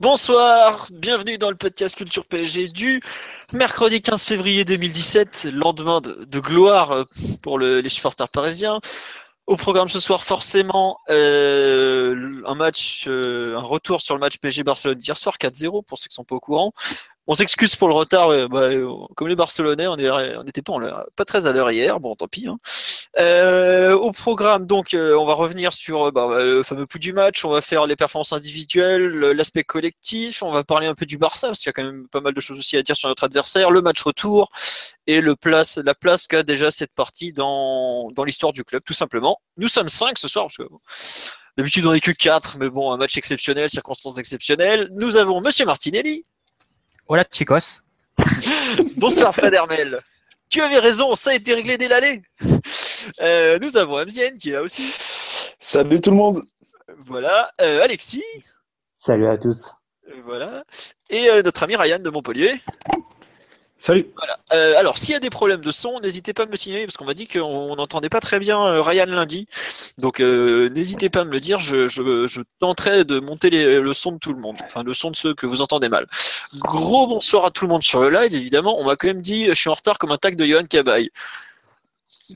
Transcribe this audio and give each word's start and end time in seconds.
Bonsoir, 0.00 0.86
bienvenue 0.90 1.36
dans 1.36 1.50
le 1.50 1.56
podcast 1.56 1.94
Culture 1.94 2.24
PSG 2.24 2.68
du 2.68 3.02
mercredi 3.52 4.00
15 4.00 4.24
février 4.24 4.64
2017, 4.64 5.48
lendemain 5.52 6.00
de, 6.00 6.40
gloire 6.40 6.90
euh, 6.92 7.04
pour 7.42 7.58
le- 7.58 7.80
les 7.82 7.88
supporters 7.90 8.30
parisiens. 8.30 8.80
Au 9.46 9.56
programme 9.56 9.88
ce 9.90 10.00
soir, 10.00 10.22
forcément, 10.24 10.98
euh, 11.10 12.40
un 12.46 12.54
match, 12.54 13.04
euh, 13.08 13.56
un 13.58 13.62
retour 13.62 14.00
sur 14.00 14.14
le 14.14 14.20
match 14.20 14.38
PSG 14.38 14.62
Barcelone 14.62 14.96
d'hier 14.96 15.16
soir, 15.18 15.36
4-0 15.38 15.82
pour 15.84 15.98
ceux 15.98 16.08
qui 16.08 16.14
sont 16.14 16.24
pas 16.24 16.36
au 16.36 16.40
courant. 16.40 16.72
On 17.32 17.34
s'excuse 17.36 17.76
pour 17.76 17.86
le 17.86 17.94
retard, 17.94 18.26
ouais, 18.26 18.48
bah, 18.48 18.62
euh, 18.62 18.92
comme 19.14 19.28
les 19.28 19.36
Barcelonais, 19.36 19.86
on 19.86 19.94
n'était 19.94 20.62
pas, 20.62 21.24
très 21.24 21.46
à 21.46 21.52
l'heure 21.52 21.70
hier, 21.70 22.00
bon 22.00 22.16
tant 22.16 22.26
pis. 22.26 22.48
hein. 22.48 22.58
Euh, 23.20 23.94
au 23.94 24.10
programme, 24.10 24.66
donc, 24.66 24.94
euh, 24.94 25.14
on 25.16 25.24
va 25.24 25.34
revenir 25.34 25.72
sur 25.72 26.08
euh, 26.08 26.10
bah, 26.10 26.42
le 26.42 26.64
fameux 26.64 26.86
pouls 26.88 26.98
du 26.98 27.12
match, 27.12 27.44
on 27.44 27.50
va 27.50 27.60
faire 27.60 27.86
les 27.86 27.94
performances 27.94 28.32
individuelles, 28.32 29.06
le- 29.06 29.32
l'aspect 29.32 29.62
collectif, 29.62 30.42
on 30.42 30.50
va 30.50 30.64
parler 30.64 30.88
un 30.88 30.96
peu 30.96 31.06
du 31.06 31.18
Barça, 31.18 31.46
parce 31.46 31.60
qu'il 31.60 31.68
y 31.68 31.70
a 31.70 31.72
quand 31.72 31.84
même 31.84 32.08
pas 32.08 32.20
mal 32.20 32.34
de 32.34 32.40
choses 32.40 32.58
aussi 32.58 32.76
à 32.76 32.82
dire 32.82 32.96
sur 32.96 33.08
notre 33.08 33.22
adversaire, 33.22 33.70
le 33.70 33.80
match 33.80 34.02
retour 34.02 34.50
et 35.06 35.20
la 35.20 35.36
place 35.94 36.26
qu'a 36.26 36.42
déjà 36.42 36.72
cette 36.72 36.92
partie 36.96 37.32
dans, 37.32 38.10
l'histoire 38.26 38.52
du 38.52 38.64
club, 38.64 38.82
tout 38.84 38.92
simplement. 38.92 39.38
Nous 39.56 39.68
sommes 39.68 39.88
cinq 39.88 40.18
ce 40.18 40.26
soir, 40.26 40.46
parce 40.46 40.56
que 40.56 40.64
d'habitude 41.56 41.86
on 41.86 41.92
n'est 41.92 42.00
que 42.00 42.10
quatre, 42.10 42.58
mais 42.58 42.70
bon, 42.70 42.90
un 42.90 42.96
match 42.96 43.16
exceptionnel, 43.16 43.70
circonstances 43.70 44.18
exceptionnelles. 44.18 44.88
Nous 44.96 45.14
avons 45.14 45.40
Monsieur 45.40 45.64
Martinelli. 45.64 46.24
Hola 47.12 47.24
chicos. 47.28 47.82
Bonsoir 48.96 49.34
Fred 49.34 49.52
Hermel. 49.52 49.98
Tu 50.48 50.60
avais 50.60 50.78
raison, 50.78 51.16
ça 51.16 51.30
a 51.30 51.34
été 51.34 51.54
réglé 51.54 51.76
dès 51.76 51.88
l'aller. 51.88 52.22
Euh, 53.20 53.58
nous 53.58 53.76
avons 53.76 53.96
Amzienne 53.96 54.38
qui 54.38 54.50
est 54.50 54.52
là 54.52 54.62
aussi. 54.62 54.96
Salut 55.58 56.00
tout 56.00 56.10
le 56.10 56.16
monde. 56.16 56.40
Voilà. 56.98 57.50
Euh, 57.60 57.82
Alexis. 57.82 58.22
Salut 58.94 59.26
à 59.26 59.36
tous. 59.36 59.72
Voilà. 60.24 60.62
Et 61.08 61.28
euh, 61.28 61.42
notre 61.42 61.64
ami 61.64 61.74
Ryan 61.74 61.98
de 61.98 62.10
Montpellier. 62.10 62.60
Salut. 63.82 64.06
Voilà. 64.14 64.36
Euh, 64.52 64.78
alors, 64.78 64.98
s'il 64.98 65.12
y 65.12 65.16
a 65.16 65.20
des 65.20 65.30
problèmes 65.30 65.62
de 65.62 65.72
son, 65.72 66.00
n'hésitez 66.00 66.34
pas 66.34 66.42
à 66.42 66.46
me 66.46 66.50
le 66.50 66.56
signaler 66.58 66.84
parce 66.84 66.98
qu'on 66.98 67.06
m'a 67.06 67.14
dit 67.14 67.26
qu'on 67.26 67.74
n'entendait 67.76 68.10
pas 68.10 68.20
très 68.20 68.38
bien 68.38 68.60
euh, 68.66 68.82
Ryan 68.82 69.06
lundi. 69.06 69.46
Donc, 69.96 70.20
euh, 70.20 70.68
n'hésitez 70.68 71.08
pas 71.08 71.20
à 71.20 71.24
me 71.24 71.30
le 71.32 71.40
dire. 71.40 71.58
Je, 71.58 71.88
je, 71.88 72.26
je 72.26 72.42
tenterai 72.58 73.04
de 73.04 73.20
monter 73.20 73.48
les- 73.48 73.80
le 73.80 73.92
son 73.94 74.12
de 74.12 74.18
tout 74.18 74.34
le 74.34 74.38
monde. 74.40 74.56
Enfin, 74.64 74.82
le 74.82 74.92
son 74.92 75.10
de 75.10 75.16
ceux 75.16 75.34
que 75.34 75.46
vous 75.46 75.62
entendez 75.62 75.88
mal. 75.88 76.06
Gros 76.56 77.06
bonsoir 77.06 77.46
à 77.46 77.50
tout 77.50 77.64
le 77.64 77.70
monde 77.70 77.82
sur 77.82 78.02
le 78.02 78.10
live, 78.10 78.34
évidemment. 78.34 78.78
On 78.78 78.84
m'a 78.84 78.96
quand 78.96 79.06
même 79.08 79.22
dit 79.22 79.46
je 79.46 79.54
suis 79.54 79.70
en 79.70 79.74
retard 79.74 79.96
comme 79.98 80.12
un 80.12 80.18
tag 80.18 80.36
de 80.36 80.44
Johan 80.44 80.64
Cabaye. 80.64 81.08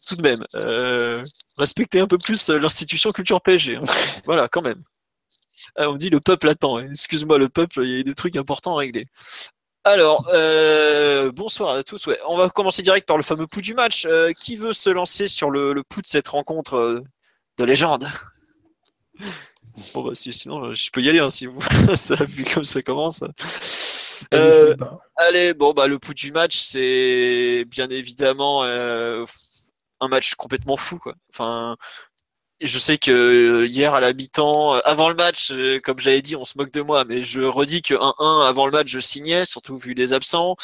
Tout 0.08 0.16
de 0.16 0.22
même. 0.22 0.44
Euh, 0.54 1.22
respectez 1.58 2.00
un 2.00 2.06
peu 2.06 2.16
plus 2.18 2.48
l'institution 2.48 3.12
culture 3.12 3.40
PSG. 3.42 3.76
hein. 3.76 3.82
voilà, 4.24 4.48
quand 4.48 4.62
même. 4.62 4.82
Ah, 5.76 5.90
on 5.90 5.94
me 5.94 5.98
dit 5.98 6.08
le 6.10 6.20
peuple 6.20 6.48
attend. 6.48 6.78
Excuse-moi, 6.78 7.36
le 7.36 7.48
peuple, 7.50 7.80
il 7.84 7.96
y 7.98 8.00
a 8.00 8.02
des 8.02 8.14
trucs 8.14 8.36
importants 8.36 8.76
à 8.76 8.78
régler. 8.78 9.06
Alors, 9.84 10.28
euh, 10.32 11.30
bonsoir 11.32 11.76
à 11.76 11.82
tous. 11.84 12.06
Ouais, 12.06 12.18
on 12.26 12.36
va 12.36 12.48
commencer 12.48 12.82
direct 12.82 13.06
par 13.06 13.16
le 13.18 13.22
fameux 13.22 13.46
pouls 13.46 13.60
du 13.60 13.74
match. 13.74 14.06
Euh, 14.06 14.32
qui 14.32 14.56
veut 14.56 14.72
se 14.72 14.88
lancer 14.90 15.28
sur 15.28 15.50
le, 15.50 15.72
le 15.74 15.82
pouls 15.82 16.00
de 16.00 16.06
cette 16.06 16.28
rencontre 16.28 16.76
euh, 16.76 17.00
de 17.58 17.64
légende? 17.64 18.08
Bon, 19.92 20.02
bah, 20.04 20.14
si- 20.14 20.32
sinon, 20.32 20.72
je 20.74 20.90
peux 20.90 21.02
y 21.02 21.08
aller 21.08 21.18
hein, 21.20 21.30
si 21.30 21.46
vous. 21.46 21.60
ça, 21.96 22.14
vu 22.24 22.44
comme 22.44 22.64
ça 22.64 22.82
commence. 22.82 23.22
Allez, 25.16 25.54
bon, 25.54 25.72
bah, 25.72 25.86
le 25.86 25.98
pouls 25.98 26.14
du 26.14 26.32
match, 26.32 26.58
c'est 26.58 27.64
bien 27.66 27.88
évidemment 27.90 28.62
un 28.64 30.08
match 30.08 30.34
complètement 30.34 30.76
fou, 30.76 30.98
quoi. 30.98 31.14
Enfin. 31.32 31.76
Je 32.60 32.78
sais 32.78 32.98
que 32.98 33.10
euh, 33.10 33.66
hier 33.66 33.94
à 33.94 34.12
mi-temps, 34.12 34.76
euh, 34.76 34.80
avant 34.84 35.08
le 35.08 35.16
match, 35.16 35.50
euh, 35.50 35.80
comme 35.80 35.98
j'avais 35.98 36.22
dit, 36.22 36.36
on 36.36 36.44
se 36.44 36.56
moque 36.56 36.70
de 36.72 36.82
moi, 36.82 37.04
mais 37.04 37.20
je 37.20 37.40
redis 37.42 37.82
que 37.82 37.94
1-1 37.94 38.46
avant 38.46 38.66
le 38.66 38.72
match, 38.72 38.88
je 38.88 39.00
signais, 39.00 39.44
surtout 39.44 39.76
vu 39.76 39.92
les 39.92 40.12
absents, 40.12 40.56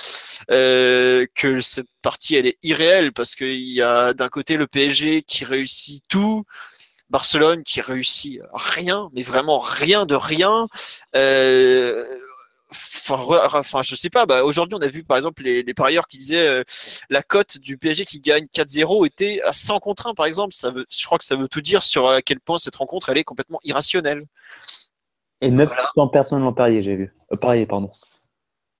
euh, 0.51 1.27
que 1.35 1.61
cette 1.61 1.89
partie 2.01 2.37
elle 2.37 2.47
est 2.47 2.59
irréelle 2.63 3.13
parce 3.13 3.35
qu'il 3.35 3.61
y 3.73 3.83
a 3.83 4.15
d'un 4.15 4.29
côté 4.29 4.57
le 4.57 4.67
PSG 4.69 5.23
qui 5.23 5.45
réussit 5.45 6.05
tout, 6.09 6.45
Barcelone 7.11 7.65
qui 7.65 7.81
réussit 7.81 8.41
rien, 8.55 9.11
mais 9.13 9.23
vraiment 9.23 9.59
rien 9.59 10.07
de 10.07 10.15
rien. 10.15 10.69
Euh, 11.17 12.07
Enfin, 12.73 13.83
je 13.83 13.95
sais 13.95 14.11
pas. 14.11 14.27
Bah, 14.27 14.45
aujourd'hui, 14.45 14.77
on 14.79 14.83
a 14.83 14.87
vu 14.87 15.03
par 15.05 15.17
exemple 15.17 15.43
les, 15.43 15.63
les 15.63 15.75
parieurs 15.75 16.07
qui 16.07 16.19
disaient 16.19 16.47
euh, 16.47 16.63
la 17.09 17.23
cote 17.23 17.59
du 17.59 17.77
PSG 17.77 18.05
qui 18.05 18.21
gagne 18.21 18.47
4-0 18.55 19.07
était 19.07 19.41
à 19.43 19.53
100 19.53 19.81
contre 19.81 20.07
1, 20.07 20.15
par 20.15 20.27
exemple. 20.27 20.55
Ça 20.55 20.71
veut, 20.71 20.87
je 20.91 21.05
crois 21.05 21.19
que 21.19 21.25
ça 21.25 21.37
veut 21.37 21.49
tout 21.49 21.61
dire 21.61 21.83
sur 21.83 22.09
à 22.09 22.23
quel 22.23 22.41
point 22.41 22.59
cette 22.59 22.77
rencontre 22.77 23.09
elle 23.09 23.19
est 23.19 23.25
complètement 23.25 23.61
irrationnelle. 23.65 24.27
Et 25.41 25.51
900 25.51 26.09
personnes 26.09 26.43
l'ont 26.43 26.53
parié, 26.53 26.83
j'ai 26.83 26.97
vu. 26.97 27.15
Euh, 27.33 27.37
parié, 27.37 27.67
pardon. 27.67 27.91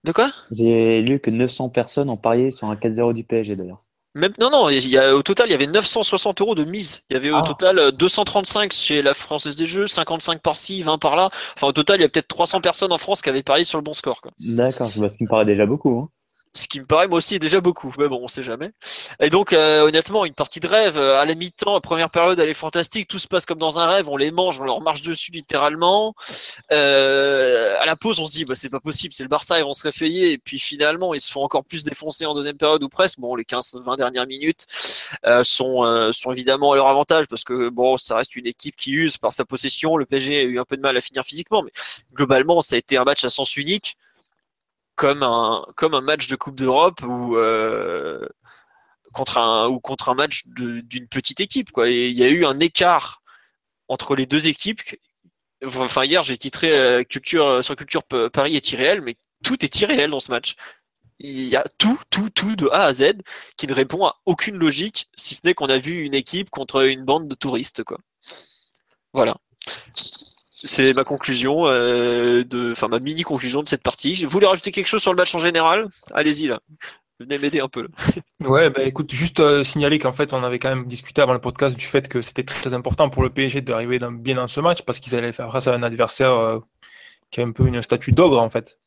De 0.05 0.13
quoi? 0.13 0.33
J'ai 0.51 1.03
lu 1.03 1.21
que 1.21 1.31
900 1.31 1.71
personnes 1.71 2.11
ont 2.11 2.17
parié 2.17 2.51
sur 2.51 2.69
un 2.69 2.75
4-0 2.75 3.13
du 3.13 3.25
PSG 3.25 3.57
d'ailleurs. 3.57 3.83
Même 4.17 4.33
non 4.41 4.51
non, 4.51 4.69
il 4.69 4.89
y 4.89 4.99
a, 4.99 5.15
au 5.15 5.23
total 5.23 5.47
il 5.49 5.53
y 5.53 5.55
avait 5.55 5.69
960 5.69 6.41
euros 6.41 6.55
de 6.57 6.65
mise. 6.65 7.03
Il 7.11 7.15
y 7.15 7.17
avait 7.17 7.31
au 7.31 7.37
Ah. 7.37 7.45
total 7.47 7.79
euh, 7.79 7.91
235 7.93 8.73
chez 8.73 9.03
la 9.03 9.15
Française 9.15 9.55
des 9.55 9.67
Jeux, 9.67 9.87
55 9.87 10.41
par-ci, 10.43 10.83
20 10.83 10.99
par-là. 10.99 11.29
Enfin 11.57 11.69
au 11.69 11.73
total 11.73 12.01
il 12.01 12.03
y 12.03 12.05
a 12.05 12.09
peut-être 12.09 12.27
300 12.29 12.61
personnes 12.61 12.93
en 12.93 12.99
France 12.99 13.23
qui 13.23 13.29
avaient 13.29 13.43
parié 13.45 13.65
sur 13.65 13.79
le 13.79 13.85
bon 13.85 13.95
score. 13.95 14.21
Quoi. 14.21 14.33
D'accord, 14.41 14.91
ce 14.91 15.17
qui 15.17 15.25
me 15.25 15.29
paraît 15.29 15.45
déjà 15.45 15.65
beaucoup. 15.67 15.97
hein. 16.01 16.09
Ce 16.53 16.67
qui 16.67 16.81
me 16.81 16.85
paraît 16.85 17.07
moi 17.07 17.19
aussi 17.19 17.39
déjà 17.39 17.61
beaucoup, 17.61 17.95
mais 17.97 18.09
bon 18.09 18.19
on 18.23 18.27
sait 18.27 18.43
jamais. 18.43 18.73
Et 19.21 19.31
donc 19.31 19.53
euh, 19.53 19.83
honnêtement 19.83 20.25
une 20.25 20.35
partie 20.35 20.59
de 20.59 20.67
rêve 20.67 20.99
euh, 20.99 21.21
à 21.21 21.25
la 21.25 21.37
mi-temps, 21.37 21.81
première 21.81 22.11
période 22.11 22.41
elle 22.41 22.49
est 22.49 22.55
fantastique, 22.55 23.07
tout 23.07 23.21
se 23.21 23.29
passe 23.29 23.47
comme 23.47 23.61
dans 23.61 23.79
un 23.79 23.87
rêve, 23.87 24.09
on 24.09 24.17
les 24.17 24.33
mange, 24.33 24.59
on 24.59 24.65
leur 24.65 24.81
marche 24.81 25.03
dessus 25.03 25.31
littéralement. 25.31 26.13
Euh, 26.73 27.77
à 27.81 27.87
la 27.87 27.95
pause 27.95 28.19
on 28.19 28.27
se 28.27 28.33
dit 28.33 28.45
bah 28.45 28.57
c'est 28.57 28.69
pas 28.69 28.81
possible, 28.81 29.15
c'est 29.15 29.23
le 29.23 29.29
Barça 29.29 29.61
ils 29.61 29.65
vont 29.65 29.73
se 29.73 29.85
réveiller 29.85 30.33
et 30.33 30.39
puis 30.39 30.59
finalement 30.59 31.15
ils 31.15 31.21
se 31.21 31.31
font 31.31 31.45
encore 31.45 31.65
plus 31.65 31.85
défoncer 31.85 32.27
en 32.27 32.35
deuxième 32.35 32.57
période 32.57 32.83
ou 32.83 32.89
presque. 32.89 33.21
Bon 33.21 33.37
les 33.37 33.45
15-20 33.45 33.97
dernières 33.97 34.27
minutes 34.27 34.67
euh, 35.27 35.45
sont 35.45 35.85
euh, 35.85 36.11
sont 36.11 36.33
évidemment 36.33 36.73
à 36.73 36.75
leur 36.75 36.89
avantage 36.89 37.27
parce 37.29 37.45
que 37.45 37.69
bon 37.69 37.97
ça 37.97 38.17
reste 38.17 38.35
une 38.35 38.47
équipe 38.47 38.75
qui 38.75 38.91
use 38.91 39.19
par 39.19 39.33
sa 39.33 39.45
possession. 39.45 39.97
Le 39.97 40.05
PSG 40.05 40.41
a 40.41 40.43
eu 40.43 40.59
un 40.59 40.65
peu 40.65 40.77
de 40.77 40.83
mal 40.83 40.97
à 40.97 41.01
finir 41.01 41.23
physiquement, 41.23 41.63
mais 41.63 41.71
globalement 42.13 42.61
ça 42.61 42.75
a 42.75 42.79
été 42.79 42.97
un 42.97 43.05
match 43.05 43.23
à 43.25 43.29
sens 43.29 43.57
unique 43.57 43.97
comme 45.01 45.23
un 45.23 45.65
comme 45.77 45.95
un 45.95 46.03
match 46.03 46.29
de 46.29 46.37
Coupe 46.37 46.57
d'Europe 46.57 47.01
ou 47.03 47.35
euh, 47.39 48.29
contre 49.15 49.39
un 49.39 49.67
ou 49.67 49.81
contre 49.81 50.11
un 50.11 50.15
match 50.15 50.43
d'une 50.45 51.09
petite 51.09 51.41
équipe 51.41 51.73
quoi. 51.73 51.89
Il 51.89 52.15
y 52.15 52.23
a 52.23 52.29
eu 52.29 52.45
un 52.45 52.61
écart 52.61 53.23
entre 53.89 54.15
les 54.15 54.27
deux 54.27 54.47
équipes. 54.47 54.83
Enfin 55.65 56.05
hier 56.05 56.23
j'ai 56.23 56.37
titré 56.37 56.79
euh, 56.79 57.03
culture 57.03 57.65
sur 57.65 57.77
culture 57.77 58.03
Paris 58.05 58.57
est 58.57 58.73
irréel, 58.73 59.01
mais 59.01 59.17
tout 59.43 59.65
est 59.65 59.81
irréel 59.81 60.11
dans 60.11 60.21
ce 60.21 60.31
match. 60.31 60.55
Il 61.19 61.49
y 61.49 61.57
a 61.57 61.65
tout, 61.79 61.99
tout, 62.11 62.29
tout 62.29 62.55
de 62.55 62.69
A 62.69 62.85
à 62.85 62.93
Z 62.93 63.23
qui 63.57 63.67
ne 63.67 63.73
répond 63.73 64.05
à 64.07 64.17
aucune 64.27 64.57
logique, 64.59 65.09
si 65.17 65.35
ce 65.35 65.41
n'est 65.45 65.55
qu'on 65.55 65.71
a 65.71 65.79
vu 65.79 66.03
une 66.03 66.15
équipe 66.15 66.51
contre 66.51 66.87
une 66.87 67.05
bande 67.05 67.27
de 67.27 67.35
touristes, 67.35 67.85
quoi. 67.85 67.99
Voilà. 69.15 69.37
C'est 70.63 70.95
ma 70.95 71.05
conclusion, 71.05 71.67
euh, 71.67 72.45
de, 72.45 72.73
enfin 72.73 72.89
ma 72.89 72.99
mini 72.99 73.23
conclusion 73.23 73.63
de 73.63 73.69
cette 73.69 73.83
partie. 73.83 74.25
Vous 74.25 74.31
voulez 74.31 74.47
rajouter 74.47 74.73
quelque 74.73 74.87
chose 74.87 75.01
sur 75.01 75.13
le 75.13 75.17
match 75.17 75.35
en 75.35 75.39
général? 75.39 75.89
Allez-y 76.13 76.49
là. 76.49 76.61
Venez 77.19 77.39
m'aider 77.39 77.61
un 77.61 77.69
peu. 77.69 77.89
Ouais, 78.41 78.71
bah 78.71 78.83
écoute, 78.85 79.13
juste 79.13 79.41
euh, 79.41 79.65
signaler 79.65 79.99
qu'en 79.99 80.13
fait, 80.13 80.33
on 80.33 80.43
avait 80.43 80.59
quand 80.59 80.71
même 80.71 80.87
discuté 80.87 81.21
avant 81.21 81.35
le 81.35 81.41
podcast 81.41 81.77
du 81.77 81.85
fait 81.85 82.09
que 82.09 82.23
c'était 82.23 82.43
très 82.43 82.73
important 82.73 83.11
pour 83.11 83.23
le 83.23 83.29
PSG 83.29 83.61
d'arriver 83.61 83.99
bien 84.13 84.37
dans 84.37 84.49
ce 84.49 84.61
match 84.61 84.83
parce 84.83 84.99
qu'ils 84.99 85.15
allaient 85.15 85.33
faire 85.33 85.53
face 85.53 85.67
à 85.67 85.75
un 85.75 85.83
adversaire 85.83 86.33
euh, 86.33 86.59
qui 87.31 87.41
a 87.41 87.45
un 87.45 87.53
peu 87.53 87.67
une 87.67 87.83
statue 87.83 88.13
d'ogre 88.13 88.41
en 88.41 88.49
fait. 88.49 88.79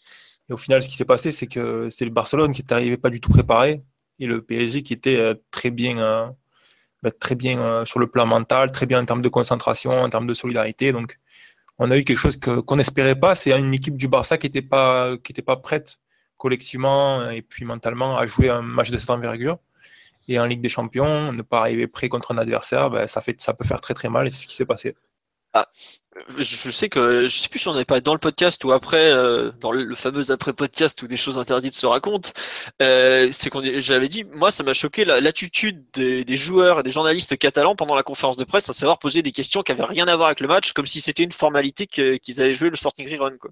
Et 0.50 0.54
au 0.54 0.58
final, 0.58 0.82
ce 0.82 0.88
qui 0.88 0.96
s'est 0.96 1.06
passé, 1.06 1.32
c'est 1.32 1.48
que 1.48 1.90
c'est 1.92 2.06
le 2.06 2.12
Barcelone 2.12 2.52
qui 2.52 2.62
est 2.62 2.72
arrivé 2.72 2.98
pas 2.98 3.10
du 3.12 3.22
tout 3.22 3.30
préparé 3.30 3.84
et 4.20 4.26
le 4.26 4.42
PSG 4.42 4.82
qui 4.84 4.94
était 4.94 5.34
très 5.52 5.70
bien, 5.70 6.36
bah, 7.04 7.12
très 7.12 7.36
bien 7.36 7.86
sur 7.86 8.00
le 8.00 8.08
plan 8.08 8.26
mental, 8.26 8.72
très 8.72 8.86
bien 8.88 9.02
en 9.02 9.06
termes 9.06 9.22
de 9.22 9.30
concentration, 9.30 9.92
en 9.92 10.10
termes 10.10 10.28
de 10.28 10.34
solidarité. 10.34 10.92
Donc, 10.92 11.18
on 11.80 11.92
a 11.92 11.98
eu 11.98 12.04
quelque 12.04 12.18
chose 12.18 12.38
qu'on 12.40 12.76
n'espérait 12.76 13.20
pas. 13.20 13.36
C'est 13.36 13.52
une 13.58 13.74
équipe 13.74 13.98
du 13.98 14.08
Barça 14.08 14.38
qui 14.38 14.48
n'était 14.48 14.62
pas, 14.62 15.18
qui 15.18 15.32
était 15.32 15.42
pas 15.42 15.58
prête 15.58 16.00
collectivement 16.38 17.30
et 17.30 17.42
puis 17.42 17.66
mentalement 17.66 18.18
à 18.18 18.28
jouer 18.28 18.50
un 18.50 18.62
match 18.62 18.92
de 18.92 18.98
cette 18.98 19.10
envergure. 19.10 19.60
Et 20.28 20.40
en 20.40 20.46
Ligue 20.46 20.62
des 20.62 20.70
Champions, 20.70 21.32
ne 21.34 21.42
pas 21.42 21.60
arriver 21.60 21.88
prêt 21.88 22.10
contre 22.10 22.34
un 22.34 22.38
adversaire, 22.38 22.90
ben, 22.90 23.08
ça, 23.08 23.22
fait, 23.22 23.42
ça 23.42 23.54
peut 23.54 23.66
faire 23.66 23.82
très 23.82 23.94
très 23.94 24.10
mal 24.10 24.28
et 24.28 24.30
c'est 24.30 24.42
ce 24.42 24.48
qui 24.48 24.56
s'est 24.56 24.66
passé. 24.66 24.96
Je 26.38 26.70
sais 26.70 26.90
que 26.90 27.28
je 27.28 27.40
sais 27.40 27.50
plus 27.50 27.58
si 27.58 27.68
on 27.68 27.74
avait 27.74 27.86
parlé 27.86 28.02
dans 28.02 28.14
le 28.14 28.20
podcast 28.20 28.64
ou 28.64 28.72
après, 28.72 29.12
euh, 29.12 29.52
dans 29.60 29.72
le, 29.72 29.96
fameux 29.96 30.30
après 30.32 30.54
podcast 30.54 31.02
où 31.02 31.08
des 31.08 31.18
choses 31.18 31.40
interdites 31.40 31.74
se 31.74 31.88
racontent. 31.88 32.30
Euh, 32.84 33.30
c'est 33.32 33.50
qu'on 33.50 33.64
j'avais 33.80 34.10
dit, 34.10 34.24
moi 34.24 34.52
ça 34.52 34.64
m'a 34.64 34.74
choqué 34.74 35.06
l'attitude 35.06 35.84
des, 35.94 36.38
joueurs 36.38 36.82
et 36.82 36.84
des 36.84 36.92
journalistes 36.92 37.36
catalans 37.38 37.76
pendant 37.76 37.96
la 37.96 38.04
conférence 38.04 38.38
de 38.38 38.44
presse, 38.44 38.70
à 38.70 38.74
savoir 38.74 39.00
poser 39.00 39.24
des 39.24 39.32
questions 39.32 39.64
qui 39.64 39.72
avaient 39.72 39.86
rien 39.86 40.08
à 40.08 40.16
voir 40.16 40.28
avec 40.28 40.40
le 40.40 40.48
match, 40.48 40.74
comme 40.74 40.86
si 40.86 41.02
c'était 41.02 41.24
une 41.24 41.32
formalité 41.32 41.88
qu'ils 41.88 42.42
allaient 42.42 42.54
jouer 42.54 42.70
le 42.70 42.76
Sporting 42.76 43.10
Rerun 43.12 43.38
quoi. 43.40 43.50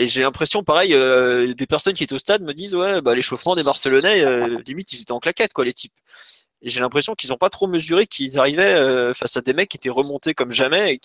Et 0.00 0.06
j'ai 0.08 0.22
l'impression, 0.22 0.62
pareil, 0.62 0.94
euh, 0.94 1.54
des 1.54 1.66
personnes 1.66 1.94
qui 1.94 2.04
étaient 2.04 2.14
au 2.14 2.20
stade 2.20 2.42
me 2.42 2.54
disent, 2.54 2.76
ouais, 2.76 3.00
bah, 3.00 3.16
l'échauffement 3.16 3.56
des 3.56 3.64
Barcelonais, 3.64 4.24
limite 4.64 4.92
ils 4.92 5.02
étaient 5.02 5.12
en 5.12 5.20
claquette 5.20 5.52
quoi 5.52 5.64
les 5.64 5.72
types. 5.74 5.94
Et 6.62 6.70
j'ai 6.70 6.80
l'impression 6.80 7.14
qu'ils 7.14 7.30
n'ont 7.30 7.36
pas 7.36 7.50
trop 7.50 7.66
mesuré 7.66 8.06
qu'ils 8.06 8.38
arrivaient 8.38 8.74
euh, 8.74 9.14
face 9.14 9.36
à 9.36 9.40
des 9.40 9.52
mecs 9.52 9.68
qui 9.68 9.76
étaient 9.76 9.88
remontés 9.88 10.34
comme 10.34 10.50
jamais 10.50 10.98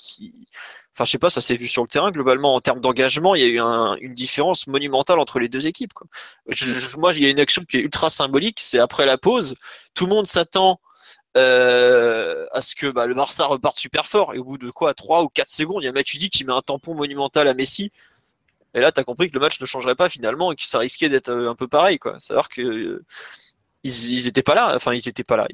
enfin, 0.93 1.05
je 1.05 1.11
sais 1.11 1.17
pas, 1.17 1.29
ça 1.29 1.41
s'est 1.41 1.55
vu 1.55 1.67
sur 1.67 1.81
le 1.81 1.87
terrain 1.87 2.11
globalement 2.11 2.55
en 2.55 2.61
termes 2.61 2.79
d'engagement, 2.79 3.35
il 3.35 3.41
y 3.41 3.43
a 3.43 3.47
eu 3.47 3.59
une 4.01 4.13
différence 4.13 4.67
monumentale 4.67 5.19
entre 5.19 5.39
les 5.39 5.49
deux 5.49 5.67
équipes. 5.67 5.93
Moi, 6.97 7.13
il 7.13 7.23
y 7.23 7.25
a 7.25 7.29
une 7.29 7.39
action 7.39 7.63
qui 7.65 7.77
est 7.77 7.81
ultra 7.81 8.09
symbolique, 8.09 8.59
c'est 8.59 8.79
après 8.79 9.05
la 9.05 9.17
pause, 9.17 9.55
tout 9.93 10.05
le 10.05 10.11
monde 10.11 10.27
s'attend 10.27 10.79
euh, 11.35 12.45
à 12.51 12.61
ce 12.61 12.75
que 12.75 12.87
bah, 12.87 13.07
le 13.07 13.15
Barça 13.15 13.45
reparte 13.47 13.77
super 13.77 14.05
fort 14.05 14.35
et 14.35 14.37
au 14.37 14.43
bout 14.43 14.59
de 14.59 14.69
quoi, 14.69 14.93
3 14.93 15.23
ou 15.23 15.29
4 15.29 15.49
secondes, 15.49 15.81
il 15.81 15.85
y 15.85 15.89
a 15.89 15.91
Matuidi 15.91 16.29
qui 16.29 16.43
met 16.45 16.53
un 16.53 16.61
tampon 16.61 16.93
monumental 16.93 17.47
à 17.47 17.53
Messi. 17.55 17.91
Et 18.75 18.79
là, 18.79 18.91
tu 18.91 18.99
as 18.99 19.03
compris 19.03 19.29
que 19.29 19.35
le 19.35 19.39
match 19.39 19.59
ne 19.59 19.65
changerait 19.65 19.95
pas 19.95 20.09
finalement 20.09 20.51
et 20.51 20.55
que 20.55 20.65
ça 20.65 20.79
risquait 20.79 21.09
d'être 21.09 21.29
euh, 21.29 21.49
un 21.49 21.55
peu 21.55 21.67
pareil. 21.67 21.99
Quoi. 21.99 22.19
Savoir 22.19 22.49
que 22.49 23.03
ils, 23.83 24.11
ils 24.11 24.27
étaient 24.27 24.43
pas 24.43 24.55
là. 24.55 24.73
Enfin, 24.75 24.93
ils 24.93 25.07
étaient 25.07 25.23
pas 25.23 25.37
là. 25.37 25.47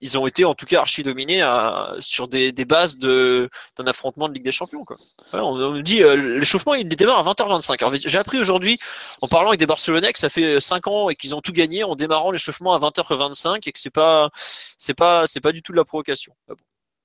Ils 0.00 0.16
ont 0.16 0.28
été 0.28 0.44
en 0.44 0.54
tout 0.54 0.64
cas 0.64 0.80
archi 0.80 1.02
dominés 1.02 1.42
à, 1.42 1.96
sur 2.00 2.28
des, 2.28 2.52
des 2.52 2.64
bases 2.64 2.98
d'un 2.98 3.48
affrontement 3.86 4.28
de 4.28 4.34
Ligue 4.34 4.44
des 4.44 4.52
Champions. 4.52 4.84
Quoi. 4.84 4.96
on, 5.32 5.56
nous 5.56 5.82
dit 5.82 6.02
euh, 6.04 6.38
l'échauffement 6.38 6.74
il 6.74 6.88
démarre 6.88 7.26
à 7.26 7.32
20h25. 7.32 8.06
j'ai 8.06 8.18
appris 8.18 8.38
aujourd'hui 8.38 8.78
en 9.22 9.28
parlant 9.28 9.48
avec 9.48 9.58
des 9.58 9.66
Barcelonais 9.66 10.12
que 10.12 10.20
ça 10.20 10.28
fait 10.28 10.60
5 10.60 10.86
ans 10.86 11.10
et 11.10 11.16
qu'ils 11.16 11.34
ont 11.34 11.40
tout 11.40 11.52
gagné 11.52 11.82
en 11.82 11.96
démarrant 11.96 12.30
l'échauffement 12.30 12.74
à 12.74 12.78
20h25 12.78 13.68
et 13.68 13.72
que 13.72 13.78
c'est 13.80 13.90
pas 13.90 14.30
c'est 14.78 14.94
pas 14.94 15.26
c'est 15.26 15.40
pas 15.40 15.50
du 15.50 15.62
tout 15.62 15.72
de 15.72 15.78
la 15.78 15.84
provocation. 15.84 16.32
Ah 16.48 16.54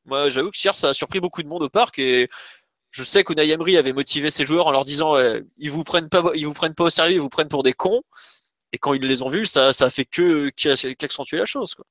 Moi 0.06 0.30
j'avoue 0.30 0.52
que 0.52 0.58
hier 0.64 0.76
ça 0.78 0.90
a 0.90 0.94
surpris 0.94 1.20
beaucoup 1.20 1.42
de 1.42 1.48
monde 1.48 1.64
au 1.64 1.70
parc 1.70 1.98
et 1.98 2.30
je 2.92 3.04
sais 3.04 3.24
qu'Unai 3.24 3.50
Emery 3.50 3.76
avait 3.76 3.94
motivé 3.94 4.30
ses 4.30 4.46
joueurs 4.46 4.68
en 4.68 4.72
leur 4.72 4.86
disant 4.86 5.16
ils 5.58 5.72
vous 5.72 5.84
prennent 5.84 6.10
pas 6.10 6.22
ils 6.36 6.46
vous 6.46 6.54
prennent 6.54 6.76
pas 6.76 6.84
au 6.84 6.90
sérieux, 6.92 7.16
ils 7.16 7.22
vous 7.22 7.30
prennent 7.30 7.50
pour 7.50 7.64
des 7.64 7.74
cons. 7.74 8.04
Et 8.74 8.78
quand 8.80 8.94
ils 8.94 9.02
les 9.02 9.22
ont 9.22 9.30
vus, 9.30 9.46
ça, 9.46 9.72
ça 9.72 9.86
a 9.86 9.90
fait 9.90 10.06
que 10.06 10.50
qu'accentuer 10.50 11.38
la 11.38 11.46
chose. 11.46 11.76
Quoi. 11.76 11.86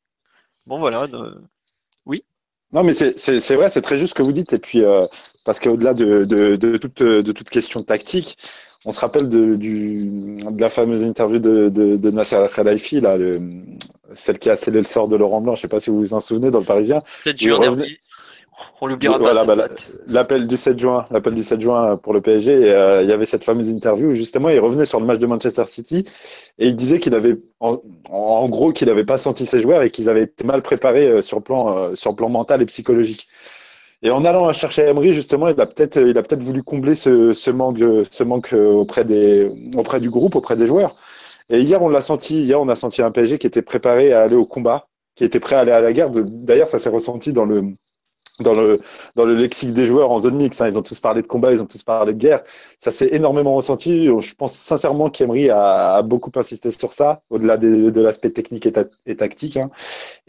Bon, 0.67 0.79
voilà. 0.79 1.07
Oui. 2.05 2.25
Non, 2.73 2.83
mais 2.83 2.93
c'est 2.93 3.55
vrai, 3.55 3.69
c'est 3.69 3.83
très 3.83 3.97
juste 3.97 4.11
ce 4.11 4.15
que 4.15 4.23
vous 4.23 4.33
dites. 4.33 4.53
Et 4.53 4.59
puis, 4.59 4.83
euh, 4.83 5.01
parce 5.45 5.61
qu'au-delà 5.61 5.95
de, 5.95 6.25
de, 6.25 6.57
de, 6.57 6.77
toute, 6.77 7.03
de 7.03 7.33
toute 7.33 7.51
question 7.51 7.83
tactique, 7.83 8.37
on 8.85 8.91
se 8.91 9.01
rappelle 9.01 9.29
de, 9.29 9.55
du, 9.55 10.07
de 10.07 10.61
la 10.61 10.69
fameuse 10.69 11.05
interview 11.05 11.39
de, 11.39 11.69
de, 11.69 12.11
Nasser 12.11 12.37
Al-Khelaifi, 12.37 13.01
là, 13.01 13.17
celle 14.15 14.39
qui 14.39 14.51
a 14.51 14.57
scellé 14.57 14.81
le 14.81 14.87
sort 14.87 15.07
de 15.07 15.17
Laurent 15.17 15.41
Blanc. 15.41 15.55
Je 15.55 15.61
ne 15.61 15.63
sais 15.63 15.69
pas 15.69 15.81
si 15.81 15.91
vous 15.91 16.01
vous 16.01 16.15
en 16.15 16.21
souvenez 16.21 16.51
dans 16.51 16.59
le 16.59 16.65
Parisien. 16.65 17.03
C'était 17.07 17.35
dur, 17.35 17.61
on 18.81 18.87
l'oubliera 18.87 19.19
pas. 19.19 19.45
Bah, 19.45 19.69
l'appel 20.07 20.47
du 20.47 20.57
7 20.57 20.79
juin, 20.79 21.07
l'appel 21.11 21.35
du 21.35 21.43
7 21.43 21.61
juin 21.61 21.97
pour 21.97 22.13
le 22.13 22.21
PSG. 22.21 22.73
Euh, 22.73 23.03
il 23.03 23.09
y 23.09 23.13
avait 23.13 23.25
cette 23.25 23.45
fameuse 23.45 23.71
interview 23.71 24.11
où 24.11 24.15
justement 24.15 24.49
il 24.49 24.59
revenait 24.61 24.85
sur 24.85 25.01
le 25.01 25.07
match 25.07 25.19
de 25.19 25.27
Manchester 25.27 25.65
City 25.67 26.05
et 26.59 26.69
il 26.69 26.77
disait 26.77 27.01
qu'il 27.01 27.15
avait, 27.15 27.37
en, 27.61 28.49
gros, 28.49 28.73
qu'il 28.73 28.89
n'avait 28.89 29.05
pas 29.05 29.19
senti 29.19 29.47
ses 29.47 29.61
joueurs 29.61 29.83
et 29.83 29.91
qu'ils 29.91 30.09
avaient 30.09 30.25
été 30.25 30.45
mal 30.45 30.63
préparés 30.63 31.09
euh, 31.09 31.23
sur 31.23 31.39
le 31.39 31.43
plan, 31.43 31.77
euh, 31.77 31.95
sur 31.95 32.15
plan 32.15 32.29
mental 32.29 32.63
et 32.63 32.67
psychologique. 32.67 33.29
Et 34.03 34.11
en 34.11 34.25
allant 34.25 34.53
chercher 34.53 34.83
Emery, 34.83 35.15
justement, 35.15 35.49
il 35.49 35.61
a 35.61 35.67
peut-être, 35.67 35.97
il 35.97 36.19
a 36.19 36.23
peut-être 36.23 36.43
voulu 36.43 36.63
combler 36.63 36.97
ce, 36.97 37.33
ce 37.33 37.51
manque, 37.51 37.79
ce 38.11 38.25
manque 38.25 38.53
auprès 38.53 39.05
des, 39.05 39.47
auprès 39.77 40.01
du 40.01 40.11
groupe, 40.11 40.35
auprès 40.35 40.57
des 40.57 40.67
joueurs. 40.67 40.97
Et 41.51 41.61
hier, 41.61 41.83
on 41.83 41.89
l'a 41.89 42.01
senti. 42.01 42.43
Hier, 42.43 42.61
on 42.61 42.69
a 42.69 42.77
senti 42.77 43.03
un 43.03 43.11
PSG 43.11 43.39
qui 43.39 43.47
était 43.47 43.63
préparé 43.63 44.13
à 44.13 44.23
aller 44.23 44.37
au 44.37 44.47
combat, 44.47 44.89
qui 45.15 45.25
était 45.25 45.39
prêt 45.39 45.55
à 45.57 45.61
aller 45.61 45.73
à 45.73 45.81
la 45.81 45.93
guerre. 45.93 46.11
D'ailleurs, 46.11 46.69
ça 46.69 46.79
s'est 46.79 46.89
ressenti 46.89 47.33
dans 47.33 47.45
le, 47.45 47.63
dans 48.41 48.55
le, 48.55 48.79
dans 49.15 49.25
le 49.25 49.35
lexique 49.35 49.73
des 49.73 49.87
joueurs 49.87 50.11
en 50.11 50.21
zone 50.21 50.37
mix. 50.37 50.61
Hein. 50.61 50.69
Ils 50.69 50.79
ont 50.79 50.83
tous 50.83 51.01
parlé 51.01 51.23
de 51.23 51.27
combat, 51.27 51.53
ils 51.53 51.61
ont 51.61 51.67
tous 51.67 51.83
parlé 51.83 52.13
de 52.13 52.19
guerre. 52.19 52.43
Ça 52.79 52.91
s'est 52.91 53.09
énormément 53.13 53.55
ressenti. 53.55 54.07
Je 54.07 54.35
pense 54.35 54.55
sincèrement 54.55 55.11
qu'Emery 55.11 55.51
a, 55.51 55.97
a, 55.97 56.03
beaucoup 56.03 56.31
insisté 56.37 56.71
sur 56.71 56.93
ça, 56.93 57.23
au-delà 57.31 57.57
de, 57.57 57.91
de 57.91 58.01
l'aspect 58.01 58.31
technique 58.31 58.67
et, 58.67 58.73
et 59.07 59.17
tactique. 59.17 59.57
Hein. 59.57 59.71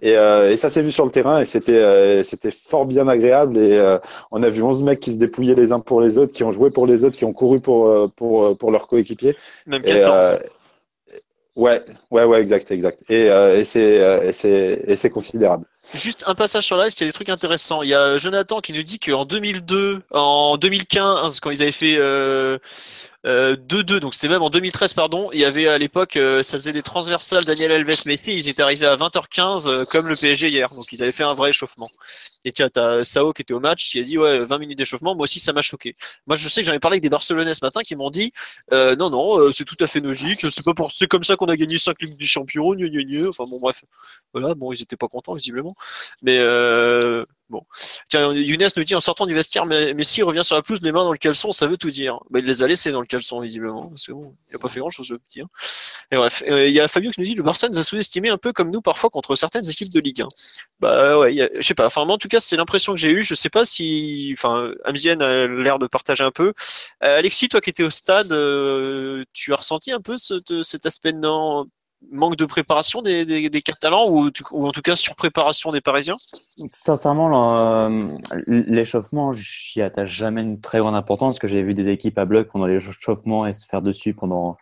Et, 0.01 0.17
euh, 0.17 0.51
et, 0.51 0.57
ça 0.57 0.69
s'est 0.69 0.81
vu 0.81 0.91
sur 0.91 1.05
le 1.05 1.11
terrain 1.11 1.39
et 1.39 1.45
c'était 1.45 1.71
euh, 1.73 2.23
c'était 2.23 2.51
fort 2.51 2.85
bien 2.85 3.07
agréable. 3.07 3.57
Et 3.57 3.77
euh, 3.77 3.97
on 4.31 4.43
a 4.43 4.49
vu 4.49 4.61
11 4.61 4.83
mecs 4.83 4.99
qui 4.99 5.13
se 5.13 5.17
dépouillaient 5.17 5.55
les 5.55 5.71
uns 5.71 5.79
pour 5.79 6.01
les 6.01 6.17
autres, 6.17 6.33
qui 6.33 6.43
ont 6.43 6.51
joué 6.51 6.69
pour 6.69 6.87
les 6.87 7.03
autres, 7.03 7.17
qui 7.17 7.25
ont 7.25 7.33
couru 7.33 7.59
pour, 7.59 7.87
euh, 7.87 8.07
pour, 8.15 8.57
pour 8.57 8.71
leurs 8.71 8.87
coéquipiers. 8.87 9.35
Même 9.65 9.81
14. 9.81 10.39
Ouais, 11.55 11.81
ouais, 12.09 12.23
ouais, 12.23 12.41
exact, 12.41 12.71
exact. 12.71 13.03
Et, 13.09 13.29
euh, 13.29 13.59
et 13.59 13.63
c'est, 13.63 13.99
euh, 14.01 14.31
et 14.87 14.95
c'est, 14.95 15.09
considérable. 15.11 15.65
Juste 15.93 16.23
un 16.25 16.33
passage 16.33 16.65
sur 16.65 16.75
live, 16.75 16.91
il 16.97 17.01
y 17.01 17.03
a 17.03 17.07
des 17.07 17.13
trucs 17.13 17.29
intéressants. 17.29 17.83
Il 17.83 17.89
y 17.89 17.93
a 17.93 18.17
Jonathan 18.17 18.61
qui 18.61 18.73
nous 18.73 18.81
dit 18.81 18.99
qu'en 18.99 19.25
2002, 19.25 20.01
en 20.11 20.57
2015, 20.57 21.39
quand 21.39 21.51
ils 21.51 21.61
avaient 21.61 21.71
fait 21.71 21.97
euh, 21.97 22.57
2-2, 23.25 23.25
euh, 23.25 23.99
donc 23.99 24.13
c'était 24.13 24.27
même 24.27 24.41
en 24.41 24.49
2013, 24.49 24.93
pardon. 24.93 25.29
Il 25.33 25.39
y 25.39 25.45
avait 25.45 25.67
à 25.67 25.77
l'époque, 25.77 26.17
euh, 26.17 26.43
ça 26.43 26.57
faisait 26.57 26.73
des 26.73 26.81
transversales 26.81 27.45
Daniel 27.45 27.71
Alves 27.71 28.03
Messi, 28.05 28.35
ils 28.35 28.47
étaient 28.49 28.63
arrivés 28.63 28.87
à 28.87 28.95
20h15 28.95 29.67
euh, 29.67 29.85
comme 29.85 30.07
le 30.07 30.15
PSG 30.15 30.47
hier, 30.47 30.69
donc 30.69 30.91
ils 30.91 31.01
avaient 31.03 31.11
fait 31.11 31.23
un 31.23 31.33
vrai 31.33 31.51
échauffement. 31.51 31.89
Et 32.45 32.51
tiens, 32.51 32.69
t'as 32.69 33.03
Sao 33.03 33.33
qui 33.33 33.41
était 33.41 33.53
au 33.53 33.59
match, 33.59 33.91
qui 33.91 33.99
a 33.99 34.03
dit 34.03 34.17
ouais 34.17 34.43
20 34.43 34.57
minutes 34.57 34.77
d'échauffement, 34.77 35.15
moi 35.15 35.23
aussi 35.23 35.39
ça 35.39 35.53
m'a 35.53 35.61
choqué. 35.61 35.95
Moi 36.27 36.35
je 36.35 36.47
sais 36.49 36.61
que 36.61 36.67
j'en 36.67 36.73
ai 36.73 36.79
parlé 36.79 36.95
avec 36.95 37.03
des 37.03 37.09
Barcelonais 37.09 37.53
ce 37.53 37.63
matin 37.63 37.81
qui 37.81 37.95
m'ont 37.95 38.09
dit 38.11 38.33
non 38.71 39.09
non 39.09 39.51
c'est 39.51 39.65
tout 39.65 39.77
à 39.79 39.87
fait 39.87 39.99
logique, 39.99 40.45
c'est 40.51 40.63
pas 40.65 40.73
pour 40.73 40.91
c'est 40.91 41.07
comme 41.07 41.23
ça 41.23 41.35
qu'on 41.35 41.45
a 41.47 41.55
gagné 41.55 41.77
5 41.77 42.01
Ligues 42.01 42.17
des 42.17 42.25
Champions, 42.25 42.73
gna, 42.73 42.87
gna, 42.89 43.03
gna. 43.03 43.29
enfin 43.29 43.45
bon 43.45 43.59
bref, 43.59 43.83
voilà 44.33 44.55
bon 44.55 44.71
ils 44.71 44.81
étaient 44.81 44.97
pas 44.97 45.07
contents 45.07 45.33
visiblement, 45.33 45.75
mais 46.21 46.39
Bon. 47.49 47.61
Tiens, 48.09 48.33
Younes 48.33 48.67
nous 48.75 48.83
dit 48.83 48.95
en 48.95 49.01
sortant 49.01 49.25
du 49.25 49.33
vestiaire, 49.33 49.65
mais, 49.65 50.03
s'il 50.03 50.23
revient 50.23 50.43
sur 50.43 50.55
la 50.55 50.61
pelouse, 50.61 50.79
les 50.81 50.91
mains 50.91 51.03
dans 51.03 51.11
le 51.11 51.17
caleçon, 51.17 51.51
ça 51.51 51.67
veut 51.67 51.77
tout 51.77 51.91
dire. 51.91 52.19
Bah, 52.29 52.39
il 52.39 52.45
les 52.45 52.63
a 52.63 52.67
laissés 52.67 52.91
dans 52.91 53.01
le 53.01 53.05
caleçon, 53.05 53.39
visiblement. 53.41 53.91
C'est 53.95 54.11
bon, 54.11 54.35
il 54.49 54.53
n'a 54.53 54.59
pas 54.59 54.69
fait 54.69 54.79
grand 54.79 54.89
chose, 54.89 55.09
le 55.09 55.19
petit. 55.19 55.41
Hein. 55.41 55.47
Et 56.11 56.15
bref, 56.15 56.43
euh, 56.47 56.67
il 56.67 56.73
y 56.73 56.79
a 56.79 56.87
Fabio 56.87 57.11
qui 57.11 57.19
nous 57.19 57.25
dit 57.25 57.35
le 57.35 57.43
Barça 57.43 57.69
nous 57.69 57.77
a 57.77 57.83
sous-estimé 57.83 58.29
un 58.29 58.37
peu 58.37 58.53
comme 58.53 58.71
nous 58.71 58.81
parfois 58.81 59.09
contre 59.09 59.35
certaines 59.35 59.69
équipes 59.69 59.89
de 59.89 59.99
Ligue 59.99 60.21
1. 60.21 60.27
Bah 60.79 61.19
ouais, 61.19 61.49
je 61.55 61.61
sais 61.61 61.73
pas. 61.73 61.87
Enfin, 61.87 62.01
en 62.01 62.17
tout 62.17 62.27
cas, 62.27 62.39
c'est 62.39 62.55
l'impression 62.55 62.93
que 62.93 62.99
j'ai 62.99 63.11
eue. 63.11 63.23
Je 63.23 63.35
sais 63.35 63.49
pas 63.49 63.65
si. 63.65 64.33
Enfin, 64.37 64.71
Amzien 64.85 65.19
a 65.21 65.47
l'air 65.47 65.79
de 65.79 65.87
partager 65.87 66.23
un 66.23 66.31
peu. 66.31 66.53
Euh, 67.03 67.19
Alexis, 67.19 67.49
toi 67.49 67.61
qui 67.61 67.69
étais 67.69 67.83
au 67.83 67.89
stade, 67.89 68.31
euh, 68.31 69.23
tu 69.33 69.53
as 69.53 69.57
ressenti 69.57 69.91
un 69.91 70.01
peu 70.01 70.15
cet 70.17 70.85
aspect 70.85 71.13
non 71.13 71.67
manque 72.11 72.35
de 72.35 72.45
préparation 72.45 73.01
des, 73.01 73.25
des, 73.25 73.61
Catalans 73.61 74.09
ou, 74.09 74.29
ou, 74.51 74.67
en 74.67 74.71
tout 74.71 74.81
cas 74.81 74.95
surpréparation 74.95 75.71
des 75.71 75.81
Parisiens? 75.81 76.17
Sincèrement, 76.71 77.87
euh, 77.87 78.07
l'échauffement, 78.47 79.33
j'y 79.33 79.81
attache 79.81 80.09
jamais 80.09 80.41
une 80.41 80.61
très 80.61 80.79
grande 80.79 80.95
importance 80.95 81.35
parce 81.35 81.39
que 81.39 81.47
j'ai 81.47 81.63
vu 81.63 81.73
des 81.73 81.89
équipes 81.89 82.17
à 82.17 82.25
bloc 82.25 82.49
pendant 82.49 82.65
l'échauffement 82.65 83.47
et 83.47 83.53
se 83.53 83.65
faire 83.65 83.81
dessus 83.81 84.13
pendant, 84.13 84.57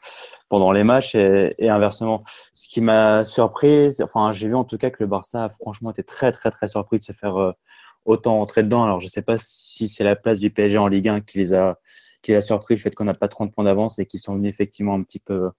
pendant 0.50 0.72
les 0.72 0.84
matchs 0.84 1.16
et, 1.16 1.70
inversement. 1.70 2.24
Ce 2.54 2.68
qui 2.68 2.82
m'a 2.82 3.24
surpris, 3.24 3.90
enfin, 4.02 4.32
j'ai 4.32 4.48
vu 4.48 4.56
en 4.56 4.64
tout 4.64 4.78
cas 4.78 4.90
que 4.90 5.04
le 5.04 5.08
Barça 5.08 5.46
a 5.46 5.50
franchement 5.50 5.92
été 5.92 6.04
très, 6.04 6.32
très, 6.32 6.52
très 6.52 6.68
surpris 6.68 7.00
de 7.00 7.04
se 7.04 7.14
faire 7.14 7.38
euh, 7.38 7.52
autant 8.06 8.40
entrer 8.40 8.64
dedans. 8.64 8.84
Alors, 8.84 9.02
je 9.02 9.06
ne 9.06 9.12
sais 9.12 9.22
pas 9.22 9.36
si 9.40 9.88
c'est 9.88 10.04
la 10.04 10.16
place 10.16 10.40
du 10.40 10.50
PSG 10.50 10.78
en 10.78 10.88
Ligue 10.88 11.10
1 11.10 11.22
qui 11.22 11.38
les 11.38 11.54
a 11.54 11.78
qui 12.24 12.36
a 12.36 12.42
surpris 12.42 12.76
le 12.76 12.80
fait 12.80 12.94
qu'on 12.94 13.06
n'a 13.06 13.14
pas 13.14 13.28
30 13.28 13.54
points 13.54 13.64
d'avance 13.64 13.98
et 14.00 14.06
qu'ils 14.06 14.20
sont 14.20 14.36
venus 14.36 14.50
effectivement 14.50 14.94
un 14.94 15.04
petit 15.04 15.20
peu 15.20 15.50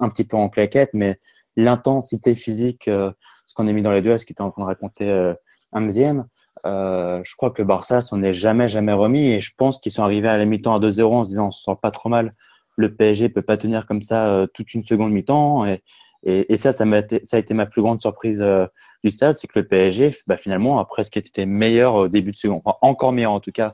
un 0.00 0.08
petit 0.08 0.24
peu 0.24 0.36
en 0.36 0.48
claquette 0.48 0.90
mais 0.92 1.18
l'intensité 1.56 2.34
physique, 2.34 2.88
euh, 2.88 3.10
ce 3.46 3.54
qu'on 3.54 3.68
a 3.68 3.72
mis 3.72 3.82
dans 3.82 3.92
les 3.92 4.02
deux, 4.02 4.16
ce 4.18 4.26
qui 4.26 4.32
était 4.32 4.42
en 4.42 4.50
train 4.50 4.62
de 4.62 4.66
raconter 4.66 5.10
euh, 5.10 5.34
Amzien, 5.72 6.26
euh, 6.64 7.20
je 7.24 7.34
crois 7.36 7.50
que 7.50 7.60
le 7.60 7.66
Barça 7.66 8.00
s'en 8.00 8.22
est 8.22 8.32
jamais, 8.32 8.68
jamais 8.68 8.92
remis 8.92 9.26
et 9.26 9.40
je 9.40 9.52
pense 9.56 9.78
qu'ils 9.78 9.92
sont 9.92 10.02
arrivés 10.02 10.28
à 10.28 10.36
la 10.36 10.44
mi-temps 10.44 10.74
à 10.74 10.78
2-0 10.78 11.02
en 11.02 11.24
se 11.24 11.30
disant 11.30 11.48
on 11.48 11.50
se 11.50 11.62
sent 11.62 11.76
pas 11.80 11.90
trop 11.90 12.08
mal. 12.08 12.30
Le 12.76 12.94
PSG 12.94 13.28
peut 13.28 13.42
pas 13.42 13.56
tenir 13.56 13.86
comme 13.86 14.02
ça 14.02 14.34
euh, 14.34 14.46
toute 14.46 14.72
une 14.74 14.84
seconde 14.84 15.12
mi-temps 15.12 15.66
et, 15.66 15.82
et, 16.24 16.52
et, 16.52 16.56
ça, 16.56 16.72
ça, 16.72 16.84
a 16.84 16.98
été, 16.98 17.24
ça 17.24 17.36
a 17.36 17.40
été 17.40 17.52
ma 17.52 17.66
plus 17.66 17.82
grande 17.82 18.00
surprise 18.00 18.40
euh, 18.40 18.66
du 19.02 19.10
stade, 19.10 19.36
c'est 19.36 19.48
que 19.48 19.58
le 19.58 19.66
PSG, 19.66 20.12
bah, 20.28 20.36
finalement, 20.36 20.78
a 20.78 20.84
presque 20.84 21.16
été 21.16 21.46
meilleur 21.46 21.94
au 21.96 22.08
début 22.08 22.30
de 22.30 22.36
seconde, 22.36 22.62
enfin, 22.64 22.76
encore 22.80 23.12
meilleur 23.12 23.32
en 23.32 23.40
tout 23.40 23.50
cas 23.50 23.72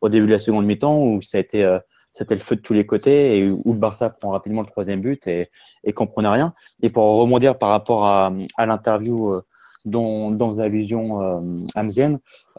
au 0.00 0.08
début 0.08 0.26
de 0.26 0.32
la 0.32 0.38
seconde 0.38 0.64
mi-temps 0.64 0.98
où 0.98 1.20
ça 1.20 1.36
a 1.36 1.40
été 1.40 1.78
c'était 2.12 2.34
le 2.34 2.40
feu 2.40 2.56
de 2.56 2.60
tous 2.60 2.74
les 2.74 2.86
côtés 2.86 3.38
et 3.38 3.50
où 3.50 3.72
le 3.72 3.78
Barça 3.78 4.10
prend 4.10 4.30
rapidement 4.30 4.62
le 4.62 4.66
troisième 4.66 5.00
but 5.00 5.26
et, 5.26 5.50
et 5.84 5.92
comprenait 5.92 6.28
rien. 6.28 6.54
Et 6.82 6.90
pour 6.90 7.04
rebondir 7.04 7.58
par 7.58 7.70
rapport 7.70 8.04
à, 8.04 8.32
à 8.56 8.66
l'interview 8.66 9.32
euh, 9.32 9.42
dont, 9.84 10.30
dont 10.30 10.50
vous 10.50 10.60
allusion 10.60 11.22
euh, 11.22 11.40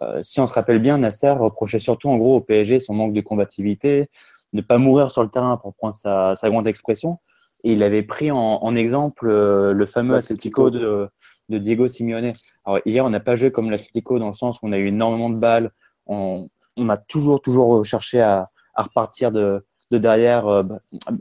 euh, 0.01 0.24
si 0.24 0.39
on 0.39 0.46
se 0.46 0.53
rappelle 0.53 0.79
bien, 0.79 0.98
Nasser 0.98 1.31
reprochait 1.31 1.79
surtout 1.79 2.10
en 2.10 2.17
gros 2.17 2.38
au 2.38 2.41
PSG 2.41 2.79
son 2.79 2.93
manque 2.93 3.13
de 3.13 3.22
combativité, 3.22 4.10
ne 4.53 4.62
pas 4.62 4.77
mourir 4.77 5.12
sur 5.12 5.22
le 5.22 5.29
terrain 5.29 5.58
pour 5.58 5.75
prendre 5.75 5.96
sa, 5.96 6.36
sa 6.36 6.50
grande 6.50 6.67
expression. 6.67 7.20
Et 7.63 7.74
il 7.74 7.84
avait 7.84 8.01
pris 8.01 8.31
en, 8.31 8.75
exemple 8.75 9.27
le 9.27 9.86
fameux 9.86 10.15
Atlético 10.15 10.72
de, 10.72 11.08
de 11.50 11.58
Diego 11.60 11.88
Simeone. 11.88 12.34
Alors 12.65 12.79
hier, 12.86 13.05
on 13.05 13.12
n'a 13.12 13.20
pas 13.20 13.36
joué 13.36 13.51
comme 13.51 13.70
l'Atlético 13.70 14.17
dans 14.17 14.29
le 14.29 14.34
sens 14.34 14.58
où 14.58 14.67
on 14.67 14.72
a 14.72 14.79
eu 14.79 14.88
énormément 14.88 15.29
de 15.29 15.36
balles, 15.36 15.70
on, 16.08 16.48
on 16.75 16.89
a 16.89 16.98
toujours, 16.98 17.39
toujours 17.39 17.86
cherché 17.86 18.20
à, 18.20 18.50
à 18.75 18.83
repartir 18.83 19.31
de, 19.31 19.65
de 19.91 19.97
derrière 19.97 20.47
euh, 20.47 20.63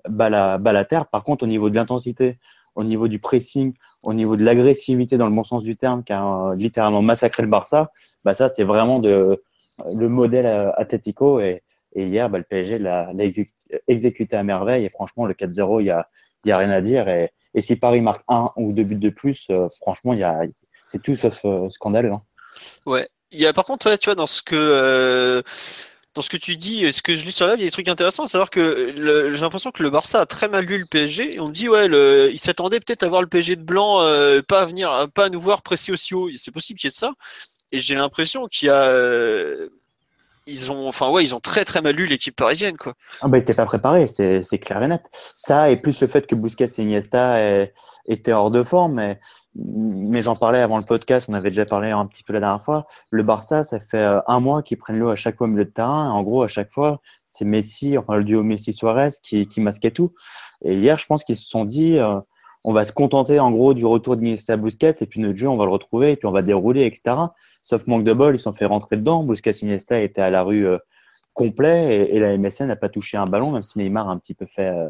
balle, 0.08 0.34
à, 0.34 0.58
balle 0.58 0.76
à 0.76 0.84
terre. 0.84 1.06
Par 1.06 1.22
contre, 1.22 1.44
au 1.44 1.46
niveau 1.46 1.70
de 1.70 1.74
l'intensité, 1.74 2.38
au 2.74 2.84
niveau 2.84 3.08
du 3.08 3.18
pressing, 3.18 3.74
au 4.02 4.14
niveau 4.14 4.36
de 4.36 4.44
l'agressivité 4.44 5.18
dans 5.18 5.26
le 5.26 5.34
bon 5.34 5.44
sens 5.44 5.62
du 5.62 5.76
terme, 5.76 6.04
qui 6.04 6.12
a 6.12 6.54
littéralement 6.54 7.02
massacré 7.02 7.42
le 7.42 7.48
Barça, 7.48 7.90
bah 8.24 8.34
ça, 8.34 8.48
c'était 8.48 8.64
vraiment 8.64 9.00
le 9.00 10.08
modèle 10.08 10.46
Atletico. 10.46 11.40
Et, 11.40 11.62
hier, 11.94 12.30
bah, 12.30 12.38
le 12.38 12.44
PSG 12.44 12.78
l'a 12.78 13.12
exécuté 13.88 14.36
à 14.36 14.42
merveille. 14.44 14.84
Et 14.84 14.88
franchement, 14.88 15.26
le 15.26 15.34
4-0, 15.34 15.80
il 15.80 15.84
n'y 15.84 15.90
a, 15.90 16.08
y 16.44 16.52
a 16.52 16.58
rien 16.58 16.70
à 16.70 16.80
dire. 16.80 17.08
Et, 17.08 17.32
et, 17.54 17.60
si 17.60 17.76
Paris 17.76 18.00
marque 18.00 18.22
un 18.28 18.50
ou 18.56 18.72
deux 18.72 18.84
buts 18.84 18.94
de 18.94 19.10
plus, 19.10 19.48
euh, 19.50 19.68
franchement, 19.82 20.14
y 20.14 20.22
a, 20.22 20.42
c'est 20.86 21.02
tout 21.02 21.16
sauf 21.16 21.40
euh, 21.44 21.68
scandaleux. 21.70 22.12
Hein. 22.12 22.22
Ouais. 22.86 23.08
Il 23.32 23.40
y 23.40 23.46
a 23.46 23.52
par 23.52 23.64
contre, 23.64 23.94
tu 23.96 24.06
vois, 24.06 24.16
dans 24.16 24.26
ce 24.26 24.42
que 24.42 24.56
euh, 24.56 25.42
dans 26.14 26.22
ce 26.22 26.30
que 26.30 26.36
tu 26.36 26.56
dis, 26.56 26.90
ce 26.92 27.02
que 27.02 27.14
je 27.14 27.24
lis 27.24 27.32
sur 27.32 27.46
la 27.46 27.54
il 27.54 27.60
y 27.60 27.62
a 27.62 27.66
des 27.66 27.70
trucs 27.70 27.88
intéressants, 27.88 28.24
à 28.24 28.26
savoir 28.26 28.50
que 28.50 28.92
j'ai 29.32 29.40
l'impression 29.40 29.70
que 29.70 29.82
le 29.82 29.90
Barça 29.90 30.20
a 30.20 30.26
très 30.26 30.48
mal 30.48 30.64
lu 30.64 30.78
le 30.78 30.84
PSG 30.84 31.38
on 31.38 31.48
me 31.48 31.52
dit 31.52 31.68
ouais, 31.68 31.86
le, 31.86 32.30
il 32.32 32.38
s'attendait 32.38 32.80
peut-être 32.80 33.04
à 33.04 33.08
voir 33.08 33.22
le 33.22 33.28
PSG 33.28 33.56
de 33.56 33.62
blanc, 33.62 34.02
euh, 34.02 34.42
pas 34.42 34.62
à 34.62 34.64
venir, 34.64 35.08
pas 35.14 35.26
à 35.26 35.28
nous 35.28 35.40
voir 35.40 35.62
presser 35.62 35.92
aussi 35.92 36.14
haut. 36.14 36.28
C'est 36.36 36.50
possible 36.50 36.78
qu'il 36.80 36.88
y 36.88 36.90
ait 36.90 36.92
de 36.92 36.96
ça. 36.96 37.12
Et 37.72 37.78
j'ai 37.78 37.94
l'impression 37.94 38.46
qu'il 38.46 38.66
y 38.66 38.70
a 38.70 38.82
euh, 38.82 39.68
ont, 40.68 40.88
enfin 40.88 41.08
ouais, 41.10 41.22
ils 41.22 41.34
ont 41.36 41.40
très 41.40 41.64
très 41.64 41.80
mal 41.80 41.94
lu 41.94 42.06
l'équipe 42.06 42.34
parisienne 42.34 42.76
quoi. 42.76 42.94
Ah 43.20 43.28
bah 43.28 43.38
ils 43.38 43.42
étaient 43.42 43.54
pas 43.54 43.66
préparés, 43.66 44.08
c'est 44.08 44.58
clair 44.58 44.82
et 44.82 44.88
net. 44.88 45.02
Ça 45.34 45.70
et 45.70 45.76
plus 45.76 46.00
le 46.00 46.08
fait 46.08 46.26
que 46.26 46.34
Busquets 46.34 46.64
et 46.78 46.82
Iniesta 46.82 47.38
étaient 48.06 48.32
hors 48.32 48.50
de 48.50 48.64
forme, 48.64 49.14
mais 49.56 50.22
j'en 50.22 50.36
parlais 50.36 50.60
avant 50.60 50.78
le 50.78 50.84
podcast, 50.84 51.26
on 51.28 51.34
avait 51.34 51.50
déjà 51.50 51.66
parlé 51.66 51.90
un 51.90 52.06
petit 52.06 52.22
peu 52.22 52.32
la 52.32 52.40
dernière 52.40 52.62
fois. 52.62 52.86
Le 53.10 53.22
Barça, 53.22 53.64
ça 53.64 53.80
fait 53.80 53.98
euh, 53.98 54.20
un 54.28 54.40
mois 54.40 54.62
qu'ils 54.62 54.78
prennent 54.78 54.98
l'eau 54.98 55.08
à 55.08 55.16
chaque 55.16 55.36
fois 55.36 55.46
au 55.46 55.50
milieu 55.50 55.64
de 55.64 55.70
terrain. 55.70 56.10
En 56.10 56.22
gros, 56.22 56.42
à 56.42 56.48
chaque 56.48 56.70
fois, 56.70 57.00
c'est 57.24 57.44
Messi, 57.44 57.98
enfin 57.98 58.16
le 58.16 58.24
duo 58.24 58.42
Messi-Suarez 58.42 59.10
qui, 59.22 59.48
masquait 59.60 59.90
tout. 59.90 60.14
Et 60.62 60.76
hier, 60.76 60.98
je 60.98 61.06
pense 61.06 61.24
qu'ils 61.24 61.36
se 61.36 61.48
sont 61.48 61.64
dit, 61.64 61.98
euh, 61.98 62.20
on 62.62 62.72
va 62.72 62.84
se 62.84 62.92
contenter 62.92 63.40
en 63.40 63.50
gros 63.50 63.74
du 63.74 63.84
retour 63.84 64.16
d'Iniesta 64.16 64.56
Busquets 64.56 64.96
et 65.00 65.06
puis 65.06 65.20
notre 65.20 65.36
jeu, 65.36 65.48
on 65.48 65.56
va 65.56 65.64
le 65.64 65.70
retrouver 65.70 66.12
et 66.12 66.16
puis 66.16 66.26
on 66.26 66.32
va 66.32 66.42
dérouler, 66.42 66.84
etc. 66.84 67.16
Sauf 67.62 67.86
manque 67.86 68.04
de 68.04 68.12
bol, 68.12 68.36
ils 68.36 68.38
sont 68.38 68.52
fait 68.52 68.66
rentrer 68.66 68.96
dedans. 68.96 69.24
Busquets 69.24 69.50
Iniesta 69.50 70.00
était 70.00 70.22
à 70.22 70.30
la 70.30 70.42
rue 70.42 70.66
euh, 70.66 70.78
complet 71.32 72.08
et, 72.10 72.18
la 72.18 72.36
MSN 72.36 72.66
n'a 72.66 72.76
pas 72.76 72.88
touché 72.88 73.16
un 73.16 73.26
ballon, 73.26 73.52
même 73.52 73.62
si 73.62 73.78
Neymar 73.78 74.08
a 74.08 74.12
un 74.12 74.18
petit 74.18 74.34
peu 74.34 74.46
fait 74.46 74.68
euh, 74.68 74.88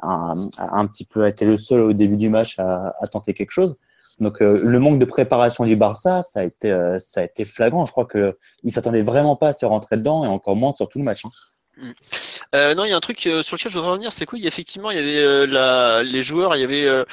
un, 0.00 0.50
un, 0.58 0.86
petit 0.86 1.04
peu 1.04 1.26
été 1.26 1.44
le 1.44 1.58
seul 1.58 1.80
au 1.80 1.92
début 1.92 2.16
du 2.16 2.28
match 2.28 2.58
à, 2.58 2.92
tenter 3.10 3.34
quelque 3.34 3.52
chose. 3.52 3.76
Donc 4.18 4.42
euh, 4.42 4.60
le 4.62 4.78
manque 4.78 4.98
de 4.98 5.04
préparation 5.04 5.64
du 5.64 5.76
Barça, 5.76 6.22
ça 6.22 6.40
a 6.40 6.44
été 6.44 6.70
euh, 6.70 6.98
ça 6.98 7.20
a 7.20 7.24
été 7.24 7.44
flagrant. 7.44 7.86
Je 7.86 7.92
crois 7.92 8.04
que 8.04 8.36
il 8.64 8.72
s'attendait 8.72 9.02
vraiment 9.02 9.36
pas 9.36 9.48
à 9.48 9.52
se 9.54 9.64
rentrer 9.64 9.96
dedans 9.96 10.24
et 10.24 10.28
encore 10.28 10.56
moins 10.56 10.72
sur 10.72 10.88
tout 10.88 10.98
le 10.98 11.04
match. 11.04 11.22
Hein. 11.24 11.30
Mm. 11.78 12.74
Non, 12.74 12.84
il 12.84 12.90
y 12.90 12.92
a 12.92 12.96
un 12.96 13.00
truc 13.00 13.20
sur 13.20 13.56
lequel 13.56 13.70
je 13.70 13.78
voudrais 13.78 13.92
revenir, 13.92 14.12
c'est 14.12 14.26
quoi 14.26 14.38
Effectivement, 14.42 14.90
il 14.90 14.96
y 14.96 15.00
avait 15.00 15.46
la, 15.46 16.02
les 16.02 16.22
joueurs, 16.22 16.54
il 16.54 16.60
y 16.60 16.64
avait 16.64 17.04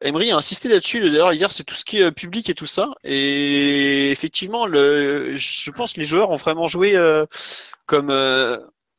Emery 0.00 0.32
a 0.32 0.36
insisté 0.36 0.68
là-dessus. 0.68 1.00
D'ailleurs, 1.00 1.32
hier, 1.32 1.52
c'est 1.52 1.62
tout 1.62 1.76
ce 1.76 1.84
qui 1.84 1.98
est 1.98 2.10
public 2.10 2.50
et 2.50 2.54
tout 2.54 2.66
ça. 2.66 2.88
Et 3.04 4.10
effectivement, 4.10 4.66
le, 4.66 5.36
je 5.36 5.70
pense 5.70 5.92
que 5.92 6.00
les 6.00 6.06
joueurs 6.06 6.30
ont 6.30 6.36
vraiment 6.36 6.66
joué 6.66 6.96
comme 7.86 8.10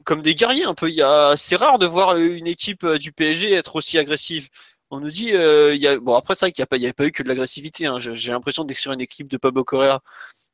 comme 0.06 0.22
des 0.22 0.36
guerriers 0.36 0.64
un 0.64 0.74
peu. 0.74 0.90
Il 0.90 0.96
y 0.96 1.02
a, 1.02 1.34
c'est 1.36 1.58
rare 1.58 1.80
de 1.80 1.86
voir 1.86 2.16
une 2.18 2.48
équipe 2.48 2.86
du 2.86 3.12
PSG 3.12 3.52
être 3.54 3.76
aussi 3.76 3.98
agressive. 3.98 4.50
On 4.90 5.02
nous 5.02 5.10
dit, 5.10 5.34
euh, 5.34 5.76
il 5.76 5.82
y 5.82 5.88
a, 5.88 6.00
bon 6.00 6.16
après 6.16 6.34
ça, 6.36 6.50
qu'il 6.50 6.66
n'y 6.80 6.88
a, 6.88 6.94
pas 6.94 7.06
eu 7.06 7.12
que 7.12 7.24
de 7.24 7.28
l'agressivité. 7.28 7.88
Hein. 7.88 8.00
J'ai 8.00 8.32
l'impression 8.32 8.64
d'écrire 8.64 8.94
une 8.94 9.02
équipe 9.02 9.28
de 9.28 9.38
Pablo 9.38 9.64
Correa. 9.64 10.02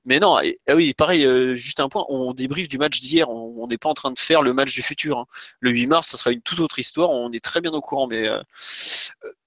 Mais 0.05 0.19
non, 0.19 0.37
ah 0.37 0.75
oui, 0.75 0.93
pareil, 0.93 1.25
euh, 1.25 1.55
juste 1.55 1.79
un 1.79 1.87
point, 1.87 2.05
on 2.09 2.33
débriefe 2.33 2.67
du 2.67 2.77
match 2.77 2.99
d'hier, 2.99 3.29
on 3.29 3.67
n'est 3.67 3.77
pas 3.77 3.87
en 3.89 3.93
train 3.93 4.11
de 4.11 4.19
faire 4.19 4.41
le 4.41 4.53
match 4.53 4.73
du 4.73 4.81
futur. 4.81 5.19
Hein. 5.19 5.25
Le 5.61 5.71
8 5.71 5.87
mars, 5.87 6.09
ça 6.09 6.17
sera 6.17 6.31
une 6.31 6.41
toute 6.41 6.59
autre 6.59 6.79
histoire, 6.79 7.09
on 7.11 7.31
est 7.31 7.43
très 7.43 7.61
bien 7.61 7.71
au 7.71 7.79
courant. 7.81 8.07
Mais 8.07 8.27
euh, 8.27 8.41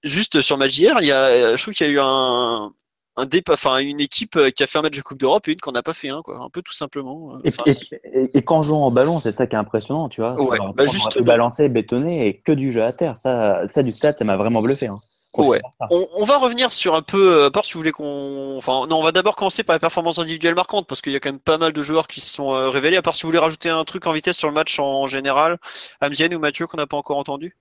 juste 0.03 0.41
sur 0.41 0.55
le 0.55 0.59
match 0.59 0.73
d'hier, 0.73 0.97
il 1.01 1.07
y 1.07 1.11
a, 1.11 1.55
je 1.55 1.61
trouve 1.61 1.75
qu'il 1.75 1.85
y 1.87 1.89
a 1.89 1.93
eu 1.93 1.99
un, 1.99 2.73
un 3.17 3.25
dépa, 3.25 3.53
enfin 3.53 3.79
une 3.79 3.99
équipe 3.99 4.35
euh, 4.35 4.51
qui 4.51 4.63
a 4.63 4.67
fait 4.67 4.77
un 4.77 4.83
match 4.83 4.95
de 4.95 5.01
Coupe 5.01 5.17
d'Europe 5.17 5.47
et 5.47 5.51
une 5.51 5.59
qu'on 5.59 5.71
n'a 5.71 5.81
pas 5.81 5.93
fait 5.93 6.09
un, 6.09 6.21
quoi, 6.21 6.37
un 6.37 6.49
peu 6.49 6.61
tout 6.61 6.73
simplement. 6.73 7.35
Euh, 7.35 8.29
et, 8.33 8.41
quand 8.43 8.61
joue 8.61 8.75
en 8.75 8.91
ballon, 8.91 9.19
c'est 9.19 9.31
ça 9.31 9.47
qui 9.47 9.55
est 9.55 9.59
impressionnant, 9.59 10.07
tu 10.07 10.21
vois. 10.21 10.39
Ouais, 10.39 10.59
bah 10.75 10.85
juste 10.85 11.21
balancer, 11.23 11.67
bétonner 11.67 12.27
et 12.27 12.37
que 12.37 12.51
du 12.51 12.71
jeu 12.71 12.83
à 12.83 12.93
terre. 12.93 13.17
Ça, 13.17 13.67
ça 13.67 13.81
du 13.81 13.91
stade, 13.91 14.17
ça 14.17 14.23
m'a 14.23 14.37
vraiment 14.37 14.61
bluffé. 14.61 14.87
Hein. 14.87 14.99
Ouais. 15.35 15.61
On, 15.91 16.23
va 16.23 16.37
revenir 16.37 16.71
sur 16.71 16.95
un 16.95 17.03
peu, 17.03 17.43
euh, 17.43 17.47
à 17.47 17.51
part 17.51 17.63
si 17.63 17.73
vous 17.73 17.79
voulez 17.79 17.91
qu'on. 17.91 18.55
Enfin, 18.57 18.87
non, 18.87 18.97
on 18.97 19.03
va 19.03 19.11
d'abord 19.11 19.35
commencer 19.35 19.63
par 19.63 19.75
les 19.75 19.79
performances 19.79 20.17
individuelles 20.17 20.55
marquantes 20.55 20.87
parce 20.87 21.01
qu'il 21.01 21.13
y 21.13 21.15
a 21.15 21.19
quand 21.19 21.29
même 21.29 21.39
pas 21.39 21.59
mal 21.59 21.73
de 21.73 21.81
joueurs 21.83 22.07
qui 22.07 22.21
se 22.21 22.33
sont 22.33 22.49
révélés. 22.71 22.97
À 22.97 23.01
part 23.01 23.13
si 23.13 23.23
vous 23.23 23.27
voulez 23.27 23.39
rajouter 23.39 23.69
un 23.69 23.83
truc 23.83 24.07
en 24.07 24.13
vitesse 24.13 24.37
sur 24.37 24.47
le 24.47 24.53
match 24.53 24.79
en 24.79 25.05
général, 25.05 25.59
Amzienne 26.01 26.33
ou 26.33 26.39
Mathieu 26.39 26.65
qu'on 26.65 26.77
n'a 26.77 26.87
pas 26.87 26.97
encore 26.97 27.17
entendu? 27.17 27.55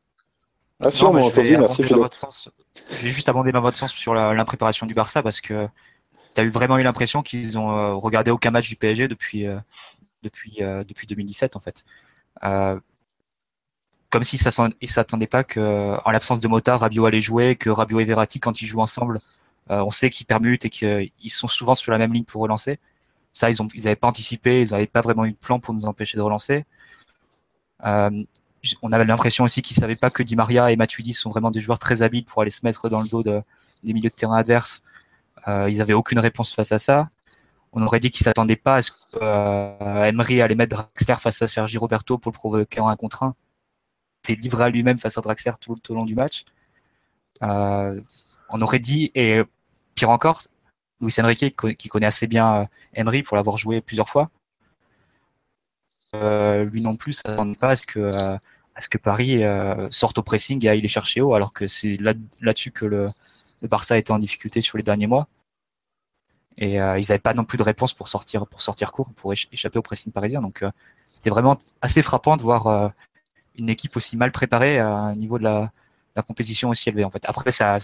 Ah, 0.81 0.91
si, 0.91 1.03
on 1.05 1.15
entendu, 1.15 1.57
merci 1.57 1.83
Je 1.83 3.03
vais 3.03 3.09
juste 3.09 3.29
abonder 3.31 3.51
dans 3.51 3.63
votre 3.63 3.79
sens 3.79 3.95
sur 3.95 4.15
l'impréparation 4.15 4.87
du 4.87 4.93
Barça 4.93 5.23
parce 5.23 5.41
que 5.41 5.69
tu 6.35 6.41
as 6.41 6.45
eu 6.45 6.51
vraiment 6.51 6.77
eu 6.77 6.83
l'impression 6.83 7.23
qu'ils 7.23 7.59
ont 7.59 7.71
euh, 7.71 7.95
regardé 7.95 8.31
aucun 8.31 8.51
match 8.51 8.69
du 8.69 8.77
PSG 8.77 9.09
depuis, 9.09 9.47
euh, 9.47 9.59
depuis, 10.23 10.57
euh, 10.61 10.85
depuis 10.85 11.07
2017 11.07 11.57
en 11.57 11.61
fait. 11.61 11.85
comme 14.11 14.23
s'ils 14.23 14.41
ne 14.47 14.87
s'attendaient 14.87 15.27
pas 15.27 15.45
qu'en 15.45 16.11
l'absence 16.11 16.41
de 16.41 16.49
Mota, 16.49 16.77
Rabiot 16.77 17.07
allait 17.07 17.21
jouer, 17.23 17.57
que 17.57 17.71
Rabiot 17.71 18.01
et 18.01 18.05
Verratti, 18.05 18.39
quand 18.39 18.61
ils 18.61 18.67
jouent 18.67 18.83
ensemble, 18.83 19.21
on 19.69 19.91
sait 19.91 20.11
qu'ils 20.11 20.27
permutent 20.27 20.67
et 20.67 20.71
qu'ils 20.71 21.11
sont 21.31 21.49
souvent 21.49 21.75
sur 21.75 21.91
la 21.91 21.99
même 21.99 22.13
ligne 22.13 22.25
pour 22.25 22.43
relancer. 22.43 22.79
Ça, 23.33 23.51
ils 23.51 23.57
n'avaient 23.61 23.93
ils 23.93 23.97
pas 23.97 24.09
anticipé, 24.09 24.63
ils 24.63 24.71
n'avaient 24.73 24.87
pas 24.87 25.01
vraiment 25.01 25.25
eu 25.25 25.33
de 25.33 25.37
plan 25.37 25.59
pour 25.59 25.75
nous 25.75 25.87
empêcher 25.87 26.17
de 26.19 26.23
relancer 26.23 26.67
on 28.83 28.93
avait 28.93 29.05
l'impression 29.05 29.45
aussi 29.45 29.63
qu'ils 29.63 29.77
savaient 29.77 29.97
pas 29.97 30.11
que 30.11 30.23
Di 30.23 30.37
Maria 30.37 30.71
et 30.71 30.77
Matuidi 30.77 31.13
sont 31.13 31.31
vraiment 31.31 31.51
des 31.51 31.61
joueurs 31.61 31.79
très 31.79 32.03
habiles 32.03 32.25
pour 32.25 32.43
aller 32.43 32.51
se 32.51 32.65
mettre 32.65 32.89
dans 32.89 33.01
le 33.01 33.09
dos 33.09 33.23
de, 33.23 33.43
des 33.85 33.93
milieux 33.93 34.11
de 34.11 34.15
terrain 34.15 34.37
adverses. 34.37 34.83
Euh, 35.49 35.71
ils 35.71 35.81
avaient 35.81 35.95
aucune 35.95 36.19
réponse 36.19 36.55
face 36.55 36.73
à 36.73 36.79
ça. 36.79 37.09
On 37.73 37.83
aurait 37.83 38.01
dit 38.01 38.11
qu'ils 38.11 38.25
s'attendaient 38.25 38.57
pas 38.57 38.77
à 38.77 38.83
ce 38.83 38.91
que 38.91 38.97
euh, 39.21 40.43
allait 40.43 40.55
mettre 40.55 40.77
Draxler 40.77 41.17
face 41.17 41.43
à 41.43 41.47
Sergi 41.47 41.79
Roberto 41.79 42.19
pour 42.19 42.33
le 42.33 42.35
provoquer 42.35 42.81
en 42.81 42.89
un 42.89 42.97
contre 42.97 43.23
un. 43.23 43.35
C'est 44.23 44.35
livré 44.35 44.65
à 44.65 44.69
lui-même 44.71 44.99
face 44.99 45.19
à 45.19 45.21
Draxler 45.21 45.53
tout, 45.61 45.77
au 45.91 45.95
long 45.95 46.05
du 46.05 46.15
match. 46.15 46.45
Euh, 47.43 48.01
on 48.49 48.61
aurait 48.61 48.79
dit, 48.79 49.13
et 49.15 49.43
pire 49.95 50.11
encore, 50.11 50.43
Luis 51.01 51.15
Enrique, 51.19 51.55
qui 51.77 51.89
connaît 51.89 52.07
assez 52.07 52.27
bien 52.27 52.63
euh, 52.63 52.65
Emery 52.95 53.23
pour 53.23 53.37
l'avoir 53.37 53.59
joué 53.59 53.81
plusieurs 53.81 54.09
fois, 54.09 54.31
lui 56.15 56.81
non 56.81 56.97
plus 56.97 57.13
s'attendait 57.13 57.57
pas 57.57 57.71
à 57.73 57.77
ce 57.77 57.85
que 57.85 58.39
à 58.77 58.81
ce 58.81 58.89
que 58.89 58.99
Paris 58.99 59.43
euh, 59.43 59.89
sorte 59.91 60.19
au 60.19 60.23
pressing 60.23 60.65
et 60.65 60.69
aille 60.69 60.81
les 60.81 60.89
chercher 60.89 61.21
haut, 61.21 61.35
alors 61.35 61.53
que 61.53 61.67
c'est 61.67 61.99
là-dessus 62.41 62.71
que 62.71 62.85
le, 62.85 63.07
le, 63.63 63.69
Barça 63.69 63.99
était 63.99 64.13
en 64.13 64.19
difficulté 64.19 64.61
sur 64.61 64.79
les 64.79 64.85
derniers 64.85 65.07
mois. 65.09 65.29
Et 66.59 66.77
ils 66.77 66.79
n'avaient 66.79 67.19
pas 67.19 67.35
non 67.35 67.45
plus 67.45 67.59
de 67.59 67.63
réponse 67.63 67.93
pour 67.93 68.09
sortir, 68.09 68.47
pour 68.47 68.63
sortir 68.63 68.91
court, 68.91 69.11
pour 69.15 69.33
échapper 69.33 69.79
au 69.79 69.83
pressing 69.83 70.11
parisien. 70.11 70.41
Donc 70.41 70.65
c'était 71.13 71.29
vraiment 71.29 71.59
assez 71.83 72.01
frappant 72.01 72.39
de 72.39 72.43
voir 72.43 72.93
une 73.57 73.69
équipe 73.69 73.95
aussi 73.97 74.17
mal 74.17 74.33
préparée 74.33 74.79
à 74.79 74.89
un 74.89 75.13
niveau 75.13 75.39
de 75.39 75.45
la, 75.45 75.71
la 76.17 76.23
compétition 76.23 76.71
aussi 76.71 76.89
élevé. 76.89 77.05
En 77.05 77.11
fait. 77.11 77.23
Après, 77.27 77.53
ça, 77.53 77.79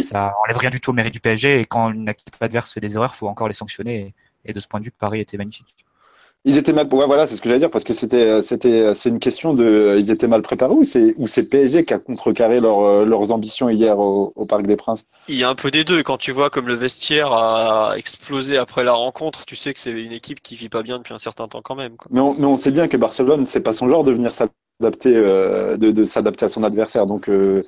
ça 0.00 0.34
enlève 0.44 0.58
rien 0.58 0.70
du 0.70 0.80
tout 0.80 0.90
au 0.90 0.92
mérite 0.92 1.14
du 1.14 1.20
PSG. 1.20 1.60
Et 1.60 1.66
quand 1.66 1.90
une 1.90 2.08
équipe 2.08 2.34
adverse 2.40 2.72
fait 2.72 2.80
des 2.80 2.96
erreurs, 2.96 3.12
il 3.14 3.16
faut 3.16 3.28
encore 3.28 3.48
les 3.48 3.54
sanctionner. 3.54 4.14
Et, 4.44 4.50
et 4.50 4.52
de 4.52 4.60
ce 4.60 4.68
point 4.68 4.80
de 4.80 4.84
vue, 4.84 4.90
Paris 4.90 5.20
était 5.20 5.36
magnifique. 5.36 5.85
Ils 6.48 6.58
étaient 6.58 6.72
mal. 6.72 6.86
Ouais, 6.92 7.06
voilà, 7.06 7.26
c'est 7.26 7.34
ce 7.34 7.40
que 7.40 7.48
j'allais 7.48 7.58
dire 7.58 7.72
parce 7.72 7.82
que 7.82 7.92
c'était, 7.92 8.24
euh, 8.28 8.40
c'était, 8.40 8.80
euh, 8.80 8.94
c'est 8.94 9.08
une 9.08 9.18
question 9.18 9.52
de, 9.52 9.64
euh, 9.64 9.98
ils 9.98 10.12
étaient 10.12 10.28
mal 10.28 10.42
préparés 10.42 10.74
ou 10.74 10.84
c'est, 10.84 11.16
ou 11.18 11.26
c'est 11.26 11.42
PSG 11.42 11.84
qui 11.84 11.92
a 11.92 11.98
contrecarré 11.98 12.60
leur, 12.60 13.04
leurs 13.04 13.32
ambitions 13.32 13.68
hier 13.68 13.98
au, 13.98 14.30
Parc 14.48 14.64
des 14.64 14.76
Princes? 14.76 15.06
Il 15.26 15.36
y 15.36 15.42
a 15.42 15.48
un 15.48 15.56
peu 15.56 15.72
des 15.72 15.82
deux. 15.82 16.04
Quand 16.04 16.18
tu 16.18 16.30
vois 16.30 16.48
comme 16.48 16.68
le 16.68 16.76
vestiaire 16.76 17.32
a 17.32 17.94
explosé 17.96 18.58
après 18.58 18.84
la 18.84 18.92
rencontre, 18.92 19.44
tu 19.44 19.56
sais 19.56 19.74
que 19.74 19.80
c'est 19.80 19.90
une 19.90 20.12
équipe 20.12 20.40
qui 20.40 20.54
vit 20.54 20.68
pas 20.68 20.84
bien 20.84 20.98
depuis 20.98 21.12
un 21.14 21.18
certain 21.18 21.48
temps 21.48 21.62
quand 21.62 21.74
même. 21.74 21.96
Mais, 22.10 22.20
on, 22.20 22.34
mais 22.34 22.46
on 22.46 22.56
sait 22.56 22.70
bien 22.70 22.86
que 22.86 22.96
Barcelone, 22.96 23.44
c'est 23.46 23.60
pas 23.60 23.72
son 23.72 23.88
genre 23.88 24.04
de 24.04 24.12
venir 24.12 24.32
s'adapter, 24.32 25.14
de, 25.14 25.76
de 25.76 26.04
s'adapter 26.04 26.44
à 26.44 26.48
son 26.48 26.62
adversaire. 26.62 27.06
Donc, 27.06 27.24
il 27.26 27.64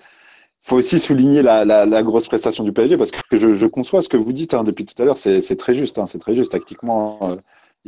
faut 0.62 0.76
aussi 0.76 1.00
souligner 1.00 1.42
la, 1.42 1.64
la, 1.64 1.85
la, 1.85 2.02
grosse 2.04 2.28
prestation 2.28 2.62
du 2.62 2.73
PSG 2.73 2.97
parce 2.97 3.11
que 3.11 3.18
je, 3.32 3.54
je 3.54 3.66
conçois 3.66 4.02
ce 4.02 4.08
que 4.08 4.16
vous 4.16 4.32
dites 4.32 4.54
hein, 4.54 4.62
depuis 4.62 4.85
tout 4.85 5.02
à 5.02 5.04
l'heure. 5.04 5.18
C'est, 5.18 5.40
c'est 5.40 5.56
très 5.56 5.75
juste. 5.75 5.99
Hein, 5.99 6.06
c'est 6.06 6.20
très 6.20 6.35
juste 6.35 6.52
tactiquement 6.52 7.18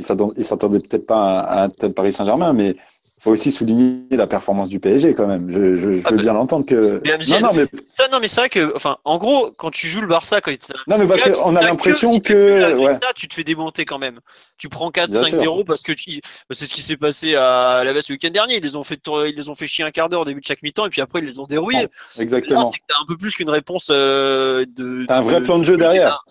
il 0.00 0.38
ne 0.38 0.42
s'attendait 0.42 0.78
peut-être 0.78 1.06
pas 1.06 1.40
à, 1.40 1.64
un 1.64 1.68
tel 1.68 1.92
Paris 1.92 2.12
Saint-Germain, 2.12 2.52
mais 2.52 2.76
il 3.20 3.22
faut 3.22 3.32
aussi 3.32 3.52
souligner 3.52 4.06
la 4.12 4.26
performance 4.26 4.70
du 4.70 4.80
PSG 4.80 5.12
quand 5.12 5.26
même. 5.26 5.50
Je, 5.52 5.76
je, 5.78 6.00
ah, 6.04 6.10
veux 6.10 6.16
bien 6.16 6.32
l'entendre 6.32 6.64
que. 6.64 7.02
non, 7.30 7.40
non, 7.40 7.52
mais... 7.52 7.66
Ça, 7.92 8.08
non, 8.10 8.18
mais 8.18 8.28
c'est 8.28 8.40
vrai 8.40 8.48
que, 8.48 8.74
enfin, 8.74 8.96
en 9.04 9.18
gros, 9.18 9.50
quand 9.58 9.70
tu 9.70 9.88
joues 9.88 10.00
le 10.00 10.06
Barça, 10.06 10.40
quand 10.40 10.50
non, 10.86 10.96
mais 10.96 11.06
parce 11.06 11.28
qu'on 11.28 11.54
a 11.54 11.60
l'impression 11.60 12.18
que, 12.18 12.78
ouais. 12.78 12.98
tu 13.14 13.28
te 13.28 13.34
fais 13.34 13.44
démonter 13.44 13.84
quand 13.84 13.98
même. 13.98 14.20
Tu 14.56 14.70
prends 14.70 14.90
4-5-0 14.90 15.66
parce 15.66 15.82
que 15.82 15.92
c'est 16.50 16.64
ce 16.66 16.72
qui 16.72 16.80
s'est 16.80 16.96
passé 16.96 17.34
à 17.34 17.82
la 17.84 17.92
Veste 17.92 18.08
le 18.08 18.14
week-end 18.14 18.30
dernier. 18.30 18.56
Ils 18.56 18.62
les 18.62 18.74
ont 18.74 18.84
fait, 18.84 19.00
ils 19.06 19.34
les 19.36 19.50
ont 19.50 19.54
fait 19.54 19.66
chier 19.66 19.84
un 19.84 19.90
quart 19.90 20.08
d'heure 20.08 20.22
au 20.22 20.24
début 20.24 20.40
de 20.40 20.46
chaque 20.46 20.62
mi-temps 20.62 20.86
et 20.86 20.90
puis 20.90 21.02
après 21.02 21.20
ils 21.20 21.26
les 21.26 21.38
ont 21.38 21.46
dérouillés. 21.46 21.88
exactement. 22.18 22.64
C'est 22.64 22.80
un 22.98 23.06
peu 23.06 23.18
plus 23.18 23.34
qu'une 23.34 23.50
réponse 23.50 23.88
euh, 23.90 24.64
de. 24.66 25.04
T'as 25.06 25.18
un 25.18 25.22
vrai 25.22 25.42
plan 25.42 25.58
de 25.58 25.64
jeu 25.64 25.76
derrière. 25.76 26.24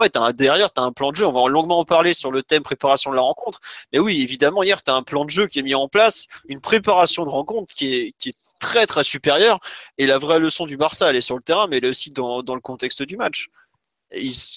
Ouais, 0.00 0.16
as 0.16 0.20
un, 0.20 0.32
derrière, 0.32 0.72
tu 0.72 0.80
as 0.80 0.84
un 0.84 0.92
plan 0.92 1.10
de 1.10 1.16
jeu. 1.16 1.26
On 1.26 1.32
va 1.32 1.48
longuement 1.48 1.78
en 1.78 1.84
parler 1.84 2.14
sur 2.14 2.30
le 2.30 2.42
thème 2.42 2.62
préparation 2.62 3.10
de 3.10 3.16
la 3.16 3.22
rencontre. 3.22 3.60
Mais 3.92 3.98
oui, 3.98 4.20
évidemment, 4.22 4.62
hier, 4.62 4.82
tu 4.82 4.90
as 4.90 4.94
un 4.94 5.02
plan 5.02 5.24
de 5.24 5.30
jeu 5.30 5.46
qui 5.46 5.58
est 5.58 5.62
mis 5.62 5.74
en 5.74 5.88
place, 5.88 6.26
une 6.48 6.60
préparation 6.60 7.24
de 7.24 7.30
rencontre 7.30 7.74
qui 7.74 8.14
est, 8.24 8.34
très 8.58 8.84
très 8.84 9.04
supérieure. 9.04 9.58
Et 9.96 10.06
la 10.06 10.18
vraie 10.18 10.38
leçon 10.38 10.66
du 10.66 10.76
Barça, 10.76 11.08
elle 11.08 11.16
est 11.16 11.22
sur 11.22 11.34
le 11.34 11.42
terrain, 11.42 11.66
mais 11.66 11.78
elle 11.78 11.86
est 11.86 11.88
aussi 11.88 12.10
dans, 12.10 12.42
le 12.42 12.60
contexte 12.60 13.02
du 13.02 13.16
match. 13.16 13.48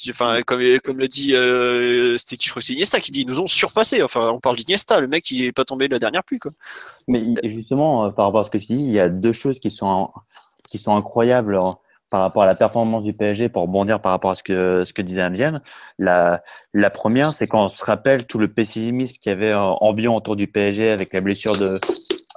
enfin, 0.10 0.42
comme, 0.46 0.60
le 0.60 1.08
dit, 1.08 1.34
euh, 1.34 2.18
c'était 2.18 2.36
qui, 2.36 2.48
je 2.48 2.52
crois 2.52 2.62
Iniesta 2.68 3.00
qui 3.00 3.14
dit, 3.14 3.22
ils 3.22 3.28
nous 3.28 3.40
ont 3.40 3.48
surpassé. 3.48 4.04
Enfin, 4.04 4.30
on 4.32 4.42
parle 4.42 4.58
d'Iniesta, 4.58 5.00
le 5.00 5.08
mec, 5.08 5.32
il 5.32 5.46
est 5.46 5.54
pas 5.54 5.64
tombé 5.64 5.88
de 5.88 5.94
la 5.94 6.00
dernière 6.00 6.26
pluie. 6.26 6.40
Mais 7.08 7.24
justement, 7.46 8.08
euh, 8.08 8.10
par 8.10 8.26
rapport 8.26 8.42
à 8.42 8.44
ce 8.44 8.50
que 8.50 8.58
tu 8.58 8.66
dis, 8.66 8.84
il 8.84 8.92
y 8.92 9.00
a 9.00 9.08
deux 9.08 9.32
choses 9.32 9.62
qui 9.62 9.72
sont 9.72 10.12
incroyables 10.88 11.58
par 12.14 12.22
rapport 12.22 12.44
à 12.44 12.46
la 12.46 12.54
performance 12.54 13.04
du 13.04 13.14
PSG, 13.14 13.50
pour 13.50 13.64
rebondir 13.64 14.00
par 14.00 14.12
rapport 14.12 14.30
à 14.30 14.36
ce 14.36 14.44
que, 14.44 14.84
ce 14.86 14.94
que 14.94 15.02
disait 15.02 15.24
Amzienne. 15.24 15.64
La, 15.98 16.44
la 16.72 16.92
première, 16.92 17.32
c'est 17.32 17.48
quand 17.48 17.66
on 17.66 17.70
se 17.70 17.84
rappelle 17.84 18.28
tout 18.28 18.38
le 18.38 18.48
pessimisme 18.48 19.16
qu'il 19.16 19.32
y 19.32 19.34
avait 19.34 19.56
ambiant 19.56 20.16
autour 20.16 20.36
du 20.36 20.46
PSG 20.46 20.92
avec 20.92 21.12
la 21.12 21.22
blessure 21.22 21.58
de, 21.58 21.80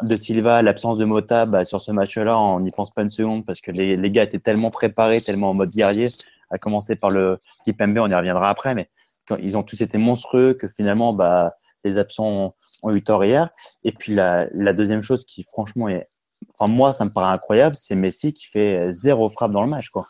de 0.00 0.16
Silva, 0.16 0.62
l'absence 0.62 0.96
de 0.96 1.04
Mota, 1.04 1.44
bah, 1.44 1.66
sur 1.66 1.82
ce 1.82 1.92
match-là, 1.92 2.38
on 2.38 2.60
n'y 2.60 2.70
pense 2.70 2.90
pas 2.90 3.02
une 3.02 3.10
seconde 3.10 3.44
parce 3.44 3.60
que 3.60 3.70
les, 3.70 3.98
les 3.98 4.10
gars 4.10 4.22
étaient 4.22 4.38
tellement 4.38 4.70
préparés, 4.70 5.20
tellement 5.20 5.50
en 5.50 5.54
mode 5.54 5.72
guerrier, 5.72 6.08
à 6.48 6.56
commencer 6.56 6.96
par 6.96 7.10
le 7.10 7.38
type 7.62 7.78
MB, 7.78 7.98
on 7.98 8.10
y 8.10 8.14
reviendra 8.14 8.48
après, 8.48 8.74
mais 8.74 8.88
quand 9.28 9.36
ils 9.36 9.58
ont 9.58 9.62
tous 9.62 9.82
été 9.82 9.98
monstrueux 9.98 10.54
que 10.54 10.68
finalement, 10.68 11.12
bah, 11.12 11.52
les 11.84 11.98
absents 11.98 12.54
ont, 12.82 12.94
eu 12.94 13.02
tort 13.02 13.26
hier. 13.26 13.50
Et 13.84 13.92
puis 13.92 14.14
la, 14.14 14.46
la 14.54 14.72
deuxième 14.72 15.02
chose 15.02 15.26
qui 15.26 15.42
franchement 15.42 15.90
est 15.90 16.08
enfin 16.58 16.70
moi 16.70 16.92
ça 16.92 17.04
me 17.04 17.10
paraît 17.10 17.32
incroyable, 17.32 17.76
c'est 17.76 17.94
Messi 17.94 18.32
qui 18.32 18.46
fait 18.46 18.90
zéro 18.90 19.28
frappe 19.28 19.52
dans 19.52 19.62
le 19.62 19.68
match 19.68 19.90
quoi. 19.90 20.06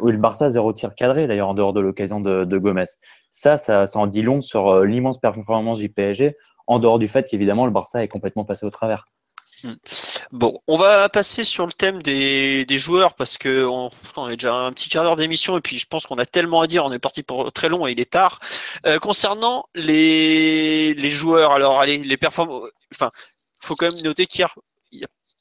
Ou 0.00 0.08
le 0.08 0.18
Barça 0.18 0.50
zéro 0.50 0.72
tir 0.72 0.94
cadré 0.94 1.26
d'ailleurs 1.26 1.48
en 1.48 1.54
dehors 1.54 1.72
de 1.72 1.80
l'occasion 1.80 2.20
de, 2.20 2.44
de, 2.44 2.58
Gomez. 2.58 2.84
Ça, 3.30 3.58
ça, 3.58 3.86
en 3.94 4.06
dit 4.06 4.22
long 4.22 4.40
sur 4.40 4.68
euh, 4.68 4.84
l'immense 4.84 5.18
performance 5.18 5.78
du 5.78 5.88
PSG, 5.88 6.36
en 6.66 6.78
dehors 6.78 6.98
du 6.98 7.08
fait 7.08 7.28
qu'évidemment 7.28 7.64
le 7.66 7.72
Barça 7.72 8.02
est 8.02 8.08
complètement 8.08 8.44
passé 8.44 8.66
au 8.66 8.70
travers. 8.70 9.06
Hmm. 9.62 9.72
Bon, 10.32 10.60
on 10.66 10.76
va 10.76 11.08
passer 11.08 11.44
sur 11.44 11.64
le 11.64 11.72
thème 11.72 12.02
des, 12.02 12.66
joueurs 12.70 13.14
parce 13.14 13.38
que 13.38 13.64
on, 13.64 13.90
est 14.28 14.36
déjà 14.36 14.54
un 14.54 14.72
petit 14.72 14.88
quart 14.88 15.04
d'heure 15.04 15.16
d'émission 15.16 15.56
et 15.56 15.60
puis 15.60 15.78
je 15.78 15.86
pense 15.86 16.06
qu'on 16.06 16.18
a 16.18 16.26
tellement 16.26 16.60
à 16.60 16.66
dire, 16.66 16.84
on 16.84 16.92
est 16.92 16.98
parti 16.98 17.22
pour 17.22 17.52
très 17.52 17.68
long 17.68 17.86
et 17.86 17.92
il 17.92 18.00
est 18.00 18.10
tard. 18.10 18.40
Euh, 18.84 18.98
concernant 18.98 19.64
les, 19.74 20.94
les 20.94 21.10
joueurs, 21.10 21.52
alors 21.52 21.80
allez, 21.80 21.98
les 21.98 22.16
performances, 22.16 22.68
enfin, 22.92 23.10
faut 23.62 23.74
quand 23.74 23.86
même 23.86 24.04
noter 24.04 24.26
qu'hier, 24.26 24.54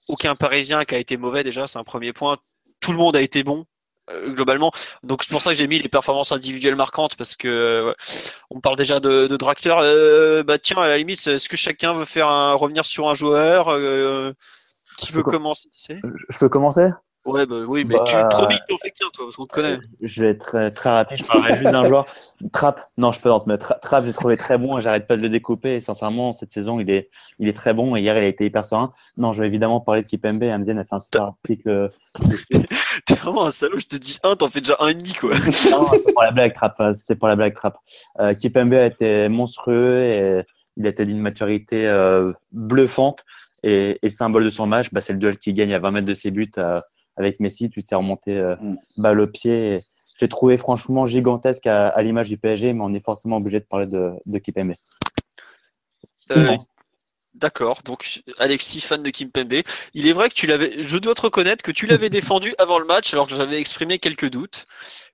aucun 0.08 0.36
Parisien 0.36 0.86
qui 0.86 0.96
a 0.96 0.98
été 0.98 1.18
mauvais 1.18 1.44
déjà, 1.44 1.68
c'est 1.68 1.80
un 1.80 1.84
premier 1.84 2.14
point. 2.14 2.38
Tout 2.80 2.92
le 2.92 2.98
monde 2.98 3.16
a 3.16 3.22
été 3.22 3.44
bon 3.44 3.66
euh, 4.10 4.32
globalement. 4.32 4.72
Donc 5.04 5.24
c'est 5.24 5.32
pour 5.32 5.42
ça 5.42 5.52
que 5.52 5.56
j'ai 5.56 5.68
mis 5.68 5.80
les 5.80 5.88
performances 5.88 6.34
individuelles 6.34 6.76
marquantes 6.76 7.16
parce 7.16 7.38
que 7.38 7.48
euh, 7.48 7.94
on 8.50 8.60
parle 8.60 8.76
déjà 8.76 9.00
de, 9.00 9.28
de 9.28 9.38
euh, 9.42 10.44
bah 10.44 10.58
tiens, 10.58 10.82
à 10.82 10.88
la 10.88 10.98
limite, 10.98 11.26
est-ce 11.26 11.48
que 11.48 11.56
chacun 11.56 11.94
veut 11.94 12.04
faire 12.04 12.28
un, 12.28 12.54
revenir 12.54 12.86
sur 12.86 13.10
un 13.10 13.16
joueur 13.16 13.68
Qui 14.98 15.14
veut 15.14 15.24
commencer? 15.24 15.70
Je 16.30 16.38
peux 16.38 16.50
commencer? 16.50 16.90
Ouais, 17.26 17.46
bah 17.46 17.56
oui, 17.66 17.86
mais 17.86 17.96
tu 18.06 18.14
bah, 18.16 18.28
promis 18.30 18.56
que 18.56 18.66
tu 18.68 18.74
en 18.74 18.78
fais 18.80 18.92
qu'un, 18.92 19.08
toi, 19.14 19.26
parce 19.26 19.38
qu'on 19.38 19.46
te 19.46 19.54
connaît. 19.54 19.78
Je 20.02 20.22
vais 20.22 20.30
être 20.30 20.70
très, 20.70 20.90
rapide, 20.90 21.18
je 21.18 21.24
parlerai 21.24 21.56
juste 21.56 21.72
d'un 21.72 21.86
joueur. 21.86 22.06
Trap, 22.52 22.90
non, 22.98 23.14
je 23.14 23.22
peux 23.22 23.30
mais 23.48 23.58
Trap, 23.58 24.06
j'ai 24.06 24.12
trouvé 24.12 24.36
très 24.36 24.58
bon 24.58 24.78
et 24.78 24.82
j'arrête 24.82 25.08
pas 25.08 25.16
de 25.16 25.22
le 25.22 25.30
découper. 25.30 25.76
Et 25.76 25.80
sincèrement, 25.80 26.34
cette 26.34 26.52
saison, 26.52 26.82
il 26.82 26.90
est, 26.90 27.10
il 27.40 27.48
est 27.48 27.54
très 27.54 27.74
bon 27.74 27.96
et 27.96 28.02
hier, 28.02 28.18
il 28.18 28.24
a 28.26 28.28
été 28.28 28.46
hyper 28.46 28.66
serein. 28.66 28.92
Non, 29.16 29.32
je 29.32 29.42
vais 29.42 29.48
évidemment 29.48 29.80
parler 29.80 30.04
de 30.04 30.08
Kipembe. 30.08 30.44
Amzien 30.44 30.78
a 30.78 30.84
fait 30.84 30.96
un 30.96 31.00
super 31.00 31.24
article. 31.24 31.92
T'es 33.06 33.16
vraiment 33.16 33.46
un 33.46 33.52
salaud, 33.52 33.78
je 33.78 33.88
te 33.88 33.96
dis 33.96 34.20
un, 34.24 34.36
t'en 34.36 34.50
fais 34.50 34.60
déjà 34.60 34.76
un 34.80 34.90
et 34.90 34.96
demi, 34.96 35.14
quoi. 35.14 35.34
non, 35.72 35.88
c'est 35.92 36.14
pour 36.14 36.24
la 36.24 36.32
blague, 36.32 36.54
Trap. 36.54 36.82
C'est 36.96 37.16
pour 37.16 37.30
la 37.30 37.38
blague, 37.38 37.56
Trap. 37.56 37.78
Euh, 38.20 38.34
Kipembe 38.34 38.74
a 38.74 38.86
été 38.86 39.30
monstrueux 39.30 40.00
et 40.00 40.42
il 40.76 40.86
a 40.86 40.90
été 40.90 41.06
d'une 41.06 41.22
maturité 41.22 41.88
euh, 41.88 42.34
bluffante. 42.52 43.24
Et, 43.64 43.92
et, 43.92 44.00
le 44.04 44.10
symbole 44.10 44.44
de 44.44 44.50
son 44.50 44.68
match, 44.68 44.88
bah, 44.92 45.00
c'est 45.00 45.14
le 45.14 45.20
duel 45.20 45.38
qui 45.38 45.54
gagne 45.54 45.74
à 45.74 45.80
20 45.80 45.92
mètres 45.92 46.08
de 46.08 46.14
ses 46.14 46.32
buts. 46.32 46.52
Euh, 46.58 46.82
avec 47.16 47.40
Messi, 47.40 47.70
tu 47.70 47.82
sais 47.82 47.96
remonter 47.96 48.38
euh, 48.38 48.56
mm. 48.60 48.78
balle 48.98 49.20
au 49.20 49.28
pied. 49.28 49.80
J'ai 50.20 50.28
trouvé 50.28 50.58
franchement 50.58 51.06
gigantesque 51.06 51.68
à, 51.68 52.02
l'image 52.02 52.30
du 52.30 52.38
PSG, 52.38 52.74
mais 52.74 52.82
on 52.82 52.94
est 52.94 53.04
forcément 53.04 53.38
obligé 53.38 53.60
de 53.60 53.66
parler 53.66 53.88
de, 53.88 54.12
de 54.26 54.38
Kimpembe. 54.38 54.74
Euh, 56.32 56.56
d'accord, 57.34 57.82
donc 57.84 58.22
Alexis, 58.38 58.82
fan 58.82 59.02
de 59.02 59.10
Kimpembe. 59.10 59.64
Il 59.94 60.08
est 60.08 60.14
vrai 60.14 60.30
que 60.30 60.36
tu 60.36 60.46
l'avais, 60.46 60.84
je 60.84 60.98
dois 60.98 61.16
te 61.16 61.22
reconnaître 61.22 61.64
que 61.64 61.72
tu 61.72 61.88
l'avais 61.88 62.10
défendu 62.12 62.54
avant 62.60 62.78
le 62.78 62.86
match, 62.86 63.14
alors 63.14 63.28
que 63.28 63.36
j'avais 63.36 63.60
exprimé 63.60 64.00
quelques 64.00 64.30
doutes. 64.30 64.66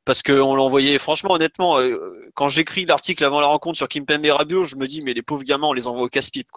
Parce 0.06 0.22
qu'on 0.22 0.56
l'envoyait, 0.56 0.98
franchement, 0.98 1.34
honnêtement, 1.34 1.80
euh, 1.80 2.30
quand 2.34 2.50
j'écris 2.50 2.86
l'article 2.86 3.24
avant 3.24 3.40
la 3.40 3.48
rencontre 3.48 3.78
sur 3.78 3.88
Kimpembe 3.88 4.26
et 4.26 4.32
Rabiot, 4.32 4.66
je 4.66 4.76
me 4.76 4.88
dis, 4.88 5.02
mais 5.04 5.14
les 5.14 5.22
pauvres 5.22 5.44
gamins, 5.44 5.68
on 5.68 5.74
les 5.74 5.88
envoie 5.88 6.04
au 6.04 6.10
casse-pipe. 6.10 6.50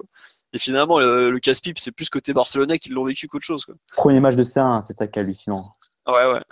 Et 0.52 0.58
finalement, 0.58 0.98
le, 0.98 1.38
casse-pipe, 1.38 1.78
c'est 1.78 1.92
plus 1.92 2.10
côté 2.10 2.32
barcelonais 2.32 2.78
qui 2.78 2.90
l'ont 2.90 3.04
vécu 3.04 3.26
qu'autre 3.26 3.44
chose. 3.44 3.64
Quoi. 3.64 3.74
Premier 3.96 4.20
match 4.20 4.36
de 4.36 4.42
C1, 4.42 4.82
c'est 4.82 4.96
ça 4.96 5.06
qui 5.06 5.18
est 5.18 5.22
hallucinant. 5.22 5.64
Ouais, 6.06 6.26
ouais. 6.26 6.42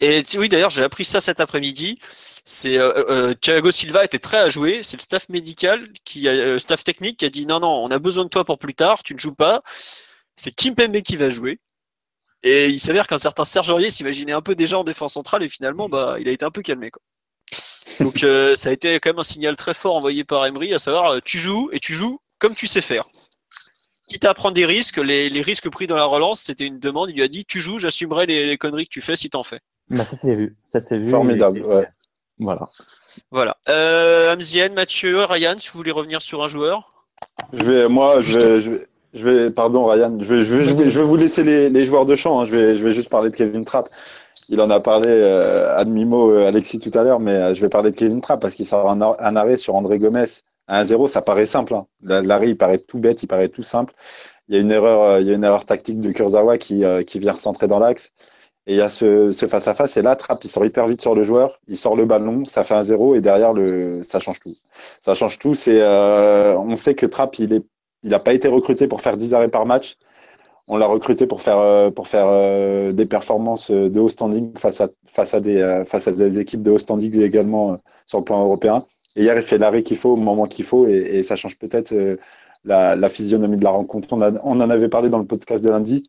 Et 0.00 0.24
oui, 0.36 0.48
d'ailleurs, 0.48 0.70
j'ai 0.70 0.82
appris 0.82 1.04
ça 1.04 1.20
cet 1.20 1.40
après-midi. 1.40 1.98
C'est 2.44 2.76
euh, 2.76 2.92
euh, 3.08 3.34
Thiago 3.34 3.70
Silva 3.70 4.04
était 4.04 4.18
prêt 4.18 4.38
à 4.38 4.48
jouer. 4.48 4.80
C'est 4.82 4.96
le 4.96 5.02
staff 5.02 5.28
médical, 5.28 5.88
qui, 6.04 6.28
euh, 6.28 6.58
staff 6.58 6.84
technique, 6.84 7.18
qui 7.18 7.24
a 7.24 7.30
dit 7.30 7.46
non, 7.46 7.60
non, 7.60 7.84
on 7.84 7.90
a 7.90 7.98
besoin 7.98 8.24
de 8.24 8.28
toi 8.28 8.44
pour 8.44 8.58
plus 8.58 8.74
tard. 8.74 9.02
Tu 9.02 9.14
ne 9.14 9.18
joues 9.18 9.34
pas. 9.34 9.62
C'est 10.36 10.50
Kim 10.50 10.74
Pembe 10.74 11.00
qui 11.00 11.16
va 11.16 11.30
jouer. 11.30 11.60
Et 12.42 12.68
il 12.68 12.80
s'avère 12.80 13.06
qu'un 13.06 13.18
certain 13.18 13.46
Serge 13.46 13.70
Aurier 13.70 13.88
s'imaginait 13.88 14.32
un 14.32 14.42
peu 14.42 14.54
déjà 14.54 14.78
en 14.78 14.84
défense 14.84 15.14
centrale 15.14 15.42
et 15.42 15.48
finalement, 15.48 15.88
bah, 15.88 16.16
il 16.20 16.28
a 16.28 16.32
été 16.32 16.44
un 16.44 16.50
peu 16.50 16.60
calmé. 16.60 16.90
Quoi. 16.90 17.02
Donc 18.00 18.18
ça 18.56 18.68
a 18.68 18.72
été 18.72 19.00
quand 19.00 19.10
même 19.10 19.18
un 19.20 19.24
signal 19.24 19.56
très 19.56 19.72
fort 19.72 19.94
envoyé 19.94 20.24
par 20.24 20.44
Emery, 20.44 20.74
à 20.74 20.78
savoir 20.78 21.22
tu 21.22 21.38
joues 21.38 21.70
et 21.72 21.80
tu 21.80 21.94
joues 21.94 22.18
comme 22.38 22.54
tu 22.54 22.66
sais 22.66 22.82
faire. 22.82 23.08
Quitte 24.08 24.24
à 24.24 24.34
prendre 24.34 24.54
des 24.54 24.66
risques, 24.66 24.98
les, 24.98 25.28
risques 25.40 25.70
pris 25.70 25.86
dans 25.86 25.96
la 25.96 26.04
relance, 26.04 26.40
c'était 26.40 26.66
une 26.66 26.78
demande. 26.78 27.10
Il 27.10 27.16
lui 27.16 27.22
a 27.22 27.28
dit 27.28 27.44
Tu 27.44 27.60
joues, 27.60 27.78
j'assumerai 27.78 28.26
les, 28.26 28.56
conneries 28.58 28.84
que 28.84 28.92
tu 28.92 29.00
fais 29.00 29.16
si 29.16 29.30
t'en 29.30 29.42
fais. 29.42 29.60
Bah, 29.88 30.04
ça 30.04 30.16
s'est 30.16 30.34
vu. 30.34 30.56
Ça 30.64 30.80
s'est 30.80 30.98
vu. 30.98 31.10
Formidable. 31.10 31.62
Voilà. 32.38 32.68
Voilà. 33.30 33.56
Euh, 33.68 34.32
Amzien, 34.32 34.70
Mathieu, 34.70 35.24
Ryan, 35.24 35.54
si 35.58 35.70
vous 35.70 35.78
voulez 35.78 35.92
revenir 35.92 36.20
sur 36.20 36.42
un 36.42 36.48
joueur 36.48 36.92
Je 37.52 37.62
vais, 37.62 37.88
moi, 37.88 38.20
je 38.20 38.38
vais, 38.38 38.86
je 39.14 39.28
vais, 39.28 39.50
pardon, 39.50 39.86
Ryan, 39.86 40.18
je 40.20 40.34
vais, 40.34 40.44
je 40.44 40.54
vais, 40.54 40.90
je 40.90 40.98
vais, 40.98 41.06
vous 41.06 41.16
laisser 41.16 41.44
les, 41.44 41.84
joueurs 41.84 42.06
de 42.06 42.16
champ. 42.16 42.40
Hein. 42.40 42.44
Je, 42.44 42.56
vais, 42.56 42.76
je 42.76 42.82
vais 42.82 42.92
juste 42.92 43.08
parler 43.08 43.30
de 43.30 43.36
Kevin 43.36 43.64
Trapp. 43.64 43.88
Il 44.48 44.60
en 44.60 44.68
a 44.70 44.80
parlé 44.80 45.08
euh, 45.08 45.76
à 45.76 45.84
demi-mot, 45.84 46.32
euh, 46.32 46.46
Alexis, 46.46 46.78
tout 46.78 46.90
à 46.98 47.02
l'heure, 47.02 47.20
mais 47.20 47.32
euh, 47.32 47.54
je 47.54 47.60
vais 47.60 47.68
parler 47.68 47.90
de 47.90 47.96
Kevin 47.96 48.20
Trapp 48.20 48.40
parce 48.40 48.54
qu'il 48.54 48.66
sort 48.66 48.90
un, 48.90 49.00
un, 49.00 49.36
arrêt 49.36 49.56
sur 49.56 49.74
André 49.74 49.98
Gomez 49.98 50.24
1-0, 50.68 51.08
ça 51.08 51.22
paraît 51.22 51.46
simple. 51.46 51.74
Hein. 51.74 51.86
L'arrêt, 52.02 52.50
il 52.50 52.56
paraît 52.56 52.78
tout 52.78 52.98
bête, 52.98 53.22
il 53.22 53.26
paraît 53.26 53.48
tout 53.48 53.62
simple. 53.62 53.94
Il 54.48 54.54
y 54.54 54.58
a 54.58 54.60
une 54.60 54.70
erreur, 54.70 55.02
euh, 55.02 55.20
il 55.20 55.28
y 55.28 55.30
a 55.30 55.34
une 55.34 55.44
erreur 55.44 55.64
tactique 55.64 56.00
de 56.00 56.12
Kurzawa 56.12 56.58
qui, 56.58 56.84
euh, 56.84 57.02
qui 57.02 57.18
vient 57.18 57.32
recentrer 57.32 57.68
dans 57.68 57.78
l'axe. 57.78 58.12
Et 58.66 58.74
il 58.74 58.76
y 58.78 58.80
a 58.80 58.88
ce, 58.88 59.30
ce 59.32 59.46
face 59.46 59.68
à 59.68 59.74
face 59.74 59.96
et 59.98 60.02
là, 60.02 60.16
Trapp, 60.16 60.42
il 60.44 60.50
sort 60.50 60.64
hyper 60.64 60.86
vite 60.86 61.02
sur 61.02 61.14
le 61.14 61.22
joueur, 61.22 61.60
il 61.68 61.76
sort 61.76 61.96
le 61.96 62.06
ballon, 62.06 62.44
ça 62.46 62.64
fait 62.64 62.74
un 62.74 62.84
0 62.84 63.14
et 63.14 63.20
derrière 63.20 63.52
le, 63.52 64.02
ça 64.02 64.20
change 64.20 64.40
tout. 64.40 64.54
Ça 65.02 65.14
change 65.14 65.38
tout. 65.38 65.54
Euh, 65.68 66.56
on 66.56 66.74
sait 66.76 66.94
que 66.94 67.06
Trapp, 67.06 67.38
il 67.38 67.52
est, 67.52 67.64
il 68.02 68.10
n'a 68.10 68.18
pas 68.20 68.32
été 68.34 68.48
recruté 68.48 68.88
pour 68.88 69.02
faire 69.02 69.16
10 69.18 69.34
arrêts 69.34 69.48
par 69.50 69.66
match. 69.66 69.96
On 70.66 70.78
l'a 70.78 70.86
recruté 70.86 71.26
pour 71.26 71.42
faire, 71.42 71.92
pour 71.92 72.08
faire 72.08 72.94
des 72.94 73.06
performances 73.06 73.70
de 73.70 74.00
haut 74.00 74.08
standing 74.08 74.56
face 74.56 74.80
à, 74.80 74.88
face 75.06 75.34
à 75.34 75.40
des, 75.40 75.82
face 75.86 76.08
à 76.08 76.12
des 76.12 76.38
équipes 76.38 76.62
de 76.62 76.70
haut 76.70 76.78
standing 76.78 77.20
également 77.20 77.78
sur 78.06 78.18
le 78.18 78.24
plan 78.24 78.42
européen. 78.42 78.82
Et 79.16 79.22
hier, 79.22 79.36
il 79.36 79.42
fait 79.42 79.58
l'arrêt 79.58 79.82
qu'il 79.82 79.96
faut 79.96 80.10
au 80.10 80.16
moment 80.16 80.46
qu'il 80.46 80.64
faut 80.64 80.86
et, 80.86 81.22
ça 81.22 81.36
change 81.36 81.58
peut-être 81.58 81.92
euh, 81.92 82.16
la, 82.64 83.08
physionomie 83.08 83.56
de 83.56 83.64
la 83.64 83.70
rencontre. 83.70 84.08
On, 84.12 84.20
en 84.20 84.70
avait 84.70 84.88
parlé 84.88 85.08
dans 85.08 85.18
le 85.18 85.26
podcast 85.26 85.64
de 85.64 85.70
lundi. 85.70 86.02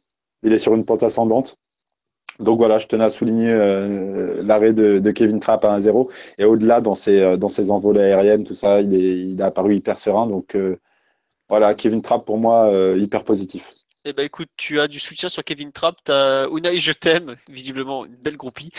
Il 0.43 0.53
est 0.53 0.57
sur 0.57 0.73
une 0.75 0.85
pente 0.85 1.03
ascendante. 1.03 1.57
Donc 2.39 2.57
voilà, 2.57 2.79
je 2.79 2.87
tenais 2.87 3.05
à 3.05 3.09
souligner 3.09 3.49
euh, 3.51 4.41
l'arrêt 4.43 4.73
de, 4.73 5.11
Kevin 5.11 5.39
Trapp 5.39 5.63
à 5.65 5.77
1-0. 5.77 6.09
Et 6.37 6.45
au-delà, 6.45 6.81
dans 6.81 6.95
ses, 6.95 7.21
euh, 7.21 7.37
dans 7.37 7.49
ses 7.49 7.71
envolées 7.71 8.01
aériennes, 8.01 8.43
tout 8.43 8.55
ça, 8.55 8.81
il, 8.81 8.93
est, 8.93 9.19
il 9.21 9.41
a 9.41 9.47
apparu 9.47 9.75
hyper 9.75 9.99
serein. 9.99 10.27
Donc 10.27 10.57
voilà, 11.49 11.75
Kevin 11.75 12.01
Trapp, 12.01 12.25
pour 12.25 12.37
moi, 12.37 12.71
hyper 12.97 13.23
positif. 13.23 13.84
Eh 14.07 14.13
ben 14.13 14.23
écoute, 14.23 14.49
tu 14.55 14.79
as 14.79 14.87
du 14.87 14.99
soutien 14.99 15.29
sur 15.29 15.43
Kevin 15.43 15.71
Trapp, 15.71 15.95
tu 16.05 16.11
as 16.11 16.47
Unai 16.51 16.77
Je 16.77 16.91
t'aime, 16.91 17.37
visiblement 17.49 18.05
une 18.05 18.13
belle 18.15 18.37
groupie. 18.37 18.69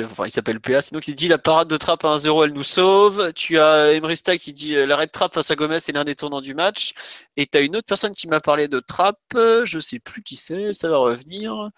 Enfin, 0.00 0.26
il 0.26 0.30
s'appelle 0.30 0.60
PA. 0.60 0.82
Sinon, 0.82 1.00
il 1.06 1.14
dit 1.14 1.28
la 1.28 1.38
parade 1.38 1.66
de 1.66 1.78
Trapp 1.78 2.04
à 2.04 2.14
1-0, 2.14 2.44
elle 2.44 2.52
nous 2.52 2.62
sauve. 2.62 3.32
Tu 3.32 3.58
as 3.58 3.94
Emrista 3.94 4.36
qui 4.36 4.52
dit 4.52 4.76
euh, 4.76 4.84
l'arrêt 4.84 5.06
de 5.06 5.10
Trapp 5.10 5.32
face 5.32 5.50
à 5.50 5.54
Gomez 5.54 5.76
est 5.76 5.92
l'un 5.92 6.04
des 6.04 6.14
tournants 6.14 6.42
du 6.42 6.52
match. 6.54 6.92
Et 7.38 7.46
tu 7.46 7.56
as 7.56 7.62
une 7.62 7.74
autre 7.74 7.86
personne 7.86 8.12
qui 8.12 8.28
m'a 8.28 8.40
parlé 8.40 8.68
de 8.68 8.80
Trapp, 8.80 9.18
je 9.34 9.78
sais 9.78 9.98
plus 9.98 10.22
qui 10.22 10.36
c'est, 10.36 10.74
ça 10.74 10.88
va 10.88 10.98
revenir. 10.98 11.70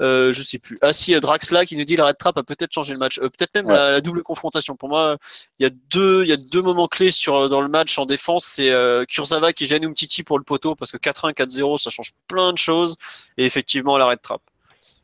Euh, 0.00 0.32
je 0.32 0.42
sais 0.42 0.58
plus. 0.58 0.78
Ah 0.80 0.92
si, 0.92 1.14
euh, 1.14 1.20
Draxla 1.20 1.66
qui 1.66 1.76
nous 1.76 1.84
dit 1.84 1.96
l'arrêt 1.96 2.12
de 2.12 2.18
Trapp 2.18 2.38
a 2.38 2.42
peut-être 2.42 2.72
changé 2.72 2.92
le 2.92 2.98
match. 2.98 3.18
Euh, 3.18 3.28
peut-être 3.28 3.54
même 3.54 3.68
la, 3.68 4.00
double 4.00 4.22
confrontation. 4.22 4.76
Pour 4.76 4.88
moi, 4.88 5.16
il 5.58 5.64
y 5.64 5.66
a 5.66 5.70
deux, 5.90 6.24
il 6.24 6.28
y 6.28 6.32
a 6.32 6.36
deux 6.36 6.62
moments 6.62 6.88
clés 6.88 7.10
sur 7.10 7.48
dans 7.48 7.60
le 7.60 7.68
match 7.68 7.98
en 7.98 8.06
défense. 8.06 8.46
C'est 8.46 8.70
euh, 8.70 9.04
Kurzawa 9.04 9.52
qui 9.52 9.66
gêne 9.66 9.84
Umtiti 9.84 10.22
pour 10.22 10.38
le 10.38 10.44
poteau 10.44 10.74
parce 10.74 10.92
que 10.92 10.96
4-1, 10.96 11.34
4-0, 11.34 11.78
ça 11.78 11.90
change 11.90 12.12
plein 12.28 12.37
de 12.52 12.58
choses. 12.58 12.96
Et 13.36 13.44
effectivement, 13.44 13.98
l'arrêt 13.98 14.16
de 14.16 14.20
trappe. 14.20 14.42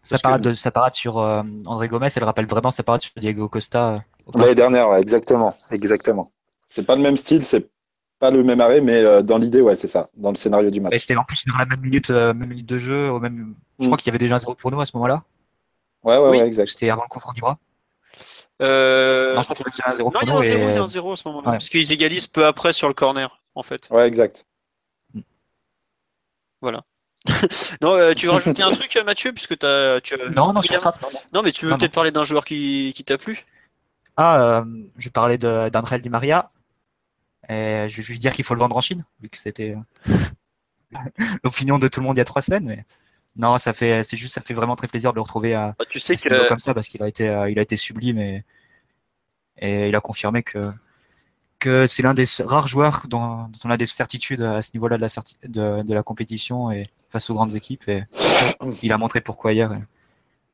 Sa 0.02 0.18
parade, 0.18 0.42
de, 0.42 0.52
sa 0.54 0.70
parade 0.70 0.92
sur 0.94 1.18
euh, 1.18 1.42
André 1.66 1.88
Gomez, 1.88 2.08
elle 2.14 2.24
rappelle 2.24 2.46
vraiment 2.46 2.70
sa 2.70 2.82
parade 2.82 3.00
sur 3.02 3.12
Diego 3.16 3.48
Costa 3.48 4.02
L'année 4.34 4.54
dernière, 4.54 4.88
ouais, 4.90 5.00
exactement. 5.00 5.54
Exactement. 5.70 6.30
C'est 6.66 6.82
pas 6.84 6.96
le 6.96 7.02
même 7.02 7.16
style, 7.16 7.44
c'est 7.44 7.68
pas 8.18 8.30
le 8.30 8.42
même 8.42 8.60
arrêt, 8.60 8.80
mais 8.80 9.02
euh, 9.02 9.22
dans 9.22 9.38
l'idée, 9.38 9.60
ouais, 9.60 9.76
c'est 9.76 9.88
ça, 9.88 10.08
dans 10.16 10.30
le 10.30 10.36
scénario 10.36 10.70
du 10.70 10.80
match. 10.80 10.92
Et 10.94 10.98
c'était 10.98 11.16
en 11.16 11.24
plus 11.24 11.42
vers 11.46 11.58
la 11.58 11.64
même 11.66 11.80
minute, 11.80 12.10
euh, 12.10 12.32
même 12.34 12.48
minute 12.50 12.66
de 12.66 12.78
jeu. 12.78 13.10
Au 13.10 13.18
même... 13.20 13.54
Je 13.78 13.84
Mm. 13.84 13.88
crois 13.88 13.98
qu'il 13.98 14.06
y 14.06 14.10
avait 14.10 14.18
déjà 14.18 14.34
un 14.36 14.38
0 14.38 14.54
pour 14.54 14.70
nous 14.70 14.80
à 14.80 14.84
ce 14.86 14.96
moment-là. 14.96 15.22
Ouais, 16.04 16.16
ouais, 16.18 16.28
Oui. 16.30 16.38
ouais, 16.38 16.46
exact. 16.46 16.66
C'était 16.68 16.90
avant 16.90 17.02
le 17.02 17.08
coup 17.08 17.18
franc 17.20 17.32
d'Ibra. 17.32 17.58
Euh... 18.62 19.34
Non, 19.34 19.42
je 19.42 19.46
crois 19.52 19.56
qu'il 19.56 19.64
y 19.64 19.68
avait 19.68 19.76
déjà 19.76 19.90
un 19.90 19.92
0 19.94 20.10
Non, 20.10 20.20
pour 20.20 20.22
il 20.22 20.26
y 20.26 20.30
a 20.30 20.34
nous. 20.34 20.38
un 20.40 20.42
0, 20.44 20.58
il 20.60 20.64
y 20.68 20.74
et- 20.74 20.76
a 20.78 20.82
un 20.82 20.86
0 20.86 21.12
à 21.12 21.16
ce 21.16 21.22
moment-là. 21.28 21.48
Ouais. 21.48 21.54
Parce 21.54 21.68
qu'ils 21.68 21.90
égalisent 21.92 22.26
peu 22.28 22.46
après 22.46 22.72
sur 22.72 22.88
le 22.88 22.94
corner, 22.94 23.40
en 23.54 23.62
fait. 23.62 23.88
Ouais, 23.90 24.06
exact. 24.06 24.46
Non, 27.80 27.94
euh, 27.94 28.14
tu 28.14 28.26
veux 28.26 28.32
rajouter 28.32 28.62
un 28.62 28.72
truc, 28.72 28.94
euh, 28.96 29.04
Mathieu, 29.04 29.32
puisque 29.32 29.58
t'as, 29.58 30.00
tu 30.00 30.14
as... 30.14 30.28
Non, 30.30 30.52
non, 30.52 30.60
sur 30.60 30.74
William 30.76 30.80
ça. 30.80 30.98
non, 31.02 31.08
non. 31.12 31.20
Non, 31.32 31.42
mais 31.42 31.52
tu 31.52 31.66
veux 31.66 31.76
peut-être 31.76 31.92
parler 31.92 32.10
d'un 32.10 32.22
joueur 32.22 32.44
qui, 32.44 32.92
qui 32.94 33.04
t'a 33.04 33.18
plu? 33.18 33.44
Ah, 34.16 34.40
euh, 34.58 34.64
je 34.98 35.08
parlais 35.08 35.38
d'André 35.38 35.98
Di 36.00 36.10
Maria. 36.10 36.50
Et 37.48 37.86
je 37.88 37.96
vais 37.96 38.02
juste 38.02 38.22
dire 38.22 38.32
qu'il 38.32 38.44
faut 38.44 38.54
le 38.54 38.60
vendre 38.60 38.76
en 38.76 38.80
Chine, 38.80 39.04
vu 39.20 39.28
que 39.28 39.36
c'était 39.36 39.76
euh, 40.08 40.16
l'opinion 41.44 41.78
de 41.78 41.88
tout 41.88 42.00
le 42.00 42.06
monde 42.06 42.16
il 42.16 42.20
y 42.20 42.22
a 42.22 42.24
trois 42.24 42.40
semaines. 42.42 42.64
Mais 42.64 42.86
non, 43.36 43.58
ça 43.58 43.72
fait, 43.72 44.02
c'est 44.02 44.16
juste, 44.16 44.34
ça 44.34 44.40
fait 44.40 44.54
vraiment 44.54 44.76
très 44.76 44.86
plaisir 44.86 45.12
de 45.12 45.16
le 45.16 45.22
retrouver 45.22 45.54
à, 45.54 45.74
Bah, 45.78 45.84
Tu 45.88 46.00
sais 46.00 46.14
à 46.14 46.16
que 46.16 46.48
comme 46.48 46.58
ça 46.58 46.72
parce 46.72 46.88
qu'il 46.88 47.02
a 47.02 47.08
été, 47.08 47.24
il 47.50 47.58
a 47.58 47.62
été 47.62 47.76
sublime 47.76 48.18
et, 48.18 48.44
et 49.58 49.88
il 49.88 49.96
a 49.96 50.00
confirmé 50.00 50.42
que, 50.42 50.72
c'est 51.86 52.02
l'un 52.02 52.14
des 52.14 52.24
rares 52.44 52.66
joueurs 52.66 53.06
dont, 53.08 53.48
on 53.64 53.70
a 53.70 53.76
des 53.76 53.86
certitudes 53.86 54.42
à 54.42 54.62
ce 54.62 54.70
niveau-là 54.74 54.98
de 54.98 55.92
la, 55.94 56.02
compétition 56.02 56.70
et 56.70 56.88
face 57.08 57.30
aux 57.30 57.34
grandes 57.34 57.54
équipes. 57.54 57.90
Il 58.82 58.92
a 58.92 58.98
montré 58.98 59.20
pourquoi 59.20 59.52
hier. 59.52 59.78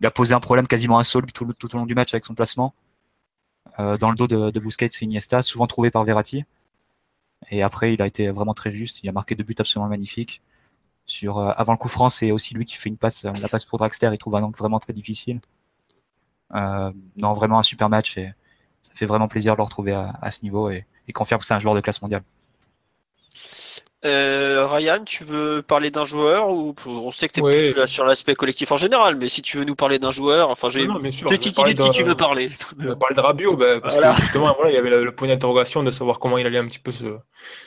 Il 0.01 0.07
a 0.07 0.11
posé 0.11 0.35
un 0.35 0.41
problème 0.41 0.67
quasiment 0.67 0.99
insoluble 0.99 1.33
tout, 1.33 1.75
au 1.75 1.79
long 1.79 1.87
du 1.87 1.95
match 1.95 2.15
avec 2.15 2.25
son 2.25 2.35
placement 2.35 2.75
euh, 3.79 3.97
dans 3.99 4.11
le 4.11 4.17
dos 4.17 4.27
de, 4.27 4.59
Busquets 4.59 4.87
et 4.87 5.05
Iniesta, 5.05 5.43
souvent 5.43 5.67
trouvé 5.67 5.91
par 5.91 6.05
Verratti. 6.05 6.45
Et 7.51 7.63
après, 7.63 7.95
il 7.95 8.03
a 8.03 8.07
été 8.07 8.29
vraiment 8.31 8.55
très 8.55 8.73
juste. 8.73 9.03
Il 9.03 9.09
a 9.09 9.13
marqué 9.13 9.35
deux 9.35 9.45
buts 9.45 9.55
absolument 9.59 9.89
magnifiques. 9.89 10.43
Euh, 11.25 11.53
avant 11.57 11.73
le 11.73 11.79
coup 11.79 11.89
franc, 11.89 12.09
c'est 12.09 12.31
aussi 12.31 12.55
lui 12.55 12.65
qui 12.65 12.77
fait 12.77 12.89
une 12.89 12.97
passe, 12.97 13.25
la 13.25 13.49
passe 13.49 13.65
pour 13.65 13.79
Draxler. 13.79 14.11
Il 14.13 14.19
trouve 14.19 14.37
un 14.37 14.43
angle 14.43 14.57
vraiment 14.57 14.79
très 14.79 14.93
difficile. 14.93 15.41
Euh, 16.55 16.93
non, 17.17 17.33
vraiment 17.33 17.59
un 17.59 17.63
super 17.63 17.89
match 17.89 18.19
et 18.19 18.33
ça 18.83 18.93
fait 18.95 19.07
vraiment 19.07 19.29
plaisir 19.29 19.53
de 19.53 19.59
le 19.59 19.63
retrouver 19.63 19.93
à, 19.93 20.31
ce 20.31 20.43
niveau 20.43 20.71
et 21.09 21.13
confirme 21.13 21.41
que 21.41 21.47
c'est 21.47 21.55
un 21.55 21.59
joueur 21.59 21.75
de 21.75 21.81
classe 21.81 22.01
mondiale. 22.03 22.23
Euh, 24.07 24.67
Ryan, 24.67 25.05
tu 25.05 25.25
veux 25.25 25.61
parler 25.61 25.91
d'un 25.91 26.07
joueur 26.07 26.49
ou 26.49 26.75
on 26.87 27.11
sait 27.11 27.29
que 27.29 27.35
tu 27.35 27.41
es 27.41 27.43
Ouais. 27.43 27.71
plus 27.73 27.79
là 27.81 27.87
sur 27.87 28.03
l'aspect 28.03 28.35
collectif 28.35 28.73
en 28.73 28.77
général, 28.77 29.15
mais 29.17 29.29
si 29.29 29.43
tu 29.43 29.59
veux 29.59 29.65
nous 29.65 29.75
parler 29.75 29.99
d'un 29.99 30.11
joueur, 30.11 30.49
enfin 30.49 30.71
j'ai 30.71 30.85
une 30.85 30.95
petite 31.29 31.59
idée 31.59 31.75
de 31.75 31.83
qui 31.83 31.91
tu 31.91 32.03
veux 32.03 32.15
parler. 32.15 32.49
On 32.81 32.87
va 32.87 32.97
parler 32.97 33.15
de 33.15 33.21
Rabiot, 33.21 33.57
ben, 33.59 33.79
parce 33.79 33.97
Voilà. 33.97 34.15
que 34.15 34.23
justement, 34.23 34.55
voilà, 34.57 34.71
il 34.71 34.75
y 34.75 34.79
avait 34.79 34.89
le, 34.89 35.05
le 35.05 35.15
point 35.15 35.29
d'interrogation 35.29 35.83
de 35.83 35.91
savoir 35.91 36.19
comment 36.19 36.39
il 36.39 36.47
allait 36.47 36.57
un 36.57 36.67
petit 36.67 36.79
peu 36.79 36.93
se, 36.93 37.05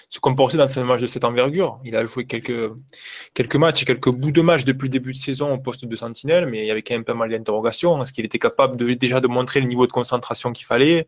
se 0.09 0.19
comporter 0.19 0.57
dans 0.57 0.79
un 0.79 0.83
match 0.85 1.01
de 1.01 1.07
cette 1.07 1.23
envergure. 1.23 1.79
Il 1.85 1.95
a 1.95 2.03
joué 2.03 2.25
quelques, 2.25 2.71
quelques 3.35 3.55
matchs 3.55 3.83
et 3.83 3.85
quelques 3.85 4.09
bouts 4.09 4.31
de 4.31 4.41
match 4.41 4.63
depuis 4.63 4.85
le 4.85 4.89
début 4.89 5.13
de 5.13 5.17
saison 5.19 5.53
au 5.53 5.59
poste 5.59 5.85
de 5.85 5.95
sentinelle, 5.95 6.47
mais 6.47 6.61
il 6.61 6.65
y 6.65 6.71
avait 6.71 6.81
quand 6.81 6.95
même 6.95 7.03
pas 7.05 7.13
mal 7.13 7.29
d'interrogations. 7.29 8.01
Est-ce 8.01 8.11
qu'il 8.11 8.25
était 8.25 8.39
capable 8.39 8.75
de, 8.75 8.91
déjà 8.95 9.19
de 9.21 9.27
montrer 9.27 9.59
le 9.59 9.67
niveau 9.67 9.85
de 9.85 9.91
concentration 9.91 10.51
qu'il 10.51 10.65
fallait? 10.65 11.07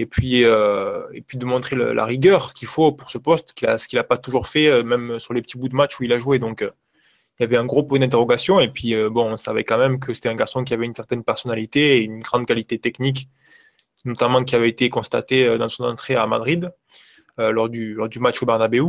Et 0.00 0.06
puis, 0.06 0.44
euh, 0.44 1.06
et 1.12 1.20
puis 1.20 1.36
de 1.36 1.44
montrer 1.44 1.76
la 1.76 2.06
rigueur 2.06 2.54
qu'il 2.54 2.68
faut 2.68 2.90
pour 2.90 3.10
ce 3.10 3.18
poste, 3.18 3.52
ce 3.54 3.86
qu'il 3.86 3.98
n'a 3.98 4.02
pas 4.02 4.16
toujours 4.16 4.46
fait, 4.46 4.66
euh, 4.66 4.82
même 4.82 5.18
sur 5.18 5.34
les 5.34 5.42
petits 5.42 5.58
bouts 5.58 5.68
de 5.68 5.76
match 5.76 6.00
où 6.00 6.04
il 6.04 6.12
a 6.14 6.18
joué. 6.18 6.38
Donc, 6.38 6.62
euh, 6.62 6.70
il 7.38 7.42
y 7.42 7.44
avait 7.44 7.58
un 7.58 7.66
gros 7.66 7.82
point 7.82 7.98
d'interrogation. 7.98 8.60
Et 8.60 8.68
puis, 8.68 8.94
bon, 9.10 9.32
on 9.32 9.36
savait 9.36 9.62
quand 9.62 9.76
même 9.76 10.00
que 10.00 10.14
c'était 10.14 10.30
un 10.30 10.34
garçon 10.34 10.64
qui 10.64 10.72
avait 10.72 10.86
une 10.86 10.94
certaine 10.94 11.22
personnalité 11.22 11.98
et 11.98 12.00
une 12.00 12.20
grande 12.20 12.46
qualité 12.46 12.78
technique, 12.78 13.28
notamment 14.06 14.42
qui 14.42 14.56
avait 14.56 14.70
été 14.70 14.88
constatée 14.88 15.58
dans 15.58 15.68
son 15.68 15.84
entrée 15.84 16.16
à 16.16 16.26
Madrid 16.26 16.70
lors, 17.38 17.68
du, 17.70 17.94
lors 17.94 18.08
du 18.10 18.20
match 18.20 18.42
au 18.42 18.46
Bernabeu. 18.46 18.84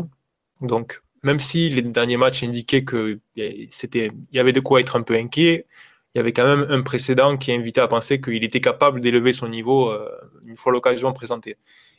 Donc, 0.60 1.02
même 1.24 1.40
si 1.40 1.70
les 1.70 1.82
derniers 1.82 2.18
matchs 2.18 2.44
indiquaient 2.44 2.84
qu'il 2.84 3.22
y 3.38 4.40
avait 4.40 4.54
de 4.54 4.60
quoi 4.60 4.82
être 4.82 4.98
un 4.98 5.02
peu 5.02 5.16
inquiet, 5.16 5.66
il 6.14 6.18
y 6.18 6.22
avait 6.22 6.34
quand 6.34 6.46
même 6.46 6.68
un 6.70 6.82
précédent 6.82 7.38
qui 7.38 7.54
invitait 7.54 7.82
à 7.82 7.88
penser 7.88 8.20
qu'il 8.20 8.44
était 8.44 8.62
capable 8.62 9.00
d'élever 9.00 9.34
son 9.34 9.48
niveau 9.48 9.90
euh, 9.90 10.10
une 10.46 10.58
fois 10.58 10.74
l'occasion 10.74 11.14
présentée. 11.14 11.58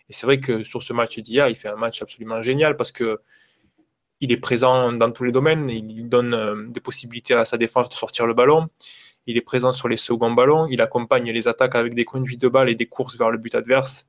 Et 0.08 0.12
c'est 0.12 0.26
vrai 0.26 0.38
que 0.40 0.64
sur 0.64 0.82
ce 0.82 0.92
match 0.92 1.18
d'hier, 1.18 1.48
il 1.48 1.56
fait 1.56 1.68
un 1.68 1.76
match 1.76 2.02
absolument 2.02 2.42
génial 2.42 2.76
parce 2.76 2.92
que 2.92 3.20
il 4.20 4.30
est 4.30 4.36
présent 4.36 4.92
dans 4.92 5.10
tous 5.10 5.24
les 5.24 5.32
domaines, 5.32 5.68
il 5.68 6.08
donne 6.08 6.34
euh, 6.34 6.68
des 6.68 6.80
possibilités 6.80 7.34
à 7.34 7.44
sa 7.44 7.56
défense 7.56 7.88
de 7.88 7.94
sortir 7.94 8.26
le 8.26 8.34
ballon, 8.34 8.68
il 9.26 9.36
est 9.36 9.42
présent 9.42 9.72
sur 9.72 9.88
les 9.88 9.96
seconds 9.96 10.32
ballons, 10.32 10.66
il 10.66 10.80
accompagne 10.80 11.30
les 11.30 11.48
attaques 11.48 11.74
avec 11.74 11.94
des 11.94 12.04
conduites 12.04 12.40
de 12.40 12.48
balles 12.48 12.68
et 12.68 12.74
des 12.74 12.86
courses 12.86 13.16
vers 13.16 13.30
le 13.30 13.38
but 13.38 13.54
adverse. 13.54 14.06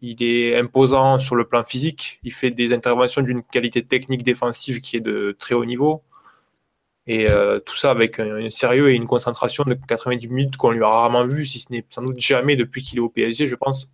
Il 0.00 0.22
est 0.22 0.58
imposant 0.58 1.18
sur 1.18 1.36
le 1.36 1.46
plan 1.46 1.64
physique, 1.64 2.20
il 2.22 2.32
fait 2.32 2.50
des 2.50 2.72
interventions 2.72 3.22
d'une 3.22 3.42
qualité 3.42 3.84
technique 3.84 4.24
défensive 4.24 4.80
qui 4.80 4.96
est 4.96 5.00
de 5.00 5.36
très 5.38 5.54
haut 5.54 5.64
niveau. 5.64 6.02
Et 7.06 7.28
euh, 7.28 7.60
tout 7.60 7.76
ça 7.76 7.90
avec 7.90 8.18
un, 8.18 8.50
sérieux 8.50 8.90
et 8.90 8.94
une 8.94 9.06
concentration 9.06 9.64
de 9.64 9.74
90 9.74 10.28
minutes 10.28 10.56
qu'on 10.56 10.70
lui 10.70 10.82
a 10.82 10.88
rarement 10.88 11.26
vu, 11.26 11.46
si 11.46 11.60
ce 11.60 11.72
n'est 11.72 11.84
sans 11.90 12.02
doute 12.02 12.18
jamais 12.18 12.56
depuis 12.56 12.82
qu'il 12.82 12.98
est 12.98 13.02
au 13.02 13.08
PSG, 13.08 13.46
je 13.46 13.54
pense. 13.54 13.88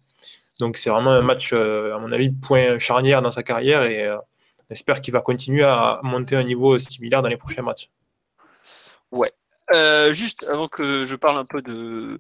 Donc 0.59 0.77
c'est 0.77 0.91
vraiment 0.91 1.11
un 1.11 1.23
match, 1.23 1.53
euh, 1.53 1.95
à 1.95 1.99
mon 1.99 2.13
avis, 2.13 2.31
point 2.31 2.79
charnière 2.79 3.21
dans 3.23 3.31
sa 3.31 3.43
carrière 3.43 3.83
et 3.85 4.07
euh, 4.07 4.17
j'espère 4.71 5.01
qu'il 5.01 5.13
va 5.13 5.21
continuer 5.21 5.65
à 5.65 6.01
monter 6.03 6.37
un 6.37 6.45
niveau 6.45 6.79
similaire 6.79 7.23
dans 7.23 7.29
les 7.29 7.37
prochains 7.37 7.63
matchs. 7.63 7.91
Euh, 9.73 10.13
juste 10.13 10.45
avant 10.45 10.69
que 10.69 11.07
je 11.07 11.17
parle 11.17 11.39
un 11.39 11.45
peu 11.45 11.63
de 11.63 12.19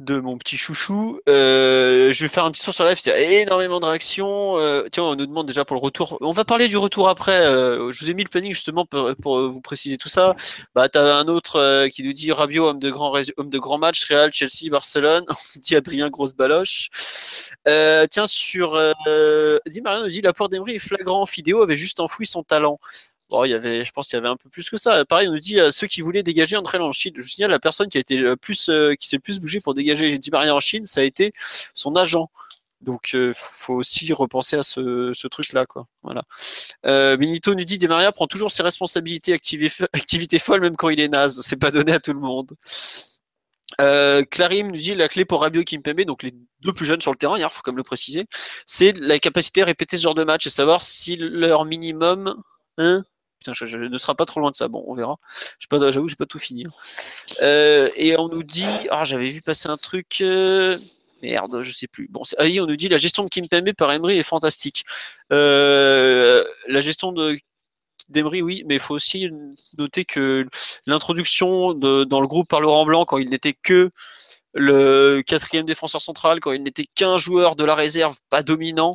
de 0.00 0.18
mon 0.18 0.36
petit 0.38 0.56
chouchou, 0.56 1.20
euh, 1.28 2.12
je 2.12 2.24
vais 2.24 2.28
faire 2.28 2.44
un 2.44 2.50
petit 2.50 2.62
tour 2.62 2.74
sur 2.74 2.84
live. 2.84 2.98
Il 3.04 3.08
y 3.08 3.12
a 3.12 3.42
énormément 3.42 3.80
de 3.80 3.86
réactions. 3.86 4.58
Euh, 4.58 4.88
tiens, 4.90 5.04
on 5.04 5.16
nous 5.16 5.26
demande 5.26 5.46
déjà 5.46 5.64
pour 5.64 5.76
le 5.76 5.80
retour. 5.80 6.18
On 6.20 6.32
va 6.32 6.44
parler 6.44 6.68
du 6.68 6.76
retour 6.76 7.08
après. 7.08 7.46
Euh, 7.46 7.92
je 7.92 8.04
vous 8.04 8.10
ai 8.10 8.14
mis 8.14 8.24
le 8.24 8.28
planning 8.28 8.52
justement 8.52 8.86
pour, 8.86 9.14
pour 9.22 9.48
vous 9.48 9.60
préciser 9.60 9.96
tout 9.96 10.08
ça. 10.08 10.34
Bah, 10.74 10.88
t'as 10.88 11.16
un 11.16 11.28
autre 11.28 11.56
euh, 11.60 11.88
qui 11.88 12.02
nous 12.02 12.12
dit 12.12 12.32
Rabiot, 12.32 12.66
homme 12.66 12.78
de 12.78 12.90
grand 12.90 13.14
homme 13.36 13.50
de 13.50 13.58
grand 13.58 13.78
match, 13.78 14.04
Real, 14.04 14.32
Chelsea, 14.32 14.70
Barcelone. 14.70 15.24
On 15.28 15.60
dit 15.60 15.76
Adrien, 15.76 16.10
grosse 16.10 16.34
baloche. 16.34 16.90
Euh, 17.68 18.06
tiens, 18.10 18.26
sur 18.26 18.74
euh, 18.74 19.58
Di 19.66 19.80
Maria 19.80 20.02
nous 20.02 20.08
dit 20.08 20.20
l'apport 20.20 20.48
d'Emery 20.48 20.76
est 20.76 20.78
flagrant. 20.78 21.24
Fidéo 21.26 21.62
avait 21.62 21.76
juste 21.76 22.00
enfoui 22.00 22.26
son 22.26 22.42
talent. 22.42 22.78
Bon, 23.34 23.44
il 23.44 23.50
y 23.50 23.54
avait, 23.54 23.84
je 23.84 23.90
pense 23.90 24.06
qu'il 24.06 24.16
y 24.16 24.20
avait 24.20 24.28
un 24.28 24.36
peu 24.36 24.48
plus 24.48 24.70
que 24.70 24.76
ça. 24.76 25.04
Pareil, 25.04 25.26
on 25.28 25.32
nous 25.32 25.40
dit 25.40 25.58
euh, 25.58 25.72
ceux 25.72 25.88
qui 25.88 26.02
voulaient 26.02 26.22
dégager 26.22 26.56
André 26.56 26.78
en 26.78 26.92
Chine. 26.92 27.14
Je 27.16 27.22
vous 27.22 27.26
signale 27.26 27.50
la 27.50 27.58
personne 27.58 27.88
qui 27.88 27.98
a 27.98 28.00
été 28.00 28.16
le 28.16 28.36
plus, 28.36 28.68
euh, 28.68 28.94
qui 28.94 29.08
s'est 29.08 29.18
plus 29.18 29.40
bougé 29.40 29.58
pour 29.60 29.74
dégager 29.74 30.16
Di 30.18 30.30
Maria 30.30 30.54
en 30.54 30.60
Chine, 30.60 30.86
ça 30.86 31.00
a 31.00 31.02
été 31.02 31.32
son 31.74 31.96
agent. 31.96 32.30
Donc, 32.80 33.10
euh, 33.14 33.32
faut 33.34 33.74
aussi 33.74 34.12
repenser 34.12 34.54
à 34.54 34.62
ce, 34.62 35.26
truc-là, 35.26 35.66
quoi. 35.66 35.88
Voilà. 36.04 36.22
Euh, 36.86 37.16
nous 37.16 37.64
dit 37.64 37.76
Di 37.76 37.88
Maria 37.88 38.12
prend 38.12 38.28
toujours 38.28 38.52
ses 38.52 38.62
responsabilités, 38.62 39.34
activi- 39.34 39.84
activité 39.92 40.38
folle, 40.38 40.60
même 40.60 40.76
quand 40.76 40.90
il 40.90 41.00
est 41.00 41.08
naze. 41.08 41.40
C'est 41.42 41.56
pas 41.56 41.72
donné 41.72 41.90
à 41.90 41.98
tout 41.98 42.12
le 42.12 42.20
monde. 42.20 42.54
Euh, 43.80 44.22
Clarim 44.30 44.70
nous 44.70 44.76
dit 44.76 44.94
la 44.94 45.08
clé 45.08 45.24
pour 45.24 45.40
Rabiot 45.40 45.62
et 45.62 46.04
donc 46.04 46.22
les 46.22 46.34
deux 46.60 46.72
plus 46.72 46.86
jeunes 46.86 47.00
sur 47.00 47.10
le 47.10 47.16
terrain, 47.16 47.38
il 47.38 47.46
faut 47.50 47.62
comme 47.62 47.76
le 47.76 47.82
préciser, 47.82 48.26
c'est 48.66 48.92
la 48.98 49.18
capacité 49.18 49.62
à 49.62 49.64
répéter 49.64 49.96
ce 49.96 50.02
genre 50.02 50.14
de 50.14 50.24
match 50.24 50.46
et 50.46 50.50
savoir 50.50 50.82
si 50.82 51.16
leur 51.16 51.64
minimum, 51.64 52.42
hein, 52.78 53.04
je, 53.52 53.66
je 53.66 53.78
ne 53.78 53.98
sera 53.98 54.14
pas 54.14 54.24
trop 54.26 54.40
loin 54.40 54.50
de 54.50 54.56
ça. 54.56 54.68
Bon, 54.68 54.84
on 54.86 54.94
verra. 54.94 55.16
Je 55.58 55.66
j'avoue, 55.90 56.08
j'ai 56.08 56.16
pas 56.16 56.26
tout 56.26 56.38
fini. 56.38 56.64
hein. 56.66 56.70
Euh, 57.42 57.90
et 57.96 58.16
on 58.18 58.28
nous 58.28 58.42
dit, 58.42 58.86
ah, 58.90 59.04
j'avais 59.04 59.30
vu 59.30 59.40
passer 59.40 59.68
un 59.68 59.76
truc. 59.76 60.18
euh, 60.20 60.78
Merde, 61.22 61.62
je 61.62 61.70
sais 61.72 61.86
plus. 61.86 62.08
Bon, 62.08 62.22
ah 62.38 62.44
oui, 62.44 62.60
on 62.60 62.66
nous 62.66 62.76
dit 62.76 62.88
la 62.88 62.98
gestion 62.98 63.24
de 63.24 63.28
Kimpembe 63.28 63.72
par 63.72 63.90
Emery 63.92 64.18
est 64.18 64.22
fantastique. 64.22 64.84
Euh, 65.32 66.44
la 66.68 66.80
gestion 66.80 67.12
de 67.12 67.38
d'Emery, 68.10 68.42
oui, 68.42 68.64
mais 68.66 68.74
il 68.74 68.80
faut 68.80 68.94
aussi 68.94 69.30
noter 69.78 70.04
que 70.04 70.46
l'introduction 70.86 71.72
dans 71.72 72.20
le 72.20 72.26
groupe 72.26 72.48
par 72.48 72.60
Laurent 72.60 72.84
Blanc, 72.84 73.06
quand 73.06 73.16
il 73.18 73.30
n'était 73.30 73.54
que 73.54 73.90
le 74.52 75.22
quatrième 75.26 75.66
défenseur 75.66 76.02
central, 76.02 76.40
quand 76.40 76.52
il 76.52 76.62
n'était 76.62 76.86
qu'un 76.94 77.16
joueur 77.16 77.56
de 77.56 77.64
la 77.64 77.74
réserve 77.74 78.16
pas 78.30 78.42
dominant, 78.42 78.92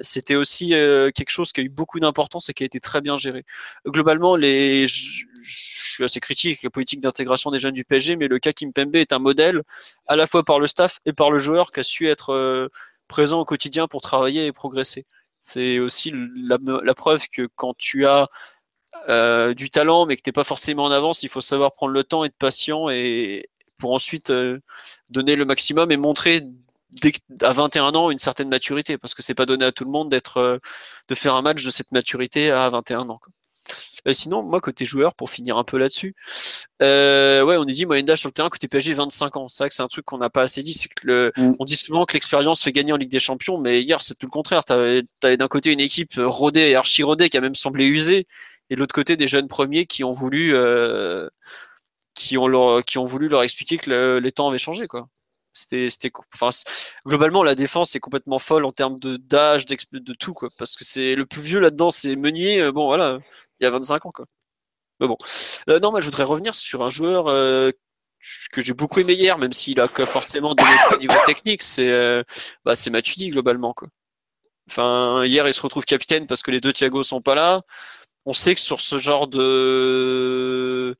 c'était 0.00 0.34
aussi 0.34 0.74
euh, 0.74 1.10
quelque 1.10 1.30
chose 1.30 1.52
qui 1.52 1.60
a 1.60 1.64
eu 1.64 1.68
beaucoup 1.68 2.00
d'importance 2.00 2.48
et 2.48 2.54
qui 2.54 2.64
a 2.64 2.66
été 2.66 2.80
très 2.80 3.00
bien 3.00 3.16
géré. 3.16 3.44
Globalement, 3.86 4.36
je, 4.36 4.86
suis 4.86 6.04
assez 6.04 6.20
critique 6.20 6.52
avec 6.52 6.62
la 6.64 6.70
politique 6.70 7.00
d'intégration 7.00 7.50
des 7.50 7.58
jeunes 7.58 7.74
du 7.74 7.84
PSG, 7.84 8.16
mais 8.16 8.28
le 8.28 8.38
cas 8.38 8.52
Kimpembe 8.52 8.96
est 8.96 9.12
un 9.12 9.18
modèle 9.18 9.62
à 10.06 10.16
la 10.16 10.26
fois 10.26 10.42
par 10.42 10.58
le 10.58 10.66
staff 10.66 11.00
et 11.06 11.12
par 11.12 11.30
le 11.30 11.38
joueur 11.38 11.70
qui 11.70 11.80
a 11.80 11.82
su 11.82 12.08
être 12.08 12.30
euh, 12.32 12.68
présent 13.08 13.40
au 13.40 13.44
quotidien 13.44 13.86
pour 13.86 14.00
travailler 14.00 14.46
et 14.46 14.52
progresser. 14.52 15.06
C'est 15.40 15.78
aussi 15.78 16.12
la, 16.14 16.94
preuve 16.94 17.28
que 17.28 17.48
quand 17.54 17.74
tu 17.76 18.06
as 18.06 18.28
euh, 19.08 19.54
du 19.54 19.70
talent, 19.70 20.06
mais 20.06 20.16
que 20.16 20.22
tu 20.22 20.30
n'es 20.30 20.32
pas 20.32 20.44
forcément 20.44 20.84
en 20.84 20.90
avance, 20.90 21.22
il 21.22 21.28
faut 21.28 21.40
savoir 21.42 21.72
prendre 21.72 21.92
le 21.92 22.04
temps, 22.04 22.24
être 22.24 22.36
patient 22.38 22.88
et 22.90 23.48
pour 23.78 23.92
ensuite 23.92 24.32
donner 25.10 25.36
le 25.36 25.44
maximum 25.44 25.92
et 25.92 25.96
montrer 25.96 26.42
dès 27.02 27.12
que- 27.12 27.18
à 27.42 27.52
21 27.52 27.94
ans 27.94 28.10
une 28.10 28.18
certaine 28.18 28.48
maturité, 28.48 28.98
parce 28.98 29.14
que 29.14 29.22
c'est 29.22 29.34
pas 29.34 29.46
donné 29.46 29.64
à 29.64 29.72
tout 29.72 29.84
le 29.84 29.90
monde 29.90 30.08
d'être, 30.10 30.38
euh, 30.38 30.58
de 31.08 31.14
faire 31.14 31.34
un 31.34 31.42
match 31.42 31.64
de 31.64 31.70
cette 31.70 31.92
maturité 31.92 32.50
à 32.50 32.68
21 32.68 33.08
ans. 33.08 33.18
quoi. 33.20 33.32
Euh, 34.06 34.12
sinon, 34.12 34.42
moi, 34.42 34.60
côté 34.60 34.84
joueur, 34.84 35.14
pour 35.14 35.30
finir 35.30 35.56
un 35.56 35.64
peu 35.64 35.78
là-dessus, 35.78 36.14
euh, 36.82 37.42
ouais, 37.44 37.56
on 37.56 37.64
est 37.66 37.72
dit 37.72 37.86
moyenne 37.86 38.04
d'âge 38.04 38.20
sur 38.20 38.28
le 38.28 38.34
terrain 38.34 38.50
côté 38.50 38.68
PSG 38.68 38.92
25 38.92 39.36
ans. 39.38 39.48
C'est 39.48 39.62
vrai 39.64 39.68
que 39.70 39.74
c'est 39.74 39.82
un 39.82 39.88
truc 39.88 40.04
qu'on 40.04 40.18
n'a 40.18 40.28
pas 40.28 40.42
assez 40.42 40.62
dit. 40.62 40.74
C'est 40.74 40.88
que 40.88 41.06
le, 41.06 41.32
Mm. 41.36 41.54
on 41.58 41.64
dit 41.64 41.76
souvent 41.76 42.04
que 42.04 42.12
l'expérience 42.12 42.62
fait 42.62 42.72
gagner 42.72 42.92
en 42.92 42.96
Ligue 42.96 43.10
des 43.10 43.20
Champions, 43.20 43.56
mais 43.58 43.82
hier, 43.82 44.02
c'est 44.02 44.14
tout 44.18 44.26
le 44.26 44.30
contraire. 44.30 44.64
T'avais, 44.64 45.02
t'avais 45.20 45.38
d'un 45.38 45.48
côté 45.48 45.72
une 45.72 45.80
équipe 45.80 46.12
rodée 46.18 46.60
et 46.70 46.74
archi 46.76 47.02
rodée 47.02 47.30
qui 47.30 47.38
a 47.38 47.40
même 47.40 47.54
semblé 47.54 47.86
usée, 47.86 48.26
et 48.70 48.74
de 48.74 48.80
l'autre 48.80 48.94
côté 48.94 49.16
des 49.16 49.28
jeunes 49.28 49.48
premiers 49.48 49.86
qui 49.86 50.04
ont 50.04 50.12
voulu, 50.12 50.54
euh, 50.54 51.28
qui 52.14 52.36
ont 52.38 52.46
leur, 52.48 52.82
qui 52.84 52.98
ont 52.98 53.04
voulu 53.06 53.28
leur 53.28 53.42
expliquer 53.42 53.78
que 53.78 53.88
le- 53.90 54.18
les 54.20 54.30
temps 54.32 54.48
avaient 54.48 54.58
changé, 54.58 54.86
quoi. 54.88 55.08
C'était, 55.54 55.88
c'était, 55.90 56.10
enfin, 56.34 56.50
globalement, 57.06 57.42
la 57.42 57.54
défense 57.54 57.94
est 57.96 58.00
complètement 58.00 58.38
folle 58.38 58.64
en 58.64 58.72
termes 58.72 58.98
d'âge, 59.00 59.66
de 59.66 60.12
tout, 60.14 60.34
quoi. 60.34 60.48
Parce 60.58 60.76
que 60.76 60.84
c'est 60.84 61.14
le 61.14 61.26
plus 61.26 61.40
vieux 61.42 61.60
là-dedans, 61.60 61.90
c'est 61.90 62.16
Meunier. 62.16 62.60
euh, 62.60 62.72
Bon, 62.72 62.86
voilà, 62.86 63.18
il 63.60 63.64
y 63.64 63.66
a 63.66 63.70
25 63.70 64.06
ans, 64.06 64.12
quoi. 64.12 64.26
Mais 65.00 65.08
bon. 65.08 65.16
Euh, 65.68 65.80
non, 65.80 65.90
moi, 65.90 66.00
je 66.00 66.06
voudrais 66.06 66.24
revenir 66.24 66.54
sur 66.54 66.82
un 66.84 66.90
joueur 66.90 67.28
euh, 67.28 67.70
que 68.52 68.62
j'ai 68.62 68.72
beaucoup 68.74 69.00
aimé 69.00 69.14
hier, 69.14 69.38
même 69.38 69.52
s'il 69.52 69.80
a 69.80 69.88
forcément 70.06 70.54
donné 70.54 70.70
au 70.94 70.98
niveau 70.98 71.14
technique. 71.26 71.62
C'est, 71.62 71.90
euh, 71.90 72.22
bah, 72.64 72.74
c'est 72.76 72.90
Matuidi, 72.90 73.30
globalement, 73.30 73.74
quoi. 73.74 73.88
Enfin, 74.70 75.24
hier, 75.26 75.46
il 75.46 75.54
se 75.54 75.60
retrouve 75.62 75.84
capitaine 75.84 76.26
parce 76.26 76.42
que 76.42 76.50
les 76.50 76.60
deux 76.60 76.72
Thiago 76.72 77.02
sont 77.02 77.20
pas 77.22 77.34
là. 77.34 77.62
On 78.26 78.32
sait 78.32 78.54
que 78.54 78.60
sur 78.60 78.80
ce 78.80 78.98
genre 78.98 79.28
de 79.28 80.96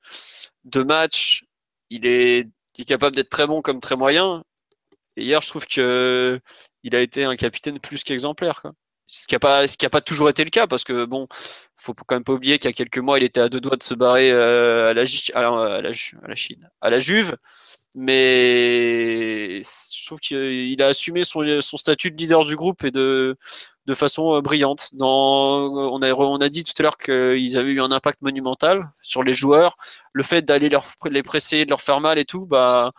de 0.65 0.83
match, 0.83 1.45
il 1.91 2.07
est, 2.07 2.49
il 2.77 2.83
est 2.83 2.85
capable 2.85 3.17
d'être 3.17 3.31
très 3.31 3.47
bon 3.47 3.63
comme 3.63 3.81
très 3.81 3.97
moyen. 3.97 4.45
Et 5.17 5.25
hier, 5.25 5.41
je 5.41 5.49
trouve 5.49 5.67
que 5.67 6.41
il 6.83 6.95
a 6.97 7.01
été 7.01 7.25
un 7.25 7.37
capitaine 7.37 7.81
plus 7.81 8.05
qu'exemplaire. 8.05 8.63
Ce 9.07 9.27
qui 9.27 9.35
n'a 9.35 9.39
pas, 9.39 9.67
qui 9.67 9.87
toujours 10.07 10.31
été 10.31 10.45
le 10.45 10.51
cas, 10.51 10.67
parce 10.67 10.83
que 10.85 11.05
bon, 11.05 11.29
faut 11.77 11.95
quand 11.95 12.17
même 12.17 12.25
pas 12.25 12.33
oublier 12.33 12.59
qu'il 12.59 12.69
y 12.71 12.73
a 12.73 12.75
quelques 12.75 12.99
mois, 12.99 13.19
il 13.19 13.25
était 13.25 13.41
à 13.41 13.49
deux 13.49 13.61
doigts 13.61 13.77
de 13.77 13.83
se 13.83 13.95
barrer 13.95 14.31
euh, 14.33 14.91
à 14.91 14.95
la, 14.95 15.05
Chine, 15.05 16.71
à 16.81 16.91
la 16.91 17.01
Juve. 17.01 17.37
Mais 17.95 19.63
je 19.63 20.07
trouve 20.07 20.19
qu'il 20.21 20.83
a 20.83 20.89
assumé 20.89 21.23
son 21.25 21.77
statut 21.77 22.11
de 22.11 22.17
leader 22.17 22.45
du 22.45 22.57
groupe 22.57 22.83
et 22.85 22.91
de, 22.91 23.37
de 23.87 23.95
façon 23.95 24.35
euh, 24.35 24.41
brillante. 24.41 24.91
Dans, 24.95 25.69
on, 25.69 26.03
a, 26.03 26.13
on 26.13 26.41
a 26.41 26.49
dit 26.49 26.65
tout 26.65 26.73
à 26.79 26.83
l'heure 26.83 26.99
qu'ils 26.99 27.57
avaient 27.57 27.71
eu 27.71 27.81
un 27.81 27.91
impact 27.91 28.23
monumental 28.23 28.91
sur 29.01 29.23
les 29.23 29.33
joueurs. 29.33 29.75
Le 30.13 30.23
fait 30.23 30.43
d'aller 30.43 30.71
les 31.11 31.23
presser, 31.23 31.65
de 31.65 31.71
leur 31.71 31.81
faire 31.81 32.01
mal 32.01 32.19
et 32.19 32.25
tout, 32.25 32.47
bah, 32.47 32.93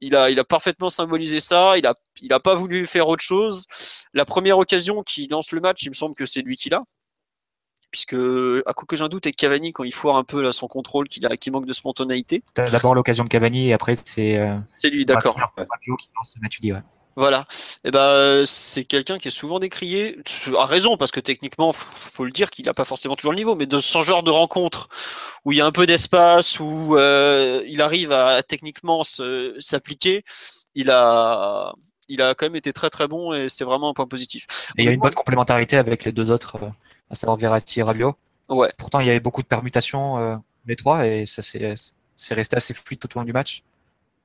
il 0.00 0.16
a, 0.16 0.30
il 0.30 0.38
a 0.38 0.44
parfaitement 0.44 0.90
symbolisé 0.90 1.40
ça. 1.40 1.76
Il 1.78 1.86
a, 1.86 1.94
il 2.20 2.32
a 2.32 2.40
pas 2.40 2.54
voulu 2.54 2.86
faire 2.86 3.08
autre 3.08 3.22
chose. 3.22 3.66
La 4.12 4.24
première 4.24 4.58
occasion 4.58 5.02
qui 5.02 5.26
lance 5.28 5.52
le 5.52 5.60
match, 5.60 5.82
il 5.82 5.90
me 5.90 5.94
semble 5.94 6.14
que 6.14 6.26
c'est 6.26 6.42
lui 6.42 6.56
qui 6.56 6.70
l'a. 6.70 6.82
Puisque, 7.90 8.14
à 8.14 8.72
quoi 8.72 8.86
que 8.88 9.02
un 9.02 9.08
doute, 9.10 9.26
avec 9.26 9.36
Cavani, 9.36 9.74
quand 9.74 9.84
il 9.84 9.92
foire 9.92 10.16
un 10.16 10.24
peu 10.24 10.40
là, 10.40 10.52
son 10.52 10.66
contrôle, 10.66 11.08
qu'il 11.08 11.28
qui 11.38 11.50
manque 11.50 11.66
de 11.66 11.74
spontanéité. 11.74 12.42
T'as 12.54 12.70
d'abord 12.70 12.94
l'occasion 12.94 13.22
de 13.22 13.28
Cavani 13.28 13.68
et 13.68 13.74
après 13.74 13.96
c'est 13.96 14.38
euh, 14.38 14.56
C'est 14.76 14.88
lui, 14.88 15.04
d'accord. 15.04 15.36
Ouais. 16.72 16.80
Voilà. 17.16 17.46
Et 17.84 17.90
ben 17.90 18.44
c'est 18.46 18.84
quelqu'un 18.84 19.18
qui 19.18 19.28
est 19.28 19.32
souvent 19.32 19.58
décrié, 19.58 20.18
à 20.58 20.66
raison, 20.66 20.96
parce 20.96 21.10
que 21.10 21.20
techniquement, 21.20 21.72
faut, 21.72 21.86
faut 21.98 22.24
le 22.24 22.30
dire 22.30 22.50
qu'il 22.50 22.64
n'a 22.66 22.74
pas 22.74 22.84
forcément 22.84 23.16
toujours 23.16 23.32
le 23.32 23.38
niveau, 23.38 23.54
mais 23.54 23.66
de 23.66 23.80
ce 23.80 24.02
genre 24.02 24.22
de 24.22 24.30
rencontre 24.30 24.88
où 25.44 25.52
il 25.52 25.58
y 25.58 25.60
a 25.60 25.66
un 25.66 25.72
peu 25.72 25.86
d'espace, 25.86 26.60
où 26.60 26.96
euh, 26.96 27.62
il 27.66 27.82
arrive 27.82 28.12
à 28.12 28.42
techniquement 28.42 29.02
s'appliquer, 29.04 30.24
il 30.74 30.90
a, 30.90 31.72
il 32.08 32.22
a 32.22 32.34
quand 32.34 32.46
même 32.46 32.56
été 32.56 32.72
très 32.72 32.90
très 32.90 33.08
bon 33.08 33.32
et 33.34 33.48
c'est 33.48 33.64
vraiment 33.64 33.90
un 33.90 33.94
point 33.94 34.06
positif. 34.06 34.46
Et 34.78 34.82
il 34.82 34.84
y 34.86 34.88
a 34.88 34.92
une 34.92 35.00
bonne 35.00 35.14
complémentarité 35.14 35.76
avec 35.76 36.04
les 36.04 36.12
deux 36.12 36.30
autres, 36.30 36.56
euh, 36.62 36.68
à 37.10 37.14
savoir 37.14 37.36
Verratti 37.36 37.80
et 37.80 37.82
Rabiot. 37.82 38.14
Ouais. 38.48 38.70
Pourtant, 38.76 39.00
il 39.00 39.06
y 39.06 39.10
avait 39.10 39.20
beaucoup 39.20 39.42
de 39.42 39.46
permutations, 39.46 40.18
euh, 40.18 40.36
les 40.66 40.76
trois, 40.76 41.06
et 41.06 41.26
ça 41.26 41.42
s'est 41.42 41.74
c'est 42.16 42.34
resté 42.34 42.56
assez 42.56 42.72
fluide 42.72 43.00
tout 43.00 43.08
au 43.16 43.20
long 43.20 43.24
du 43.24 43.32
match. 43.32 43.62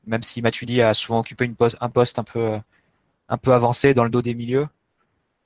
Même 0.05 0.21
si 0.21 0.41
Matuidi 0.41 0.81
a 0.81 0.93
souvent 0.93 1.19
occupé 1.19 1.45
une 1.45 1.55
poste, 1.55 1.77
un 1.81 1.89
poste 1.89 2.19
un 2.19 2.23
peu, 2.23 2.39
euh, 2.39 2.59
un 3.29 3.37
peu 3.37 3.53
avancé 3.53 3.93
dans 3.93 4.03
le 4.03 4.09
dos 4.09 4.21
des 4.21 4.33
milieux, 4.33 4.67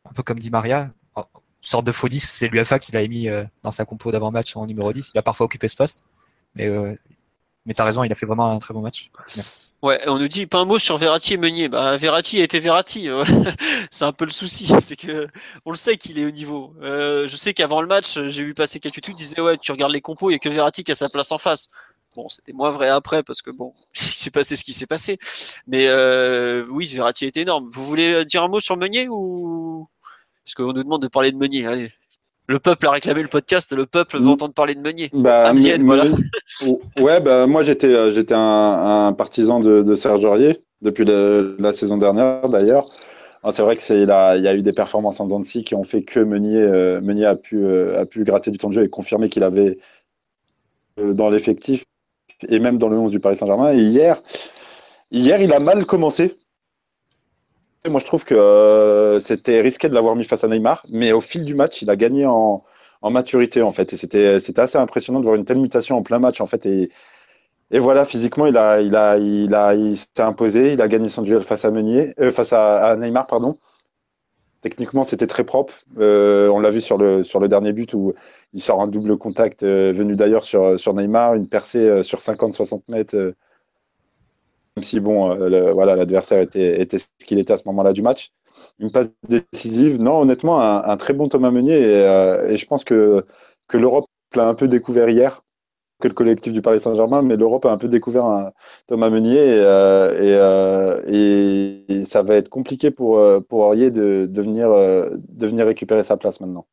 un 0.06 0.14
peu 0.14 0.24
comme 0.24 0.40
Di 0.40 0.50
Maria. 0.50 0.90
Oh, 1.16 1.24
sorte 1.62 1.86
de 1.86 1.92
faux 1.92 2.10
10, 2.10 2.20
c'est 2.20 2.48
l'UFA 2.48 2.80
qui 2.80 2.92
l'a 2.92 3.08
mis 3.08 3.30
euh, 3.30 3.44
dans 3.64 3.72
sa 3.72 3.86
compo 3.86 4.12
d'avant-match 4.12 4.56
en 4.56 4.66
numéro 4.66 4.92
10. 4.92 5.12
Il 5.14 5.18
a 5.18 5.22
parfois 5.22 5.46
occupé 5.46 5.68
ce 5.68 5.76
poste. 5.76 6.04
Mais, 6.56 6.68
euh, 6.68 6.96
mais 7.66 7.74
t'as 7.74 7.86
raison, 7.86 8.04
il 8.04 8.12
a 8.12 8.16
fait 8.16 8.26
vraiment 8.26 8.52
un 8.52 8.60
très 8.60 8.74
bon 8.74 8.82
match. 8.82 9.12
Ouais, 9.82 10.00
on 10.08 10.20
nous 10.20 10.28
dit 10.28 10.46
pas 10.46 10.60
un 10.60 10.66
mot 10.66 10.78
sur 10.78 10.98
Verratti 10.98 11.34
et 11.34 11.38
Meunier. 11.38 11.70
Bah, 11.70 11.98
Verratti 11.98 12.40
a 12.40 12.44
été 12.44 12.60
Verratti. 12.60 13.10
euh, 13.10 13.24
c'est 13.92 14.06
un 14.06 14.12
peu 14.12 14.26
le 14.26 14.32
souci, 14.32 14.72
c'est 14.82 14.96
que 14.96 15.28
on 15.66 15.72
le 15.72 15.78
sait 15.78 15.98
qu'il 15.98 16.20
est 16.20 16.26
au 16.26 16.32
niveau. 16.32 16.76
Je 16.82 17.36
sais 17.36 17.54
qu'avant 17.54 17.82
le 17.82 17.88
match, 17.88 18.20
j'ai 18.28 18.44
vu 18.44 18.54
passer 18.54 18.80
quelques 18.80 19.02
tweets 19.02 19.18
qui 19.18 19.24
disaient 19.24 19.42
ouais, 19.42 19.58
tu 19.58 19.72
regardes 19.72 19.94
les 19.94 20.02
compos, 20.02 20.30
a 20.30 20.38
que 20.38 20.50
Verratti 20.50 20.84
qui 20.84 20.92
a 20.92 20.96
sa 20.96 21.10
place 21.10 21.32
en 21.32 21.38
face. 21.38 21.70
Bon, 22.16 22.28
c'était 22.30 22.52
moins 22.54 22.72
vrai 22.72 22.90
après 22.90 23.24
parce 23.24 23.42
que 23.42 23.52
bon, 23.52 23.74
il 23.96 24.02
s'est 24.08 24.32
passé 24.32 24.56
ce 24.56 24.64
qui 24.64 24.74
s'est 24.74 24.86
passé. 24.88 25.18
Mais 25.68 25.88
euh, 25.88 26.66
oui, 26.70 26.88
Verratti 26.88 27.26
est 27.26 27.38
énorme. 27.38 27.68
Vous 27.72 27.86
voulez 27.86 28.26
dire 28.26 28.44
un 28.44 28.48
mot 28.50 28.60
sur 28.60 28.76
Meunier 28.78 29.08
ou? 29.10 29.88
Parce 30.44 30.56
qu'on 30.56 30.74
nous 30.74 30.84
demande 30.84 31.02
de 31.04 31.08
parler 31.08 31.32
de 31.32 31.38
Meunier. 31.38 31.66
Allez. 31.68 31.92
Le 32.48 32.60
peuple 32.60 32.88
a 32.88 32.92
réclamé 32.92 33.22
le 33.22 33.30
podcast, 33.30 33.72
le 33.72 33.86
peuple 33.86 34.18
veut 34.18 34.26
Mm. 34.26 34.30
entendre 34.30 34.54
parler 34.54 34.76
de 34.76 34.82
Meunier. 34.82 35.10
Bah, 35.14 35.54
me- 35.54 35.86
voilà. 35.86 36.04
Ouais, 37.00 37.22
bah, 37.22 37.48
moi 37.48 37.64
j'étais 37.64 37.88
euh, 37.94 38.12
j'étais 38.12 38.34
un, 38.34 39.08
un 39.08 39.14
partisan 39.14 39.60
de, 39.60 39.82
de 39.84 39.96
Serge 39.96 40.26
Aurier 40.26 40.62
depuis 40.82 41.06
le- 41.06 41.56
la 41.60 41.72
saison 41.72 41.98
dernière 41.98 42.50
d'ailleurs. 42.50 42.86
Ah, 43.44 43.52
C'est 43.54 43.62
vrai 43.62 43.78
que 43.78 43.82
c'est 43.84 44.02
il 44.02 44.12
a, 44.12 44.36
il 44.38 44.44
y 44.44 44.48
a 44.48 44.54
eu 44.54 44.62
des 44.62 44.74
performances 44.74 45.20
en 45.20 45.28
Dancy 45.28 45.64
qui 45.64 45.76
ont 45.76 45.84
fait 45.84 46.02
que 46.04 46.20
Meunier, 46.20 46.60
euh, 46.62 47.00
Meunier 47.02 47.26
a 47.26 47.36
pu 47.36 47.64
euh, 47.64 48.02
a 48.02 48.06
pu 48.06 48.24
gratter 48.26 48.52
du 48.52 48.58
temps 48.58 48.68
de 48.70 48.74
jeu 48.74 48.84
et 48.84 48.90
confirmer 48.90 49.30
qu'il 49.30 49.44
avait 49.44 49.80
euh, 51.00 51.14
dans 51.14 51.30
l'effectif 51.30 51.84
et 52.50 52.60
même 52.60 52.78
dans 52.78 52.90
le 52.90 52.98
11 52.98 53.12
du 53.12 53.20
Paris 53.20 53.36
Saint-Germain. 53.36 53.74
Et 53.74 53.80
hier, 53.80 54.18
hier 55.12 55.42
il 55.42 55.54
a 55.54 55.60
mal 55.60 55.86
commencé. 55.86 56.38
Moi 57.88 58.00
je 58.00 58.06
trouve 58.06 58.26
que 58.26 58.36
euh, 58.36 59.20
c'était 59.20 59.62
risqué 59.62 59.90
de 59.90 59.96
l'avoir 59.96 60.16
mis 60.16 60.24
face 60.24 60.44
à 60.44 60.48
Neymar, 60.48 60.84
mais 60.92 61.12
au 61.12 61.22
fil 61.22 61.46
du 61.46 61.56
match 61.56 61.82
il 61.82 61.90
a 61.90 61.96
gagné 61.96 62.26
en 62.26 62.64
maturité 63.04 63.62
en 63.62 63.72
fait. 63.72 63.94
Et 63.94 63.98
c'était 63.98 64.60
assez 64.60 64.78
impressionnant 64.78 65.20
de 65.20 65.26
voir 65.26 65.36
une 65.36 65.46
telle 65.46 65.60
mutation 65.60 65.98
en 65.98 66.04
plein 66.04 66.20
match 66.20 66.42
en 66.42 66.46
fait. 66.46 66.66
Et, 66.66 66.90
voilà, 67.80 68.04
physiquement, 68.06 68.48
il 68.48 68.58
a 68.58 68.82
il 68.82 68.96
a 68.96 69.18
il 69.18 69.56
a 69.56 69.76
il 69.76 69.98
s'était 69.98 70.22
imposé, 70.24 70.74
il 70.74 70.82
a 70.82 70.88
gagné 70.90 71.10
son 71.10 71.22
duel 71.22 71.42
face 71.42 71.66
à 71.66 71.72
Meunier, 71.72 72.14
euh, 72.20 72.32
face 72.32 72.54
à 72.54 72.96
Neymar 72.98 73.28
pardon. 73.28 73.58
Techniquement, 74.62 75.04
c'était 75.04 75.26
très 75.28 75.44
propre. 75.44 75.74
Euh, 75.98 76.48
on 76.50 76.60
l'a 76.60 76.70
vu 76.70 76.82
sur 76.82 76.98
le 76.98 77.24
sur 77.24 77.40
le 77.40 77.48
dernier 77.48 77.74
but 77.74 77.94
où 77.96 78.14
il 78.54 78.62
sort 78.62 78.82
un 78.82 78.88
double 78.88 79.18
contact 79.18 79.64
euh, 79.64 79.92
venu 79.94 80.16
d'ailleurs 80.16 80.44
sur 80.44 80.80
sur 80.80 80.94
Neymar, 80.94 81.36
une 81.36 81.48
percée 81.48 81.80
euh, 81.90 82.04
sur 82.04 82.20
50-60 82.20 82.82
mètres. 82.90 83.16
euh, 83.16 83.34
même 84.78 84.84
si 84.84 85.00
bon, 85.00 85.32
euh, 85.32 85.74
voilà, 85.74 85.96
l'adversaire 85.96 86.42
était 86.42 86.98
ce 86.98 87.08
qu'il 87.26 87.40
était 87.40 87.54
à 87.54 87.58
ce 87.58 87.64
moment-là 87.68 87.94
du 87.94 88.02
match 88.02 88.32
une 88.80 88.92
passe 88.92 89.12
décisive. 89.28 90.02
Non, 90.02 90.22
honnêtement, 90.22 90.62
un, 90.62 90.98
très 90.98 91.14
bon 91.14 91.28
Thomas 91.28 91.52
Meunier. 91.52 91.80
Et, 91.80 91.96
euh, 91.96 92.56
je 92.56 92.66
pense 92.66 92.84
que, 92.84 93.26
l'Europe 93.74 94.06
l'a 94.36 94.48
un 94.48 94.54
peu 94.54 94.68
découvert 94.68 95.10
hier, 95.10 95.44
que 96.02 96.08
le 96.08 96.14
collectif 96.14 96.54
du 96.54 96.62
Paris 96.62 96.80
Saint-Germain, 96.80 97.22
mais 97.22 97.38
l'Europe 97.38 97.66
a 97.66 97.72
un 97.72 97.78
peu 97.78 97.88
découvert 97.88 98.52
Thomas 98.88 99.10
Meunier. 99.10 99.38
Et, 99.38 99.60
euh, 99.60 101.02
euh, 101.08 102.04
ça 102.06 102.24
va 102.24 102.36
être 102.36 102.50
compliqué 102.50 102.92
pour, 102.92 103.20
euh, 103.20 103.40
Aurier 103.52 103.92
euh, 103.96 104.28
de 104.28 104.42
venir 105.48 105.66
récupérer 105.66 106.04
sa 106.04 106.18
place 106.18 106.42
maintenant. 106.42 106.66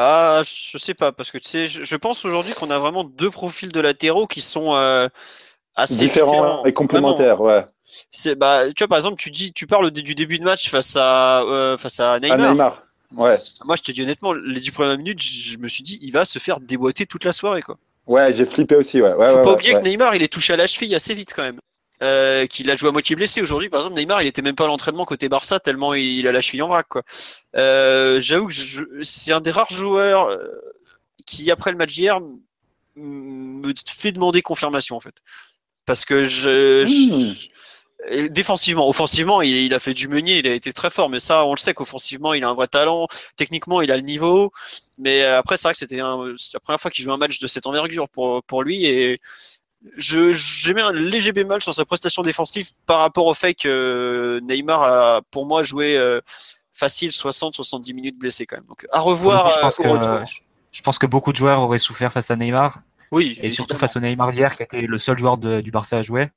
Ah, 0.00 0.42
je 0.44 0.78
sais 0.78 0.94
pas, 0.94 1.10
parce 1.12 1.30
que 1.32 1.38
tu 1.38 1.48
sais, 1.48 1.66
je, 1.66 1.82
je 1.82 1.96
pense 1.96 2.24
aujourd'hui 2.24 2.54
qu'on 2.54 2.70
a 2.70 2.78
vraiment 2.78 3.02
deux 3.04 3.30
profils 3.30 3.72
de 3.72 3.80
latéraux 3.80 4.26
qui 4.28 4.40
sont 4.42 4.74
euh, 4.76 5.08
assez 5.74 6.06
Différents 6.06 6.60
différents. 6.60 6.64
et 6.66 6.72
Vraiment. 6.72 6.72
complémentaires, 6.72 7.40
ouais. 7.40 7.66
C'est, 8.12 8.34
bah, 8.36 8.66
tu 8.72 8.84
vois, 8.84 8.88
par 8.88 8.98
exemple, 8.98 9.16
tu 9.20 9.30
dis, 9.30 9.52
tu 9.52 9.66
parles 9.66 9.90
du 9.90 10.14
début 10.14 10.38
de 10.38 10.44
match 10.44 10.70
face 10.70 10.94
à, 10.96 11.40
euh, 11.42 11.76
face 11.78 12.00
à 12.00 12.12
À 12.12 12.20
Neymar. 12.20 12.82
Ouais. 13.16 13.38
Moi, 13.64 13.76
je 13.76 13.82
te 13.82 13.92
dis 13.92 14.02
honnêtement, 14.02 14.32
les 14.34 14.60
dix 14.60 14.70
premières 14.70 14.98
minutes, 14.98 15.22
je 15.22 15.56
me 15.58 15.68
suis 15.68 15.82
dit, 15.82 15.98
il 16.02 16.12
va 16.12 16.24
se 16.24 16.38
faire 16.38 16.60
déboîter 16.60 17.06
toute 17.06 17.24
la 17.24 17.32
soirée, 17.32 17.62
quoi. 17.62 17.78
Ouais, 18.06 18.32
j'ai 18.32 18.46
flippé 18.46 18.76
aussi, 18.76 19.00
ouais. 19.02 19.14
ouais 19.14 19.30
Faut 19.30 19.38
ouais, 19.38 19.42
pas 19.42 19.48
ouais, 19.48 19.52
oublier 19.54 19.74
que 19.74 19.80
Neymar, 19.80 20.14
il 20.14 20.22
est 20.22 20.28
touché 20.32 20.52
à 20.54 20.56
la 20.56 20.66
cheville 20.66 20.94
assez 20.94 21.14
vite 21.14 21.32
quand 21.34 21.42
même. 21.42 21.60
Euh, 22.00 22.46
qu'il 22.46 22.70
a 22.70 22.76
joué 22.76 22.90
à 22.90 22.92
moitié 22.92 23.16
blessé 23.16 23.42
aujourd'hui. 23.42 23.68
Par 23.68 23.80
exemple, 23.80 23.96
Neymar, 23.96 24.22
il 24.22 24.28
était 24.28 24.40
même 24.40 24.54
pas 24.54 24.64
à 24.64 24.66
l'entraînement 24.68 25.04
côté 25.04 25.28
Barça 25.28 25.58
tellement 25.58 25.94
il 25.94 26.28
a 26.28 26.32
la 26.32 26.40
cheville 26.40 26.62
en 26.62 26.68
vrac. 26.68 26.86
Euh, 27.56 28.20
j'avoue 28.20 28.46
que 28.46 28.54
c'est 29.02 29.32
un 29.32 29.40
des 29.40 29.50
rares 29.50 29.72
joueurs 29.72 30.28
euh, 30.28 30.38
qui, 31.26 31.50
après 31.50 31.72
le 31.72 31.76
match 31.76 31.92
d'hier, 31.94 32.20
me 32.94 33.72
fait 33.86 34.12
demander 34.12 34.42
confirmation 34.42 34.94
en 34.96 35.00
fait. 35.00 35.14
Parce 35.86 36.04
que 36.04 36.24
je, 36.24 36.84
Hmm. 36.84 37.34
je- 37.34 38.26
défensivement, 38.28 38.88
offensivement, 38.88 39.42
il, 39.42 39.56
il 39.56 39.74
a 39.74 39.80
fait 39.80 39.92
du 39.94 40.06
meunier, 40.06 40.38
il 40.38 40.46
a 40.46 40.54
été 40.54 40.72
très 40.72 40.90
fort, 40.90 41.08
mais 41.08 41.18
ça, 41.18 41.44
on 41.44 41.52
le 41.52 41.58
sait 41.58 41.74
qu'offensivement, 41.74 42.32
il 42.32 42.44
a 42.44 42.48
un 42.48 42.54
vrai 42.54 42.68
talent. 42.68 43.08
Techniquement, 43.36 43.82
il 43.82 43.90
a 43.90 43.96
le 43.96 44.02
niveau. 44.02 44.52
Mais 44.98 45.22
euh, 45.24 45.38
après, 45.38 45.56
c'est 45.56 45.64
vrai 45.66 45.72
que 45.72 45.78
c'était 45.78 45.96
la 45.96 46.60
première 46.62 46.80
fois 46.80 46.90
qu'il 46.92 47.02
joue 47.04 47.12
un 47.12 47.16
match 47.16 47.40
de 47.40 47.46
cette 47.48 47.66
envergure 47.66 48.08
pour, 48.08 48.42
pour 48.44 48.62
lui. 48.62 48.84
Et 48.86 49.18
j'ai 49.96 50.74
mis 50.74 50.80
un 50.80 50.92
léger 50.92 51.32
bémol 51.32 51.62
sur 51.62 51.74
sa 51.74 51.84
prestation 51.84 52.22
défensive 52.22 52.70
par 52.86 53.00
rapport 53.00 53.26
au 53.26 53.34
fait 53.34 53.54
que 53.54 54.40
Neymar 54.42 54.82
a, 54.82 55.20
pour 55.30 55.46
moi, 55.46 55.62
joué 55.62 55.96
euh, 55.96 56.20
facile 56.72 57.10
60-70 57.10 57.94
minutes 57.94 58.18
blessé 58.18 58.46
quand 58.46 58.56
même. 58.56 58.66
Donc, 58.66 58.86
à 58.92 59.00
revoir. 59.00 59.44
coup, 59.44 59.54
je 59.54 59.60
pense 59.60 59.80
euh, 59.80 60.20
que 60.20 60.30
je 60.70 60.82
pense 60.82 60.98
que 60.98 61.06
beaucoup 61.06 61.32
de 61.32 61.36
joueurs 61.36 61.60
auraient 61.60 61.78
souffert 61.78 62.12
face 62.12 62.30
à 62.30 62.36
Neymar. 62.36 62.80
Oui, 63.10 63.38
et 63.40 63.50
surtout 63.50 63.76
face 63.76 63.96
au 63.96 64.00
Neymar 64.00 64.32
d'hier, 64.32 64.54
qui 64.54 64.62
était 64.62 64.82
le 64.82 64.98
seul 64.98 65.16
joueur 65.16 65.38
du 65.38 65.70
Barça 65.70 65.98
à 65.98 66.02
jouer. 66.02 66.30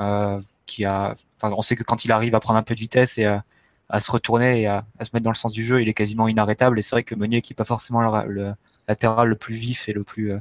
Euh, 0.00 0.38
qui 0.66 0.84
a, 0.84 1.14
enfin, 1.36 1.54
on 1.56 1.62
sait 1.62 1.76
que 1.76 1.82
quand 1.82 2.04
il 2.04 2.12
arrive 2.12 2.34
à 2.34 2.40
prendre 2.40 2.58
un 2.58 2.62
peu 2.62 2.74
de 2.74 2.80
vitesse 2.80 3.18
et 3.18 3.24
à, 3.24 4.00
se 4.00 4.10
retourner 4.10 4.62
et 4.62 4.66
à, 4.66 4.84
se 5.00 5.10
mettre 5.14 5.22
dans 5.24 5.30
le 5.30 5.36
sens 5.36 5.52
du 5.52 5.64
jeu, 5.64 5.80
il 5.80 5.88
est 5.88 5.94
quasiment 5.94 6.28
inarrêtable. 6.28 6.78
Et 6.78 6.82
c'est 6.82 6.94
vrai 6.94 7.04
que 7.04 7.14
Meunier, 7.14 7.42
qui 7.42 7.52
n'est 7.52 7.56
pas 7.56 7.64
forcément 7.64 8.00
le, 8.24 8.52
latéral 8.86 9.28
le 9.28 9.34
plus 9.36 9.54
vif 9.54 9.88
et 9.88 9.92
le 9.92 10.02
plus 10.02 10.32
euh, 10.32 10.40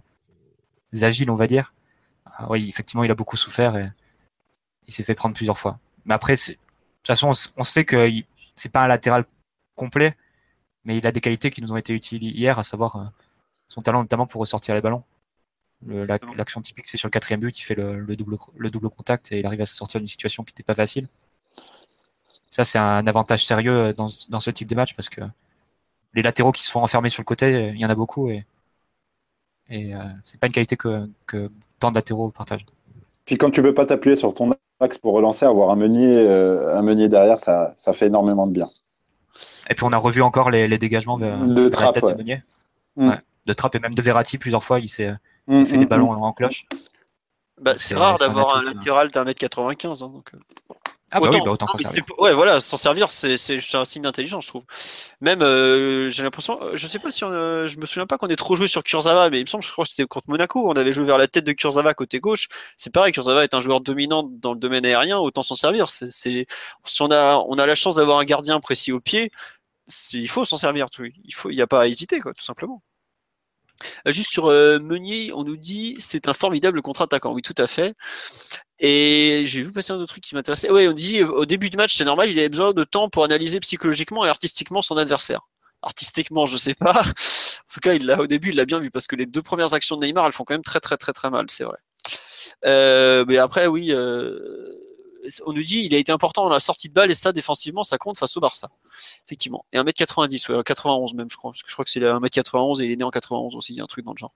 agile, 1.01 1.29
on 1.31 1.35
va 1.35 1.47
dire, 1.47 1.73
euh, 1.73 1.76
oui, 2.49 2.67
effectivement, 2.69 3.03
il 3.03 3.11
a 3.11 3.15
beaucoup 3.15 3.37
souffert 3.37 3.75
et 3.77 3.91
il 4.87 4.93
s'est 4.93 5.03
fait 5.03 5.15
prendre 5.15 5.35
plusieurs 5.35 5.57
fois. 5.57 5.79
Mais 6.05 6.13
après, 6.13 6.33
de 6.33 6.53
toute 6.53 6.57
façon, 7.05 7.31
on, 7.57 7.63
sait 7.63 7.85
que 7.85 8.09
c'est 8.55 8.71
pas 8.71 8.81
un 8.81 8.87
latéral 8.87 9.25
complet, 9.75 10.15
mais 10.85 10.97
il 10.97 11.07
a 11.07 11.11
des 11.11 11.21
qualités 11.21 11.49
qui 11.51 11.61
nous 11.61 11.71
ont 11.71 11.77
été 11.77 11.93
utiles 11.93 12.23
hier, 12.23 12.59
à 12.59 12.63
savoir 12.63 13.11
son 13.67 13.81
talent 13.81 14.01
notamment 14.01 14.27
pour 14.27 14.41
ressortir 14.41 14.75
les 14.75 14.81
ballons. 14.81 15.03
L'action 15.85 16.61
typique, 16.61 16.87
c'est 16.87 16.97
sur 16.97 17.07
le 17.07 17.11
quatrième 17.11 17.39
but, 17.39 17.57
il 17.59 17.61
fait 17.61 17.75
le, 17.75 18.15
double, 18.15 18.37
le 18.55 18.69
double 18.69 18.89
contact 18.89 19.31
et 19.31 19.39
il 19.39 19.45
arrive 19.45 19.61
à 19.61 19.65
sortir 19.65 19.99
d'une 19.99 20.07
situation 20.07 20.43
qui 20.43 20.53
n'était 20.53 20.63
pas 20.63 20.73
facile. 20.75 21.07
Ça, 22.49 22.65
c'est 22.65 22.79
un 22.79 23.05
avantage 23.05 23.45
sérieux 23.45 23.93
dans, 23.93 24.07
dans, 24.29 24.39
ce 24.39 24.49
type 24.49 24.67
de 24.67 24.75
match 24.75 24.95
parce 24.95 25.09
que 25.09 25.21
les 26.13 26.21
latéraux 26.23 26.51
qui 26.51 26.63
se 26.63 26.71
font 26.71 26.81
enfermer 26.81 27.09
sur 27.09 27.21
le 27.21 27.25
côté, 27.25 27.69
il 27.73 27.79
y 27.79 27.85
en 27.85 27.89
a 27.89 27.95
beaucoup 27.95 28.29
et, 28.29 28.45
et 29.69 29.93
euh, 29.93 30.03
c'est 30.23 30.39
pas 30.39 30.47
une 30.47 30.53
qualité 30.53 30.77
que, 30.77 31.09
que 31.25 31.51
tant 31.79 31.91
de 31.91 31.95
latéraux 31.95 32.29
partagent. 32.29 32.65
Puis 33.25 33.37
quand 33.37 33.51
tu 33.51 33.61
peux 33.61 33.73
pas 33.73 33.85
t'appuyer 33.85 34.15
sur 34.15 34.33
ton 34.33 34.51
axe 34.79 34.97
pour 34.97 35.13
relancer, 35.13 35.45
avoir 35.45 35.69
un 35.69 35.75
meunier, 35.75 36.15
euh, 36.15 36.77
un 36.77 36.81
meunier 36.81 37.09
derrière, 37.09 37.39
ça, 37.39 37.73
ça, 37.77 37.93
fait 37.93 38.07
énormément 38.07 38.47
de 38.47 38.53
bien. 38.53 38.69
Et 39.69 39.75
puis 39.75 39.83
on 39.83 39.91
a 39.91 39.97
revu 39.97 40.21
encore 40.21 40.49
les, 40.49 40.67
les 40.67 40.77
dégagements 40.77 41.17
vers, 41.17 41.37
de 41.37 41.69
la 41.69 41.91
tête 41.91 42.05
de 42.05 42.13
Meunier. 42.13 42.43
Mm. 42.95 43.11
De 43.45 43.53
Trapp 43.53 43.75
et 43.75 43.79
même 43.79 43.95
de 43.95 44.01
Verratti 44.01 44.37
plusieurs 44.37 44.63
fois, 44.63 44.79
il 44.79 44.87
s'est 44.87 45.13
il 45.47 45.65
fait 45.65 45.77
des 45.77 45.85
mm, 45.85 45.89
ballons 45.89 46.13
mm. 46.13 46.23
en 46.23 46.33
cloche. 46.33 46.65
Bah, 47.61 47.73
c'est 47.75 47.95
rare 47.95 48.17
d'avoir 48.17 48.57
un, 48.57 48.63
latéral 48.63 49.11
d'un 49.11 49.23
mètre 49.23 49.39
95. 49.39 50.03
Hein, 50.03 50.09
donc... 50.09 50.31
Euh. 51.07 51.09
Ah 51.11 51.19
bah 51.21 51.29
oui, 51.31 51.39
bah 51.43 51.51
autant 51.51 51.67
s'en 51.67 51.77
servir. 51.77 52.03
Ouais, 52.17 52.33
voilà, 52.33 52.59
s'en 52.59 52.75
servir, 52.75 53.11
c'est 53.11 53.35
un 53.73 53.85
signe 53.85 54.01
d'intelligence, 54.01 54.43
je 54.43 54.49
trouve. 54.49 54.63
Même, 55.21 55.41
euh, 55.41 56.09
j'ai 56.09 56.23
l'impression, 56.23 56.61
euh, 56.61 56.75
je 56.75 56.85
sais 56.85 56.99
pas 56.99 57.11
si 57.11 57.23
on, 57.23 57.29
je 57.29 57.77
me 57.79 57.85
souviens 57.85 58.05
pas 58.05 58.17
qu'on 58.17 58.27
ait 58.27 58.35
trop 58.35 58.55
joué 58.55 58.67
sur 58.67 58.83
Kurzawa, 58.83 59.29
mais 59.29 59.39
il 59.39 59.43
me 59.43 59.47
semble, 59.47 59.63
je 59.63 59.71
crois 59.71 59.85
que 59.85 59.89
c'était 59.91 60.05
contre 60.05 60.29
Monaco, 60.29 60.69
on 60.69 60.75
avait 60.75 60.91
joué 60.91 61.05
vers 61.05 61.17
la 61.17 61.27
tête 61.27 61.45
de 61.45 61.53
Kurzawa 61.53 61.93
côté 61.93 62.19
gauche. 62.19 62.49
C'est 62.75 62.91
pareil, 62.91 63.13
Kurzawa 63.13 63.45
est 63.45 63.53
un 63.53 63.61
joueur 63.61 63.79
dominant 63.79 64.23
dans 64.23 64.53
le 64.53 64.59
domaine 64.59 64.85
aérien, 64.85 65.17
autant 65.17 65.43
s'en 65.43 65.55
servir. 65.55 65.87
C'est, 65.87 66.11
si 66.11 67.01
on 67.01 67.11
a, 67.11 67.37
on 67.47 67.57
a 67.57 67.65
la 67.65 67.75
chance 67.75 67.95
d'avoir 67.95 68.19
un 68.19 68.25
gardien 68.25 68.59
précis 68.59 68.91
au 68.91 68.99
pied, 68.99 69.31
il 70.11 70.29
faut 70.29 70.43
s'en 70.43 70.57
servir, 70.57 70.89
tout. 70.89 71.05
Il 71.05 71.33
faut, 71.33 71.49
il 71.49 71.55
n'y 71.55 71.61
a 71.61 71.67
pas 71.67 71.83
à 71.83 71.87
hésiter, 71.87 72.19
quoi, 72.19 72.33
tout 72.33 72.43
simplement. 72.43 72.83
Euh, 74.07 74.11
juste 74.11 74.31
sur 74.31 74.47
euh, 74.47 74.79
Meunier, 74.79 75.31
on 75.33 75.43
nous 75.43 75.57
dit 75.57 75.95
c'est 75.99 76.27
un 76.27 76.33
formidable 76.33 76.81
contre-attaquant. 76.81 77.31
Oui, 77.33 77.41
tout 77.41 77.55
à 77.57 77.67
fait. 77.67 77.93
Et 78.79 79.43
j'ai 79.47 79.63
vu 79.63 79.71
passer 79.71 79.91
un 79.91 79.95
autre 79.95 80.13
truc 80.13 80.23
qui 80.23 80.35
m'intéressait. 80.35 80.69
Oui, 80.69 80.87
on 80.87 80.93
dit 80.93 81.23
au 81.23 81.45
début 81.45 81.69
du 81.69 81.77
match, 81.77 81.95
c'est 81.95 82.05
normal, 82.05 82.29
il 82.29 82.37
avait 82.37 82.49
besoin 82.49 82.73
de 82.73 82.83
temps 82.83 83.09
pour 83.09 83.23
analyser 83.23 83.59
psychologiquement 83.59 84.25
et 84.25 84.29
artistiquement 84.29 84.81
son 84.81 84.97
adversaire. 84.97 85.41
Artistiquement, 85.81 86.45
je 86.45 86.57
sais 86.57 86.75
pas. 86.75 87.03
En 87.69 87.73
tout 87.73 87.81
cas, 87.81 87.93
il 87.93 88.05
l'a 88.05 88.19
au 88.21 88.27
début, 88.27 88.49
il 88.49 88.55
l'a 88.55 88.65
bien 88.65 88.79
vu 88.79 88.89
parce 88.89 89.07
que 89.07 89.15
les 89.17 89.25
deux 89.25 89.41
premières 89.41 89.73
actions 89.73 89.97
de 89.97 90.05
Neymar, 90.05 90.25
elles 90.25 90.31
font 90.31 90.45
quand 90.45 90.53
même 90.53 90.63
très 90.63 90.79
très 90.79 90.95
très 90.95 91.11
très 91.11 91.29
mal, 91.29 91.45
c'est 91.49 91.65
vrai. 91.65 91.77
Euh, 92.65 93.25
mais 93.27 93.37
après, 93.37 93.67
oui, 93.67 93.93
on 95.45 95.53
nous 95.53 95.61
dit 95.61 95.79
il 95.79 95.93
a 95.93 95.97
été 95.97 96.11
important 96.11 96.43
dans 96.43 96.49
la 96.49 96.59
sortie 96.59 96.89
de 96.89 96.93
balle 96.93 97.11
et 97.11 97.15
ça 97.15 97.31
défensivement 97.31 97.83
ça 97.83 97.97
compte 97.97 98.17
face 98.17 98.37
au 98.37 98.39
Barça. 98.39 98.69
Effectivement. 99.25 99.65
Et 99.73 99.77
1m90, 99.77 100.55
ouais, 100.55 100.63
91 100.63 101.13
même 101.13 101.27
je 101.29 101.37
crois, 101.37 101.51
parce 101.51 101.63
que 101.63 101.69
je 101.69 101.73
crois 101.73 101.85
que 101.85 101.91
c'est 101.91 101.99
1m91 101.99 102.81
et 102.81 102.85
il 102.85 102.91
est 102.91 102.95
né 102.95 103.03
en 103.03 103.11
91 103.11 103.55
aussi, 103.55 103.73
il 103.73 103.77
y 103.77 103.81
a 103.81 103.83
un 103.83 103.87
truc 103.87 104.05
dans 104.05 104.13
le 104.13 104.17
genre. 104.17 104.33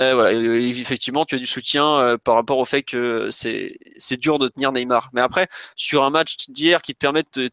Euh, 0.00 0.14
voilà, 0.14 0.32
effectivement, 0.32 1.24
tu 1.24 1.34
as 1.34 1.38
du 1.38 1.46
soutien 1.46 1.98
euh, 1.98 2.18
par 2.18 2.36
rapport 2.36 2.58
au 2.58 2.64
fait 2.64 2.82
que 2.82 3.28
c'est 3.30 4.16
dur 4.18 4.38
de 4.38 4.48
tenir 4.48 4.72
Neymar. 4.72 5.10
Mais 5.12 5.20
après, 5.20 5.48
sur 5.74 6.04
un 6.04 6.10
match 6.10 6.36
d'hier 6.48 6.82
qui 6.82 6.94
te 6.94 6.98
permet 6.98 7.24
de 7.34 7.50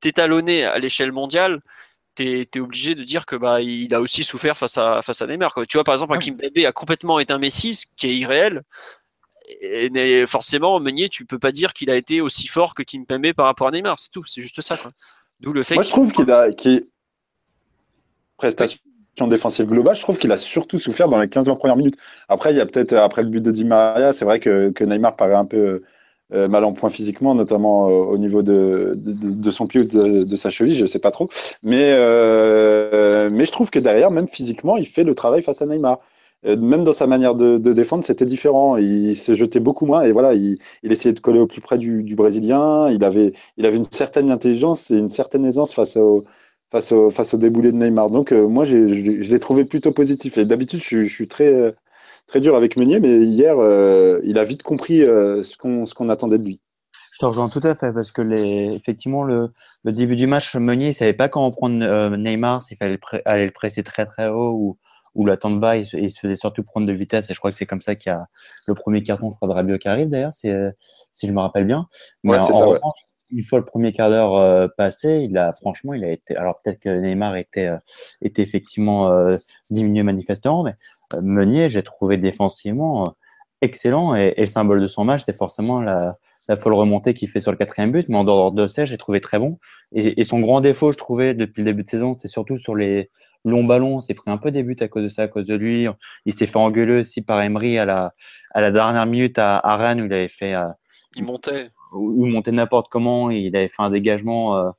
t'étalonner 0.00 0.64
à 0.64 0.78
l'échelle 0.78 1.12
mondiale, 1.12 1.60
tu 2.14 2.46
es, 2.52 2.60
obligé 2.60 2.94
de 2.94 3.04
dire 3.04 3.26
que 3.26 3.36
bah 3.36 3.60
il 3.60 3.94
a 3.94 4.00
aussi 4.00 4.24
souffert 4.24 4.56
face 4.56 4.78
à 4.78 5.02
face 5.02 5.22
à 5.22 5.26
Neymar. 5.26 5.54
Tu 5.68 5.76
vois 5.76 5.84
par 5.84 5.94
exemple, 5.94 6.16
Kim 6.18 6.36
Bébé 6.36 6.66
a 6.66 6.72
complètement 6.72 7.18
été 7.18 7.32
un 7.32 7.38
Messi, 7.38 7.74
ce 7.74 7.86
qui 7.96 8.06
est 8.06 8.16
irréel 8.16 8.62
et 9.48 10.26
forcément, 10.26 10.80
Meunier, 10.80 11.08
tu 11.08 11.24
peux 11.24 11.38
pas 11.38 11.52
dire 11.52 11.72
qu'il 11.72 11.90
a 11.90 11.96
été 11.96 12.20
aussi 12.20 12.46
fort 12.46 12.74
que 12.74 12.82
Kimpembe 12.82 13.32
par 13.32 13.46
rapport 13.46 13.68
à 13.68 13.70
Neymar, 13.70 13.98
c'est 13.98 14.10
tout, 14.10 14.24
c'est 14.24 14.40
juste 14.40 14.60
ça. 14.60 14.78
D'où 15.40 15.52
le 15.52 15.62
fait. 15.62 15.74
Moi, 15.74 15.84
je 15.84 15.90
trouve 15.90 16.12
qu'il 16.12 16.30
a, 16.30 16.48
prestation 18.36 18.78
défensive 19.26 19.66
globale, 19.66 19.96
je 19.96 20.02
trouve 20.02 20.18
qu'il 20.18 20.32
a 20.32 20.36
surtout 20.36 20.78
souffert 20.78 21.08
dans 21.08 21.20
les 21.20 21.28
15 21.28 21.46
premières 21.58 21.76
minutes. 21.76 21.96
Après, 22.28 22.52
il 22.52 22.56
y 22.56 22.60
a 22.60 22.66
peut-être 22.66 22.92
après 22.94 23.22
le 23.22 23.28
but 23.28 23.42
de 23.42 23.50
Di 23.50 23.64
Maria, 23.64 24.12
c'est 24.12 24.24
vrai 24.24 24.40
que, 24.40 24.72
Neymar 24.84 25.16
paraît 25.16 25.34
un 25.34 25.46
peu 25.46 25.82
euh, 26.32 26.48
mal 26.48 26.64
en 26.64 26.72
point 26.72 26.90
physiquement, 26.90 27.34
notamment 27.34 27.88
euh, 27.88 27.90
au 27.90 28.18
niveau 28.18 28.42
de, 28.42 28.94
de, 28.96 29.50
son 29.50 29.66
pied 29.66 29.80
ou 29.80 29.84
de, 29.84 30.36
sa 30.36 30.50
cheville, 30.50 30.74
je 30.74 30.82
ne 30.82 30.86
sais 30.86 30.98
pas 30.98 31.10
trop. 31.10 31.28
Mais, 31.62 31.92
euh, 31.94 33.30
mais 33.32 33.46
je 33.46 33.52
trouve 33.52 33.70
que 33.70 33.78
derrière, 33.78 34.10
même 34.10 34.28
physiquement, 34.28 34.76
il 34.76 34.86
fait 34.86 35.04
le 35.04 35.14
travail 35.14 35.42
face 35.42 35.62
à 35.62 35.66
Neymar. 35.66 36.00
Euh, 36.44 36.56
même 36.56 36.84
dans 36.84 36.92
sa 36.92 37.06
manière 37.06 37.34
de, 37.34 37.58
défendre, 37.58 38.04
c'était 38.04 38.26
différent. 38.26 38.76
Il 38.76 39.16
se 39.16 39.34
jetait 39.34 39.60
beaucoup 39.60 39.86
moins 39.86 40.02
et 40.02 40.12
voilà, 40.12 40.34
il, 40.34 40.56
essayait 40.82 41.14
de 41.14 41.20
coller 41.20 41.40
au 41.40 41.46
plus 41.46 41.60
près 41.60 41.78
du, 41.78 42.02
Brésilien. 42.14 42.90
Il 42.90 43.04
avait, 43.04 43.32
il 43.56 43.66
avait 43.66 43.76
une 43.76 43.90
certaine 43.90 44.30
intelligence 44.30 44.90
et 44.90 44.96
une 44.98 45.08
certaine 45.08 45.44
aisance 45.44 45.74
face 45.74 45.96
au, 45.96 46.24
face 46.70 46.92
au, 46.92 47.10
face 47.10 47.34
au 47.34 47.36
déboulé 47.36 47.72
de 47.72 47.76
Neymar. 47.76 48.10
Donc 48.10 48.32
euh, 48.32 48.46
moi, 48.46 48.64
je 48.64 48.76
l'ai 48.76 49.40
trouvé 49.40 49.64
plutôt 49.64 49.92
positif. 49.92 50.38
Et 50.38 50.44
d'habitude, 50.44 50.80
je, 50.82 51.06
suis 51.06 51.28
très, 51.28 51.74
très 52.26 52.40
dur 52.40 52.56
avec 52.56 52.76
Meunier, 52.76 53.00
mais 53.00 53.18
hier, 53.24 53.56
euh, 53.58 54.20
il 54.24 54.38
a 54.38 54.44
vite 54.44 54.62
compris 54.62 54.98
ce 54.98 55.56
qu'on 55.56 55.84
qu'on 55.84 56.08
attendait 56.08 56.38
de 56.38 56.44
lui. 56.44 56.60
Je 57.12 57.18
te 57.18 57.24
rejoins 57.24 57.48
tout 57.48 57.62
à 57.62 57.74
fait 57.74 57.94
parce 57.94 58.12
que 58.12 58.20
les, 58.20 58.74
effectivement 58.74 59.24
le, 59.24 59.48
le 59.84 59.92
début 59.92 60.16
du 60.16 60.26
match, 60.26 60.54
Meunier 60.54 60.88
ne 60.88 60.92
savait 60.92 61.14
pas 61.14 61.28
comment 61.28 61.50
prendre 61.50 62.16
Neymar, 62.16 62.60
s'il 62.60 62.76
fallait 62.76 62.98
aller 63.24 63.46
le 63.46 63.52
presser 63.52 63.82
très 63.82 64.04
très 64.04 64.28
haut 64.28 64.50
ou, 64.50 64.78
où 65.14 65.24
l'attente 65.24 65.58
bas, 65.58 65.78
il, 65.78 65.88
il, 65.94 66.10
se 66.10 66.20
faisait 66.20 66.36
surtout 66.36 66.62
prendre 66.62 66.86
de 66.86 66.92
vitesse. 66.92 67.30
Et 67.30 67.34
je 67.34 67.38
crois 67.38 67.50
que 67.50 67.56
c'est 67.56 67.64
comme 67.64 67.80
ça 67.80 67.94
qu'il 67.94 68.12
y 68.12 68.14
a 68.14 68.26
le 68.66 68.74
premier 68.74 69.02
carton, 69.02 69.30
je 69.30 69.36
crois, 69.36 69.48
de 69.48 69.54
Rabiot 69.54 69.78
qui 69.78 69.88
arrive 69.88 70.08
d'ailleurs, 70.08 70.34
si, 70.34 70.48
je 70.48 71.32
me 71.32 71.40
rappelle 71.40 71.64
bien. 71.64 71.88
Mais 72.22 72.38
en, 72.38 72.92
une 73.30 73.42
fois 73.42 73.58
le 73.58 73.64
premier 73.64 73.92
quart 73.92 74.10
d'heure 74.10 74.34
euh, 74.34 74.68
passé, 74.76 75.26
il 75.28 75.36
a 75.38 75.52
franchement, 75.52 75.94
il 75.94 76.04
a 76.04 76.10
été. 76.10 76.36
Alors 76.36 76.56
peut-être 76.62 76.80
que 76.80 76.88
Neymar 76.88 77.36
était, 77.36 77.68
euh, 77.68 77.78
était 78.22 78.42
effectivement 78.42 79.10
euh, 79.10 79.36
diminué 79.70 80.02
manifestement, 80.02 80.62
mais 80.62 80.74
Meunier, 81.20 81.68
j'ai 81.68 81.82
trouvé 81.82 82.16
défensivement 82.16 83.14
excellent. 83.62 84.14
Et, 84.16 84.34
et, 84.36 84.40
le 84.42 84.46
symbole 84.46 84.80
de 84.80 84.86
son 84.86 85.04
match, 85.04 85.22
c'est 85.24 85.36
forcément 85.36 85.80
la, 85.80 86.18
la 86.48 86.56
folle 86.56 86.74
remontée 86.74 87.14
qu'il 87.14 87.28
fait 87.28 87.40
sur 87.40 87.50
le 87.50 87.56
quatrième 87.56 87.92
but, 87.92 88.08
mais 88.08 88.16
en 88.16 88.24
dehors 88.24 88.52
de 88.52 88.68
ça, 88.68 88.84
j'ai 88.84 88.98
trouvé 88.98 89.20
très 89.20 89.38
bon. 89.38 89.58
Et, 89.92 90.20
et, 90.20 90.24
son 90.24 90.40
grand 90.40 90.60
défaut, 90.60 90.92
je 90.92 90.98
trouvais, 90.98 91.34
depuis 91.34 91.62
le 91.62 91.72
début 91.72 91.84
de 91.84 91.88
saison, 91.88 92.14
c'est 92.18 92.28
surtout 92.28 92.56
sur 92.56 92.74
les 92.74 93.10
longs 93.44 93.64
ballons. 93.64 94.00
s'est 94.00 94.14
pris 94.14 94.30
un 94.30 94.36
peu 94.36 94.50
des 94.50 94.62
buts 94.62 94.76
à 94.80 94.88
cause 94.88 95.02
de 95.02 95.08
ça, 95.08 95.22
à 95.22 95.28
cause 95.28 95.46
de 95.46 95.54
lui. 95.54 95.86
Il 96.24 96.34
s'est 96.34 96.46
fait 96.46 96.58
engueuler 96.58 97.00
aussi 97.00 97.22
par 97.22 97.40
Emery 97.40 97.78
à 97.78 97.84
la, 97.84 98.14
à 98.52 98.60
la 98.60 98.70
dernière 98.70 99.06
minute 99.06 99.38
à, 99.38 99.58
à 99.58 99.76
Rennes, 99.76 100.00
où 100.00 100.06
il 100.06 100.12
avait 100.12 100.28
fait. 100.28 100.54
Euh, 100.54 100.68
il 101.16 101.24
montait. 101.24 101.70
Où 101.92 102.26
il 102.26 102.32
montait 102.32 102.52
n'importe 102.52 102.88
comment. 102.90 103.30
il 103.30 103.56
avait 103.56 103.68
fait 103.68 103.82
un 103.82 103.90
dégagement 103.90 104.56
euh, 104.56 104.70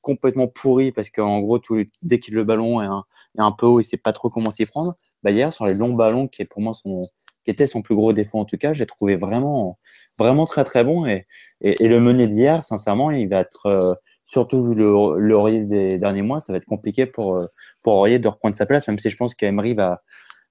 complètement 0.00 0.48
pourri 0.48 0.92
parce 0.92 1.10
qu'en 1.10 1.40
gros, 1.40 1.58
tout, 1.58 1.82
dès 2.02 2.18
qu'il 2.18 2.34
le 2.34 2.44
ballon 2.44 2.82
est 2.82 2.86
un, 2.86 3.04
est 3.38 3.42
un 3.42 3.52
peu 3.52 3.66
haut, 3.66 3.80
il 3.80 3.84
sait 3.84 3.96
pas 3.96 4.12
trop 4.12 4.30
comment 4.30 4.50
s'y 4.50 4.66
prendre. 4.66 4.96
Bah, 5.22 5.30
hier, 5.30 5.52
sur 5.52 5.66
les 5.66 5.74
longs 5.74 5.94
ballons, 5.94 6.28
qui 6.28 6.42
est 6.42 6.46
pour 6.46 6.60
moi 6.62 6.74
son, 6.74 7.02
qui 7.44 7.66
son 7.66 7.82
plus 7.82 7.94
gros 7.94 8.12
défaut 8.12 8.38
en 8.38 8.44
tout 8.44 8.58
cas, 8.58 8.72
j'ai 8.72 8.86
trouvé 8.86 9.16
vraiment 9.16 9.78
vraiment 10.18 10.44
très 10.46 10.64
très 10.64 10.84
bon. 10.84 11.06
Et, 11.06 11.26
et, 11.60 11.88
le 11.88 12.00
meunier 12.00 12.26
d'hier, 12.28 12.62
sincèrement, 12.62 13.10
il 13.10 13.28
va 13.28 13.40
être, 13.40 13.66
euh, 13.66 13.94
surtout 14.24 14.62
vu 14.62 14.74
le, 14.74 14.86
Aurier 15.34 15.60
des 15.64 15.98
derniers 15.98 16.22
mois, 16.22 16.40
ça 16.40 16.52
va 16.52 16.58
être 16.58 16.66
compliqué 16.66 17.06
pour, 17.06 17.36
euh, 17.36 17.46
pour 17.82 18.06
de 18.06 18.28
reprendre 18.28 18.56
sa 18.56 18.66
place, 18.66 18.86
même 18.88 18.98
si 18.98 19.10
je 19.10 19.16
pense 19.16 19.34
qu'Emery 19.34 19.74
va, 19.74 20.02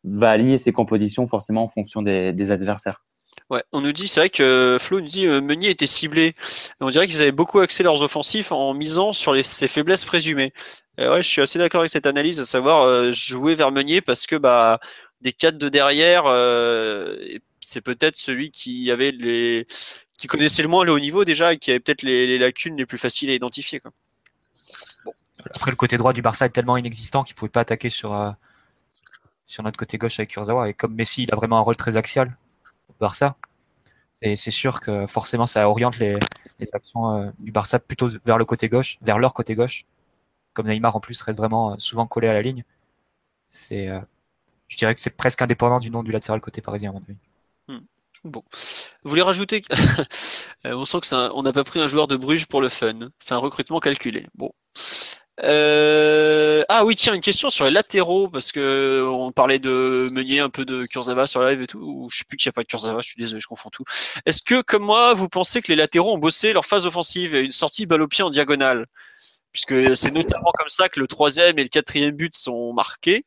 va 0.03 0.31
aligner 0.31 0.57
ses 0.57 0.71
compositions 0.73 1.27
forcément 1.27 1.63
en 1.63 1.67
fonction 1.67 2.01
des 2.01 2.51
adversaires. 2.51 3.01
Ouais, 3.51 3.63
on 3.71 3.81
nous 3.81 3.91
dit, 3.91 4.07
c'est 4.07 4.21
vrai 4.21 4.29
que 4.29 4.77
Flo 4.79 4.99
nous 5.01 5.07
dit 5.07 5.27
euh, 5.27 5.41
Meunier 5.41 5.69
était 5.69 5.85
ciblé. 5.85 6.33
On 6.79 6.89
dirait 6.89 7.07
qu'ils 7.07 7.21
avaient 7.21 7.31
beaucoup 7.31 7.59
axé 7.59 7.83
leurs 7.83 8.01
offensifs 8.01 8.51
en 8.51 8.73
misant 8.73 9.13
sur 9.13 9.33
les, 9.33 9.43
ses 9.43 9.67
faiblesses 9.67 10.05
présumées. 10.05 10.53
ouais, 10.97 11.21
je 11.21 11.27
suis 11.27 11.41
assez 11.41 11.59
d'accord 11.59 11.81
avec 11.81 11.91
cette 11.91 12.05
analyse, 12.07 12.39
à 12.39 12.45
savoir 12.45 13.11
jouer 13.11 13.55
vers 13.55 13.71
Meunier 13.71 14.01
parce 14.01 14.25
que 14.25 14.35
bah 14.35 14.79
des 15.21 15.33
quatre 15.33 15.57
de 15.57 15.69
derrière, 15.69 16.23
c'est 17.61 17.81
peut-être 17.81 18.17
celui 18.17 18.51
qui 18.51 18.89
avait 18.89 19.11
les 19.11 19.67
qui 20.21 20.27
connaissait 20.27 20.61
le 20.61 20.67
moins 20.69 20.85
le 20.85 20.91
haut 20.91 20.99
niveau 20.99 21.25
déjà 21.25 21.53
et 21.53 21.57
qui 21.57 21.71
avait 21.71 21.79
peut-être 21.79 22.03
les, 22.03 22.37
lacunes 22.37 22.77
les 22.77 22.85
plus 22.85 22.99
faciles 22.99 23.31
à 23.31 23.33
identifier. 23.33 23.81
Après, 25.55 25.71
le 25.71 25.75
côté 25.75 25.97
droit 25.97 26.13
du 26.13 26.21
Barça 26.21 26.45
est 26.45 26.49
tellement 26.49 26.77
inexistant 26.77 27.23
qu'il 27.23 27.33
ne 27.33 27.39
pouvait 27.39 27.49
pas 27.49 27.61
attaquer 27.61 27.89
sur, 27.89 28.13
euh, 28.13 28.29
notre 29.63 29.77
côté 29.77 29.97
gauche 29.97 30.19
avec 30.19 30.29
Kurzawa. 30.29 30.69
Et 30.69 30.75
comme 30.75 30.93
Messi, 30.93 31.23
il 31.23 31.33
a 31.33 31.35
vraiment 31.35 31.57
un 31.57 31.61
rôle 31.61 31.75
très 31.75 31.97
axial 31.97 32.37
Barça. 32.99 33.35
Et 34.21 34.35
c'est 34.35 34.51
sûr 34.51 34.79
que 34.79 35.07
forcément, 35.07 35.45
ça 35.45 35.67
oriente 35.69 35.97
les, 35.99 36.15
actions 36.73 37.15
euh, 37.15 37.31
du 37.39 37.51
Barça 37.51 37.79
plutôt 37.79 38.07
vers 38.25 38.37
le 38.37 38.45
côté 38.45 38.69
gauche, 38.69 38.97
vers 39.01 39.17
leur 39.17 39.33
côté 39.33 39.55
gauche. 39.55 39.85
Comme 40.53 40.67
Neymar 40.67 40.95
en 40.95 40.99
plus 40.99 41.21
reste 41.21 41.39
vraiment 41.39 41.73
euh, 41.73 41.75
souvent 41.79 42.05
collé 42.05 42.27
à 42.27 42.33
la 42.33 42.41
ligne. 42.41 42.63
c'est, 43.49 43.87
euh, 43.87 43.99
je 44.67 44.77
dirais 44.77 44.93
que 44.95 45.01
c'est 45.01 45.17
presque 45.17 45.41
indépendant 45.41 45.79
du 45.79 45.89
nom 45.91 46.03
du 46.03 46.11
latéral 46.11 46.39
côté 46.41 46.61
parisien, 46.61 46.91
à 46.91 46.93
mon 46.93 47.01
avis. 47.01 47.17
Bon. 48.23 48.43
Vous 49.03 49.09
voulez 49.09 49.23
rajouter 49.23 49.63
On 50.63 50.85
sent 50.85 50.99
que 51.01 51.15
un- 51.15 51.31
on 51.33 51.41
n'a 51.41 51.53
pas 51.53 51.63
pris 51.63 51.79
un 51.79 51.87
joueur 51.87 52.07
de 52.07 52.15
Bruges 52.15 52.45
pour 52.45 52.61
le 52.61 52.69
fun. 52.69 53.09
C'est 53.17 53.33
un 53.33 53.39
recrutement 53.39 53.79
calculé. 53.79 54.27
Bon. 54.35 54.51
Euh, 55.43 56.63
Ah 56.69 56.85
oui, 56.85 56.95
tiens, 56.95 57.13
une 57.13 57.21
question 57.21 57.49
sur 57.49 57.65
les 57.65 57.71
latéraux, 57.71 58.29
parce 58.29 58.51
que 58.51 59.03
on 59.09 59.31
parlait 59.31 59.59
de 59.59 60.09
Meunier, 60.11 60.39
un 60.39 60.49
peu 60.49 60.65
de 60.65 60.85
Kurzawa 60.85 61.25
sur 61.27 61.41
live 61.41 61.61
et 61.61 61.67
tout. 61.67 61.79
Ou 61.79 62.09
je 62.11 62.19
sais 62.19 62.23
plus 62.25 62.37
qu'il 62.37 62.47
n'y 62.49 62.51
a 62.51 62.53
pas 62.53 62.63
de 62.63 62.67
Kurzawa, 62.67 63.01
je 63.01 63.07
suis 63.07 63.17
désolé, 63.17 63.41
je 63.41 63.47
confonds 63.47 63.69
tout. 63.69 63.83
Est-ce 64.25 64.41
que, 64.43 64.61
comme 64.61 64.83
moi, 64.83 65.13
vous 65.13 65.29
pensez 65.29 65.61
que 65.61 65.71
les 65.71 65.75
latéraux 65.75 66.13
ont 66.13 66.17
bossé 66.17 66.53
leur 66.53 66.65
phase 66.65 66.85
offensive 66.85 67.35
et 67.35 67.41
une 67.41 67.51
sortie 67.51 67.85
balle 67.85 68.01
au 68.01 68.07
pied 68.07 68.23
en 68.23 68.29
diagonale? 68.29 68.85
Puisque 69.53 69.97
c'est 69.97 70.11
notamment 70.11 70.51
comme 70.53 70.69
ça 70.69 70.89
que 70.89 70.99
le 70.99 71.07
troisième 71.07 71.59
et 71.59 71.63
le 71.63 71.69
quatrième 71.69 72.11
but 72.11 72.35
sont 72.35 72.73
marqués, 72.73 73.25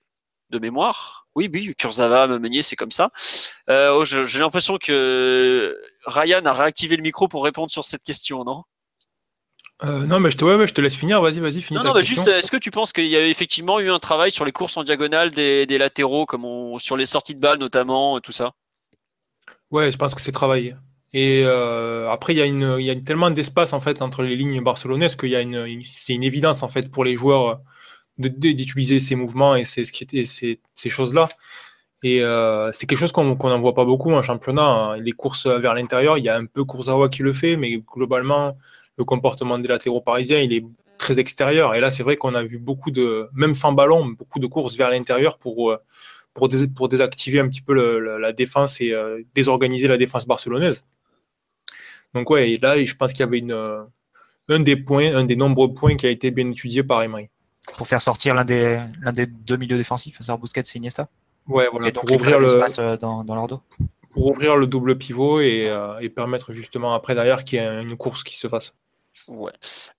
de 0.50 0.58
mémoire. 0.58 1.26
Oui, 1.34 1.50
oui, 1.52 1.74
Kurzawa, 1.76 2.26
Meunier, 2.38 2.62
c'est 2.62 2.76
comme 2.76 2.92
ça. 2.92 3.10
Euh, 3.70 3.90
oh, 3.92 4.04
J'ai 4.04 4.38
l'impression 4.38 4.78
que 4.78 5.76
Ryan 6.06 6.44
a 6.46 6.52
réactivé 6.52 6.96
le 6.96 7.02
micro 7.02 7.28
pour 7.28 7.44
répondre 7.44 7.70
sur 7.70 7.84
cette 7.84 8.04
question, 8.04 8.44
non? 8.44 8.62
Euh, 9.82 10.06
non, 10.06 10.20
mais 10.20 10.30
je 10.30 10.36
te, 10.36 10.44
ouais, 10.44 10.54
ouais, 10.54 10.66
je 10.66 10.74
te 10.74 10.80
laisse 10.80 10.94
finir. 10.94 11.20
Vas-y, 11.20 11.40
vas-y, 11.40 11.60
finis 11.62 11.78
Non, 11.78 11.82
ta 11.82 11.88
non, 11.88 11.94
bah 11.94 12.02
juste, 12.02 12.26
est-ce 12.28 12.50
que 12.50 12.56
tu 12.56 12.70
penses 12.70 12.92
qu'il 12.92 13.06
y 13.06 13.16
a 13.16 13.26
effectivement 13.26 13.80
eu 13.80 13.90
un 13.90 13.98
travail 13.98 14.30
sur 14.30 14.44
les 14.44 14.52
courses 14.52 14.76
en 14.76 14.84
diagonale 14.84 15.30
des, 15.30 15.66
des 15.66 15.78
latéraux, 15.78 16.24
comme 16.26 16.44
on, 16.44 16.78
sur 16.78 16.96
les 16.96 17.06
sorties 17.06 17.34
de 17.34 17.40
balles 17.40 17.58
notamment, 17.58 18.18
et 18.18 18.20
tout 18.20 18.32
ça? 18.32 18.52
Ouais, 19.70 19.90
je 19.92 19.96
pense 19.98 20.14
que 20.14 20.20
c'est 20.20 20.32
travaillé. 20.32 20.74
Et 21.12 21.42
euh, 21.44 22.10
après, 22.10 22.34
il 22.34 22.38
y 22.38 22.42
a, 22.42 22.46
une, 22.46 22.76
il 22.78 22.84
y 22.84 22.90
a 22.90 22.96
tellement 22.96 23.30
d'espace 23.30 23.72
en 23.72 23.80
fait 23.80 24.02
entre 24.02 24.22
les 24.22 24.36
lignes 24.36 24.60
barcelonaises 24.62 25.16
qu'il 25.16 25.30
y 25.30 25.36
a 25.36 25.40
une, 25.40 25.56
une- 25.66 25.82
c'est 26.00 26.14
une 26.14 26.24
évidence 26.24 26.62
en 26.62 26.68
fait 26.68 26.90
pour 26.90 27.04
les 27.04 27.16
joueurs 27.16 27.62
euh, 28.18 28.28
d'utiliser 28.28 28.98
ces 29.00 29.14
mouvements 29.16 29.56
et 29.56 29.64
ces, 29.64 29.84
ces, 29.84 30.60
ces 30.74 30.90
choses-là. 30.90 31.28
Et 32.02 32.22
euh, 32.22 32.70
c'est 32.72 32.86
quelque 32.86 32.98
chose 32.98 33.12
qu'on 33.12 33.36
qu'on 33.36 33.50
n'en 33.50 33.60
voit 33.60 33.74
pas 33.74 33.84
beaucoup 33.84 34.12
en 34.12 34.22
championnat. 34.22 34.62
hein. 34.64 34.96
Les 34.98 35.12
courses 35.12 35.46
vers 35.46 35.74
l'intérieur, 35.74 36.18
il 36.18 36.24
y 36.24 36.28
a 36.28 36.36
un 36.36 36.46
peu 36.46 36.64
Kurzawa 36.64 37.08
qui 37.10 37.22
le 37.22 37.32
fait, 37.32 37.56
mais 37.56 37.78
globalement, 37.78 38.56
le 38.96 39.04
comportement 39.04 39.58
des 39.58 39.68
latéraux 39.68 40.00
parisiens, 40.00 40.38
il 40.40 40.52
est 40.52 40.64
très 40.98 41.18
extérieur. 41.18 41.74
Et 41.74 41.80
là, 41.80 41.90
c'est 41.90 42.02
vrai 42.02 42.16
qu'on 42.16 42.34
a 42.34 42.42
vu 42.44 42.58
beaucoup 42.58 42.90
de, 42.90 43.28
même 43.34 43.54
sans 43.54 43.72
ballon, 43.72 44.06
beaucoup 44.06 44.38
de 44.38 44.46
courses 44.46 44.76
vers 44.76 44.90
l'intérieur 44.90 45.38
pour, 45.38 45.72
euh, 45.72 45.78
pour, 46.34 46.48
dés- 46.48 46.68
pour 46.68 46.88
désactiver 46.88 47.40
un 47.40 47.48
petit 47.48 47.60
peu 47.62 47.74
le- 47.74 48.18
la 48.18 48.32
défense 48.32 48.80
et 48.80 48.92
euh, 48.92 49.22
désorganiser 49.34 49.88
la 49.88 49.96
défense 49.98 50.26
barcelonaise. 50.26 50.84
Donc 52.14 52.30
ouais, 52.30 52.52
et 52.52 52.58
là, 52.58 52.82
je 52.82 52.94
pense 52.94 53.12
qu'il 53.12 53.20
y 53.20 53.24
avait 53.24 53.38
une, 53.38 53.52
euh, 53.52 53.82
un 54.48 54.60
des 54.60 54.76
points, 54.76 55.14
un 55.14 55.24
des 55.24 55.36
nombreux 55.36 55.72
points 55.74 55.96
qui 55.96 56.06
a 56.06 56.10
été 56.10 56.30
bien 56.30 56.48
étudié 56.50 56.82
par 56.84 57.02
Emery. 57.02 57.28
Pour 57.76 57.86
faire 57.86 58.00
sortir 58.00 58.34
l'un 58.34 58.44
des, 58.44 58.78
l'un 59.00 59.12
des 59.12 59.26
deux 59.26 59.56
milieux 59.56 59.76
défensifs, 59.76 60.18
c'est 60.20 60.36
Busquets 60.38 60.60
et 60.60 60.78
Iniesta. 60.78 61.08
Ouais, 61.48 61.66
voilà, 61.70 61.88
et 61.88 61.92
donc, 61.92 62.06
pour 62.06 62.14
ouvrir 62.16 62.38
le, 62.38 62.96
dans, 62.98 63.24
dans 63.24 63.34
leur 63.34 63.48
dos. 63.48 63.60
pour 64.10 64.26
ouvrir 64.26 64.56
le 64.56 64.66
double 64.66 64.96
pivot 64.96 65.40
et, 65.40 65.68
euh, 65.68 65.98
et 65.98 66.08
permettre 66.08 66.52
justement 66.52 66.94
après 66.94 67.14
derrière 67.14 67.44
qu'il 67.44 67.58
y 67.58 67.62
ait 67.62 67.82
une 67.82 67.96
course 67.96 68.22
qui 68.22 68.36
se 68.36 68.48
fasse. 68.48 68.74
Ouais. 69.28 69.52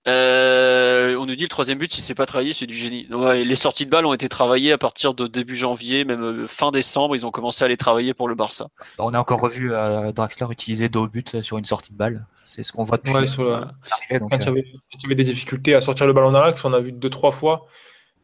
Euh, 0.06 1.16
on 1.16 1.26
nous 1.26 1.34
dit 1.34 1.42
le 1.42 1.48
troisième 1.48 1.78
but, 1.78 1.92
si 1.92 2.00
c'est 2.00 2.14
pas 2.14 2.26
travaillé, 2.26 2.52
c'est 2.52 2.66
du 2.66 2.76
génie. 2.76 3.06
Ouais, 3.10 3.44
les 3.44 3.56
sorties 3.56 3.86
de 3.86 3.90
balles 3.90 4.06
ont 4.06 4.12
été 4.12 4.28
travaillées 4.28 4.72
à 4.72 4.78
partir 4.78 5.14
de 5.14 5.26
début 5.26 5.56
janvier, 5.56 6.04
même 6.04 6.22
euh, 6.22 6.46
fin 6.46 6.70
décembre, 6.70 7.16
ils 7.16 7.26
ont 7.26 7.30
commencé 7.30 7.64
à 7.64 7.68
les 7.68 7.76
travailler 7.76 8.14
pour 8.14 8.28
le 8.28 8.34
Barça. 8.34 8.68
On 8.98 9.12
a 9.14 9.18
encore 9.18 9.40
revu 9.40 9.72
euh, 9.72 10.12
Draxler 10.12 10.46
utiliser 10.50 10.88
dos 10.88 11.04
au 11.04 11.08
but 11.08 11.40
sur 11.40 11.58
une 11.58 11.64
sortie 11.64 11.92
de 11.92 11.96
balle. 11.96 12.26
C'est 12.44 12.62
ce 12.62 12.72
qu'on 12.72 12.84
voit 12.84 12.98
depuis 12.98 13.12
Ouais, 13.14 13.26
sur 13.26 13.44
le- 13.44 13.50
l'arrivée. 13.50 14.18
donc, 14.20 14.30
quand, 14.30 14.38
il 14.38 14.44
y 14.44 14.48
euh, 14.48 14.50
avait, 14.52 14.62
quand 14.72 14.98
il 14.98 15.02
y 15.02 15.06
avait 15.06 15.14
des 15.14 15.24
difficultés 15.24 15.74
à 15.74 15.80
sortir 15.80 16.06
le 16.06 16.12
ballon 16.12 16.30
dans 16.30 16.44
l'axe, 16.44 16.64
on 16.64 16.72
a 16.72 16.80
vu 16.80 16.92
deux, 16.92 17.10
trois 17.10 17.32
fois 17.32 17.66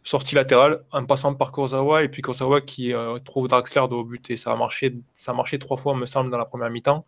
sortie 0.05 0.35
latérale 0.35 0.83
en 0.93 1.05
passant 1.07 1.33
par 1.35 1.53
Kurzawa 1.53 2.03
et 2.03 2.09
puis 2.09 2.23
Kurzawa 2.23 2.61
qui 2.61 2.93
euh, 2.93 3.19
trouve 3.21 3.49
Draxler 3.49 3.83
de 3.89 3.95
haut 3.95 4.05
but. 4.05 4.31
Et 4.31 4.37
ça 4.37 4.53
a, 4.53 4.57
marché, 4.57 4.95
ça 5.17 5.33
a 5.33 5.35
marché 5.35 5.59
trois 5.59 5.77
fois, 5.79 5.95
me 5.97 6.07
semble, 6.07 6.31
dans 6.31 6.39
la 6.39 6.45
première 6.45 6.71
mi-temps. 6.71 7.07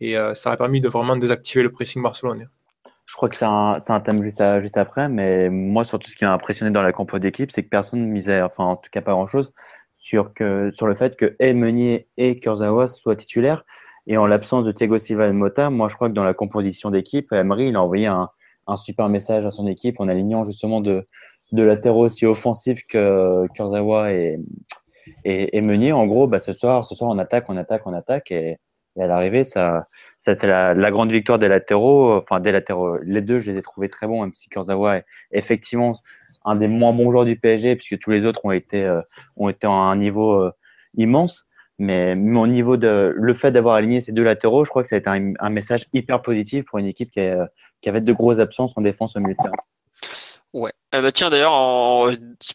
Et 0.00 0.16
euh, 0.16 0.34
ça 0.34 0.52
a 0.52 0.56
permis 0.56 0.80
de 0.80 0.88
vraiment 0.88 1.16
désactiver 1.16 1.62
le 1.64 1.72
pressing 1.72 2.02
barcelonais. 2.02 2.46
Je 3.08 3.14
crois 3.16 3.30
que 3.30 3.36
c'est 3.36 3.44
un, 3.46 4.00
thème 4.00 4.22
juste, 4.22 4.76
après, 4.76 5.08
mais 5.08 5.48
moi, 5.48 5.82
surtout, 5.82 6.10
ce 6.10 6.16
qui 6.16 6.24
m'a 6.24 6.32
impressionné 6.34 6.70
dans 6.70 6.82
la 6.82 6.92
compo 6.92 7.18
d'équipe, 7.18 7.50
c'est 7.50 7.62
que 7.62 7.70
personne 7.70 8.02
ne 8.02 8.06
misait, 8.06 8.42
enfin, 8.42 8.64
en 8.64 8.76
tout 8.76 8.90
cas 8.92 9.00
pas 9.00 9.12
grand-chose, 9.12 9.54
sur, 9.94 10.30
sur 10.74 10.86
le 10.86 10.94
fait 10.94 11.16
que 11.16 11.34
et 11.40 11.54
Meunier 11.54 12.06
et 12.18 12.38
Kurzawa 12.38 12.86
soient 12.86 13.16
titulaires. 13.16 13.64
Et 14.06 14.18
en 14.18 14.26
l'absence 14.26 14.66
de 14.66 14.72
Thiago 14.72 14.98
Silva 14.98 15.26
et 15.26 15.32
Mota, 15.32 15.70
moi, 15.70 15.88
je 15.88 15.94
crois 15.94 16.10
que 16.10 16.14
dans 16.14 16.24
la 16.24 16.34
composition 16.34 16.90
d'équipe, 16.90 17.32
Emery, 17.32 17.68
il 17.68 17.76
a 17.76 17.82
envoyé 17.82 18.06
un, 18.06 18.28
super 18.76 19.08
message 19.08 19.46
à 19.46 19.50
son 19.50 19.66
équipe 19.66 20.00
en 20.00 20.08
alignant 20.08 20.44
justement 20.44 20.82
de, 20.82 21.08
de 21.52 21.62
latéraux 21.62 22.04
aussi 22.04 22.26
offensifs 22.26 22.82
que 22.86 23.46
Kurzawa 23.54 24.12
et, 24.12 24.38
et, 25.24 25.56
et 25.56 25.60
Meunier. 25.62 25.92
En 25.92 26.06
gros, 26.06 26.26
bah, 26.26 26.40
ce 26.40 26.52
soir, 26.52 26.84
ce 26.84 26.94
soir, 26.94 27.10
on 27.10 27.18
attaque, 27.18 27.48
on 27.48 27.56
attaque, 27.56 27.86
on 27.86 27.94
attaque. 27.94 28.30
Et, 28.32 28.58
et 28.98 29.02
à 29.02 29.06
l'arrivée, 29.06 29.44
ça, 29.44 29.86
c'était 30.16 30.46
la, 30.46 30.74
la 30.74 30.90
grande 30.90 31.12
victoire 31.12 31.38
des 31.38 31.48
latéraux. 31.48 32.16
Enfin, 32.16 32.40
des 32.40 32.52
latéraux. 32.52 32.98
Les 33.02 33.20
deux, 33.20 33.38
je 33.40 33.50
les 33.50 33.58
ai 33.58 33.62
trouvés 33.62 33.88
très 33.88 34.06
bons, 34.06 34.22
même 34.22 34.34
si 34.34 34.48
Kurzawa 34.48 34.98
est 34.98 35.04
effectivement 35.32 35.94
un 36.44 36.56
des 36.56 36.68
moins 36.68 36.92
bons 36.92 37.10
joueurs 37.10 37.24
du 37.24 37.38
PSG, 37.38 37.76
puisque 37.76 37.98
tous 37.98 38.10
les 38.10 38.24
autres 38.24 38.44
ont 38.44 38.50
été, 38.52 38.84
euh, 38.84 39.00
ont 39.36 39.48
été 39.48 39.66
à 39.66 39.70
un 39.70 39.96
niveau 39.96 40.34
euh, 40.34 40.52
immense. 40.94 41.46
Mais 41.78 42.16
mon 42.16 42.46
niveau 42.48 42.76
de 42.76 43.12
le 43.16 43.34
fait 43.34 43.52
d'avoir 43.52 43.76
aligné 43.76 44.00
ces 44.00 44.10
deux 44.10 44.24
latéraux, 44.24 44.64
je 44.64 44.70
crois 44.70 44.82
que 44.82 44.88
ça 44.88 44.96
a 44.96 44.98
été 44.98 45.08
un, 45.08 45.50
message 45.50 45.86
hyper 45.92 46.22
positif 46.22 46.64
pour 46.64 46.78
une 46.78 46.86
équipe 46.86 47.10
qui, 47.12 47.20
a- 47.20 47.48
qui 47.80 47.88
avait 47.88 48.00
de 48.00 48.12
grosses 48.12 48.40
absences 48.40 48.76
en 48.76 48.80
défense 48.80 49.14
au 49.14 49.20
milieu 49.20 49.34
de 49.34 49.42
terrain. 49.42 49.54
Ouais. 50.54 50.72
Eh 50.94 51.02
ben, 51.02 51.12
tiens, 51.12 51.28
d'ailleurs, 51.28 51.52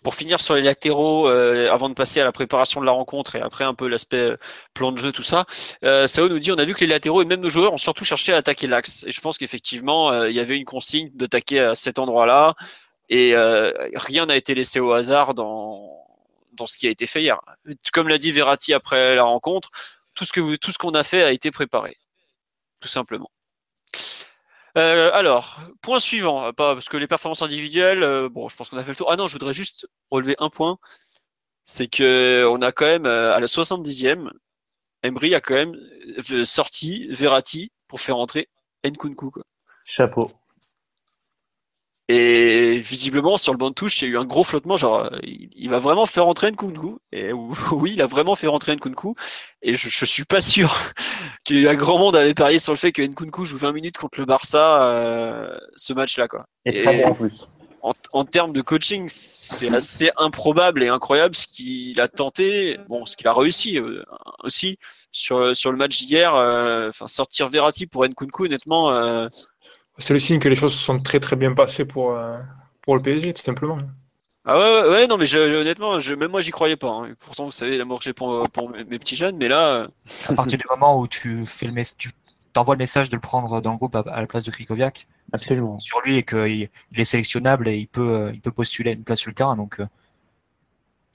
pour 0.01 0.15
finir 0.15 0.39
sur 0.41 0.55
les 0.55 0.63
latéraux, 0.63 1.29
euh, 1.29 1.69
avant 1.71 1.89
de 1.89 1.93
passer 1.93 2.19
à 2.19 2.23
la 2.23 2.31
préparation 2.31 2.81
de 2.81 2.87
la 2.87 2.91
rencontre 2.91 3.35
et 3.35 3.41
après 3.41 3.63
un 3.65 3.75
peu 3.75 3.87
l'aspect 3.87 4.17
euh, 4.17 4.37
plan 4.73 4.91
de 4.91 4.97
jeu, 4.97 5.11
tout 5.11 5.21
ça, 5.21 5.45
euh, 5.83 6.07
Sao 6.07 6.27
nous 6.27 6.39
dit 6.39 6.51
on 6.51 6.57
a 6.57 6.65
vu 6.65 6.73
que 6.73 6.79
les 6.79 6.87
latéraux 6.87 7.21
et 7.21 7.25
même 7.25 7.41
nos 7.41 7.49
joueurs 7.49 7.71
ont 7.71 7.77
surtout 7.77 8.03
cherché 8.03 8.33
à 8.33 8.37
attaquer 8.37 8.65
l'axe. 8.65 9.03
Et 9.07 9.11
je 9.11 9.21
pense 9.21 9.37
qu'effectivement, 9.37 10.11
euh, 10.11 10.29
il 10.29 10.35
y 10.35 10.39
avait 10.39 10.57
une 10.57 10.65
consigne 10.65 11.11
d'attaquer 11.13 11.59
à 11.59 11.75
cet 11.75 11.99
endroit-là 11.99 12.55
et 13.09 13.35
rien 13.95 14.25
n'a 14.25 14.35
été 14.37 14.55
laissé 14.55 14.79
au 14.79 14.91
hasard 14.91 15.35
dans, 15.35 16.03
dans 16.53 16.65
ce 16.65 16.77
qui 16.77 16.87
a 16.87 16.89
été 16.89 17.05
fait 17.05 17.21
hier. 17.21 17.39
Comme 17.91 18.07
l'a 18.07 18.17
dit 18.17 18.31
Verratti 18.31 18.73
après 18.73 19.15
la 19.15 19.23
rencontre, 19.23 19.69
tout 20.15 20.25
ce 20.25 20.33
que 20.33 20.39
vous, 20.39 20.57
tout 20.57 20.71
ce 20.71 20.79
qu'on 20.79 20.91
a 20.91 21.03
fait 21.03 21.23
a 21.23 21.31
été 21.31 21.51
préparé, 21.51 21.95
tout 22.79 22.87
simplement. 22.87 23.29
Euh, 24.77 25.11
alors, 25.13 25.59
point 25.81 25.99
suivant, 25.99 26.45
euh, 26.45 26.51
pas 26.51 26.73
parce 26.73 26.89
que 26.89 26.97
les 26.97 27.07
performances 27.07 27.43
individuelles, 27.43 28.01
euh, 28.03 28.27
bon, 28.29 28.49
je 28.49 28.55
pense 28.55 28.69
qu'on 28.69 28.77
a 28.77 28.83
fait 28.83 28.91
le 28.91 28.95
tour. 28.95 29.11
Ah 29.11 29.15
non, 29.15 29.27
je 29.27 29.33
voudrais 29.33 29.53
juste 29.53 29.87
relever 30.09 30.35
un 30.39 30.49
point, 30.49 30.77
c'est 31.63 31.87
que 31.87 32.47
on 32.49 32.61
a 32.61 32.71
quand 32.71 32.85
même 32.85 33.05
euh, 33.05 33.35
à 33.35 33.39
la 33.39 33.47
70e, 33.47 34.31
Emery 35.03 35.35
a 35.35 35.41
quand 35.41 35.53
même 35.53 35.75
sorti 36.45 37.07
Verratti 37.09 37.71
pour 37.89 37.99
faire 37.99 38.17
entrer 38.17 38.49
Nkunku. 38.85 39.31
Quoi. 39.31 39.43
Chapeau. 39.85 40.31
Et 42.09 42.79
visiblement, 42.79 43.37
sur 43.37 43.53
le 43.53 43.57
banc 43.57 43.69
de 43.69 43.73
touche, 43.75 44.01
il 44.01 44.05
y 44.05 44.07
a 44.09 44.11
eu 44.11 44.17
un 44.17 44.25
gros 44.25 44.43
flottement. 44.43 44.75
Genre, 44.75 45.09
il, 45.23 45.49
il 45.55 45.69
va 45.69 45.79
vraiment 45.79 46.05
faire 46.05 46.25
rentrer 46.25 46.51
Nkunku. 46.51 46.97
Et 47.13 47.31
oui, 47.71 47.93
il 47.93 48.01
a 48.01 48.07
vraiment 48.07 48.35
fait 48.35 48.47
rentrer 48.47 48.75
Nkunku. 48.75 49.15
Et 49.61 49.75
je, 49.75 49.89
je 49.89 50.05
suis 50.05 50.25
pas 50.25 50.41
sûr 50.41 50.75
que 51.45 51.67
un 51.67 51.75
grand 51.75 51.97
monde 51.97 52.15
avait 52.15 52.33
parié 52.33 52.59
sur 52.59 52.73
le 52.73 52.77
fait 52.77 52.91
que 52.91 53.01
Nkunku 53.01 53.45
joue 53.45 53.57
20 53.57 53.71
minutes 53.71 53.97
contre 53.97 54.19
le 54.19 54.25
Barça 54.25 54.83
euh, 54.83 55.57
ce 55.77 55.93
match-là. 55.93 56.27
Quoi. 56.27 56.45
Et, 56.65 56.79
Et- 56.79 56.83
très 56.83 57.03
bon 57.03 57.11
en 57.11 57.15
plus. 57.15 57.47
En, 57.85 57.91
en 58.13 58.23
termes 58.23 58.53
de 58.53 58.61
coaching, 58.61 59.07
c'est 59.09 59.67
assez 59.75 60.09
improbable 60.15 60.83
et 60.83 60.87
incroyable 60.87 61.35
ce 61.35 61.45
qu'il 61.45 61.99
a 61.99 62.07
tenté, 62.07 62.77
bon, 62.87 63.05
ce 63.05 63.17
qu'il 63.17 63.27
a 63.27 63.33
réussi 63.33 63.77
euh, 63.77 64.01
aussi 64.41 64.77
sur, 65.11 65.53
sur 65.53 65.69
le 65.69 65.77
match 65.77 65.97
d'hier. 65.97 66.33
euh, 66.33 66.87
Enfin, 66.87 67.07
sortir 67.07 67.49
Verratti 67.49 67.85
pour 67.85 68.05
Nkunku, 68.07 68.45
honnêtement, 68.45 69.27
C'est 69.97 70.13
le 70.13 70.19
signe 70.19 70.39
que 70.39 70.49
les 70.49 70.55
choses 70.55 70.73
se 70.73 70.83
sont 70.83 70.99
très 70.99 71.19
très 71.19 71.35
bien 71.35 71.53
passées 71.53 71.85
pour, 71.85 72.11
euh, 72.11 72.39
pour 72.81 72.95
le 72.95 73.01
PSG, 73.01 73.33
tout 73.33 73.43
simplement. 73.43 73.77
Ah 74.45 74.57
ouais, 74.57 74.81
ouais, 74.81 74.89
ouais, 74.89 75.07
non, 75.07 75.17
mais 75.17 75.25
je, 75.25 75.37
honnêtement, 75.37 75.99
je, 75.99 76.13
même 76.15 76.31
moi, 76.31 76.41
j'y 76.41 76.51
croyais 76.51 76.75
pas. 76.75 76.89
hein. 76.89 77.13
Pourtant, 77.19 77.45
vous 77.45 77.51
savez 77.51 77.77
l'amour 77.77 77.99
que 77.99 78.05
j'ai 78.05 78.13
pour, 78.13 78.43
pour 78.51 78.69
mes, 78.69 78.83
mes 78.83 78.99
petits 78.99 79.15
jeunes, 79.15 79.37
mais 79.37 79.47
là, 79.47 79.67
euh, 79.67 79.87
à 80.27 80.33
partir 80.33 80.57
du 80.57 80.65
moment 80.69 80.99
où 80.99 81.07
tu 81.07 81.45
fais 81.45 81.67
le 81.67 81.97
tu 81.97 82.09
t'envoies 82.51 82.75
le 82.75 82.79
message 82.79 83.09
de 83.09 83.15
le 83.15 83.21
prendre 83.21 83.61
dans 83.61 83.71
le 83.71 83.77
groupe 83.77 83.95
à, 83.95 83.99
à 84.11 84.19
la 84.21 84.27
place 84.27 84.43
de 84.43 84.51
Krikoviak 84.51 85.07
Absolument. 85.31 85.79
sur 85.79 86.01
lui 86.01 86.17
et 86.17 86.23
qu'il 86.23 86.69
il 86.91 86.99
est 86.99 87.03
sélectionnable 87.03 87.67
et 87.67 87.77
il 87.77 87.87
peut, 87.87 88.09
euh, 88.09 88.31
il 88.33 88.41
peut 88.41 88.51
postuler 88.51 88.91
à 88.91 88.93
une 88.93 89.03
place 89.03 89.19
sur 89.19 89.29
le 89.29 89.35
terrain. 89.35 89.55
Donc, 89.55 89.79
euh, 89.79 89.87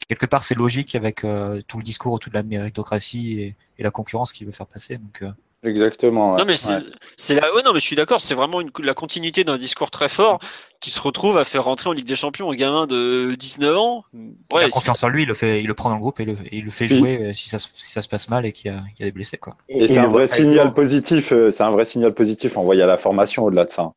quelque 0.09 0.26
part, 0.26 0.43
c'est 0.43 0.57
logique 0.57 0.95
avec 0.95 1.22
euh, 1.24 1.61
tout 1.68 1.76
le 1.79 1.85
discours 1.85 2.12
autour 2.14 2.31
de 2.33 2.37
la 2.39 2.43
méritocratie 2.43 3.41
et, 3.41 3.57
et 3.79 3.83
la 3.83 3.91
concurrence 3.91 4.33
qu'il 4.33 4.47
veut 4.47 4.53
faire 4.53 4.66
passer. 4.66 4.97
Donc, 4.97 5.22
euh, 5.22 5.31
Exactement. 5.64 6.32
ouais. 6.34 6.38
non, 6.38 6.44
mais 6.46 6.56
c'est, 6.56 6.74
Ouais. 6.74 6.78
c'est 7.16 7.34
la, 7.34 7.52
ouais, 7.54 7.62
non, 7.64 7.72
mais 7.72 7.80
je 7.80 7.84
suis 7.84 7.96
d'accord, 7.96 8.20
c'est 8.20 8.34
vraiment 8.34 8.61
une, 8.61 8.70
la 8.80 8.94
continuité 8.94 9.42
d'un 9.42 9.59
discours 9.59 9.90
très 9.90 10.09
fort 10.09 10.38
qui 10.80 10.90
se 10.90 11.00
retrouve 11.00 11.36
à 11.36 11.44
faire 11.44 11.64
rentrer 11.64 11.90
en 11.90 11.92
Ligue 11.92 12.06
des 12.06 12.14
Champions 12.14 12.50
un 12.52 12.54
gamin 12.54 12.86
de 12.86 13.34
19 13.36 13.76
ans. 13.76 14.04
il 14.14 14.34
Ouais, 14.52 14.64
a 14.64 14.68
confiance 14.68 15.02
en 15.02 15.09
lui, 15.09 15.22
il 15.22 15.26
le, 15.28 15.34
fait, 15.34 15.61
il 15.61 15.66
le 15.66 15.74
prend 15.74 15.88
dans 15.88 15.96
le 15.96 16.00
groupe 16.00 16.20
et, 16.20 16.24
le- 16.24 16.36
il 16.52 16.64
le 16.64 16.70
fait 16.70 16.86
jouer 16.86 17.20
euh, 17.30 17.32
si 17.34 17.48
ça, 17.48 17.59
se- 17.59 17.68
si 17.74 17.90
ça 17.90 18.02
se 18.02 18.09
passe 18.09 18.28
mal 18.28 18.46
et 18.46 18.52
qu'il 18.52 18.70
y 18.70 18.74
a, 18.74 18.78
qu'il 18.94 19.00
y 19.00 19.02
a 19.02 19.06
des 19.06 19.12
blessés. 19.12 19.36
Quoi. 19.38 19.56
Et 19.68 19.88
c'est 19.88 19.98
un 19.98 20.06
vrai 20.09 20.28
signal 20.28 20.72
positif. 20.74 21.32
euh, 21.32 21.50
C'est 21.50 21.64
un 21.64 21.70
vrai 21.70 21.84
signal 21.84 22.14
positif 22.14 22.56
envoyé 22.56 22.82
à 22.82 22.86
la 22.86 22.96
formation 22.96 23.42
au-delà 23.42 23.64
de 23.64 23.70
ça. 23.70 23.90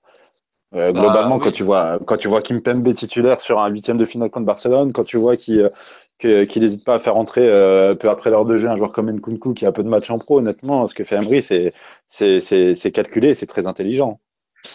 Euh, 0.73 0.91
Bah, 0.91 1.01
globalement, 1.01 1.35
oui. 1.35 1.41
quand 1.43 1.51
tu 1.51 1.63
vois 1.63 1.99
quand 2.07 2.17
tu 2.17 2.27
vois 2.29 2.41
Kimpembe 2.41 2.93
titulaire 2.95 3.39
sur 3.41 3.59
un 3.59 3.67
huitième 3.67 3.97
de 3.97 4.05
finale 4.05 4.29
contre 4.31 4.45
Barcelone, 4.47 4.93
quand 4.93 5.03
tu 5.03 5.17
vois 5.17 5.37
qu'il 5.37 5.69
euh, 6.25 6.45
qu'il 6.45 6.63
n'hésite 6.63 6.85
pas 6.85 6.95
à 6.95 6.99
faire 6.99 7.17
entrer 7.17 7.47
euh, 7.47 7.95
peu 7.95 8.09
après 8.09 8.29
l'heure 8.29 8.45
de 8.45 8.57
jeu 8.57 8.67
un 8.69 8.75
joueur 8.75 8.91
comme 8.91 9.11
Nkunku 9.11 9.53
qui 9.53 9.65
a 9.65 9.71
peu 9.71 9.83
de 9.83 9.89
matchs 9.89 10.09
en 10.09 10.19
pro. 10.19 10.39
Honnêtement, 10.39 10.87
ce 10.87 10.93
que 10.93 11.03
fait 11.03 11.15
Emery, 11.15 11.41
c'est 11.41 12.91
calculé, 12.91 13.33
c'est 13.33 13.47
très 13.47 13.67
intelligent. 13.67 14.19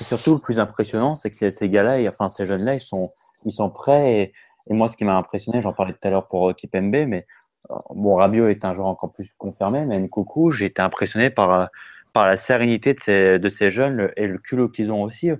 Et 0.01 0.05
surtout, 0.05 0.35
le 0.35 0.41
plus 0.41 0.59
impressionnant, 0.59 1.15
c'est 1.15 1.31
que 1.31 1.51
ces 1.51 1.69
gars-là, 1.69 1.99
enfin 2.09 2.29
ces 2.29 2.47
jeunes-là, 2.47 2.75
ils 2.75 2.81
sont, 2.81 3.13
ils 3.45 3.53
sont 3.53 3.71
prêts. 3.71 4.33
Et, 4.69 4.75
moi, 4.75 4.89
ce 4.89 4.97
qui 4.97 5.05
m'a 5.05 5.17
impressionné, 5.17 5.61
j'en 5.61 5.73
parlais 5.73 5.93
tout 5.93 6.09
à 6.09 6.11
l'heure 6.11 6.27
pour 6.27 6.53
Kipembe, 6.55 7.07
mais 7.07 7.27
euh, 7.71 7.75
bon, 7.91 8.17
Rabiot 8.17 8.49
est 8.49 8.65
un 8.65 8.75
joueur 8.75 8.89
encore 8.89 9.13
plus 9.13 9.33
confirmé, 9.39 9.85
mais 9.87 9.99
Nkunku, 10.01 10.51
j'ai 10.51 10.67
été 10.67 10.83
impressionné 10.83 11.31
par, 11.31 11.53
euh, 11.53 11.67
par 12.13 12.27
la 12.27 12.37
sérénité 12.37 12.95
de 12.95 13.01
ces, 13.01 13.39
de 13.39 13.49
ces 13.49 13.71
jeunes 13.71 14.11
et 14.17 14.27
le 14.27 14.39
culot 14.39 14.69
qu'ils 14.69 14.91
ont 14.91 15.03
aussi 15.03 15.31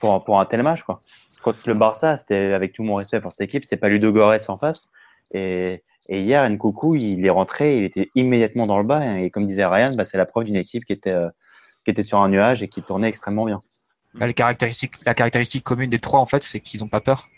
pour, 0.00 0.22
pour 0.24 0.40
un 0.40 0.44
tel 0.44 0.62
match. 0.62 0.82
Quoi. 0.82 1.00
Quand 1.42 1.66
le 1.66 1.74
Barça, 1.74 2.16
c'était 2.16 2.52
avec 2.52 2.72
tout 2.72 2.82
mon 2.82 2.96
respect 2.96 3.20
pour 3.20 3.32
cette 3.32 3.42
équipe, 3.42 3.64
c'est 3.64 3.76
pas 3.76 3.88
Ludo 3.88 4.12
Goretz 4.12 4.48
en 4.48 4.56
face. 4.56 4.90
Et, 5.32 5.82
hier, 6.08 6.48
Nkoukou, 6.48 6.94
il 6.96 7.24
est 7.24 7.30
rentré, 7.30 7.78
il 7.78 7.84
était 7.84 8.10
immédiatement 8.14 8.66
dans 8.66 8.78
le 8.78 8.84
bas. 8.84 9.18
Et 9.18 9.30
comme 9.30 9.46
disait 9.46 9.64
Ryan, 9.64 9.92
bah, 9.96 10.04
c'est 10.04 10.18
la 10.18 10.26
preuve 10.26 10.44
d'une 10.44 10.56
équipe 10.56 10.84
qui 10.84 10.92
était, 10.92 11.10
euh, 11.10 11.28
qui 11.84 11.90
était 11.90 12.02
sur 12.02 12.18
un 12.20 12.28
nuage 12.28 12.62
et 12.62 12.68
qui 12.68 12.82
tournait 12.82 13.08
extrêmement 13.08 13.46
bien. 13.46 13.62
Bah, 14.14 14.26
les 14.26 14.34
caractéristiques, 14.34 14.92
la 15.06 15.14
caractéristique 15.14 15.64
commune 15.64 15.90
des 15.90 15.98
trois, 15.98 16.20
en 16.20 16.26
fait, 16.26 16.42
c'est 16.44 16.60
qu'ils 16.60 16.80
n'ont 16.80 16.88
pas 16.88 17.00
peur. 17.00 17.28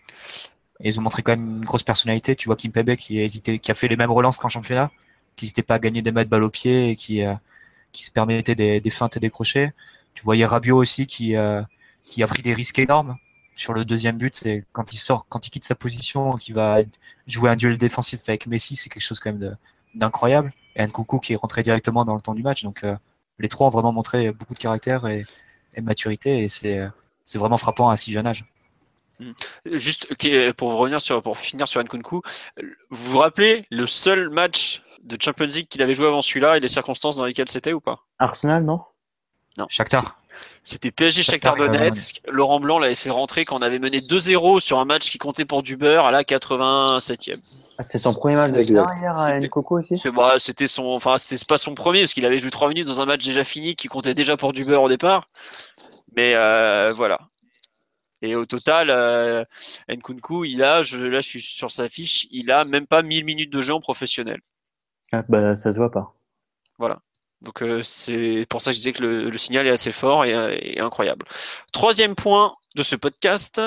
Ils 0.81 0.99
ont 0.99 1.03
montré 1.03 1.23
quand 1.23 1.33
même 1.33 1.59
une 1.59 1.65
grosse 1.65 1.85
personnalité. 1.85 2.35
Tu 2.35 2.49
vois 2.49 2.57
Kim 2.57 2.73
Pebe 2.73 2.97
qui, 2.97 3.21
a 3.21 3.25
hésité, 3.25 3.59
qui 3.59 3.71
a 3.71 3.75
fait 3.75 3.89
les 3.89 3.97
mêmes 3.97 4.11
relances 4.11 4.39
qu'en 4.39 4.49
championnat, 4.49 4.91
qui 5.37 5.45
n'hésitait 5.45 5.63
pas 5.63 5.75
à 5.75 5.79
gagner 5.79 6.03
des 6.03 6.11
mètres 6.11 6.31
balle 6.31 6.43
au 6.43 6.51
pied 6.51 6.91
et 6.91 6.97
qui, 6.97 7.23
euh, 7.23 7.35
qui 7.93 8.05
se 8.05 8.11
permettait 8.11 8.57
des, 8.57 8.81
des, 8.81 8.91
feintes 8.91 9.17
et 9.17 9.21
des 9.21 9.31
crochets. 9.31 9.73
Tu 10.15 10.25
voyais 10.25 10.45
Rabiot 10.45 10.77
aussi 10.77 11.07
qui, 11.07 11.37
euh, 11.37 11.63
qui 12.05 12.23
a 12.25 12.27
pris 12.27 12.43
des 12.43 12.53
risques 12.53 12.79
énormes 12.81 13.17
sur 13.55 13.73
le 13.73 13.85
deuxième 13.85 14.17
but, 14.17 14.35
c'est 14.35 14.65
quand 14.73 14.93
il 14.93 14.97
sort, 14.97 15.27
quand 15.29 15.47
il 15.47 15.51
quitte 15.51 15.65
sa 15.65 15.75
position, 15.75 16.37
qu'il 16.37 16.55
va 16.55 16.79
jouer 17.27 17.51
un 17.51 17.57
duel 17.57 17.79
défensif 17.79 18.21
avec 18.29 18.47
Messi, 18.47 18.77
c'est 18.77 18.89
quelque 18.89 19.03
chose 19.03 19.21
quand 19.21 19.33
même 19.33 19.57
d'incroyable. 19.95 20.53
Et 20.77 20.85
Nkoukou 20.85 21.21
qui 21.21 21.35
est 21.35 21.37
rentré 21.37 21.63
directement 21.63 22.05
dans 22.05 22.17
le 22.17 22.21
temps 22.21 22.35
du 22.35 22.43
match. 22.43 22.65
Donc 22.65 22.83
euh, 22.83 22.97
les 23.39 23.49
trois 23.49 23.69
ont 23.69 23.71
vraiment 23.71 23.93
montré 23.93 24.33
beaucoup 24.33 24.55
de 24.55 24.59
caractère 24.59 25.07
et, 25.07 25.25
et 25.75 25.81
maturité, 25.81 26.43
et 26.43 26.49
c'est 26.49 26.89
c'est 27.25 27.39
vraiment 27.39 27.57
frappant 27.57 27.89
à 27.89 27.97
si 27.97 28.13
jeune 28.13 28.27
âge. 28.27 28.45
Hmm. 29.21 29.33
Juste 29.65 30.09
pour 30.57 30.73
revenir 30.77 31.01
sur, 31.01 31.23
pour 31.23 31.39
finir 31.39 31.69
sur 31.69 31.81
Nkunku, 31.81 32.23
vous 32.91 33.13
vous 33.13 33.19
rappelez 33.19 33.65
le 33.71 33.87
seul 33.87 34.29
match 34.31 34.83
de 35.05 35.17
Champions 35.21 35.47
League 35.47 35.69
qu'il 35.69 35.83
avait 35.83 35.95
joué 35.95 36.07
avant 36.07 36.23
celui-là 36.23 36.57
et 36.57 36.61
les 36.61 36.69
circonstances 36.69 37.17
dans 37.17 37.25
lesquelles 37.25 37.49
c'était 37.49 37.73
ou 37.73 37.81
pas? 37.81 38.05
Arsenal, 38.19 38.65
non? 38.65 38.83
Non. 39.57 39.67
Shakhtar. 39.69 40.19
C'était 40.65 40.91
PSG 40.91 41.23
Shakhtar 41.23 41.57
Donetsk. 41.57 42.23
Laurent 42.27 42.59
Blanc 42.59 42.79
l'avait 42.79 42.95
fait 42.95 43.11
rentrer 43.11 43.45
quand 43.45 43.59
on 43.59 43.63
avait 43.63 43.79
mené 43.79 43.99
2-0 43.99 44.61
sur 44.61 44.79
un 44.79 44.87
match 44.87 45.11
qui 45.11 45.19
comptait 45.19 45.45
pour 45.45 45.63
du 45.63 45.77
beurre 45.77 46.07
à 46.07 46.11
la 46.11 46.23
87e. 46.23 47.37
Ah, 47.77 47.83
c'est 47.83 47.99
son 47.99 48.15
premier 48.15 48.37
match 48.37 48.53
de 48.53 48.63
carrière 48.63 49.19
à 49.19 49.39
Nkoko 49.39 49.79
aussi 49.79 50.01
bah, 50.15 50.35
C'était 50.39 50.69
son, 50.69 50.85
enfin, 50.85 51.19
c'était 51.19 51.43
pas 51.47 51.59
son 51.59 51.75
premier 51.75 52.01
parce 52.01 52.15
qu'il 52.15 52.25
avait 52.25 52.39
joué 52.39 52.51
3 52.51 52.69
minutes 52.69 52.87
dans 52.87 53.01
un 53.01 53.05
match 53.05 53.25
déjà 53.25 53.45
fini 53.45 53.77
qui 53.77 53.89
comptait 53.89 54.15
déjà 54.15 54.37
pour 54.37 54.53
du 54.53 54.65
beurre 54.65 54.85
au 54.85 54.89
départ. 54.89 55.29
Mais 56.17 56.35
euh, 56.35 56.93
voilà. 56.93 57.19
Et 58.23 58.35
au 58.37 58.47
total, 58.47 58.89
euh, 58.89 59.45
Nkunku, 59.89 60.47
il 60.47 60.63
a, 60.63 60.83
je, 60.83 60.97
là 60.97 61.21
je 61.21 61.29
suis 61.29 61.43
sur 61.43 61.71
sa 61.71 61.91
fiche, 61.91 62.27
il 62.31 62.51
a 62.51 62.65
même 62.65 62.87
pas 62.87 63.03
1000 63.03 63.25
minutes 63.25 63.53
de 63.53 63.61
jeu 63.61 63.75
en 63.75 63.81
professionnel. 63.81 64.41
Ah, 65.13 65.25
bah, 65.29 65.55
ça 65.55 65.73
se 65.73 65.77
voit 65.77 65.91
pas. 65.91 66.15
Voilà. 66.79 67.01
Donc 67.45 67.63
euh, 67.63 67.81
c'est 67.83 68.47
pour 68.49 68.63
ça 68.63 68.71
que 68.71 68.75
je 68.75 68.79
disais 68.79 68.93
que 68.93 69.03
le, 69.03 69.39
signal 69.39 69.67
est 69.67 69.71
assez 69.71 69.93
fort 69.93 70.25
et, 70.25 70.79
incroyable. 70.79 71.27
Troisième 71.73 72.15
point 72.15 72.55
de 72.75 72.83
ce 72.83 72.97
podcast, 72.97 73.61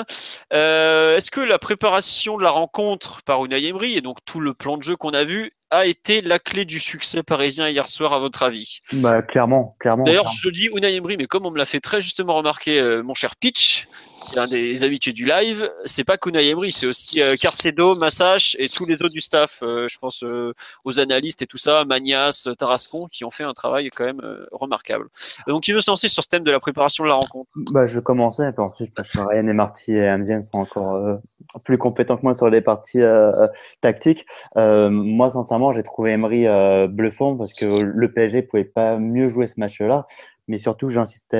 euh, 0.52 1.16
est-ce 1.16 1.30
que 1.30 1.40
la 1.40 1.58
préparation 1.58 2.36
de 2.36 2.42
la 2.42 2.50
rencontre 2.50 3.22
par 3.22 3.42
Unai 3.44 3.64
Emery 3.64 3.96
et 3.96 4.02
donc 4.02 4.18
tout 4.26 4.40
le 4.40 4.52
plan 4.52 4.76
de 4.76 4.82
jeu 4.82 4.96
qu'on 4.96 5.10
a 5.10 5.24
vu 5.24 5.52
a 5.70 5.86
été 5.86 6.20
la 6.20 6.38
clé 6.38 6.64
du 6.64 6.78
succès 6.78 7.22
parisien 7.22 7.68
hier 7.68 7.88
soir 7.88 8.12
à 8.12 8.18
votre 8.18 8.42
avis? 8.42 8.80
Bah 8.92 9.22
clairement, 9.22 9.76
clairement. 9.80 10.04
D'ailleurs, 10.04 10.30
je 10.42 10.50
dis 10.50 10.68
Unai 10.74 10.94
Emery, 10.94 11.16
mais 11.16 11.26
comme 11.26 11.46
on 11.46 11.50
me 11.50 11.58
l'a 11.58 11.66
fait 11.66 11.80
très 11.80 12.02
justement 12.02 12.34
remarquer, 12.34 12.80
euh, 12.80 13.02
mon 13.02 13.14
cher 13.14 13.36
Pitch, 13.36 13.88
l'un 14.34 14.46
des 14.46 14.82
habitués 14.82 15.12
du 15.12 15.24
live, 15.24 15.70
c'est 15.84 16.04
pas 16.04 16.16
Kunai 16.16 16.48
Emery, 16.48 16.72
c'est 16.72 16.86
aussi 16.86 17.22
euh, 17.22 17.34
Carcedo, 17.40 17.94
Massache 17.94 18.56
et 18.58 18.68
tous 18.68 18.84
les 18.84 18.94
autres 18.94 19.12
du 19.12 19.20
staff. 19.20 19.60
Euh, 19.62 19.86
je 19.88 19.98
pense 19.98 20.22
euh, 20.22 20.52
aux 20.84 21.00
analystes 21.00 21.42
et 21.42 21.46
tout 21.46 21.58
ça, 21.58 21.84
Magnas, 21.84 22.48
Tarascon, 22.58 23.06
qui 23.06 23.24
ont 23.24 23.30
fait 23.30 23.44
un 23.44 23.54
travail 23.54 23.90
quand 23.94 24.04
même 24.04 24.20
remarquable. 24.52 25.08
Donc, 25.46 25.62
qui 25.62 25.72
veut 25.72 25.80
se 25.80 25.90
lancer 25.90 26.08
sur 26.08 26.22
ce 26.22 26.28
thème 26.28 26.44
de 26.44 26.50
la 26.50 26.60
préparation 26.60 27.04
de 27.04 27.08
la 27.08 27.14
rencontre? 27.14 27.50
Bah, 27.70 27.86
Je 27.86 28.00
commençais, 28.00 28.50
puis 28.52 28.62
ensuite 28.62 28.94
passe 28.94 29.12
que 29.12 29.20
Ryan 29.20 29.46
et 29.46 29.52
Marty 29.52 29.92
et 29.94 30.08
Amzien 30.08 30.40
sont 30.40 30.58
encore 30.58 31.18
plus 31.64 31.78
compétents 31.78 32.16
que 32.16 32.22
moi 32.22 32.34
sur 32.34 32.48
les 32.48 32.60
parties 32.60 33.02
tactiques. 33.80 34.26
moi, 34.56 35.30
sincèrement, 35.30 35.72
j'ai 35.72 35.82
trouvé 35.82 36.12
Emery 36.12 36.46
bluffant 36.88 37.36
parce 37.36 37.52
que 37.52 37.82
le 37.82 38.12
PSG 38.12 38.42
pouvait 38.42 38.64
pas 38.64 38.98
mieux 38.98 39.28
jouer 39.28 39.46
ce 39.46 39.58
match-là. 39.58 40.06
Mais 40.48 40.58
surtout, 40.58 40.88
j'insistais 40.88 41.36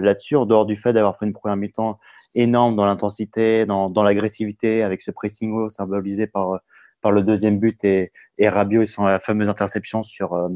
là-dessus, 0.00 0.36
en 0.36 0.46
dehors 0.46 0.66
du 0.66 0.76
fait 0.76 0.92
d'avoir 0.92 1.16
fait 1.16 1.24
une 1.24 1.32
première 1.32 1.56
mi-temps 1.56 1.98
énorme 2.34 2.76
dans 2.76 2.86
l'intensité, 2.86 3.66
dans, 3.66 3.90
dans 3.90 4.02
l'agressivité, 4.02 4.82
avec 4.82 5.02
ce 5.02 5.10
pressing 5.10 5.52
haut 5.52 5.68
symbolisé 5.68 6.26
par, 6.26 6.60
par 7.02 7.12
le 7.12 7.22
deuxième 7.22 7.58
but 7.58 7.84
et, 7.84 8.10
et 8.38 8.48
Rabiot 8.48 8.82
et 8.82 8.86
son 8.86 9.04
la 9.04 9.20
fameuse 9.20 9.48
interception 9.48 10.02
sur, 10.02 10.32
euh, 10.32 10.48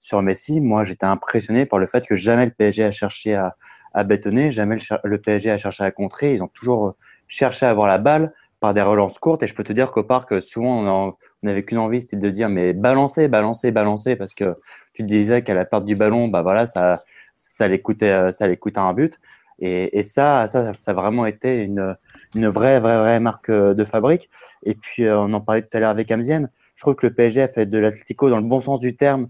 sur 0.00 0.20
Messi. 0.20 0.60
Moi, 0.60 0.84
j'étais 0.84 1.06
impressionné 1.06 1.64
par 1.64 1.78
le 1.78 1.86
fait 1.86 2.06
que 2.06 2.16
jamais 2.16 2.44
le 2.44 2.50
PSG 2.50 2.84
a 2.84 2.90
cherché 2.90 3.34
à, 3.34 3.56
à 3.94 4.04
bétonner, 4.04 4.50
jamais 4.50 4.76
le, 5.04 5.18
PSG 5.18 5.50
a 5.50 5.56
cherché 5.56 5.84
à 5.84 5.90
contrer. 5.90 6.34
Ils 6.34 6.42
ont 6.42 6.48
toujours 6.48 6.96
cherché 7.28 7.64
à 7.64 7.70
avoir 7.70 7.86
la 7.86 7.98
balle 7.98 8.34
par 8.60 8.74
des 8.74 8.82
relances 8.82 9.18
courtes. 9.18 9.42
Et 9.42 9.46
je 9.46 9.54
peux 9.54 9.64
te 9.64 9.72
dire 9.72 9.92
qu'au 9.92 10.02
parc, 10.02 10.42
souvent, 10.42 10.84
on 10.86 11.16
n'avait 11.42 11.64
qu'une 11.64 11.78
envie, 11.78 12.00
c'était 12.00 12.16
de 12.16 12.30
dire 12.30 12.48
mais 12.48 12.72
balancer, 12.72 13.28
balancer, 13.28 13.70
balancer, 13.70 14.16
parce 14.16 14.34
que 14.34 14.56
tu 14.92 15.02
te 15.02 15.08
disais 15.08 15.42
qu'à 15.42 15.54
la 15.54 15.64
perte 15.64 15.84
du 15.84 15.94
ballon, 15.94 16.28
bah 16.28 16.42
voilà, 16.42 16.66
ça, 16.66 17.02
ça 17.32 17.64
allait 17.64 17.80
coûter, 17.80 18.28
ça 18.30 18.54
coûter 18.56 18.80
un 18.80 18.92
but. 18.92 19.18
Et, 19.58 19.98
et 19.98 20.02
ça, 20.02 20.46
ça, 20.46 20.74
ça 20.74 20.90
a 20.90 20.94
vraiment 20.94 21.26
été 21.26 21.62
une, 21.62 21.96
une 22.34 22.48
vraie, 22.48 22.80
vraie, 22.80 22.98
vraie 22.98 23.20
marque 23.20 23.48
euh, 23.48 23.74
de 23.74 23.84
fabrique. 23.84 24.30
Et 24.64 24.74
puis, 24.74 25.04
euh, 25.04 25.18
on 25.18 25.32
en 25.32 25.40
parlait 25.40 25.62
tout 25.62 25.76
à 25.76 25.80
l'heure 25.80 25.90
avec 25.90 26.10
Amzien. 26.10 26.48
Je 26.74 26.82
trouve 26.82 26.96
que 26.96 27.06
le 27.06 27.14
PSG 27.14 27.42
a 27.42 27.48
fait 27.48 27.66
de 27.66 27.78
l'Atlético 27.78 28.30
dans 28.30 28.38
le 28.38 28.44
bon 28.44 28.60
sens 28.60 28.80
du 28.80 28.96
terme 28.96 29.28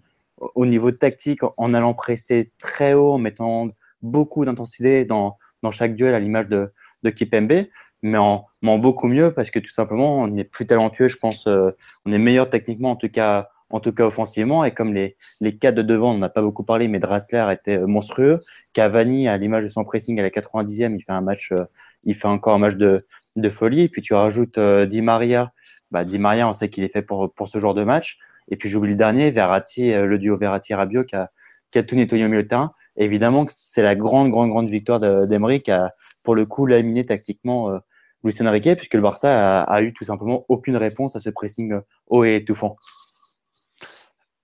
au 0.55 0.67
niveau 0.67 0.91
tactique, 0.91 1.41
en 1.57 1.75
allant 1.75 1.95
presser 1.95 2.51
très 2.59 2.95
haut, 2.95 3.13
en 3.13 3.19
mettant 3.19 3.69
beaucoup 4.03 4.45
d'intensité 4.45 5.05
dans, 5.05 5.39
dans 5.63 5.71
chaque 5.71 5.95
duel 5.95 6.15
à 6.15 6.19
l'image 6.21 6.49
de, 6.49 6.73
de 7.03 7.11
Kipembe, 7.11 7.67
mais 8.03 8.19
en, 8.19 8.47
en, 8.65 8.79
beaucoup 8.79 9.09
mieux 9.09 9.33
parce 9.33 9.51
que 9.51 9.59
tout 9.59 9.71
simplement, 9.71 10.19
on 10.19 10.37
est 10.37 10.45
plus 10.45 10.67
talentueux, 10.67 11.09
je 11.09 11.17
pense, 11.17 11.47
euh, 11.47 11.71
on 12.05 12.13
est 12.13 12.19
meilleur 12.19 12.51
techniquement, 12.51 12.91
en 12.91 12.97
tout 12.97 13.09
cas 13.09 13.51
en 13.73 13.81
tout 13.81 13.93
cas 13.93 14.05
offensivement. 14.05 14.65
Et 14.65 14.73
comme 14.73 14.95
les, 14.95 15.17
les 15.41 15.57
cas 15.57 15.73
de 15.73 15.83
devant, 15.83 16.13
on 16.13 16.19
n'a 16.19 16.29
pas 16.29 16.43
beaucoup 16.43 16.65
parlé, 16.65 16.89
mais 16.89 16.99
Drassler 16.99 17.47
était 17.53 17.79
euh, 17.79 17.87
monstrueux. 17.87 18.39
Cavani, 18.73 19.29
à 19.29 19.37
l'image 19.37 19.65
de 19.65 19.69
son 19.69 19.85
pressing 19.85 20.19
à 20.21 20.23
la 20.23 20.31
90e, 20.31 20.95
il 20.97 21.03
fait 21.03 21.13
un 21.13 21.21
match, 21.21 21.53
euh, 21.53 21.65
il 22.05 22.15
fait 22.15 22.29
encore 22.29 22.55
un 22.55 22.59
match 22.59 22.75
de, 22.75 23.07
de 23.37 23.51
folie. 23.51 23.83
Et 23.83 23.89
puis 23.89 24.03
tu 24.03 24.15
rajoutes 24.15 24.59
euh, 24.59 24.87
Di 24.87 25.03
Maria. 25.03 25.53
Bah, 25.91 26.05
Di 26.05 26.19
Maria, 26.19 26.49
on 26.49 26.53
sait 26.53 26.71
qu'il 26.71 26.85
est 26.85 26.93
fait 26.93 27.03
pour, 27.03 27.33
pour 27.33 27.49
ce 27.49 27.59
genre 27.59 27.75
de 27.75 27.85
match. 27.85 28.19
Et 28.51 28.57
puis 28.57 28.69
j'oublie 28.69 28.93
le 28.93 28.99
dernier, 28.99 29.31
Verratti, 29.31 29.93
le 29.93 30.19
duo 30.19 30.37
Verratti-Rabiot 30.37 31.05
qui 31.05 31.17
a, 31.17 31.31
qui 31.71 31.79
a 31.79 31.83
tout 31.83 31.97
nettoyé 31.97 32.25
au 32.25 32.29
milieu 32.29 32.43
de 32.43 32.49
terrain. 32.49 32.75
évidemment, 32.97 33.47
c'est 33.49 33.83
la 33.83 33.95
grande, 33.95 34.31
grande, 34.31 34.51
grande 34.51 34.69
victoire 34.69 35.01
d'Emery 35.01 35.63
qui 35.63 35.71
a, 35.71 35.95
pour 36.23 36.35
le 36.35 36.47
coup, 36.47 36.67
laminé 36.67 37.07
tactiquement 37.07 37.71
euh, 37.71 37.79
Luis 38.25 38.37
Enrique, 38.41 38.77
puisque 38.77 38.95
le 38.95 39.01
Barça 39.01 39.63
a, 39.63 39.83
eu 39.83 39.93
tout 39.93 40.05
simplement 40.05 40.45
aucune 40.49 40.77
réponse 40.77 41.17
à 41.17 41.21
ce 41.21 41.31
pressing 41.31 41.75
haut 42.07 42.25
et 42.25 42.37
étouffant. 42.37 42.77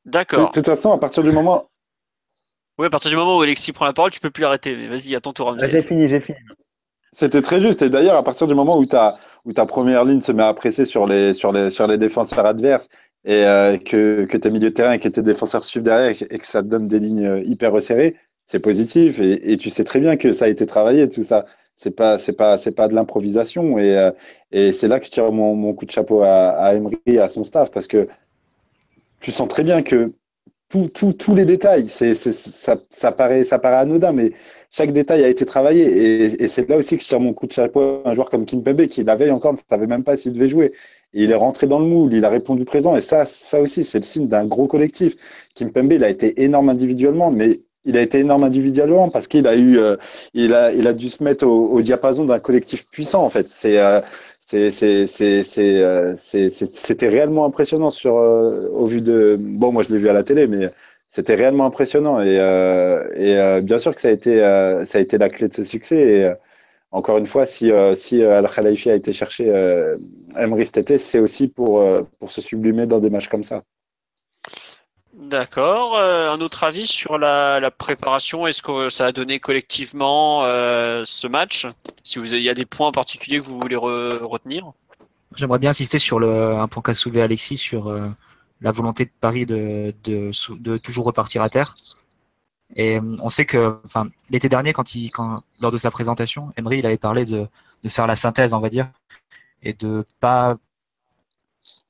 D'accord. 0.09 0.49
De 0.49 0.53
toute 0.53 0.67
façon, 0.67 0.91
à 0.93 0.99
partir 0.99 1.23
du 1.23 1.33
moment. 1.33 1.69
Oui, 2.79 2.87
à 2.87 2.91
partir 2.91 3.11
du 3.11 3.17
moment 3.17 3.37
où 3.37 3.43
Alexis 3.43 3.73
prend 3.73 3.85
la 3.85 3.93
parole, 3.93 4.11
tu 4.11 4.21
peux 4.21 4.31
plus 4.31 4.43
l'arrêter. 4.43 4.75
Mais 4.75 4.89
vas-y, 4.89 5.15
attends 5.15 5.33
ton 5.33 5.53
tour. 5.53 5.61
J'ai 5.61 5.83
fini, 5.83 6.09
j'ai 6.09 6.21
fini. 6.21 6.39
C'était 7.13 7.43
très 7.43 7.61
juste. 7.61 7.83
Et 7.83 7.91
d'ailleurs, 7.91 8.17
à 8.17 8.23
partir 8.23 8.47
du 8.47 8.55
moment 8.55 8.79
où, 8.79 8.87
ta, 8.87 9.17
où 9.45 9.53
ta 9.53 9.67
première 9.67 10.05
ligne 10.05 10.21
se 10.21 10.33
met 10.33 10.43
à 10.43 10.55
presser 10.55 10.85
sur 10.85 11.07
les, 11.07 11.35
sur 11.35 11.53
les, 11.53 11.71
sur 11.71 11.87
les 11.87 11.99
défenseurs 11.99 12.47
adverses 12.47 12.89
et 13.25 13.45
euh, 13.45 13.77
que, 13.77 14.25
que 14.27 14.37
tes 14.37 14.51
milieux 14.51 14.71
de 14.71 14.75
terrain 14.75 14.93
et 14.93 14.99
que 15.01 15.09
tes 15.09 15.23
défenseurs 15.23 15.65
suivent 15.65 15.83
derrière 15.83 16.15
et 16.31 16.39
que 16.39 16.47
ça 16.47 16.63
te 16.63 16.69
donne 16.69 16.87
des 16.87 17.01
lignes 17.01 17.27
euh, 17.27 17.43
hyper 17.45 17.73
resserrées, 17.73 18.17
c'est 18.47 18.61
positif. 18.61 19.21
Et, 19.21 19.53
et, 19.53 19.57
tu 19.57 19.71
sais 19.71 19.85
très 19.85 20.01
bien 20.01 20.17
que 20.17 20.33
ça 20.33 20.45
a 20.45 20.49
été 20.49 20.67
travaillé, 20.67 21.09
tout 21.09 21.23
ça. 21.23 21.45
C'est 21.77 21.93
pas, 21.93 22.19
c'est 22.19 22.33
pas, 22.33 22.59
c'est 22.59 22.73
pas 22.73 22.89
de 22.89 22.95
l'improvisation. 22.95 23.79
Et, 23.79 23.97
euh, 23.97 24.11
et 24.53 24.73
c'est 24.73 24.89
là 24.89 25.01
que 25.01 25.07
je 25.07 25.11
tire 25.11 25.31
mon, 25.33 25.55
mon, 25.55 25.75
coup 25.75 25.87
de 25.87 25.91
chapeau 25.91 26.23
à, 26.23 26.51
à 26.51 26.75
Emery 26.75 26.99
et 27.07 27.19
à 27.19 27.29
son 27.29 27.45
staff 27.45 27.71
parce 27.71 27.87
que 27.87 28.09
tu 29.21 29.33
sens 29.33 29.49
très 29.49 29.62
bien 29.64 29.83
que 29.83 30.12
tous 30.69 31.35
les 31.35 31.47
détails, 31.47 31.89
c'est, 31.89 32.12
ça, 32.14 32.77
ça, 32.91 33.12
paraît, 33.12 33.45
ça 33.45 33.59
paraît 33.59 33.77
anodin, 33.77 34.12
mais 34.12 34.33
chaque 34.71 34.93
détail 34.93 35.25
a 35.25 35.29
été 35.29 35.47
travaillé. 35.47 35.85
Et, 35.85 36.43
et 36.43 36.49
c'est 36.49 36.69
là 36.69 36.77
aussi 36.77 36.97
que 36.99 37.03
je 37.03 37.09
tire 37.09 37.21
mon 37.21 37.33
coup 37.33 37.47
de 37.47 37.53
chapeau 37.53 38.03
à 38.05 38.11
un 38.11 38.14
joueur 38.14 38.29
comme 38.29 38.45
Kim 38.45 38.62
Pembe, 38.62 38.87
qui 38.87 39.03
la 39.03 39.16
veille 39.16 39.31
encore 39.31 39.55
ne 39.55 39.59
savait 39.69 39.87
même 39.87 40.05
pas 40.05 40.16
s'il 40.16 40.33
devait 40.33 40.49
jouer. 40.49 40.73
Et 41.14 41.25
il 41.25 41.31
est 41.31 41.35
rentré 41.35 41.66
dans 41.66 41.79
le 41.79 41.87
moule, 41.87 42.12
il 42.12 42.25
a 42.25 42.29
répondu 42.29 42.66
présent. 42.66 42.97
Et 42.97 43.01
ça, 43.01 43.25
ça 43.25 43.61
aussi, 43.62 43.83
c'est 43.83 43.99
le 43.99 44.05
signe 44.05 44.29
d'un 44.29 44.45
gros 44.45 44.66
collectif. 44.66 45.16
Kim 45.55 45.73
Pembe, 45.73 45.93
il 45.93 46.05
a 46.05 46.11
été 46.11 46.43
énorme 46.43 46.69
individuellement, 46.69 47.31
mais 47.31 47.61
il 47.87 47.97
a 47.97 48.03
été 48.03 48.19
énorme 48.19 48.45
individuellement 48.45 49.09
parce 49.09 49.27
qu'il 49.27 49.47
a 49.47 49.57
eu, 49.57 49.79
euh, 49.79 49.97
il 50.35 50.53
a, 50.53 50.73
il 50.73 50.87
a 50.87 50.93
dû 50.93 51.09
se 51.09 51.25
mettre 51.25 51.47
au, 51.47 51.69
au 51.69 51.81
diapason 51.81 52.27
d'un 52.27 52.39
collectif 52.41 52.85
puissant 52.91 53.25
en 53.25 53.31
fait. 53.31 53.49
C'est, 53.49 53.79
euh, 53.79 54.01
C'était 54.49 55.05
réellement 57.09 57.44
impressionnant 57.44 57.90
sur, 57.90 58.14
au 58.14 58.86
vu 58.86 59.03
de. 59.03 59.36
Bon, 59.38 59.72
moi 59.72 59.82
je 59.82 59.90
l'ai 59.90 59.99
vu 59.99 60.09
à 60.09 60.14
la 60.14 60.24
télé, 60.24 60.46
mais 60.46 60.70
c'était 61.09 61.34
réellement 61.34 61.66
impressionnant. 61.66 62.22
Et, 62.22 62.36
et 63.16 63.61
bien 63.62 63.78
sûr 63.78 63.94
que 63.94 64.01
ça 64.01 64.09
a, 64.09 64.11
été, 64.12 64.38
ça 64.86 64.99
a 64.99 65.01
été 65.01 65.18
la 65.18 65.28
clé 65.28 65.49
de 65.49 65.55
ce 65.55 65.64
succès. 65.64 65.96
Et, 65.96 66.32
encore 66.90 67.18
une 67.18 67.26
fois, 67.26 67.44
si, 67.44 67.70
si 67.96 68.22
Al 68.22 68.49
Khalifi 68.49 68.90
a 68.90 68.94
été 68.94 69.12
chercher 69.12 69.46
Emery 70.36 70.64
cet 70.64 70.78
été, 70.78 70.96
c'est 70.99 71.18
aussi 71.20 71.49
pour, 71.49 71.84
pour 72.18 72.32
se 72.32 72.40
sublimer 72.40 72.86
dans 72.86 73.01
des 73.01 73.11
matchs 73.11 73.28
comme 73.28 73.44
ça. 73.44 73.64
D'accord. 75.29 75.99
Euh, 75.99 76.31
un 76.31 76.41
autre 76.41 76.64
avis 76.64 76.87
sur 76.87 77.18
la, 77.18 77.70
préparation 77.70 78.47
Est-ce 78.47 78.62
que 78.62 78.89
ça 78.89 79.07
a 79.07 79.12
donné 79.12 79.41
collectivement 79.41 80.45
euh, 80.45 81.03
ce 81.05 81.26
match? 81.26 81.66
Si 82.03 82.18
vous, 82.18 82.35
il 82.35 82.43
y 82.43 82.49
a 82.49 82.55
des 82.55 82.64
points 82.64 82.93
particuliers 82.93 83.39
que 83.39 83.45
vous 83.45 83.59
voulez 83.59 83.76
retenir? 83.76 84.72
J'aimerais 85.35 85.59
bien 85.59 85.70
insister 85.70 85.99
sur 85.99 86.18
le, 86.18 86.57
un 86.57 86.66
point 86.66 86.83
qu'a 86.83 86.95
soulevé 86.95 87.20
Alexis 87.20 87.59
sur 87.59 87.89
euh, 87.89 88.09
la 88.62 88.70
volonté 88.70 89.05
de 89.05 89.11
Paris 89.20 89.45
de, 89.45 89.95
de, 90.05 90.76
toujours 90.79 91.05
repartir 91.05 91.43
à 91.43 91.51
terre. 91.51 91.76
Et 92.74 92.99
on 93.20 93.29
sait 93.29 93.45
que, 93.45 93.79
enfin, 93.85 94.07
l'été 94.31 94.49
dernier, 94.49 94.72
quand 94.72 94.95
il, 94.95 95.11
quand, 95.11 95.43
lors 95.61 95.72
de 95.72 95.79
sa 95.79 95.91
présentation, 95.91 96.53
Emery, 96.57 96.79
il 96.79 96.87
avait 96.87 96.97
parlé 96.97 97.26
de, 97.26 97.47
de 97.83 97.89
faire 97.91 98.07
la 98.07 98.16
synthèse, 98.16 98.55
on 98.55 98.61
va 98.61 98.70
dire, 98.70 98.89
et 99.62 99.74
de 99.74 100.07
pas 100.20 100.57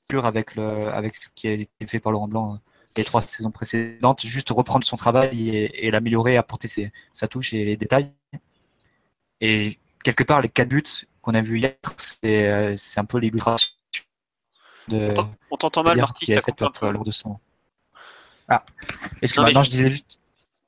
pur 0.09 0.27
avec 0.27 0.57
le, 0.57 0.89
avec 0.89 1.15
ce 1.15 1.29
qui 1.33 1.47
a 1.47 1.53
été 1.53 1.87
fait 1.87 2.01
par 2.01 2.11
Laurent 2.11 2.29
Blanc 2.29 2.59
les 2.99 3.05
trois 3.05 3.21
saisons 3.21 3.51
précédentes, 3.51 4.27
juste 4.27 4.51
reprendre 4.51 4.85
son 4.85 4.97
travail 4.97 5.49
et, 5.49 5.91
l'améliorer, 5.91 6.37
apporter 6.37 6.69
sa 7.13 7.29
touche 7.29 7.55
et 7.55 7.65
les 7.65 7.77
détails. 7.77 8.13
Et 9.41 9.79
quelque 10.05 10.25
part, 10.25 10.41
les 10.41 10.49
quatre 10.49 10.69
buts 10.69 10.83
qu'on 11.23 11.35
a 11.35 11.41
vus 11.41 11.59
hier, 11.59 11.75
c'est 12.07 13.01
un 13.01 13.05
peu 13.05 13.19
l'illustration 13.19 13.71
de. 14.89 15.15
On 15.51 15.57
t'entend 15.57 15.83
mal, 15.83 15.97
Marty, 15.97 16.27
ça 16.27 16.41
fait 16.41 16.61
lors 16.61 17.05
de 17.05 17.11
son. 17.11 17.39
Ah, 18.49 18.65
excuse-moi, 19.23 19.53
non, 19.53 19.63
je 19.63 19.71
disais 19.71 19.91
juste. 19.91 20.19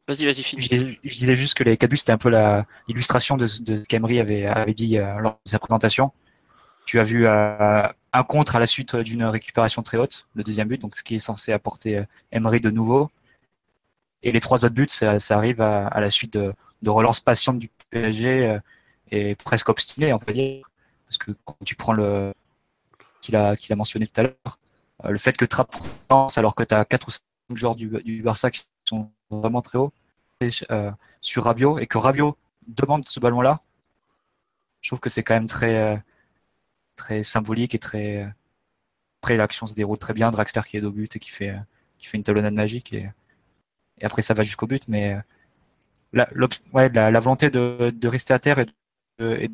Vas-y, 0.07 0.25
vas-y, 0.25 0.43
finis. 0.43 0.99
Je, 1.05 1.09
disais 1.09 1.35
juste 1.35 1.55
que 1.55 1.63
les 1.63 1.77
quatre 1.77 1.91
buts, 1.91 1.97
c'était 1.97 2.13
un 2.13 2.19
peu 2.19 2.31
l'illustration 2.89 3.37
de, 3.37 3.47
de, 3.63 3.77
ce 3.77 3.89
qu'Emery 3.89 4.19
avait, 4.19 4.45
avait 4.45 4.75
dit 4.75 4.99
euh, 4.99 5.19
lors 5.21 5.39
de 5.45 5.51
sa 5.51 5.59
présentation. 5.59 6.13
Tu 6.91 6.99
as 6.99 7.05
vu 7.05 7.25
euh, 7.25 7.87
un 8.13 8.23
contre 8.25 8.57
à 8.57 8.59
la 8.59 8.67
suite 8.67 8.97
d'une 8.97 9.23
récupération 9.23 9.81
très 9.81 9.97
haute, 9.97 10.27
le 10.35 10.43
deuxième 10.43 10.67
but, 10.67 10.81
donc 10.81 10.97
ce 10.97 11.05
qui 11.05 11.15
est 11.15 11.21
censé 11.21 11.53
apporter 11.53 11.99
euh, 11.99 12.05
Emery 12.33 12.61
de 12.61 12.69
nouveau. 12.69 13.13
Et 14.25 14.33
les 14.33 14.41
trois 14.41 14.65
autres 14.65 14.75
buts, 14.75 14.89
ça, 14.89 15.17
arrive 15.31 15.61
à, 15.61 16.01
la 16.01 16.11
suite 16.11 16.33
de, 16.33 16.53
relance 16.85 17.21
patiente 17.21 17.61
du 17.61 17.71
PSG 17.91 18.45
euh, 18.45 18.59
et 19.13 19.37
presque 19.37 19.69
obstiné, 19.69 20.13
on 20.13 20.19
peut 20.19 20.33
dire. 20.33 20.69
Parce 21.07 21.17
que 21.17 21.31
quand 21.45 21.57
tu 21.65 21.77
prends 21.77 21.93
le 21.93 22.35
qu'il 23.21 23.37
a, 23.37 23.55
mentionné 23.77 24.09
tout 24.09 24.21
à 24.23 24.25
l'heure, 24.25 24.59
le 25.05 25.17
fait 25.17 25.37
que 25.37 25.45
Trapp 25.45 25.73
alors 26.35 26.57
que 26.57 26.65
tu 26.65 26.75
as 26.75 26.85
quatre 26.85 27.07
ou 27.07 27.13
cinq 27.13 27.23
joueurs 27.51 27.77
du, 27.77 28.21
Barça 28.21 28.51
qui 28.51 28.65
sont 28.89 29.13
vraiment 29.31 29.63
très 29.63 29.79
hauts 29.79 29.93
sur 31.21 31.45
Rabiot 31.45 31.79
et 31.79 31.87
que 31.87 31.99
Rabiot 31.99 32.37
demande 32.67 33.07
ce 33.07 33.21
ballon-là, 33.21 33.61
je 34.81 34.89
trouve 34.89 34.99
que 34.99 35.09
c'est 35.09 35.23
quand 35.23 35.35
même 35.35 35.47
très 35.47 36.03
très 37.01 37.23
symbolique 37.23 37.75
et 37.75 37.79
très. 37.79 38.33
Après, 39.23 39.37
l'action 39.37 39.67
se 39.67 39.75
déroule 39.75 39.99
très 39.99 40.15
bien. 40.15 40.31
Dragster 40.31 40.61
qui 40.67 40.77
est 40.77 40.83
au 40.83 40.93
but 40.93 41.17
et 41.17 41.19
qui 41.19 41.31
fait, 41.31 41.55
qui 41.99 42.07
fait 42.07 42.17
une 42.19 42.23
talonnade 42.23 42.55
magique. 42.55 42.93
Et, 42.93 43.09
et 43.99 44.05
après, 44.05 44.23
ça 44.23 44.35
va 44.35 44.43
jusqu'au 44.43 44.67
but. 44.67 44.87
Mais 44.89 45.17
la, 46.13 46.29
ouais, 46.73 46.89
la, 46.91 47.21
volonté 47.21 47.51
de, 47.51 48.07
rester 48.09 48.35
à 48.35 48.39
terre 48.39 48.59
et 48.59 48.67
de, 49.19 49.51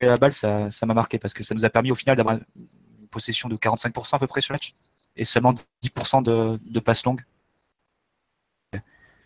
la 0.00 0.16
balle, 0.16 0.32
ça 0.32 0.68
m'a 0.86 0.94
marqué 0.94 1.18
parce 1.18 1.34
que 1.34 1.44
ça 1.44 1.54
nous 1.54 1.64
a 1.64 1.70
permis 1.70 1.90
au 1.90 1.94
final 1.94 2.16
d'avoir 2.16 2.36
une 2.36 3.08
possession 3.08 3.48
de 3.48 3.56
45% 3.56 4.16
à 4.16 4.18
peu 4.18 4.26
près 4.26 4.40
sur 4.40 4.52
le 4.52 4.56
match 4.56 4.74
et 5.16 5.24
seulement 5.24 5.54
10% 5.84 6.22
de, 6.22 6.58
de 6.64 6.80
passes 6.80 7.04
longues. 7.04 7.24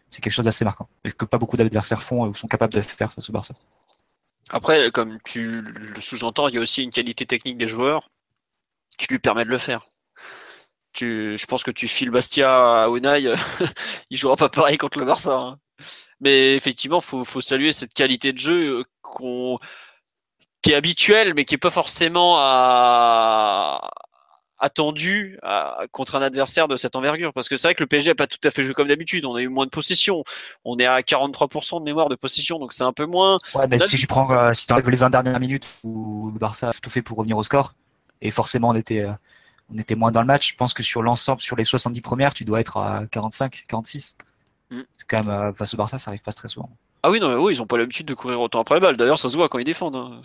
C'est 0.08 0.20
quelque 0.20 0.32
chose 0.32 0.44
d'assez 0.44 0.64
marquant. 0.64 0.88
Et 1.04 1.10
que 1.10 1.24
pas 1.24 1.38
beaucoup 1.38 1.56
d'adversaires 1.56 2.02
font 2.02 2.28
ou 2.28 2.34
sont 2.34 2.48
capables 2.48 2.72
de 2.72 2.80
faire 2.80 3.12
face 3.12 3.28
au 3.28 3.32
Barça. 3.32 3.54
Après, 4.50 4.90
comme 4.92 5.18
tu 5.24 5.62
le 5.62 6.00
sous-entends, 6.00 6.48
il 6.48 6.54
y 6.54 6.58
a 6.58 6.60
aussi 6.60 6.82
une 6.82 6.90
qualité 6.90 7.26
technique 7.26 7.58
des 7.58 7.68
joueurs 7.68 8.10
qui 8.98 9.06
lui 9.08 9.18
permet 9.18 9.44
de 9.44 9.50
le 9.50 9.58
faire. 9.58 9.86
Tu, 10.92 11.36
je 11.38 11.46
pense 11.46 11.62
que 11.62 11.70
tu 11.70 11.88
files 11.88 12.10
Bastia 12.10 12.84
à 12.84 12.88
Unai, 12.88 13.34
il 14.10 14.16
jouera 14.16 14.36
pas 14.36 14.48
pareil 14.48 14.78
contre 14.78 14.98
le 14.98 15.04
Barça. 15.04 15.36
Hein. 15.36 15.58
Mais 16.20 16.54
effectivement, 16.54 17.00
faut, 17.00 17.24
faut 17.24 17.42
saluer 17.42 17.72
cette 17.72 17.92
qualité 17.94 18.32
de 18.32 18.38
jeu 18.38 18.80
euh, 18.80 18.84
qu'on, 19.02 19.58
qui 20.62 20.72
est 20.72 20.74
habituelle, 20.74 21.34
mais 21.34 21.44
qui 21.44 21.54
est 21.54 21.58
pas 21.58 21.70
forcément 21.70 22.36
à, 22.38 23.90
attendu 24.58 25.38
contre 25.92 26.16
un 26.16 26.22
adversaire 26.22 26.68
de 26.68 26.76
cette 26.76 26.96
envergure. 26.96 27.32
Parce 27.32 27.48
que 27.48 27.56
c'est 27.56 27.68
vrai 27.68 27.74
que 27.74 27.82
le 27.82 27.86
PSG 27.86 28.10
n'a 28.10 28.14
pas 28.14 28.26
tout 28.26 28.38
à 28.44 28.50
fait 28.50 28.62
joué 28.62 28.74
comme 28.74 28.88
d'habitude. 28.88 29.24
On 29.24 29.34
a 29.34 29.42
eu 29.42 29.48
moins 29.48 29.66
de 29.66 29.70
possession. 29.70 30.24
On 30.64 30.78
est 30.78 30.86
à 30.86 31.00
43% 31.00 31.80
de 31.80 31.84
mémoire 31.84 32.08
de 32.08 32.14
possession 32.14 32.46
donc 32.54 32.72
c'est 32.72 32.84
un 32.84 32.92
peu 32.92 33.06
moins. 33.06 33.36
Ouais, 33.54 33.66
mais 33.68 33.78
si 33.78 33.96
tu 33.96 34.06
prends 34.06 34.30
euh, 34.32 34.52
si 34.52 34.66
les 34.68 34.96
20 34.96 35.10
dernières 35.10 35.40
minutes 35.40 35.66
où 35.82 36.30
le 36.32 36.38
Barça 36.38 36.68
a 36.68 36.72
tout 36.72 36.90
fait 36.90 37.02
pour 37.02 37.18
revenir 37.18 37.36
au 37.36 37.42
score 37.42 37.74
et 38.20 38.30
forcément 38.30 38.70
on 38.70 38.74
était 38.74 39.00
euh, 39.00 39.12
on 39.72 39.78
était 39.78 39.94
moins 39.94 40.10
dans 40.10 40.20
le 40.20 40.26
match 40.26 40.52
je 40.52 40.56
pense 40.56 40.74
que 40.74 40.82
sur 40.82 41.02
l'ensemble 41.02 41.40
sur 41.40 41.56
les 41.56 41.64
70 41.64 42.00
premières 42.00 42.34
tu 42.34 42.44
dois 42.44 42.60
être 42.60 42.76
à 42.76 43.04
45 43.10 43.64
46 43.68 44.16
mm. 44.70 44.80
c'est 44.96 45.08
quand 45.08 45.24
même 45.24 45.28
euh, 45.28 45.52
face 45.52 45.74
au 45.74 45.76
Barça 45.76 45.98
ça 45.98 46.10
arrive 46.10 46.22
pas 46.22 46.32
très 46.32 46.48
souvent. 46.48 46.70
Ah 47.02 47.10
oui 47.10 47.20
non 47.20 47.28
mais 47.28 47.36
oui 47.36 47.54
ils 47.54 47.62
ont 47.62 47.66
pas 47.66 47.78
l'habitude 47.78 48.06
de 48.06 48.14
courir 48.14 48.40
autant 48.40 48.60
après 48.60 48.76
la 48.76 48.80
balle. 48.80 48.96
D'ailleurs 48.96 49.18
ça 49.18 49.28
se 49.28 49.36
voit 49.36 49.48
quand 49.48 49.58
ils 49.58 49.64
défendent 49.64 49.96
hein. 49.96 50.20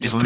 ils 0.00 0.14
ont, 0.14 0.20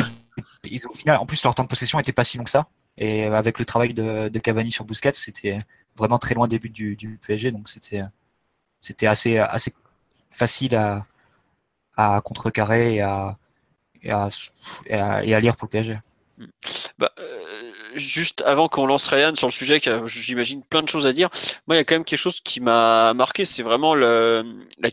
ils 0.65 0.87
ont, 0.87 0.91
au 0.91 0.95
final 0.95 1.17
en 1.19 1.27
plus 1.27 1.43
leur 1.45 1.55
temps 1.55 1.65
de 1.65 1.69
possession 1.69 1.99
était 1.99 2.13
pas 2.13 2.25
si 2.25 2.39
long 2.39 2.45
que 2.45 2.51
ça 2.51 2.69
et 2.97 3.25
avec 3.25 3.59
le 3.59 3.65
travail 3.65 3.95
de, 3.95 4.29
Cavani 4.39 4.71
sur 4.71 4.85
Busquets, 4.85 5.13
c'était 5.15 5.61
vraiment 5.97 6.19
très 6.19 6.35
loin 6.35 6.49
des 6.49 6.59
buts 6.59 6.71
du, 6.71 7.19
PSG, 7.27 7.53
donc 7.53 7.69
c'était 7.69 9.07
assez 9.07 9.39
assez 9.39 9.73
facile 10.31 10.77
à, 10.77 11.07
à 11.97 12.21
contrecarrer 12.23 12.97
et 12.97 13.01
à, 13.01 13.37
et 14.03 14.11
à, 14.13 15.41
lire 15.41 15.57
pour 15.57 15.67
le 15.67 15.71
PSG. 15.71 16.01
Bah, 16.99 17.13
euh, 17.19 17.73
juste 17.95 18.43
avant 18.43 18.69
qu'on 18.69 18.87
lance 18.87 19.09
Ryan 19.09 19.35
sur 19.35 19.49
le 19.49 19.53
sujet, 19.53 19.81
j'imagine 20.07 20.63
plein 20.65 20.83
de 20.83 20.89
choses 20.89 21.07
à 21.07 21.13
dire. 21.13 21.29
Moi, 21.67 21.77
il 21.77 21.79
y 21.79 21.81
a 21.81 21.85
quand 21.85 21.95
même 21.95 22.05
quelque 22.05 22.19
chose 22.19 22.41
qui 22.41 22.61
m'a 22.61 23.15
marqué, 23.15 23.45
c'est 23.45 23.63
vraiment 23.63 23.95
la 23.95 24.43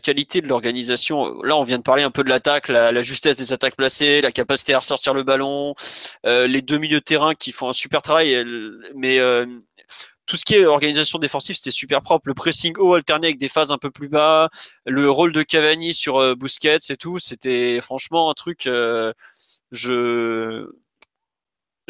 qualité 0.02 0.40
de 0.40 0.48
l'organisation. 0.48 1.40
Là, 1.42 1.56
on 1.56 1.62
vient 1.62 1.78
de 1.78 1.82
parler 1.82 2.02
un 2.02 2.10
peu 2.10 2.24
de 2.24 2.28
l'attaque, 2.28 2.68
la, 2.68 3.02
justesse 3.02 3.36
des 3.36 3.52
attaques 3.52 3.76
placées, 3.76 4.20
la 4.20 4.32
capacité 4.32 4.74
à 4.74 4.78
ressortir 4.78 5.14
le 5.14 5.22
ballon, 5.22 5.74
euh, 6.26 6.46
les 6.46 6.62
deux 6.62 6.78
milieux 6.78 7.00
de 7.00 7.04
terrain 7.04 7.34
qui 7.34 7.52
font 7.52 7.68
un 7.68 7.72
super 7.72 8.02
travail. 8.02 8.44
Mais 8.94 9.18
euh, 9.18 9.46
tout 10.26 10.36
ce 10.36 10.44
qui 10.44 10.54
est 10.54 10.64
organisation 10.64 11.18
défensive, 11.18 11.56
c'était 11.56 11.70
super 11.70 12.02
propre. 12.02 12.28
Le 12.28 12.34
pressing 12.34 12.74
haut 12.78 12.94
alterné 12.94 13.28
avec 13.28 13.38
des 13.38 13.48
phases 13.48 13.72
un 13.72 13.78
peu 13.78 13.90
plus 13.90 14.08
bas, 14.08 14.48
le 14.86 15.10
rôle 15.10 15.32
de 15.32 15.42
Cavani 15.42 15.94
sur 15.94 16.36
Busquets 16.36 16.78
et 16.90 16.96
tout, 16.96 17.18
c'était 17.18 17.80
franchement 17.80 18.30
un 18.30 18.34
truc. 18.34 18.68
Je 19.72 20.66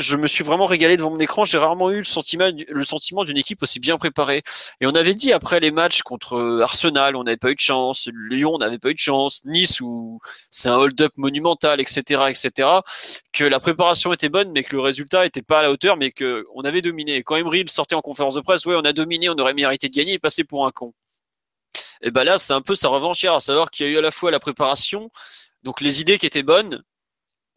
je 0.01 0.17
me 0.17 0.27
suis 0.27 0.45
vraiment 0.45 0.67
régalé 0.67 0.97
devant 0.97 1.11
mon 1.11 1.21
écran. 1.21 1.45
J'ai 1.45 1.59
rarement 1.59 1.91
eu 1.91 1.99
le 1.99 2.85
sentiment, 2.85 3.25
d'une 3.25 3.37
équipe 3.37 3.63
aussi 3.63 3.81
bien 3.81 3.99
préparée. 3.99 4.43
Et 4.81 4.87
on 4.87 4.95
avait 4.95 5.15
dit 5.15 5.33
après 5.33 5.61
les 5.61 5.71
matchs 5.71 6.03
contre 6.03 6.35
euh, 6.35 6.63
Arsenal, 6.63 7.17
on 7.17 7.25
n'avait 7.25 7.37
pas 7.37 7.51
eu 7.51 7.55
de 7.55 7.61
chance. 7.61 8.09
Lyon, 8.31 8.53
on 8.55 8.59
n'avait 8.59 8.79
pas 8.79 8.91
eu 8.91 8.95
de 8.95 8.99
chance. 8.99 9.43
Nice, 9.45 9.81
où 9.81 10.21
c'est 10.51 10.69
un 10.69 10.77
hold-up 10.77 11.13
monumental, 11.17 11.81
etc., 11.81 12.23
etc., 12.29 12.69
que 13.33 13.45
la 13.45 13.61
préparation 13.61 14.13
était 14.13 14.29
bonne, 14.29 14.51
mais 14.53 14.65
que 14.65 14.75
le 14.75 14.83
résultat 14.83 15.27
était 15.27 15.43
pas 15.43 15.61
à 15.61 15.63
la 15.63 15.71
hauteur, 15.71 15.97
mais 15.97 16.11
que 16.11 16.47
on 16.55 16.63
avait 16.63 16.83
dominé. 16.83 17.23
Quand 17.23 17.37
Emery 17.37 17.65
sortait 17.69 17.95
en 17.95 18.01
conférence 18.01 18.35
de 18.35 18.41
presse, 18.41 18.65
ouais, 18.67 18.77
on 18.77 18.85
a 18.85 18.93
dominé, 18.93 19.29
on 19.29 19.39
aurait 19.39 19.55
mérité 19.55 19.89
de 19.89 19.95
gagner 19.95 20.15
et 20.15 20.19
passer 20.19 20.45
pour 20.45 20.67
un 20.67 20.71
con. 20.71 20.95
Et 22.03 22.11
ben 22.11 22.25
là, 22.25 22.39
c'est 22.39 22.53
un 22.53 22.63
peu 22.63 22.75
sa 22.75 22.89
revanchière, 22.89 23.35
à 23.35 23.41
savoir 23.41 23.71
qu'il 23.71 23.87
y 23.87 23.89
a 23.89 23.93
eu 23.93 23.99
à 23.99 24.01
la 24.01 24.11
fois 24.11 24.31
la 24.31 24.41
préparation, 24.41 25.11
donc 25.63 25.81
les 25.81 26.01
idées 26.01 26.19
qui 26.19 26.27
étaient 26.27 26.43
bonnes, 26.43 26.83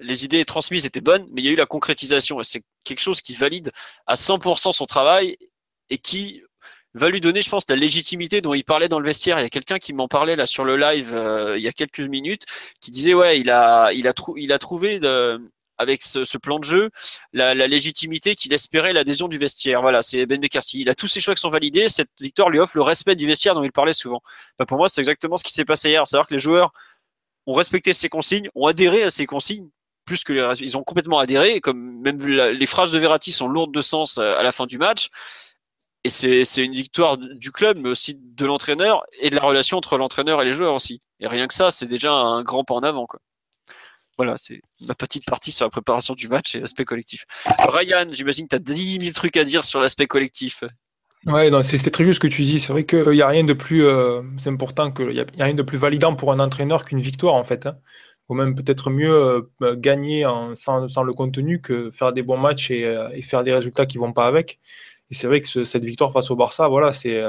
les 0.03 0.25
idées 0.25 0.45
transmises 0.45 0.85
étaient 0.85 1.01
bonnes, 1.01 1.25
mais 1.31 1.41
il 1.41 1.45
y 1.45 1.47
a 1.47 1.51
eu 1.51 1.55
la 1.55 1.65
concrétisation. 1.65 2.41
C'est 2.43 2.63
quelque 2.83 2.99
chose 3.01 3.21
qui 3.21 3.33
valide 3.33 3.71
à 4.05 4.15
100% 4.15 4.71
son 4.73 4.85
travail 4.85 5.37
et 5.89 5.97
qui 5.97 6.41
va 6.93 7.09
lui 7.09 7.21
donner, 7.21 7.41
je 7.41 7.49
pense, 7.49 7.63
la 7.69 7.75
légitimité 7.75 8.41
dont 8.41 8.53
il 8.53 8.63
parlait 8.63 8.89
dans 8.89 8.99
le 8.99 9.05
vestiaire. 9.05 9.39
Il 9.39 9.43
y 9.43 9.45
a 9.45 9.49
quelqu'un 9.49 9.79
qui 9.79 9.93
m'en 9.93 10.07
parlait 10.07 10.35
là 10.35 10.45
sur 10.45 10.63
le 10.63 10.77
live 10.77 11.11
euh, 11.13 11.57
il 11.57 11.63
y 11.63 11.67
a 11.67 11.71
quelques 11.71 11.99
minutes, 12.01 12.43
qui 12.81 12.91
disait 12.91 13.13
ouais, 13.13 13.39
il 13.39 13.49
a, 13.49 13.89
trouvé 14.59 14.99
avec 15.79 16.03
ce, 16.03 16.37
plan 16.37 16.59
de 16.59 16.63
jeu 16.63 16.91
la, 17.33 17.53
légitimité 17.67 18.35
qu'il 18.35 18.53
espérait 18.53 18.93
l'adhésion 18.93 19.27
du 19.27 19.37
vestiaire. 19.37 19.81
Voilà, 19.81 20.01
c'est 20.01 20.25
Ben 20.25 20.39
Becarty. 20.39 20.81
Il 20.81 20.89
a 20.89 20.95
tous 20.95 21.07
ses 21.07 21.19
choix 21.19 21.33
qui 21.33 21.41
sont 21.41 21.49
validés. 21.49 21.89
Cette 21.89 22.11
victoire 22.21 22.49
lui 22.49 22.59
offre 22.59 22.77
le 22.77 22.83
respect 22.83 23.15
du 23.15 23.25
vestiaire 23.25 23.55
dont 23.55 23.63
il 23.63 23.71
parlait 23.71 23.93
souvent. 23.93 24.21
Bah, 24.59 24.65
pour 24.65 24.77
moi, 24.77 24.87
c'est 24.87 25.01
exactement 25.01 25.37
ce 25.37 25.43
qui 25.43 25.53
s'est 25.53 25.65
passé 25.65 25.89
hier. 25.89 26.07
Savoir 26.07 26.27
que 26.27 26.33
les 26.33 26.39
joueurs 26.39 26.73
ont 27.47 27.53
respecté 27.53 27.93
ses 27.93 28.09
consignes, 28.09 28.49
ont 28.55 28.67
adhéré 28.67 29.03
à 29.03 29.09
ses 29.09 29.25
consignes 29.25 29.69
plus 30.05 30.23
que 30.23 30.33
les, 30.33 30.61
ils 30.61 30.77
ont 30.77 30.83
complètement 30.83 31.19
adhéré. 31.19 31.61
Comme 31.61 32.01
même 32.01 32.25
les 32.25 32.65
phrases 32.65 32.91
de 32.91 32.99
Verratti 32.99 33.31
sont 33.31 33.47
lourdes 33.47 33.73
de 33.73 33.81
sens 33.81 34.17
euh, 34.17 34.35
à 34.37 34.43
la 34.43 34.51
fin 34.51 34.65
du 34.65 34.77
match. 34.77 35.09
Et 36.05 36.09
c'est 36.09 36.63
une 36.63 36.73
victoire 36.73 37.17
du 37.17 37.51
club, 37.51 37.77
mais 37.77 37.87
aussi 37.87 38.19
de 38.19 38.45
l'entraîneur 38.45 39.03
et 39.21 39.29
de 39.29 39.35
la 39.35 39.41
relation 39.41 39.77
entre 39.77 39.97
l'entraîneur 39.97 40.41
et 40.41 40.45
les 40.45 40.51
joueurs 40.51 40.73
aussi. 40.73 41.01
Et 41.21 41.27
rien 41.27 41.47
que 41.47 41.53
ça, 41.53 41.71
c'est 41.71 41.85
déjà 41.85 42.11
un 42.11 42.43
grand 42.43 42.65
pas 42.65 42.73
en 42.73 42.81
avant. 42.81 43.05
Quoi. 43.05 43.21
voilà, 44.17 44.35
c'est 44.35 44.59
ma 44.85 44.95
petite 44.95 45.25
partie 45.25 45.53
sur 45.53 45.65
la 45.65 45.69
préparation 45.69 46.13
du 46.13 46.27
match 46.27 46.55
et 46.55 46.59
l'aspect 46.59 46.83
collectif. 46.83 47.23
Ryan, 47.69 48.05
j'imagine 48.11 48.49
que 48.49 48.57
tu 48.57 48.71
as 48.71 48.75
10 48.75 48.97
000 48.99 49.13
trucs 49.13 49.37
à 49.37 49.45
dire 49.45 49.63
sur 49.63 49.79
l'aspect 49.79 50.07
collectif. 50.07 50.65
Ouais, 51.25 51.49
c'est 51.63 51.89
très 51.89 52.03
juste 52.03 52.15
ce 52.15 52.19
que 52.19 52.27
tu 52.27 52.41
dis. 52.41 52.59
C'est 52.59 52.73
vrai 52.73 52.85
qu'il 52.85 53.11
n'y 53.11 53.21
a 53.21 53.27
rien 53.27 53.45
de 53.45 53.53
plus 53.53 53.85
euh, 53.85 54.21
c'est 54.37 54.49
important 54.49 54.91
que 54.91 55.03
il 55.03 55.15
y, 55.15 55.21
a 55.21 55.25
rien 55.45 55.53
de 55.53 55.63
plus 55.63 55.77
validant 55.77 56.15
pour 56.15 56.33
un 56.33 56.39
entraîneur 56.39 56.83
qu'une 56.83 56.99
victoire 56.99 57.35
en 57.35 57.45
fait. 57.45 57.65
Hein. 57.65 57.77
Ou 58.29 58.35
même 58.35 58.55
peut-être 58.55 58.89
mieux 58.89 59.13
euh, 59.13 59.41
bah, 59.59 59.75
gagner 59.75 60.25
sans, 60.55 60.87
sans, 60.87 61.03
le 61.03 61.13
contenu 61.13 61.61
que 61.61 61.91
faire 61.91 62.13
des 62.13 62.23
bons 62.23 62.37
matchs 62.37 62.71
et, 62.71 62.85
euh, 62.85 63.09
faire 63.21 63.43
des 63.43 63.53
résultats 63.53 63.85
qui 63.85 63.97
vont 63.97 64.13
pas 64.13 64.27
avec. 64.27 64.59
Et 65.11 65.13
c'est 65.13 65.27
vrai 65.27 65.41
que 65.41 65.63
cette 65.65 65.83
victoire 65.83 66.11
face 66.13 66.31
au 66.31 66.35
Barça, 66.35 66.67
voilà, 66.67 66.93
c'est 66.93 67.21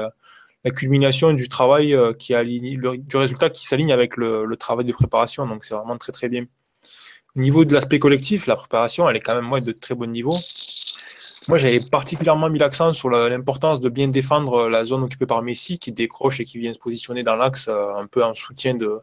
la 0.63 0.71
culmination 0.71 1.33
du 1.33 1.49
travail 1.49 1.95
qui 2.17 2.33
aligne, 2.33 2.97
du 2.97 3.17
résultat 3.17 3.49
qui 3.49 3.67
s'aligne 3.67 3.91
avec 3.91 4.17
le, 4.17 4.55
travail 4.57 4.85
de 4.85 4.93
préparation. 4.93 5.45
Donc 5.45 5.65
c'est 5.65 5.75
vraiment 5.75 5.97
très 5.97 6.11
très 6.11 6.29
bien. 6.29 6.45
Au 7.35 7.41
niveau 7.41 7.65
de 7.65 7.73
l'aspect 7.73 7.99
collectif, 7.99 8.47
la 8.47 8.55
préparation, 8.55 9.09
elle 9.09 9.17
est 9.17 9.19
quand 9.19 9.39
même 9.39 9.59
de 9.61 9.71
très 9.73 9.93
bon 9.93 10.09
niveau. 10.09 10.33
Moi, 11.47 11.59
j'avais 11.59 11.79
particulièrement 11.91 12.49
mis 12.49 12.57
l'accent 12.57 12.91
sur 12.91 13.09
l'importance 13.09 13.79
de 13.79 13.89
bien 13.89 14.07
défendre 14.07 14.67
la 14.67 14.83
zone 14.83 15.03
occupée 15.03 15.27
par 15.27 15.43
Messi, 15.43 15.77
qui 15.77 15.91
décroche 15.91 16.39
et 16.39 16.45
qui 16.45 16.57
vient 16.57 16.73
se 16.73 16.79
positionner 16.79 17.21
dans 17.21 17.35
l'axe 17.35 17.67
euh, 17.67 17.89
un 17.95 18.07
peu 18.07 18.23
en 18.23 18.33
soutien 18.33 18.73
de, 18.73 18.99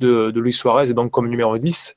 de, 0.00 0.32
Luis 0.40 0.52
Suarez 0.52 0.90
et 0.90 0.94
donc 0.94 1.12
comme 1.12 1.28
numéro 1.28 1.56
10. 1.58 1.96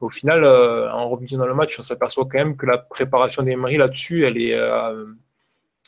Au 0.00 0.10
final, 0.10 0.44
euh, 0.44 0.92
en 0.92 1.08
revenant 1.08 1.46
le 1.46 1.54
match, 1.54 1.78
on 1.78 1.82
s'aperçoit 1.82 2.24
quand 2.24 2.38
même 2.38 2.56
que 2.56 2.66
la 2.66 2.76
préparation 2.76 3.42
d'Emery 3.42 3.78
là-dessus, 3.78 4.26
elle 4.26 4.36
est 4.36 4.54
euh, 4.54 5.06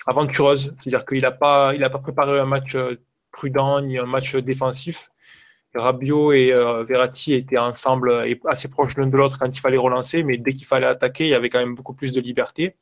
aventureuse. 0.07 0.75
C'est-à-dire 0.79 1.05
qu'il 1.05 1.21
n'a 1.21 1.31
pas, 1.31 1.75
il 1.75 1.81
pas 1.81 1.99
préparé 1.99 2.39
un 2.39 2.47
match 2.47 2.75
prudent 3.33 3.83
ni 3.83 3.99
un 3.99 4.07
match 4.07 4.35
défensif. 4.35 5.12
Rabiot 5.75 6.33
et 6.33 6.53
euh, 6.53 6.85
Verratti 6.85 7.35
étaient 7.35 7.59
ensemble 7.59 8.11
euh, 8.11 8.29
et 8.29 8.41
assez 8.47 8.69
proches 8.69 8.97
l'un 8.97 9.07
de 9.07 9.17
l'autre 9.17 9.39
quand 9.39 9.49
il 9.49 9.61
fallait 9.61 9.79
relancer, 9.79 10.23
mais 10.23 10.37
dès 10.37 10.53
qu'il 10.53 10.67
fallait 10.67 10.87
attaquer, 10.87 11.25
il 11.25 11.31
y 11.31 11.35
avait 11.35 11.49
quand 11.49 11.59
même 11.59 11.75
beaucoup 11.75 11.95
plus 11.95 12.13
de 12.13 12.21
liberté. 12.21 12.77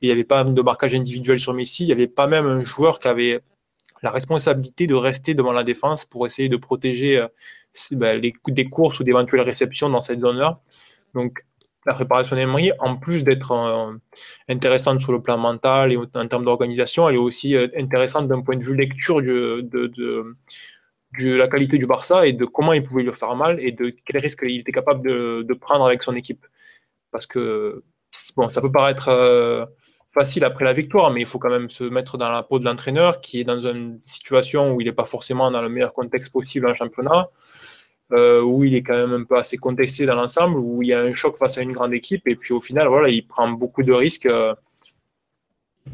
Il 0.00 0.06
n'y 0.06 0.12
avait 0.12 0.24
pas 0.24 0.44
de 0.44 0.62
marquage 0.62 0.94
individuel 0.94 1.40
sur 1.40 1.54
Messi, 1.54 1.84
il 1.84 1.86
n'y 1.86 1.92
avait 1.92 2.06
pas 2.06 2.26
même 2.26 2.46
un 2.46 2.62
joueur 2.62 2.98
qui 2.98 3.08
avait 3.08 3.40
la 4.02 4.10
responsabilité 4.10 4.86
de 4.86 4.94
rester 4.94 5.34
devant 5.34 5.52
la 5.52 5.64
défense 5.64 6.04
pour 6.04 6.26
essayer 6.26 6.48
de 6.48 6.56
protéger 6.56 7.18
euh, 7.18 7.28
ben, 7.92 8.20
des 8.20 8.64
courses 8.64 9.00
ou 9.00 9.04
d'éventuelles 9.04 9.40
réceptions 9.40 9.88
dans 9.88 10.02
cette 10.02 10.20
zone-là. 10.20 10.60
Donc 11.14 11.44
la 11.84 11.94
préparation 11.94 12.36
d'Emery, 12.36 12.72
en 12.80 12.96
plus 12.96 13.22
d'être 13.22 13.96
intéressante 14.48 15.00
sur 15.00 15.12
le 15.12 15.22
plan 15.22 15.38
mental 15.38 15.92
et 15.92 15.96
en 15.96 16.26
termes 16.26 16.44
d'organisation, 16.44 17.08
elle 17.08 17.14
est 17.14 17.18
aussi 17.18 17.54
intéressante 17.76 18.26
d'un 18.26 18.40
point 18.40 18.56
de 18.56 18.64
vue 18.64 18.74
lecture 18.74 19.22
de 19.22 20.36
de 21.18 21.34
la 21.34 21.48
qualité 21.48 21.78
du 21.78 21.86
Barça 21.86 22.26
et 22.26 22.32
de 22.32 22.44
comment 22.44 22.72
il 22.72 22.82
pouvait 22.82 23.02
lui 23.02 23.14
faire 23.14 23.34
mal 23.36 23.58
et 23.60 23.72
de 23.72 23.94
quel 24.04 24.20
risque 24.20 24.44
il 24.46 24.60
était 24.60 24.72
capable 24.72 25.02
de, 25.02 25.54
prendre 25.54 25.86
avec 25.86 26.02
son 26.02 26.14
équipe. 26.14 26.44
Parce 27.10 27.26
que 27.26 27.82
bon, 28.36 28.50
ça 28.50 28.60
peut 28.60 28.72
paraître 28.72 29.08
euh, 29.08 29.64
facile 30.12 30.44
après 30.44 30.64
la 30.64 30.72
victoire, 30.72 31.10
mais 31.10 31.20
il 31.20 31.26
faut 31.26 31.38
quand 31.38 31.50
même 31.50 31.70
se 31.70 31.84
mettre 31.84 32.18
dans 32.18 32.30
la 32.30 32.42
peau 32.42 32.58
de 32.58 32.64
l'entraîneur 32.64 33.20
qui 33.20 33.40
est 33.40 33.44
dans 33.44 33.60
une 33.60 34.00
situation 34.04 34.74
où 34.74 34.80
il 34.80 34.84
n'est 34.84 34.92
pas 34.92 35.04
forcément 35.04 35.50
dans 35.50 35.62
le 35.62 35.68
meilleur 35.68 35.92
contexte 35.92 36.32
possible 36.32 36.68
en 36.68 36.74
championnat, 36.74 37.28
euh, 38.12 38.40
où 38.42 38.64
il 38.64 38.74
est 38.74 38.82
quand 38.82 38.94
même 38.96 39.12
un 39.12 39.24
peu 39.24 39.36
assez 39.36 39.56
contexté 39.56 40.06
dans 40.06 40.16
l'ensemble, 40.16 40.58
où 40.58 40.82
il 40.82 40.88
y 40.88 40.94
a 40.94 41.00
un 41.00 41.14
choc 41.14 41.36
face 41.38 41.58
à 41.58 41.62
une 41.62 41.72
grande 41.72 41.94
équipe 41.94 42.26
et 42.26 42.36
puis 42.36 42.52
au 42.52 42.60
final, 42.60 42.88
voilà, 42.88 43.08
il 43.08 43.26
prend 43.26 43.48
beaucoup 43.48 43.82
de 43.82 43.92
risques. 43.92 44.26
Euh, 44.26 44.54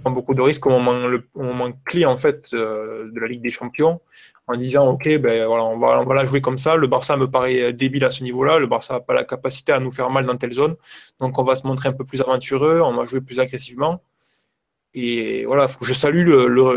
beaucoup 0.05 0.33
de 0.35 0.41
risques 0.41 0.66
au 0.66 0.70
moment, 0.70 1.07
le, 1.07 1.23
moment 1.35 1.70
clé 1.85 2.07
en 2.07 2.16
fait 2.16 2.55
de 2.55 3.20
la 3.20 3.29
Ligue 3.29 3.43
des 3.43 3.51
Champions 3.51 4.01
en 4.49 4.57
disant 4.57 4.88
ok 4.88 5.05
ben 5.18 5.47
voilà 5.47 5.64
on 5.64 5.78
va, 5.78 6.14
la 6.14 6.26
jouer 6.26 6.40
comme 6.40 6.59
ça. 6.59 6.76
Le 6.76 6.86
Barça 6.86 7.16
me 7.16 7.30
paraît 7.30 7.72
débile 7.72 8.05
à 8.05 8.11
ce 8.11 8.22
niveau-là. 8.24 8.59
Le 8.59 8.66
Barça 8.66 8.95
n'a 8.95 9.01
pas 9.01 9.14
la 9.14 9.24
capacité 9.24 9.72
à 9.72 9.80
nous 9.80 9.93
faire 9.93 10.11
mal 10.11 10.26
dans 10.26 10.36
telle 10.36 10.53
zone. 10.53 10.76
Donc 11.20 11.38
on 11.38 11.45
va 11.45 11.57
se 11.57 11.66
montrer 11.66 11.88
un 11.88 11.93
peu 11.93 12.05
plus 12.05 12.20
aventureux. 12.20 12.80
On 12.80 12.95
va 12.95 13.07
jouer 13.07 13.20
plus 13.20 13.40
agressivement. 13.40 14.03
Et 14.95 15.45
voilà 15.47 15.68
je 15.80 15.93
salue 15.95 16.28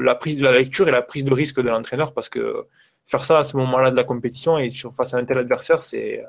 la 0.01 0.15
prise 0.15 0.37
de 0.37 0.43
la 0.43 0.51
lecture 0.53 0.87
et 0.87 0.91
la 0.91 1.01
prise 1.01 1.25
de 1.25 1.33
risque 1.33 1.61
de 1.61 1.69
l'entraîneur 1.69 2.13
parce 2.13 2.29
que 2.29 2.65
faire 3.07 3.25
ça 3.25 3.39
à 3.39 3.43
ce 3.43 3.57
moment-là 3.57 3.91
de 3.91 3.95
la 3.95 4.03
compétition 4.03 4.57
et 4.57 4.71
face 4.95 5.13
à 5.13 5.17
un 5.17 5.25
tel 5.25 5.37
adversaire 5.37 5.83
c'est 5.83 6.23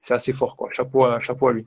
c'est 0.00 0.14
assez 0.14 0.32
fort 0.32 0.56
quoi. 0.56 0.68
Chapeau 0.72 1.04
à, 1.04 1.20
chapeau 1.20 1.48
à 1.48 1.52
lui 1.52 1.66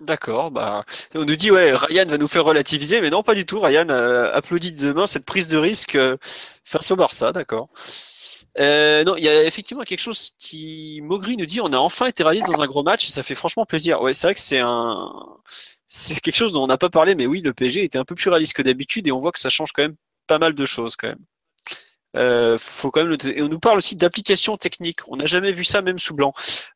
D'accord, 0.00 0.50
bah, 0.50 0.86
on 1.14 1.26
nous 1.26 1.36
dit 1.36 1.50
ouais, 1.50 1.72
Ryan 1.76 2.06
va 2.06 2.16
nous 2.16 2.26
faire 2.28 2.44
relativiser, 2.44 3.02
mais 3.02 3.10
non, 3.10 3.22
pas 3.22 3.34
du 3.34 3.44
tout. 3.44 3.60
Ryan 3.60 3.86
euh, 3.90 4.32
applaudit 4.32 4.72
demain 4.72 5.06
cette 5.06 5.26
prise 5.26 5.46
de 5.46 5.58
risque 5.58 5.94
euh, 5.94 6.16
face 6.64 6.90
au 6.90 6.96
Barça, 6.96 7.32
d'accord. 7.32 7.68
Euh, 8.58 9.04
non, 9.04 9.16
il 9.16 9.24
y 9.24 9.28
a 9.28 9.44
effectivement 9.44 9.84
quelque 9.84 10.00
chose 10.00 10.32
qui 10.38 11.00
Mogri 11.02 11.36
nous 11.36 11.46
dit 11.46 11.60
on 11.60 11.72
a 11.72 11.76
enfin 11.78 12.06
été 12.06 12.24
réaliste 12.24 12.48
dans 12.48 12.62
un 12.62 12.66
gros 12.66 12.82
match 12.82 13.06
et 13.06 13.10
ça 13.10 13.22
fait 13.22 13.34
franchement 13.34 13.66
plaisir. 13.66 14.00
Ouais, 14.02 14.14
c'est 14.14 14.26
vrai 14.26 14.34
que 14.34 14.40
c'est 14.40 14.58
un 14.58 15.10
c'est 15.88 16.20
quelque 16.20 16.36
chose 16.36 16.52
dont 16.52 16.64
on 16.64 16.66
n'a 16.68 16.78
pas 16.78 16.90
parlé, 16.90 17.14
mais 17.14 17.26
oui, 17.26 17.42
le 17.42 17.52
PSG 17.54 17.84
était 17.84 17.98
un 17.98 18.04
peu 18.04 18.14
plus 18.14 18.30
réaliste 18.30 18.54
que 18.54 18.62
d'habitude 18.62 19.06
et 19.06 19.12
on 19.12 19.20
voit 19.20 19.32
que 19.32 19.40
ça 19.40 19.50
change 19.50 19.72
quand 19.72 19.82
même 19.82 19.96
pas 20.26 20.38
mal 20.38 20.54
de 20.54 20.64
choses 20.64 20.96
quand 20.96 21.08
même. 21.08 21.18
Euh, 22.16 22.58
faut 22.58 22.90
quand 22.90 23.04
même 23.04 23.16
Et 23.24 23.42
on 23.42 23.48
nous 23.48 23.60
parle 23.60 23.78
aussi 23.78 23.96
d'applications 23.96 24.56
techniques. 24.56 25.00
On 25.08 25.16
n'a 25.16 25.26
jamais 25.26 25.52
vu 25.52 25.64
ça 25.64 25.80
même 25.82 25.98
sous 25.98 26.14
blanc. 26.14 26.32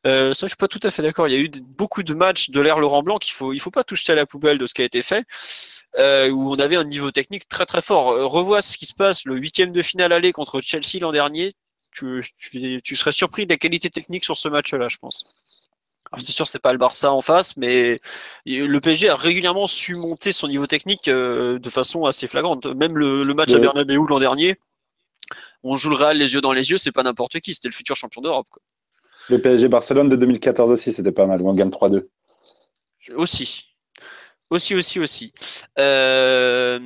Euh, 0.07 0.33
ça, 0.33 0.45
je 0.45 0.49
suis 0.49 0.57
pas 0.57 0.67
tout 0.67 0.79
à 0.83 0.91
fait 0.91 1.03
d'accord. 1.03 1.27
Il 1.27 1.33
y 1.33 1.37
a 1.37 1.39
eu 1.39 1.51
beaucoup 1.77 2.03
de 2.03 2.13
matchs 2.13 2.49
de 2.49 2.61
l'ère 2.61 2.79
Laurent 2.79 3.01
Blanc 3.03 3.17
qu'il 3.17 3.33
faut, 3.33 3.53
il 3.53 3.59
faut 3.59 3.71
pas 3.71 3.83
tout 3.83 3.95
jeter 3.95 4.13
à 4.13 4.15
la 4.15 4.25
poubelle 4.25 4.57
de 4.57 4.65
ce 4.65 4.73
qui 4.73 4.81
a 4.81 4.85
été 4.85 5.01
fait. 5.01 5.25
Euh, 5.97 6.29
où 6.29 6.51
on 6.51 6.55
avait 6.55 6.75
un 6.75 6.83
niveau 6.83 7.11
technique 7.11 7.47
très 7.47 7.65
très 7.65 7.81
fort. 7.81 8.11
Euh, 8.11 8.25
revois 8.25 8.61
ce 8.61 8.77
qui 8.77 8.85
se 8.85 8.93
passe 8.93 9.23
le 9.23 9.35
huitième 9.37 9.71
de 9.71 9.81
finale 9.81 10.11
aller 10.11 10.33
contre 10.33 10.59
Chelsea 10.61 10.99
l'an 10.99 11.13
dernier. 11.13 11.53
Tu, 11.93 12.21
tu, 12.37 12.81
tu, 12.83 12.95
serais 12.97 13.13
surpris 13.13 13.45
de 13.45 13.53
la 13.53 13.57
qualité 13.57 13.89
technique 13.89 14.25
sur 14.25 14.35
ce 14.35 14.49
match-là, 14.49 14.89
je 14.89 14.97
pense. 14.97 15.23
Alors 16.11 16.21
c'est 16.21 16.33
sûr, 16.33 16.47
c'est 16.47 16.59
pas 16.59 16.73
le 16.73 16.77
Barça 16.77 17.13
en 17.13 17.21
face, 17.21 17.55
mais 17.55 17.97
le 18.45 18.77
PSG 18.79 19.09
a 19.09 19.15
régulièrement 19.15 19.67
su 19.67 19.95
monter 19.95 20.33
son 20.33 20.49
niveau 20.49 20.67
technique 20.67 21.07
euh, 21.07 21.57
de 21.59 21.69
façon 21.69 22.03
assez 22.03 22.27
flagrante. 22.27 22.65
Même 22.65 22.97
le, 22.97 23.23
le 23.23 23.33
match 23.33 23.53
à 23.53 23.59
Bernabeu 23.59 23.95
l'an 24.07 24.19
dernier, 24.19 24.57
on 25.65 25.75
joue 25.75 25.89
le 25.89 25.95
Real 25.95 26.17
les 26.17 26.33
yeux 26.33 26.41
dans 26.41 26.53
les 26.53 26.71
yeux, 26.71 26.77
c'est 26.77 26.91
pas 26.91 27.03
n'importe 27.03 27.39
qui, 27.39 27.53
c'était 27.53 27.67
le 27.67 27.73
futur 27.73 27.95
champion 27.95 28.21
d'Europe. 28.21 28.47
Le 29.29 29.39
PSG 29.39 29.67
Barcelone 29.67 30.09
de 30.09 30.15
2014 30.15 30.71
aussi, 30.71 30.93
c'était 30.93 31.11
pas 31.11 31.25
mal, 31.25 31.41
on 31.41 31.51
gagne 31.51 31.69
3-2. 31.69 32.03
Aussi. 33.15 33.65
Aussi, 34.51 34.75
aussi, 34.75 34.99
aussi. 34.99 35.33
Euh, 35.79 36.79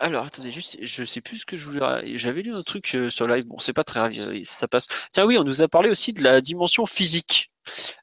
alors, 0.00 0.26
attendez, 0.26 0.52
juste, 0.52 0.76
je 0.80 1.04
sais 1.04 1.22
plus 1.22 1.38
ce 1.38 1.46
que 1.46 1.56
je 1.56 1.68
voulais. 1.70 2.18
J'avais 2.18 2.42
lu 2.42 2.54
un 2.54 2.62
truc 2.62 2.94
euh, 2.94 3.08
sur 3.08 3.26
live. 3.26 3.46
Bon, 3.46 3.58
c'est 3.58 3.72
pas 3.72 3.84
très 3.84 4.00
grave, 4.00 4.12
ça 4.44 4.68
passe. 4.68 4.88
Tiens, 5.12 5.24
oui, 5.24 5.38
on 5.38 5.44
nous 5.44 5.62
a 5.62 5.68
parlé 5.68 5.88
aussi 5.88 6.12
de 6.12 6.22
la 6.22 6.40
dimension 6.40 6.84
physique. 6.84 7.50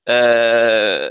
Euh, 0.09 1.09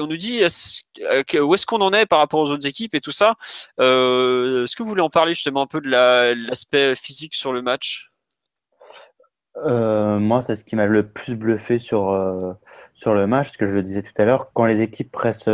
on 0.00 0.06
nous 0.06 0.16
dit 0.16 0.40
où 0.40 1.54
est-ce 1.54 1.66
qu'on 1.66 1.80
en 1.80 1.92
est 1.92 2.06
par 2.06 2.18
rapport 2.18 2.40
aux 2.40 2.50
autres 2.50 2.66
équipes 2.66 2.94
et 2.94 3.00
tout 3.00 3.12
ça? 3.12 3.34
est-ce 3.78 4.76
que 4.76 4.82
vous 4.82 4.88
voulez 4.88 5.02
en 5.02 5.10
parler 5.10 5.34
justement 5.34 5.62
un 5.62 5.66
peu 5.66 5.80
de 5.80 5.90
l'aspect 5.90 6.94
physique 6.94 7.34
sur 7.34 7.52
le 7.52 7.62
match? 7.62 8.08
Moi, 9.56 10.42
c'est 10.42 10.56
ce 10.56 10.64
qui 10.64 10.76
m'a 10.76 10.86
le 10.86 11.08
plus 11.08 11.36
bluffé 11.36 11.78
sur, 11.78 12.56
sur 12.94 13.14
le 13.14 13.26
match, 13.26 13.52
ce 13.52 13.58
que 13.58 13.66
je 13.66 13.74
le 13.74 13.82
disais 13.82 14.02
tout 14.02 14.12
à 14.16 14.24
l'heure. 14.24 14.52
Quand 14.52 14.64
les 14.64 14.80
équipes 14.80 15.10
pressent 15.10 15.48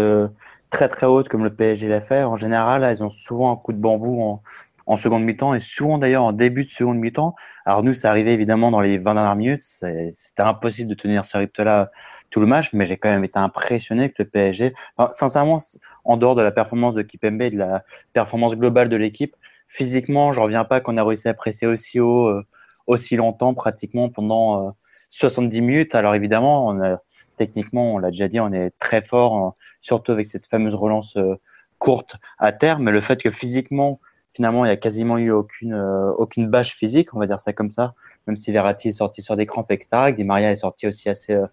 très 0.70 0.88
très 0.88 1.06
hautes 1.06 1.28
comme 1.28 1.44
le 1.44 1.54
PSG 1.54 1.88
l'a 1.88 2.00
fait, 2.00 2.24
en 2.24 2.36
général, 2.36 2.84
elles 2.84 3.02
ont 3.02 3.10
souvent 3.10 3.52
un 3.52 3.56
coup 3.56 3.72
de 3.72 3.78
bambou 3.78 4.20
en, 4.22 4.42
en 4.88 4.96
seconde 4.96 5.22
mi-temps 5.22 5.54
et 5.54 5.60
souvent 5.60 5.98
d'ailleurs 5.98 6.24
en 6.24 6.32
début 6.32 6.64
de 6.64 6.70
seconde 6.70 6.98
mi-temps. 6.98 7.34
Alors 7.64 7.84
nous, 7.84 7.94
ça 7.94 8.10
arrivait 8.10 8.32
évidemment 8.32 8.70
dans 8.70 8.80
les 8.80 8.98
20 8.98 9.14
dernières 9.14 9.36
minutes. 9.36 9.62
C'était 9.62 10.42
impossible 10.42 10.88
de 10.90 10.94
tenir 10.94 11.24
ce 11.24 11.36
rythme-là 11.36 11.90
tout 12.30 12.40
le 12.40 12.46
match, 12.46 12.70
mais 12.72 12.86
j'ai 12.86 12.96
quand 12.96 13.10
même 13.10 13.24
été 13.24 13.38
impressionné 13.38 14.10
que 14.10 14.22
le 14.22 14.28
PSG, 14.28 14.74
sincèrement, 15.12 15.58
en 16.04 16.16
dehors 16.16 16.34
de 16.34 16.42
la 16.42 16.52
performance 16.52 16.94
de 16.94 17.02
Kipembe 17.02 17.42
et 17.42 17.50
de 17.50 17.58
la 17.58 17.84
performance 18.12 18.56
globale 18.56 18.88
de 18.88 18.96
l'équipe, 18.96 19.36
physiquement, 19.66 20.32
je 20.32 20.40
reviens 20.40 20.64
pas 20.64 20.80
qu'on 20.80 20.96
a 20.96 21.04
réussi 21.04 21.28
à 21.28 21.34
presser 21.34 21.66
aussi 21.66 22.00
haut, 22.00 22.26
euh, 22.26 22.44
aussi 22.86 23.16
longtemps, 23.16 23.54
pratiquement 23.54 24.08
pendant 24.08 24.74
70 25.10 25.58
euh, 25.58 25.62
minutes. 25.62 25.94
Alors 25.94 26.14
évidemment, 26.14 26.66
on 26.66 26.82
a, 26.82 26.98
techniquement, 27.36 27.94
on 27.94 27.98
l'a 27.98 28.10
déjà 28.10 28.28
dit, 28.28 28.40
on 28.40 28.52
est 28.52 28.70
très 28.78 29.02
fort 29.02 29.54
surtout 29.80 30.12
avec 30.12 30.28
cette 30.28 30.46
fameuse 30.46 30.74
relance 30.74 31.16
euh, 31.16 31.36
courte 31.78 32.16
à 32.38 32.52
terre, 32.52 32.78
mais 32.78 32.92
le 32.92 33.00
fait 33.00 33.20
que 33.20 33.30
physiquement, 33.30 34.00
finalement, 34.30 34.64
il 34.64 34.68
n'y 34.68 34.72
a 34.72 34.76
quasiment 34.76 35.18
eu 35.18 35.30
aucune, 35.30 35.74
euh, 35.74 36.12
aucune 36.12 36.48
bâche 36.48 36.74
physique, 36.74 37.14
on 37.14 37.18
va 37.18 37.26
dire 37.26 37.38
ça 37.38 37.52
comme 37.52 37.70
ça, 37.70 37.94
même 38.26 38.36
si 38.36 38.52
Verratti 38.52 38.88
est 38.88 38.92
sorti 38.92 39.22
sur 39.22 39.36
des 39.36 39.46
crampes, 39.46 39.70
etc. 39.70 40.12
Di 40.12 40.24
Maria 40.24 40.50
est 40.50 40.56
sorti 40.56 40.86
aussi 40.86 41.08
assez, 41.08 41.34
euh, 41.34 41.46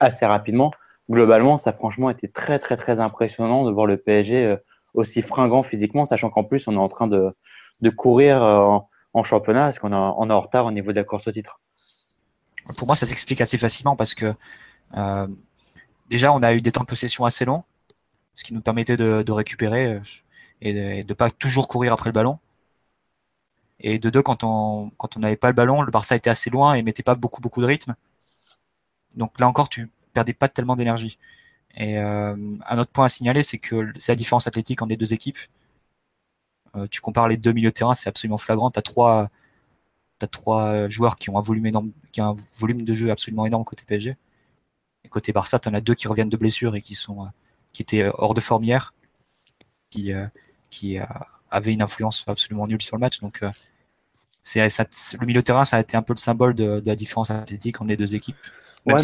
assez 0.00 0.26
rapidement. 0.26 0.72
Globalement, 1.10 1.56
ça 1.56 1.72
franchement 1.72 2.10
été 2.10 2.28
très, 2.28 2.58
très, 2.58 2.76
très 2.76 3.00
impressionnant 3.00 3.64
de 3.64 3.72
voir 3.72 3.86
le 3.86 3.96
PSG 3.96 4.56
aussi 4.94 5.20
fringant 5.22 5.62
physiquement, 5.62 6.06
sachant 6.06 6.30
qu'en 6.30 6.44
plus, 6.44 6.68
on 6.68 6.74
est 6.74 6.76
en 6.76 6.88
train 6.88 7.06
de, 7.06 7.34
de 7.80 7.90
courir 7.90 8.40
en, 8.42 9.22
championnat, 9.24 9.64
parce 9.64 9.78
qu'on 9.78 9.92
est, 9.92 10.32
en 10.32 10.40
retard 10.40 10.66
au 10.66 10.70
niveau 10.70 10.92
de 10.92 10.96
la 10.96 11.04
course 11.04 11.26
au 11.26 11.32
titre. 11.32 11.60
Pour 12.76 12.86
moi, 12.86 12.94
ça 12.94 13.04
s'explique 13.04 13.40
assez 13.40 13.58
facilement 13.58 13.96
parce 13.96 14.14
que 14.14 14.32
déjà, 16.08 16.32
on 16.32 16.42
a 16.42 16.54
eu 16.54 16.60
des 16.60 16.70
temps 16.70 16.82
de 16.82 16.86
possession 16.86 17.24
assez 17.24 17.44
longs, 17.44 17.64
ce 18.34 18.44
qui 18.44 18.54
nous 18.54 18.60
permettait 18.60 18.96
de, 18.96 19.32
récupérer 19.32 19.94
euh, 19.94 20.00
et 20.62 21.02
de 21.02 21.08
ne 21.08 21.14
pas 21.14 21.30
toujours 21.30 21.68
courir 21.68 21.92
après 21.92 22.08
le 22.08 22.12
ballon. 22.12 22.38
Et 23.80 23.98
de 23.98 24.10
deux, 24.10 24.22
quand 24.22 24.44
on 24.44 24.90
quand 24.96 25.16
on 25.16 25.20
n'avait 25.20 25.36
pas 25.36 25.48
le 25.48 25.54
ballon, 25.54 25.82
le 25.82 25.90
Barça 25.90 26.16
était 26.16 26.30
assez 26.30 26.50
loin 26.50 26.74
et 26.74 26.82
mettait 26.82 27.02
pas 27.02 27.16
beaucoup 27.16 27.40
beaucoup 27.40 27.60
de 27.60 27.66
rythme. 27.66 27.94
Donc 29.16 29.38
là 29.40 29.48
encore, 29.48 29.68
tu 29.68 29.90
perdait 30.12 30.34
pas 30.34 30.48
tellement 30.48 30.76
d'énergie. 30.76 31.18
Et 31.76 31.98
euh, 31.98 32.36
un 32.66 32.78
autre 32.78 32.92
point 32.92 33.06
à 33.06 33.08
signaler, 33.08 33.42
c'est 33.42 33.58
que 33.58 33.92
c'est 33.98 34.12
la 34.12 34.16
différence 34.16 34.46
athlétique 34.46 34.82
entre 34.82 34.90
les 34.90 34.96
deux 34.96 35.14
équipes. 35.14 35.38
Euh, 36.76 36.86
tu 36.90 37.00
compares 37.00 37.28
les 37.28 37.36
deux 37.36 37.52
milieux 37.52 37.70
de 37.70 37.74
terrain, 37.74 37.94
c'est 37.94 38.08
absolument 38.08 38.38
flagrant. 38.38 38.70
Tu 38.70 38.78
as 38.78 38.82
trois, 38.82 39.30
trois 40.30 40.88
joueurs 40.88 41.16
qui 41.16 41.30
ont 41.30 41.38
un 41.38 41.40
volume 41.40 41.66
énorme, 41.66 41.92
qui 42.12 42.20
un 42.20 42.34
volume 42.60 42.82
de 42.82 42.94
jeu 42.94 43.10
absolument 43.10 43.46
énorme 43.46 43.64
côté 43.64 43.84
PSG. 43.86 44.16
Et 45.04 45.08
côté 45.08 45.32
Barça, 45.32 45.58
tu 45.58 45.68
en 45.68 45.74
as 45.74 45.80
deux 45.80 45.94
qui 45.94 46.08
reviennent 46.08 46.28
de 46.28 46.36
blessure 46.36 46.76
et 46.76 46.82
qui 46.82 46.94
sont, 46.94 47.28
qui 47.72 47.82
étaient 47.82 48.10
hors 48.14 48.34
de 48.34 48.40
forme 48.40 48.64
hier, 48.64 48.94
qui, 49.90 50.12
qui 50.72 50.98
avaient 51.50 51.72
une 51.72 51.82
influence 51.82 52.24
absolument 52.26 52.66
nulle 52.66 52.82
sur 52.82 52.96
le 52.96 53.00
match. 53.00 53.20
Donc, 53.20 53.42
c'est 54.42 54.60
le 54.60 55.26
milieu 55.26 55.40
de 55.40 55.44
terrain, 55.44 55.64
ça 55.64 55.76
a 55.76 55.80
été 55.80 55.96
un 55.96 56.02
peu 56.02 56.14
le 56.14 56.18
symbole 56.18 56.54
de, 56.54 56.82
la 56.84 56.96
différence 56.96 57.30
athlétique 57.30 57.80
entre 57.80 57.90
les 57.90 57.96
deux 57.96 58.14
équipes. 58.14 58.36
Ouais, 58.86 58.96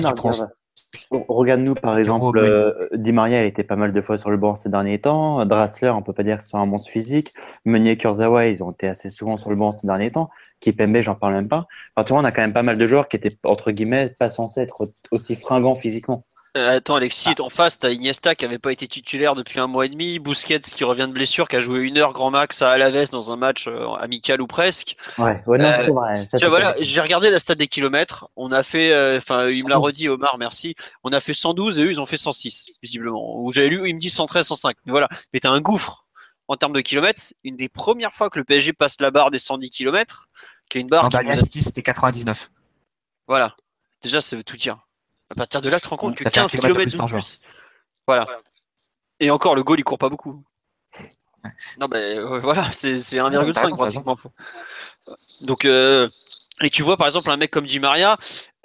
Regarde-nous 1.11 1.75
par 1.75 1.99
exemple, 1.99 2.39
euh, 2.39 2.89
Di 2.95 3.13
Maria, 3.13 3.45
il 3.45 3.47
était 3.47 3.65
pas 3.65 3.77
mal 3.77 3.93
de 3.93 4.01
fois 4.01 4.17
sur 4.17 4.31
le 4.31 4.39
banc 4.39 4.55
ces 4.55 4.71
derniers 4.71 4.99
temps. 4.99 5.45
Drassler, 5.45 5.91
on 5.91 6.03
peut 6.03 6.15
pas 6.15 6.23
dire 6.23 6.39
que 6.39 6.43
c'est 6.43 6.57
un 6.57 6.65
monstre 6.65 6.91
physique. 6.91 7.35
Meunier, 7.67 7.99
Kurzawa, 7.99 8.47
ils 8.47 8.63
ont 8.63 8.71
été 8.71 8.89
assez 8.89 9.11
souvent 9.11 9.37
sur 9.37 9.51
le 9.51 9.57
banc 9.57 9.73
ces 9.73 9.87
derniers 9.87 10.11
temps. 10.11 10.31
Kipembe, 10.61 11.01
j'en 11.01 11.15
parle 11.15 11.35
même 11.35 11.49
pas. 11.49 11.67
Enfin, 11.95 12.05
tu 12.05 12.13
vois, 12.15 12.23
on 12.23 12.25
a 12.25 12.33
quand 12.33 12.41
même 12.41 12.55
pas 12.55 12.63
mal 12.63 12.79
de 12.79 12.87
joueurs 12.87 13.09
qui 13.09 13.17
étaient 13.17 13.37
entre 13.45 13.71
guillemets 13.71 14.15
pas 14.19 14.31
censés 14.31 14.63
être 14.63 14.91
aussi 15.11 15.37
fringants 15.37 15.75
physiquement. 15.75 16.23
Euh, 16.59 16.77
attends, 16.77 16.97
Alexis, 16.97 17.35
en 17.39 17.49
face, 17.49 17.79
t'as 17.79 17.91
Iniesta 17.91 18.35
qui 18.35 18.45
avait 18.45 18.59
pas 18.59 18.73
été 18.73 18.87
titulaire 18.89 19.35
depuis 19.35 19.61
un 19.61 19.67
mois 19.67 19.87
et 19.87 19.89
demi, 19.89 20.19
Busquets 20.19 20.61
qui 20.61 20.85
revient 20.85 21.07
de 21.09 21.13
blessure, 21.13 21.49
qui 21.49 21.57
a 21.57 21.61
joué 21.61 21.81
une 21.81 21.97
heure 21.99 22.13
grand 22.13 22.31
max 22.31 22.63
à 22.63 22.71
Alaves 22.71 23.11
dans 23.11 23.33
un 23.33 23.37
match 23.37 23.67
euh, 23.69 23.93
amical 23.95 24.43
ou 24.43 24.47
presque. 24.47 24.97
Ouais, 25.17 25.43
ouais 25.47 25.59
non, 25.59 25.73
c'est 26.27 26.39
vrai. 26.39 26.49
voilà, 26.49 26.75
j'ai 26.81 27.01
regardé 27.01 27.31
la 27.31 27.39
stade 27.39 27.59
des 27.59 27.69
kilomètres. 27.69 28.29
On 28.37 28.53
a 28.53 28.63
fait, 28.63 28.93
euh, 28.93 29.19
enfin, 29.19 29.49
il 29.49 29.65
me 29.65 29.71
l'a 29.71 29.79
redit, 29.79 30.09
Omar, 30.09 30.37
merci. 30.39 30.75
On 31.05 31.13
a 31.13 31.21
fait 31.21 31.35
112 31.35 31.79
et 31.79 31.85
eux, 31.85 31.91
ils 31.91 32.01
ont 32.01 32.07
fait 32.07 32.17
106, 32.17 32.73
visiblement. 32.83 33.41
Où 33.41 33.53
j'avais 33.53 33.69
lu, 33.69 33.89
il 33.89 33.95
me 33.95 34.01
dit 34.01 34.11
113, 34.11 34.47
105. 34.47 34.77
Mais 34.85 34.91
voilà, 34.91 35.09
mais 35.33 35.41
t'as 35.41 35.51
un 35.51 35.61
gouffre 35.61 36.05
en 36.49 36.57
termes 36.57 36.73
de 36.73 36.81
kilomètres. 36.81 37.23
Une 37.45 37.57
des 37.57 37.69
premières 37.69 38.13
fois 38.13 38.31
que 38.31 38.39
le 38.39 38.45
PSG 38.45 38.73
passe 38.73 39.01
la 39.01 39.11
barre 39.11 39.31
des 39.31 39.39
110 39.39 39.71
kilomètres, 39.71 40.29
qui 40.69 40.79
est 40.79 40.81
une 40.81 40.89
barre. 40.89 41.05
En 41.05 41.09
dernier, 41.09 41.37
c'était 41.37 41.83
99. 41.83 42.51
Voilà. 43.29 43.55
Déjà, 44.03 44.21
ça 44.21 44.37
veut 44.37 44.45
tout 44.45 44.57
dire. 44.57 44.88
À 45.31 45.35
partir 45.35 45.61
de 45.61 45.69
là, 45.69 45.79
tu 45.79 45.85
te 45.85 45.89
rends 45.89 45.97
compte 45.97 46.17
que 46.17 46.25
15 46.25 46.51
km 46.53 46.85
de 46.85 47.15
plus. 47.15 47.41
Voilà. 48.07 48.27
Et 49.21 49.31
encore, 49.31 49.55
le 49.55 49.63
goal, 49.63 49.79
il 49.79 49.85
court 49.85 49.99
pas 49.99 50.09
beaucoup. 50.09 50.43
Non, 51.79 51.89
mais 51.91 52.17
euh, 52.17 52.41
voilà, 52.41 52.71
c'est 52.73 52.97
1,5 52.97 53.77
pratiquement. 53.77 54.19
Donc, 55.43 55.65
euh, 55.65 56.09
et 56.61 56.71
tu 56.71 56.83
vois, 56.83 56.97
par 56.97 57.07
exemple, 57.07 57.31
un 57.31 57.37
mec 57.37 57.51
comme 57.51 57.67
Di 57.67 57.79
Maria, 57.79 58.17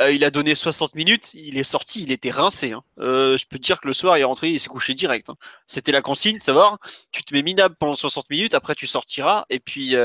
euh, 0.02 0.12
il 0.12 0.24
a 0.24 0.32
donné 0.32 0.56
60 0.56 0.96
minutes, 0.96 1.34
il 1.34 1.58
est 1.58 1.64
sorti, 1.64 2.02
il 2.02 2.12
était 2.12 2.32
rincé. 2.32 2.72
Hein. 2.72 2.84
je 2.98 3.46
peux 3.46 3.58
te 3.58 3.64
dire 3.64 3.80
que 3.80 3.88
le 3.88 3.94
soir, 3.94 4.18
il 4.18 4.22
est 4.22 4.26
rentré, 4.26 4.50
il 4.50 4.60
s'est 4.60 4.70
couché 4.70 4.94
direct. 4.94 5.30
Hein. 5.30 5.36
C'était 5.68 5.92
la 5.92 6.02
consigne, 6.02 6.36
savoir, 6.36 6.80
tu 7.12 7.24
te 7.24 7.34
mets 7.34 7.44
minable 7.44 7.76
pendant 7.80 7.94
60 7.94 8.30
minutes, 8.30 8.56
après 8.56 8.74
tu 8.76 8.88
sortiras, 8.88 9.46
et 9.50 9.60
puis 9.60 9.96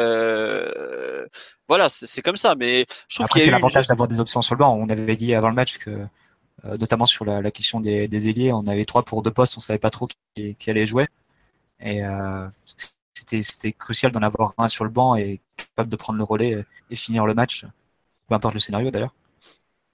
voilà, 1.69 1.89
c'est 1.89 2.23
comme 2.23 2.37
ça. 2.37 2.55
Mais 2.55 2.87
je 3.09 3.17
trouve 3.17 3.25
après, 3.25 3.41
c'est 3.41 3.51
l'avantage 3.51 3.87
d'avoir 3.87 4.09
des 4.09 4.21
options 4.21 4.43
sur 4.43 4.55
le 4.55 4.59
banc. 4.59 4.75
On 4.75 4.89
avait 4.89 5.17
dit 5.17 5.35
avant 5.35 5.49
le 5.49 5.55
match 5.55 5.79
que 5.79 5.91
notamment 6.65 7.07
sur 7.07 7.25
la, 7.25 7.51
question 7.51 7.81
des, 7.81 8.29
ailiers. 8.29 8.53
On 8.53 8.67
avait 8.67 8.85
trois 8.85 9.05
pour 9.05 9.23
deux 9.23 9.31
postes, 9.31 9.57
on 9.57 9.61
savait 9.61 9.79
pas 9.79 9.91
trop 9.91 10.09
qui, 10.35 10.71
allait 10.71 10.87
jouer. 10.87 11.07
Et 11.81 12.05
euh, 12.05 12.49
c'était 13.15 13.73
crucial 13.73 14.13
d'en 14.13 14.23
avoir 14.23 14.55
un 14.59 14.69
sur 14.69 14.85
le 14.85 14.91
banc 14.91 15.15
et 15.17 15.41
capable 15.57 15.89
de 15.89 15.97
prendre 15.97 16.19
le 16.19 16.25
relais 16.25 16.65
et 16.91 16.97
finir 16.97 17.27
le 17.27 17.35
match, 17.35 17.67
peu 18.27 18.35
importe 18.35 18.55
le 18.55 18.61
scénario 18.61 18.91
d'ailleurs. 18.91 19.15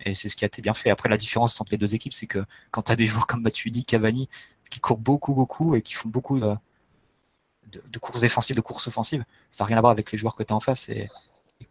Et 0.04 0.14
c'est 0.14 0.28
ce 0.28 0.36
qui 0.36 0.44
a 0.44 0.46
été 0.46 0.62
bien 0.62 0.74
fait. 0.74 0.90
Après, 0.90 1.08
la 1.08 1.16
différence 1.16 1.60
entre 1.60 1.72
les 1.72 1.78
deux 1.78 1.94
équipes, 1.94 2.12
c'est 2.12 2.26
que 2.26 2.44
quand 2.70 2.82
tu 2.82 2.92
as 2.92 2.96
des 2.96 3.06
joueurs 3.06 3.26
comme 3.26 3.42
Matuidi, 3.42 3.84
Cavani, 3.84 4.28
qui 4.70 4.80
courent 4.80 4.98
beaucoup, 4.98 5.34
beaucoup 5.34 5.74
et 5.76 5.82
qui 5.82 5.94
font 5.94 6.08
beaucoup 6.08 6.40
de, 6.40 6.56
courses 8.00 8.20
défensives, 8.20 8.56
de 8.56 8.60
courses 8.60 8.88
offensives, 8.88 9.24
ça 9.50 9.64
n'a 9.64 9.68
rien 9.68 9.78
à 9.78 9.80
voir 9.80 9.92
avec 9.92 10.10
les 10.12 10.18
joueurs 10.18 10.34
que 10.36 10.42
tu 10.42 10.52
as 10.52 10.56
en 10.56 10.60
face. 10.60 10.88
Et, 10.88 11.08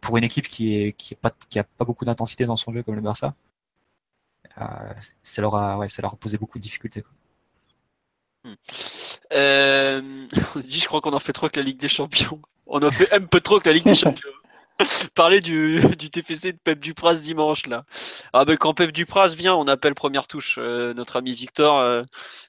pour 0.00 0.16
une 0.16 0.24
équipe 0.24 0.48
qui, 0.48 0.94
qui 0.96 1.14
a 1.14 1.64
pas 1.64 1.84
beaucoup 1.84 2.04
d'intensité 2.04 2.46
dans 2.46 2.56
son 2.56 2.72
jeu 2.72 2.82
comme 2.82 2.94
le 2.94 3.00
Barça, 3.02 3.28
euh, 3.28 3.30
ça, 5.22 5.42
leur 5.42 5.54
a, 5.54 5.76
ouais, 5.78 5.88
ça 5.88 6.02
leur 6.02 6.14
a 6.14 6.16
posé 6.16 6.38
beaucoup 6.38 6.58
de 6.58 6.62
difficultés. 6.62 7.02
Quoi. 7.02 7.12
Hmm. 8.44 8.54
Euh, 9.32 10.26
je 10.68 10.86
crois 10.86 11.00
qu'on 11.00 11.12
en 11.12 11.18
fait 11.18 11.32
trop 11.32 11.48
que 11.48 11.58
la 11.58 11.64
Ligue 11.64 11.78
des 11.78 11.88
Champions. 11.88 12.40
On 12.66 12.82
en 12.82 12.90
fait 12.90 13.12
un 13.12 13.22
peu 13.22 13.40
trop 13.40 13.60
que 13.60 13.68
la 13.68 13.74
Ligue 13.74 13.84
des 13.84 13.94
Champions. 13.94 14.30
Parler 15.14 15.40
du, 15.40 15.80
du, 15.96 16.10
TFC 16.10 16.52
de 16.52 16.58
Pep 16.58 16.80
Dupras 16.80 17.14
dimanche 17.14 17.66
là. 17.66 17.84
Ah 18.32 18.44
ben 18.44 18.56
quand 18.56 18.74
Pep 18.74 18.90
Dupras 18.90 19.28
vient, 19.28 19.54
on 19.54 19.68
appelle 19.68 19.94
première 19.94 20.26
touche. 20.26 20.56
Euh, 20.58 20.94
notre 20.94 21.16
ami 21.16 21.32
Victor 21.32 21.78
euh, 21.78 22.02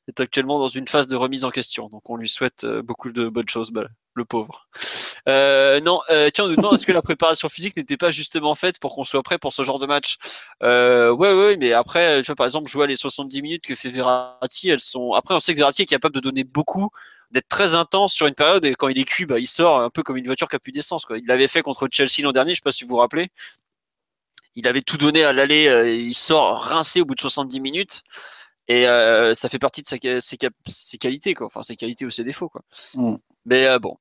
est 0.08 0.20
actuellement 0.20 0.58
dans 0.58 0.68
une 0.68 0.88
phase 0.88 1.08
de 1.08 1.16
remise 1.16 1.46
en 1.46 1.52
question, 1.52 1.88
donc 1.90 2.10
on 2.10 2.16
lui 2.16 2.30
souhaite 2.30 2.64
euh, 2.64 2.82
beaucoup 2.82 3.12
de 3.12 3.30
bonnes 3.30 3.50
choses, 3.50 3.72
bah, 3.72 3.88
le 4.16 4.26
pauvre. 4.26 4.68
non, 5.28 6.02
tiens, 6.34 6.46
on 6.46 6.48
nous 6.48 6.56
demande 6.56 6.76
est-ce 6.76 6.86
que 6.86 6.92
la 6.92 7.02
préparation 7.02 7.50
physique 7.50 7.78
n'était 7.78 7.98
pas 7.98 8.12
justement 8.12 8.56
faite 8.56 8.80
pour 8.80 8.96
qu'on 8.96 9.04
soit 9.04 9.24
prêt 9.24 9.38
pour 9.38 9.54
ce 9.54 9.64
genre 9.64 9.80
de 9.80 9.86
match? 9.86 10.18
Ouais, 10.62 11.12
ouais, 11.12 11.58
mais 11.58 11.74
après, 11.74 12.22
tu 12.22 12.28
vois 12.28 12.36
par 12.36 12.46
exemple, 12.46 12.70
jouer 12.70 12.88
les 12.88 12.96
70 12.96 13.42
minutes 13.42 13.64
que 13.64 13.76
fait 13.76 13.90
Verratti, 13.90 14.70
elles 14.70 14.80
sont. 14.80 15.14
Après, 15.14 15.34
on 15.34 15.40
sait 15.40 15.54
que 15.54 15.60
Verratti 15.60 15.84
est 15.84 15.86
capable 15.86 16.16
de 16.16 16.22
donner 16.22 16.44
beaucoup 16.44 16.90
d'être 17.32 17.48
très 17.50 17.76
intense 17.76 18.14
sur 18.14 18.28
une 18.28 18.36
période 18.36 18.66
et 18.66 18.76
quand 18.76 18.88
il 18.88 18.98
est 18.98 19.06
cuit, 19.06 19.26
bah, 19.26 19.40
il 19.40 19.48
sort 19.48 19.80
un 19.80 19.90
peu 19.90 20.04
comme 20.04 20.18
une 20.18 20.26
voiture 20.26 20.48
qui 20.48 20.56
a 20.56 20.60
plus 20.60 20.72
d'essence. 20.72 21.06
Il 21.10 21.26
l'avait 21.26 21.48
fait 21.48 21.62
contre 21.62 21.88
Chelsea 21.92 22.22
l'an 22.22 22.32
dernier, 22.32 22.52
je 22.52 22.54
ne 22.54 22.56
sais 22.56 22.62
pas 22.64 22.72
si 22.72 22.84
vous 22.84 22.92
vous 22.92 22.98
rappelez. 22.98 23.30
Il 24.56 24.68
avait 24.68 24.82
tout 24.82 24.98
donné 24.98 25.24
à 25.24 25.34
l'aller, 25.34 25.68
euh, 25.68 25.94
il 25.94 26.16
sort 26.16 26.62
rincé 26.62 27.02
au 27.02 27.06
bout 27.06 27.16
de 27.16 27.20
70 27.20 27.60
minutes. 27.60 28.04
Et 28.68 28.88
euh, 28.88 29.34
ça 29.34 29.50
fait 29.50 29.60
partie 29.60 29.84
de 29.84 29.88
ses, 29.88 30.00
qualités, 30.98 31.34
quoi. 31.36 31.48
Enfin, 31.48 31.62
ses 31.62 31.76
qualités 31.76 32.06
ou 32.06 32.10
ses 32.10 32.24
défauts, 32.24 32.50
quoi. 32.50 32.62
Mm. 32.96 33.16
Mais 33.46 33.68
euh, 33.68 33.80
bon. 33.80 33.98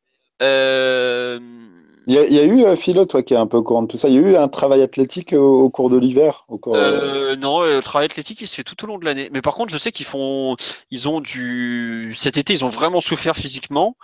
Il 2.07 2.15
y, 2.15 2.39
a, 2.39 2.45
eu, 2.45 2.65
euh, 2.65 2.77
Philo, 2.77 3.07
toi 3.07 3.23
qui 3.23 3.33
es 3.33 3.37
un 3.37 3.47
peu 3.47 3.57
au 3.57 3.63
courant 3.63 3.83
de 3.83 3.89
tout 3.89 3.97
ça, 3.97 4.09
il 4.09 4.15
y 4.15 4.19
a 4.19 4.21
eu 4.21 4.37
un 4.37 4.49
travail 4.49 4.83
athlétique 4.83 5.33
au, 5.33 5.71
cours 5.71 5.89
de 5.89 5.99
l'hiver 5.99 6.45
euh, 6.67 7.35
Non, 7.37 7.63
le 7.63 7.81
travail 7.81 8.05
athlétique, 8.05 8.43
il 8.43 8.47
se 8.47 8.57
fait 8.57 8.63
tout 8.63 8.85
au 8.85 8.87
long 8.87 8.99
de 8.99 9.07
l'année. 9.07 9.31
Mais 9.33 9.41
par 9.41 9.55
contre, 9.55 9.73
je 9.73 9.79
sais 9.79 9.91
qu'ils 9.91 10.05
font, 10.05 10.57
ils 10.91 11.09
ont 11.09 11.23
du, 11.23 12.13
cet 12.15 12.37
été, 12.37 12.53
ils 12.53 12.65
ont 12.65 12.69
vraiment 12.69 13.01
souffert 13.01 13.35
physiquement. 13.35 13.97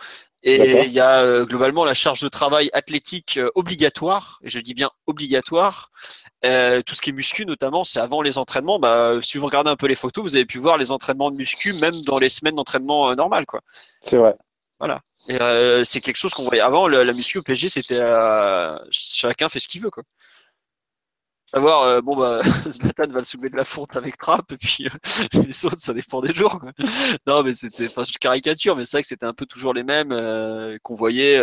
Et 0.43 0.87
il 0.87 0.93
y 0.93 1.01
a 1.01 1.21
euh, 1.21 1.45
globalement 1.45 1.85
la 1.85 1.93
charge 1.93 2.23
de 2.23 2.29
travail 2.29 2.71
athlétique 2.73 3.39
obligatoire, 3.55 4.39
et 4.43 4.49
je 4.49 4.59
dis 4.61 4.73
bien 4.73 4.89
obligatoire. 5.07 5.91
tout 6.43 6.95
ce 6.95 7.03
qui 7.03 7.11
est 7.11 7.13
muscu 7.13 7.45
notamment, 7.45 7.85
c'est 7.85 8.01
avant 8.01 8.23
les 8.23 8.39
entraînements. 8.39 8.79
Bah, 8.79 9.19
si 9.21 9.37
vous 9.37 9.45
regardez 9.45 9.69
un 9.69 9.77
peu 9.77 9.87
les 9.87 9.95
photos, 9.95 10.25
vous 10.25 10.37
avez 10.37 10.47
pu 10.47 10.57
voir 10.57 10.79
les 10.79 10.91
entraînements 10.91 11.31
de 11.31 11.37
muscu 11.37 11.75
même 11.75 12.01
dans 12.01 12.17
les 12.17 12.31
semaines 12.31 12.55
d'entraînement 12.55 13.15
normales, 13.15 13.45
quoi. 13.45 13.61
C'est 14.01 14.17
vrai. 14.17 14.35
Voilà. 14.79 15.03
Euh, 15.31 15.85
c'est 15.85 16.01
quelque 16.01 16.17
chose 16.17 16.33
qu'on 16.33 16.45
voyait 16.45 16.63
avant. 16.63 16.89
La, 16.89 17.05
la 17.05 17.13
muscu 17.13 17.39
au 17.39 17.43
PSG, 17.43 17.69
c'était 17.69 18.01
euh, 18.01 18.77
chacun 18.91 19.49
fait 19.49 19.59
ce 19.61 19.69
qu'il 19.69 19.83
veut, 19.83 19.91
quoi. 19.91 20.03
Savoir, 21.47 21.83
euh, 21.83 22.01
bon 22.01 22.17
bah, 22.17 22.43
Zlatan 22.73 23.11
va 23.13 23.19
le 23.21 23.25
soulever 23.25 23.51
de 23.51 23.57
la 23.57 23.65
fonte 23.65 23.97
avec 23.97 24.17
Trapp, 24.19 24.53
et 24.53 24.57
puis 24.57 24.87
les 25.35 25.67
autres, 25.67 25.81
ça 25.81 25.93
dépend 25.93 26.21
des 26.21 26.33
jours. 26.33 26.61
Quoi. 26.61 26.73
Non, 27.27 27.43
mais 27.43 27.53
c'était, 27.55 27.87
enfin, 27.89 28.05
je 28.05 28.13
caricature, 28.19 28.77
mais 28.77 28.85
c'est 28.85 28.99
vrai 28.99 29.03
que 29.03 29.09
c'était 29.09 29.27
un 29.27 29.35
peu 29.35 29.47
toujours 29.47 29.75
les 29.75 29.83
mêmes 29.83 30.15
qu'on 30.83 30.95
voyait 30.95 31.43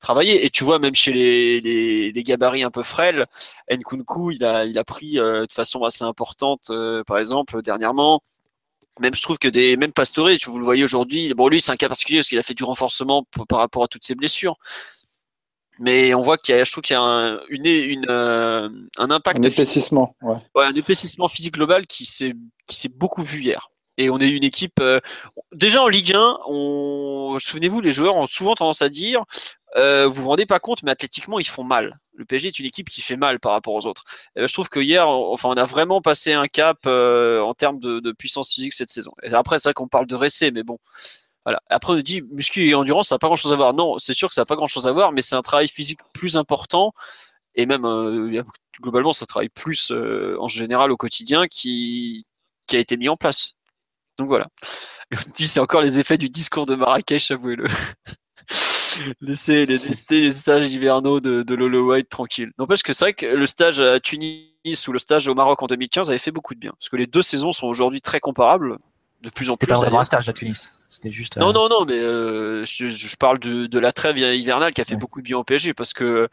travailler. 0.00 0.44
Et 0.44 0.50
tu 0.50 0.64
vois, 0.64 0.78
même 0.80 0.94
chez 0.94 1.12
les, 1.12 1.60
les, 1.60 2.12
les, 2.12 2.22
gabarits 2.24 2.64
un 2.64 2.70
peu 2.72 2.82
frêles, 2.82 3.26
Nkunku, 3.70 4.32
il 4.32 4.44
a, 4.44 4.64
il 4.64 4.76
a 4.78 4.84
pris 4.84 5.12
de 5.14 5.46
façon 5.52 5.84
assez 5.84 6.04
importante, 6.04 6.70
par 7.06 7.18
exemple, 7.18 7.62
dernièrement, 7.62 8.22
même 8.98 9.14
je 9.14 9.22
trouve 9.22 9.38
que 9.38 9.48
des 9.48 9.76
même 9.76 9.92
Pastore, 9.92 10.30
vous 10.46 10.58
le 10.58 10.64
voyez 10.64 10.84
aujourd'hui, 10.84 11.32
bon 11.34 11.48
lui 11.48 11.62
c'est 11.62 11.72
un 11.72 11.76
cas 11.76 11.88
particulier 11.88 12.18
parce 12.18 12.28
qu'il 12.28 12.38
a 12.38 12.42
fait 12.42 12.54
du 12.54 12.64
renforcement 12.64 13.24
par 13.48 13.58
rapport 13.58 13.84
à 13.84 13.88
toutes 13.88 14.04
ses 14.04 14.14
blessures. 14.14 14.56
Mais 15.78 16.12
on 16.12 16.20
voit 16.20 16.36
qu'il 16.36 16.54
y 16.54 16.58
a, 16.58 16.64
je 16.64 16.70
trouve 16.70 16.82
qu'il 16.82 16.92
y 16.92 16.98
a 16.98 17.02
un, 17.02 17.40
une, 17.48 17.64
une, 17.64 18.06
euh, 18.10 18.68
un 18.98 19.10
impact. 19.10 19.38
Un 19.38 19.48
épaississement, 19.48 20.14
ouais. 20.20 20.36
Un 20.56 20.74
épaississement 20.74 21.26
physique 21.26 21.54
global 21.54 21.86
qui 21.86 22.04
s'est 22.04 22.34
qui 22.66 22.76
s'est 22.76 22.90
beaucoup 22.90 23.22
vu 23.22 23.42
hier. 23.42 23.70
Et 23.96 24.10
on 24.10 24.18
est 24.18 24.28
une 24.28 24.44
équipe. 24.44 24.78
Euh, 24.80 25.00
déjà 25.52 25.82
en 25.82 25.88
Ligue 25.88 26.14
1, 26.14 26.38
on, 26.46 27.38
souvenez-vous, 27.38 27.80
les 27.80 27.92
joueurs 27.92 28.16
ont 28.16 28.26
souvent 28.26 28.54
tendance 28.54 28.82
à 28.82 28.88
dire 28.88 29.24
euh, 29.76 30.06
vous 30.08 30.22
vous 30.22 30.28
rendez 30.28 30.46
pas 30.46 30.60
compte, 30.60 30.82
mais 30.82 30.90
athlétiquement, 30.90 31.38
ils 31.38 31.46
font 31.48 31.64
mal. 31.64 31.98
Le 32.14 32.24
PSG 32.24 32.48
est 32.48 32.58
une 32.58 32.66
équipe 32.66 32.90
qui 32.90 33.00
fait 33.00 33.16
mal 33.16 33.40
par 33.40 33.52
rapport 33.52 33.74
aux 33.74 33.86
autres. 33.86 34.04
Euh, 34.38 34.46
je 34.46 34.52
trouve 34.52 34.68
que 34.68 34.80
hier, 34.80 35.08
on, 35.08 35.32
enfin, 35.32 35.48
on 35.48 35.56
a 35.56 35.64
vraiment 35.64 36.00
passé 36.02 36.32
un 36.32 36.46
cap 36.48 36.78
euh, 36.86 37.40
en 37.40 37.54
termes 37.54 37.78
de, 37.80 38.12
puissance 38.12 38.52
physique 38.52 38.72
cette 38.72 38.90
saison. 38.90 39.12
Et 39.22 39.32
après, 39.32 39.58
c'est 39.58 39.68
vrai 39.68 39.74
qu'on 39.74 39.88
parle 39.88 40.06
de 40.06 40.14
récès, 40.14 40.50
mais 40.50 40.62
bon. 40.62 40.78
Voilà. 41.44 41.60
Après, 41.70 41.92
on 41.92 41.96
nous 41.96 42.02
dit 42.02 42.22
muscu 42.22 42.68
et 42.68 42.74
endurance, 42.74 43.08
ça 43.08 43.14
n'a 43.14 43.18
pas 43.18 43.28
grand 43.28 43.36
chose 43.36 43.52
à 43.52 43.56
voir. 43.56 43.74
Non, 43.74 43.98
c'est 43.98 44.14
sûr 44.14 44.28
que 44.28 44.34
ça 44.34 44.42
n'a 44.42 44.46
pas 44.46 44.56
grand 44.56 44.68
chose 44.68 44.86
à 44.86 44.92
voir, 44.92 45.12
mais 45.12 45.22
c'est 45.22 45.36
un 45.36 45.42
travail 45.42 45.68
physique 45.68 46.00
plus 46.12 46.36
important. 46.36 46.92
Et 47.54 47.66
même, 47.66 47.82
globalement, 48.80 49.12
ça 49.12 49.26
travaille 49.26 49.48
plus 49.48 49.90
en 49.92 50.48
général 50.48 50.92
au 50.92 50.96
quotidien 50.96 51.46
qui, 51.48 52.26
qui 52.66 52.76
a 52.76 52.80
été 52.80 52.96
mis 52.96 53.08
en 53.08 53.16
place. 53.16 53.54
Donc 54.18 54.28
voilà. 54.28 54.48
on 55.12 55.30
dit 55.34 55.48
c'est 55.48 55.60
encore 55.60 55.82
les 55.82 55.98
effets 55.98 56.18
du 56.18 56.28
discours 56.28 56.66
de 56.66 56.74
Marrakech, 56.74 57.30
avouez-le. 57.30 57.66
laisser, 59.20 59.66
les 59.66 60.30
stages 60.30 60.68
hivernaux 60.68 61.20
de, 61.20 61.42
de 61.42 61.54
Lolo 61.54 61.90
White 61.90 62.08
tranquille. 62.08 62.50
N'empêche 62.58 62.82
que 62.82 62.92
c'est 62.92 63.04
vrai 63.04 63.12
que 63.14 63.26
le 63.26 63.46
stage 63.46 63.80
à 63.80 64.00
Tunis 64.00 64.50
ou 64.88 64.92
le 64.92 64.98
stage 64.98 65.28
au 65.28 65.34
Maroc 65.34 65.62
en 65.62 65.66
2015 65.66 66.10
avait 66.10 66.18
fait 66.18 66.30
beaucoup 66.30 66.54
de 66.54 66.60
bien. 66.60 66.72
Parce 66.78 66.88
que 66.88 66.96
les 66.96 67.06
deux 67.06 67.22
saisons 67.22 67.52
sont 67.52 67.66
aujourd'hui 67.66 68.00
très 68.00 68.20
comparables. 68.20 68.78
De 69.22 69.28
plus 69.28 69.50
en 69.50 69.56
plus. 69.56 69.66
C'était 69.66 69.74
pas 69.74 69.80
vraiment 69.80 70.00
un 70.00 70.04
stage 70.04 70.28
à 70.30 70.32
Tunis. 70.32 70.80
C'était 70.88 71.10
juste. 71.10 71.36
Non, 71.36 71.52
non, 71.52 71.68
non, 71.68 71.84
mais 71.84 71.98
euh, 71.98 72.64
je, 72.64 73.16
parle 73.16 73.38
de, 73.38 73.66
de, 73.66 73.78
la 73.78 73.92
trêve 73.92 74.16
hivernale 74.16 74.72
qui 74.72 74.80
a 74.80 74.84
fait 74.86 74.96
beaucoup 74.96 75.20
de 75.20 75.26
bien 75.26 75.36
au 75.36 75.44
PSG. 75.44 75.74
Parce 75.74 75.92
que 75.92 76.28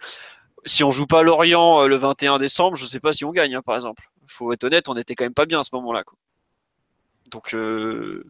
si 0.65 0.83
on 0.83 0.91
joue 0.91 1.05
pas 1.05 1.21
Lorient 1.21 1.83
euh, 1.83 1.87
le 1.87 1.95
21 1.95 2.37
décembre, 2.37 2.77
je 2.77 2.85
sais 2.85 2.99
pas 2.99 3.13
si 3.13 3.25
on 3.25 3.31
gagne, 3.31 3.55
hein, 3.55 3.61
par 3.61 3.75
exemple. 3.75 4.09
Faut 4.27 4.51
être 4.53 4.63
honnête, 4.63 4.89
on 4.89 4.95
était 4.95 5.15
quand 5.15 5.25
même 5.25 5.33
pas 5.33 5.45
bien 5.45 5.59
à 5.59 5.63
ce 5.63 5.69
moment-là. 5.73 6.03
Donc, 7.29 7.53
euh, 7.53 8.25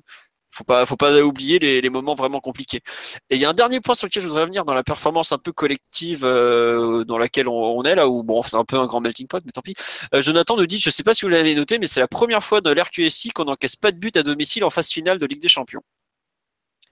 faut 0.57 0.63
pas, 0.63 0.85
faut 0.85 0.97
pas 0.97 1.21
oublier 1.21 1.59
les, 1.59 1.89
moments 1.89 2.15
vraiment 2.15 2.39
compliqués. 2.39 2.81
Et 3.29 3.35
il 3.35 3.41
y 3.41 3.45
a 3.45 3.49
un 3.49 3.53
dernier 3.53 3.79
point 3.79 3.95
sur 3.95 4.07
lequel 4.07 4.23
je 4.23 4.27
voudrais 4.27 4.43
revenir 4.43 4.65
dans 4.65 4.73
la 4.73 4.83
performance 4.83 5.31
un 5.31 5.37
peu 5.37 5.51
collective 5.51 6.25
euh, 6.25 7.03
dans 7.05 7.17
laquelle 7.17 7.47
on, 7.47 7.83
est 7.83 7.95
là, 7.95 8.07
où 8.09 8.23
bon, 8.23 8.41
c'est 8.41 8.57
un 8.57 8.65
peu 8.65 8.77
un 8.77 8.87
grand 8.87 8.99
melting 8.99 9.27
pot, 9.27 9.43
mais 9.45 9.51
tant 9.51 9.61
pis. 9.61 9.75
Euh, 10.13 10.21
Jonathan 10.21 10.57
nous 10.57 10.67
dit, 10.67 10.79
je 10.79 10.89
sais 10.89 11.03
pas 11.03 11.13
si 11.13 11.25
vous 11.25 11.29
l'avez 11.29 11.55
noté, 11.55 11.79
mais 11.79 11.87
c'est 11.87 11.99
la 11.99 12.07
première 12.07 12.43
fois 12.43 12.61
dans 12.61 12.73
l'RQSI 12.73 13.29
qu'on 13.29 13.45
n'encaisse 13.45 13.75
pas 13.75 13.91
de 13.91 13.97
but 13.97 14.17
à 14.17 14.23
domicile 14.23 14.63
en 14.63 14.69
phase 14.69 14.89
finale 14.89 15.19
de 15.19 15.25
Ligue 15.25 15.41
des 15.41 15.47
Champions. 15.47 15.81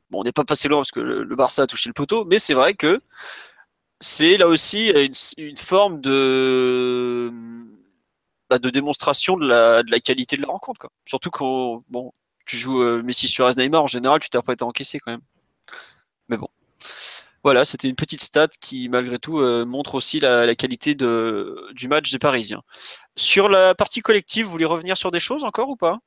Bon, 0.10 0.22
on 0.22 0.24
n'est 0.24 0.32
pas 0.32 0.46
passé 0.46 0.68
loin 0.68 0.80
parce 0.80 0.92
que 0.92 1.00
le, 1.00 1.36
Barça 1.36 1.64
a 1.64 1.68
touché 1.68 1.90
le 1.90 1.94
poteau, 1.94 2.26
mais 2.26 2.40
c'est 2.40 2.54
vrai 2.54 2.76
que 2.76 3.02
c'est 4.00 4.38
là 4.38 4.48
aussi 4.48 4.90
une, 5.38 5.58
forme 5.58 6.02
de 6.02 7.32
bah, 8.50 8.60
de 8.60 8.70
démonstration 8.70 9.38
de 9.38 9.48
la, 9.48 9.84
de 9.84 9.92
la 9.92 10.00
qualité 10.00 10.38
de 10.38 10.42
la 10.44 10.50
rencontre. 10.50 10.80
Quoi. 10.80 10.92
Surtout 11.06 11.32
quand 11.32 11.84
bon, 11.90 12.14
tu 12.46 12.58
joues 12.58 12.82
euh, 12.82 13.02
Messi 13.04 13.28
sur 13.28 13.50
Neymar, 13.56 13.84
en 13.84 13.88
général, 13.88 14.20
tu 14.20 14.30
t'apprêtes 14.30 14.62
à 14.62 14.66
encaisser 14.66 15.00
quand 15.00 15.12
même. 15.12 15.22
Mais 16.30 16.38
bon. 16.38 16.50
Voilà, 17.44 17.64
c'était 17.64 17.88
une 17.88 17.96
petite 17.96 18.24
stat 18.24 18.48
qui, 18.60 18.90
malgré 18.90 19.20
tout, 19.20 19.40
euh, 19.40 19.66
montre 19.66 19.96
aussi 19.96 20.20
la, 20.20 20.56
qualité 20.56 20.96
de, 20.96 21.70
du 21.74 21.88
match 21.88 22.12
des 22.12 22.18
Parisiens. 22.18 22.64
Sur 23.16 23.50
la 23.50 23.76
partie 23.76 24.02
collective, 24.02 24.46
vous 24.46 24.52
voulez 24.52 24.66
revenir 24.66 24.98
sur 24.98 25.12
des 25.12 25.20
choses 25.20 25.44
encore 25.44 25.70
ou 25.70 25.76
pas? 25.76 26.00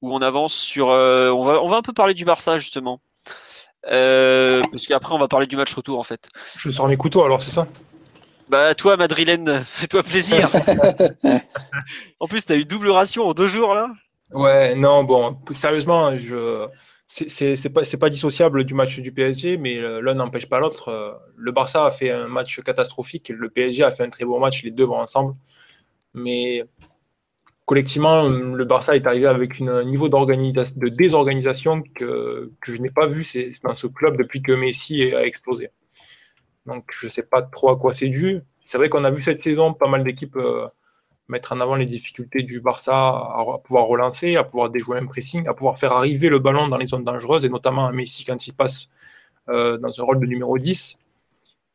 Ou 0.00 0.14
on 0.14 0.22
avance 0.22 0.54
sur. 0.54 0.88
Euh, 0.90 1.30
on, 1.30 1.44
va, 1.44 1.62
on 1.62 1.68
va 1.68 1.76
un 1.76 1.82
peu 1.82 1.92
parler 1.92 2.14
du 2.14 2.24
Barça, 2.24 2.56
justement. 2.56 3.00
parce 3.82 4.86
qu'après, 4.86 5.14
on 5.14 5.18
va 5.18 5.28
parler 5.28 5.46
du 5.46 5.56
match 5.56 5.74
retour, 5.74 5.98
en 5.98 6.02
fait. 6.02 6.28
Je 6.56 6.70
sors 6.70 6.88
mes 6.88 6.96
couteaux, 6.96 7.24
alors, 7.24 7.42
c'est 7.42 7.50
ça? 7.50 7.66
Bah 8.48 8.74
toi, 8.74 8.96
Madrilène, 8.96 9.64
fais-toi 9.68 10.02
plaisir. 10.02 10.50
en 12.20 12.26
plus, 12.26 12.44
tu 12.44 12.52
as 12.52 12.56
eu 12.56 12.64
double 12.64 12.90
ration 12.90 13.26
en 13.26 13.32
deux 13.32 13.46
jours 13.46 13.74
là. 13.74 13.88
Ouais, 14.32 14.74
non, 14.74 15.04
bon, 15.04 15.38
sérieusement, 15.50 16.16
je 16.16 16.66
c'est 17.06 17.98
pas, 17.98 18.08
dissociable 18.08 18.64
du 18.64 18.74
match 18.74 18.98
du 19.00 19.12
PSG, 19.12 19.58
mais 19.58 19.78
l'un 20.00 20.14
n'empêche 20.14 20.48
pas 20.48 20.60
l'autre. 20.60 21.20
Le 21.36 21.52
Barça 21.52 21.86
a 21.86 21.90
fait 21.90 22.10
un 22.10 22.26
match 22.26 22.60
catastrophique, 22.60 23.28
le 23.28 23.50
PSG 23.50 23.84
a 23.84 23.90
fait 23.90 24.04
un 24.04 24.08
très 24.10 24.24
bon 24.24 24.40
match, 24.40 24.62
les 24.62 24.70
deux 24.70 24.84
vont 24.84 24.98
ensemble. 24.98 25.34
Mais 26.14 26.64
collectivement, 27.66 28.28
le 28.28 28.64
Barça 28.64 28.96
est 28.96 29.06
arrivé 29.06 29.26
avec 29.26 29.60
un 29.60 29.84
niveau 29.84 30.08
de 30.08 30.88
désorganisation 30.88 31.82
que, 31.82 32.50
que 32.60 32.72
je 32.72 32.80
n'ai 32.80 32.90
pas 32.90 33.06
vu 33.06 33.26
dans 33.62 33.76
ce 33.76 33.86
club 33.86 34.16
depuis 34.16 34.40
que 34.42 34.52
Messi 34.52 35.14
a 35.14 35.24
explosé. 35.26 35.70
Donc 36.66 36.90
je 36.92 37.06
ne 37.06 37.10
sais 37.10 37.24
pas 37.24 37.42
trop 37.42 37.70
à 37.70 37.78
quoi 37.78 37.94
c'est 37.94 38.08
dû. 38.08 38.40
C'est 38.60 38.78
vrai 38.78 38.88
qu'on 38.88 39.04
a 39.04 39.10
vu 39.10 39.22
cette 39.22 39.40
saison 39.40 39.74
pas 39.74 39.88
mal 39.88 40.04
d'équipes 40.04 40.36
euh, 40.36 40.66
mettre 41.28 41.52
en 41.52 41.60
avant 41.60 41.76
les 41.76 41.86
difficultés 41.86 42.42
du 42.42 42.60
Barça 42.60 42.94
à, 42.94 43.44
pouvoir 43.64 43.86
relancer, 43.86 44.36
à 44.36 44.44
pouvoir 44.44 44.70
déjouer 44.70 44.98
un 44.98 45.06
pressing, 45.06 45.46
à 45.46 45.54
pouvoir 45.54 45.78
faire 45.78 45.92
arriver 45.92 46.28
le 46.28 46.38
ballon 46.38 46.68
dans 46.68 46.76
les 46.76 46.86
zones 46.86 47.04
dangereuses, 47.04 47.44
et 47.44 47.48
notamment 47.48 47.86
à 47.86 47.92
Messi 47.92 48.24
quand 48.24 48.46
il 48.46 48.52
passe 48.52 48.88
euh, 49.48 49.78
dans 49.78 50.00
un 50.00 50.04
rôle 50.04 50.20
de 50.20 50.26
numéro 50.26 50.58
10. 50.58 50.96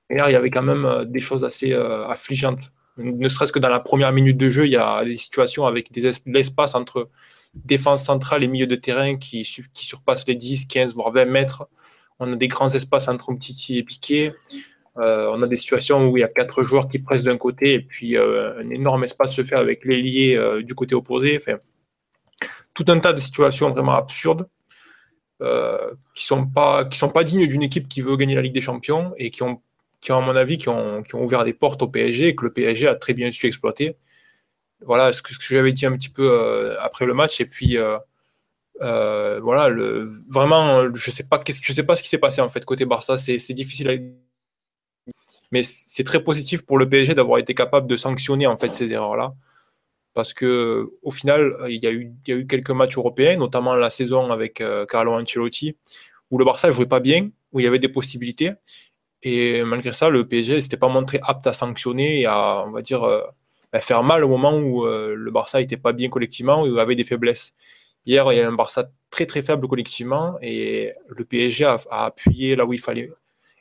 Et 0.10 0.16
là, 0.16 0.30
il 0.30 0.34
y 0.34 0.36
avait 0.36 0.52
quand 0.52 0.64
même 0.64 0.86
euh, 0.86 1.06
des 1.06 1.20
choses 1.20 1.44
assez 1.44 1.74
affligeantes. 1.74 2.72
Ne 2.98 3.30
serait-ce 3.30 3.52
que 3.52 3.60
dans 3.60 3.70
la 3.70 3.80
première 3.80 4.12
minute 4.12 4.38
de 4.38 4.50
jeu, 4.50 4.66
il 4.66 4.72
y 4.72 4.78
a 4.78 5.06
des 5.06 5.18
situations 5.18 5.66
avec 5.66 5.92
des 5.92 6.12
l'espace 6.26 6.74
entre 6.74 7.10
défense 7.54 8.04
centrale 8.04 8.44
et 8.44 8.48
milieu 8.48 8.68
de 8.68 8.76
terrain 8.76 9.18
qui, 9.18 9.44
qui 9.74 9.86
surpassent 9.86 10.28
les 10.28 10.36
10, 10.36 10.66
15, 10.66 10.94
voire 10.94 11.12
20 11.12 11.26
mètres. 11.26 11.68
On 12.20 12.34
a 12.34 12.36
des 12.36 12.48
grands 12.48 12.70
espaces 12.70 13.08
entre 13.08 13.32
Umtiti 13.32 13.78
et 13.78 13.84
Piqué. 13.84 14.34
Euh, 15.00 15.30
on 15.32 15.44
a 15.44 15.48
des 15.48 15.58
situations 15.58 16.10
où 16.10 16.18
il 16.18 16.22
y 16.22 16.24
a 16.24 16.28
quatre 16.28 16.64
joueurs 16.64 16.90
qui 16.90 17.00
pressent 17.00 17.24
d'un 17.24 17.38
côté 17.38 17.74
et 17.74 17.82
puis 17.82 18.18
euh, 18.18 18.60
un 18.60 18.70
énorme 18.72 19.04
espace 19.04 19.36
se 19.36 19.44
fait 19.44 19.56
avec 19.56 19.86
l'ailier 19.86 20.36
euh, 20.36 20.64
du 20.64 20.74
côté 20.74 20.96
opposé. 20.96 21.40
Tout 22.74 22.86
un 22.88 23.00
tas 23.00 23.14
de 23.14 23.20
situations 23.20 23.70
vraiment 23.70 23.96
absurdes 23.96 24.48
qui 26.16 26.26
sont 26.26 26.48
pas 26.48 26.90
sont 26.92 27.10
pas 27.10 27.24
dignes 27.24 27.46
d'une 27.46 27.62
équipe 27.62 27.88
qui 27.88 28.02
veut 28.02 28.18
gagner 28.18 28.34
la 28.34 28.42
Ligue 28.42 28.56
des 28.56 28.62
Champions 28.62 29.14
et 29.18 29.30
qui 29.30 29.44
ont 29.44 29.62
qui 30.02 30.12
à 30.12 30.20
mon 30.20 30.36
avis 30.36 30.58
qui 30.58 30.70
ont, 30.70 31.04
ouvert 31.14 31.44
des 31.44 31.54
portes 31.54 31.82
au 31.84 31.88
PSG 31.88 32.30
et 32.30 32.36
que 32.36 32.46
le 32.46 32.54
PSG 32.54 32.88
a 32.88 32.96
très 32.96 33.14
bien 33.14 33.32
su 33.32 33.46
exploiter. 33.46 33.98
Voilà 34.82 35.14
ce 35.14 35.22
que, 35.22 35.30
que 35.30 35.44
j'avais 35.44 35.74
dit 35.74 35.86
un 35.86 35.96
petit 35.96 36.10
peu 36.10 36.76
après 36.80 37.06
le 37.06 37.14
match 37.14 37.40
et 37.40 37.46
puis 37.46 37.78
voilà 38.80 39.70
vraiment 40.28 40.92
je 40.96 41.12
sais 41.12 41.24
sais 41.24 41.84
pas 41.84 41.96
ce 41.96 42.02
qui 42.02 42.10
s'est 42.10 42.18
passé 42.18 42.42
en 42.42 42.50
fait 42.50 42.66
côté 42.66 42.86
Barça 42.86 43.18
c'est 43.18 43.54
difficile 43.54 43.90
à 43.90 43.94
mais 45.52 45.64
c'est 45.64 46.04
très 46.04 46.24
positif 46.24 46.66
pour 46.66 46.78
le 46.78 46.90
PSG 46.90 47.14
d'avoir 47.14 47.40
été 47.40 47.54
capable 47.54 47.88
de 47.88 47.98
sanctionner 47.98 48.48
en 48.48 48.58
fait 48.58 48.70
ces 48.70 48.92
erreurs-là. 48.92 49.34
Parce 50.14 50.34
que 50.34 50.90
au 51.04 51.12
final, 51.12 51.56
il 51.70 51.84
y, 51.84 51.88
a 51.88 51.92
eu, 51.92 52.12
il 52.26 52.34
y 52.34 52.34
a 52.36 52.40
eu 52.40 52.48
quelques 52.48 52.72
matchs 52.72 52.98
européens, 52.98 53.38
notamment 53.38 53.76
la 53.76 53.90
saison 53.90 54.32
avec 54.32 54.62
euh, 54.62 54.86
Carlo 54.86 55.14
Ancelotti, 55.14 55.78
où 56.32 56.38
le 56.40 56.46
Barça 56.46 56.68
ne 56.70 56.74
jouait 56.74 56.88
pas 56.88 57.00
bien, 57.00 57.30
où 57.52 57.60
il 57.60 57.64
y 57.64 57.68
avait 57.68 57.80
des 57.80 57.90
possibilités. 57.90 58.54
Et 59.24 59.64
malgré 59.64 59.94
ça, 59.94 60.10
le 60.10 60.28
PSG 60.28 60.56
ne 60.56 60.62
s'était 60.62 60.78
pas 60.78 60.90
montré 60.90 61.20
apte 61.24 61.48
à 61.48 61.54
sanctionner 61.54 62.22
et 62.22 62.26
à, 62.26 62.64
on 62.66 62.72
va 62.72 62.82
dire, 62.82 63.04
euh, 63.04 63.22
faire 63.82 64.04
mal 64.04 64.24
au 64.24 64.28
moment 64.28 64.58
où 64.58 64.86
euh, 64.86 65.16
le 65.16 65.32
Barça 65.32 65.60
n'était 65.60 65.78
pas 65.78 65.94
bien 65.94 66.10
collectivement, 66.10 66.64
où 66.64 66.68
il 66.68 66.80
avait 66.80 66.96
des 66.96 67.06
faiblesses. 67.06 67.56
Hier, 68.06 68.32
il 68.32 68.38
y 68.38 68.42
a 68.42 68.48
un 68.48 68.54
Barça 68.54 68.90
très 69.12 69.26
très 69.26 69.42
faible 69.42 69.68
collectivement 69.68 70.38
et 70.42 70.94
le 71.10 71.26
PSG 71.26 71.66
a 71.66 71.78
appuyé 71.90 72.56
là 72.56 72.66
où 72.66 72.74
il 72.74 72.80
fallait 72.80 73.12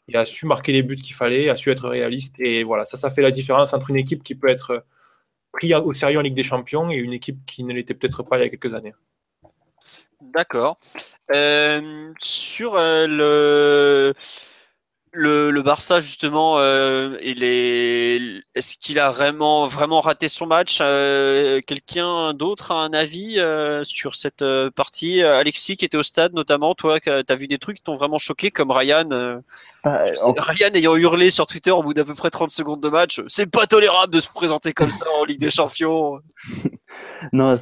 il 0.09 0.17
a 0.17 0.25
su 0.25 0.47
marquer 0.47 0.73
les 0.73 0.83
buts 0.83 0.97
qu'il 0.97 1.15
fallait, 1.15 1.49
a 1.49 1.57
su 1.57 1.71
être 1.71 1.89
réaliste. 1.89 2.39
Et 2.39 2.65
voilà, 2.65 2.87
ça, 2.87 2.97
ça 2.97 3.11
fait 3.11 3.23
la 3.23 3.31
différence 3.31 3.75
entre 3.75 3.91
une 3.91 3.97
équipe 3.97 4.23
qui 4.23 4.35
peut 4.35 4.49
être 4.49 4.85
prise 5.53 5.75
au 5.75 5.93
sérieux 5.95 6.19
en 6.19 6.23
Ligue 6.23 6.35
des 6.35 6.43
Champions 6.43 6.91
et 6.91 6.97
une 6.97 7.13
équipe 7.13 7.45
qui 7.47 7.65
ne 7.65 7.73
l'était 7.73 7.95
peut-être 7.95 8.23
pas 8.23 8.39
il 8.39 8.43
y 8.43 8.45
a 8.45 8.49
quelques 8.49 8.75
années. 8.75 8.95
D'accord. 10.21 10.79
Euh, 11.35 12.13
sur 12.21 12.77
euh, 12.77 13.07
le 13.09 14.15
le, 15.17 15.63
Barça 15.63 16.01
justement, 16.01 16.57
euh, 16.59 17.17
est-ce 17.21 18.77
qu'il 18.77 18.99
a 18.99 19.11
vraiment 19.11 19.67
vraiment 19.67 20.01
raté 20.01 20.29
son 20.29 20.47
match 20.47 20.79
euh, 20.81 21.61
Quelqu'un 21.67 22.35
d'autre 22.35 22.73
a 22.73 22.77
un 22.77 22.93
avis 22.93 23.39
euh, 23.39 23.83
sur 23.85 24.15
cette 24.15 24.45
partie? 24.77 25.23
Alexis 25.23 25.77
qui 25.77 25.85
était 25.85 25.97
au 25.97 26.03
stade 26.03 26.35
notamment, 26.35 26.75
toi, 26.75 27.01
tu 27.01 27.11
as 27.11 27.35
vu 27.35 27.49
des 27.49 27.59
trucs 27.59 27.79
qui 27.79 27.83
t'ont 27.83 27.97
vraiment 27.97 28.19
choqué 28.19 28.51
comme 28.51 28.71
Ryan. 28.71 29.41
Bah, 29.85 30.05
Ryan 30.39 30.71
ayant 30.75 30.97
hurlé 30.97 31.31
sur 31.31 31.47
Twitter 31.47 31.71
au 31.71 31.83
bout 31.83 31.95
d'à 31.95 32.05
peu 32.05 32.15
près 32.15 32.31
30 32.31 32.51
secondes 32.51 32.83
de 32.83 32.89
match, 32.89 33.21
c'est 33.29 33.47
pas 33.47 33.67
tolérable 33.67 34.13
de 34.13 34.21
se 34.21 34.29
présenter 34.29 34.73
comme 34.73 34.91
ça 34.91 35.07
en 35.21 35.25
Ligue 35.25 35.41
des 35.41 35.51
Champions. 35.57 36.21
non, 37.33 37.55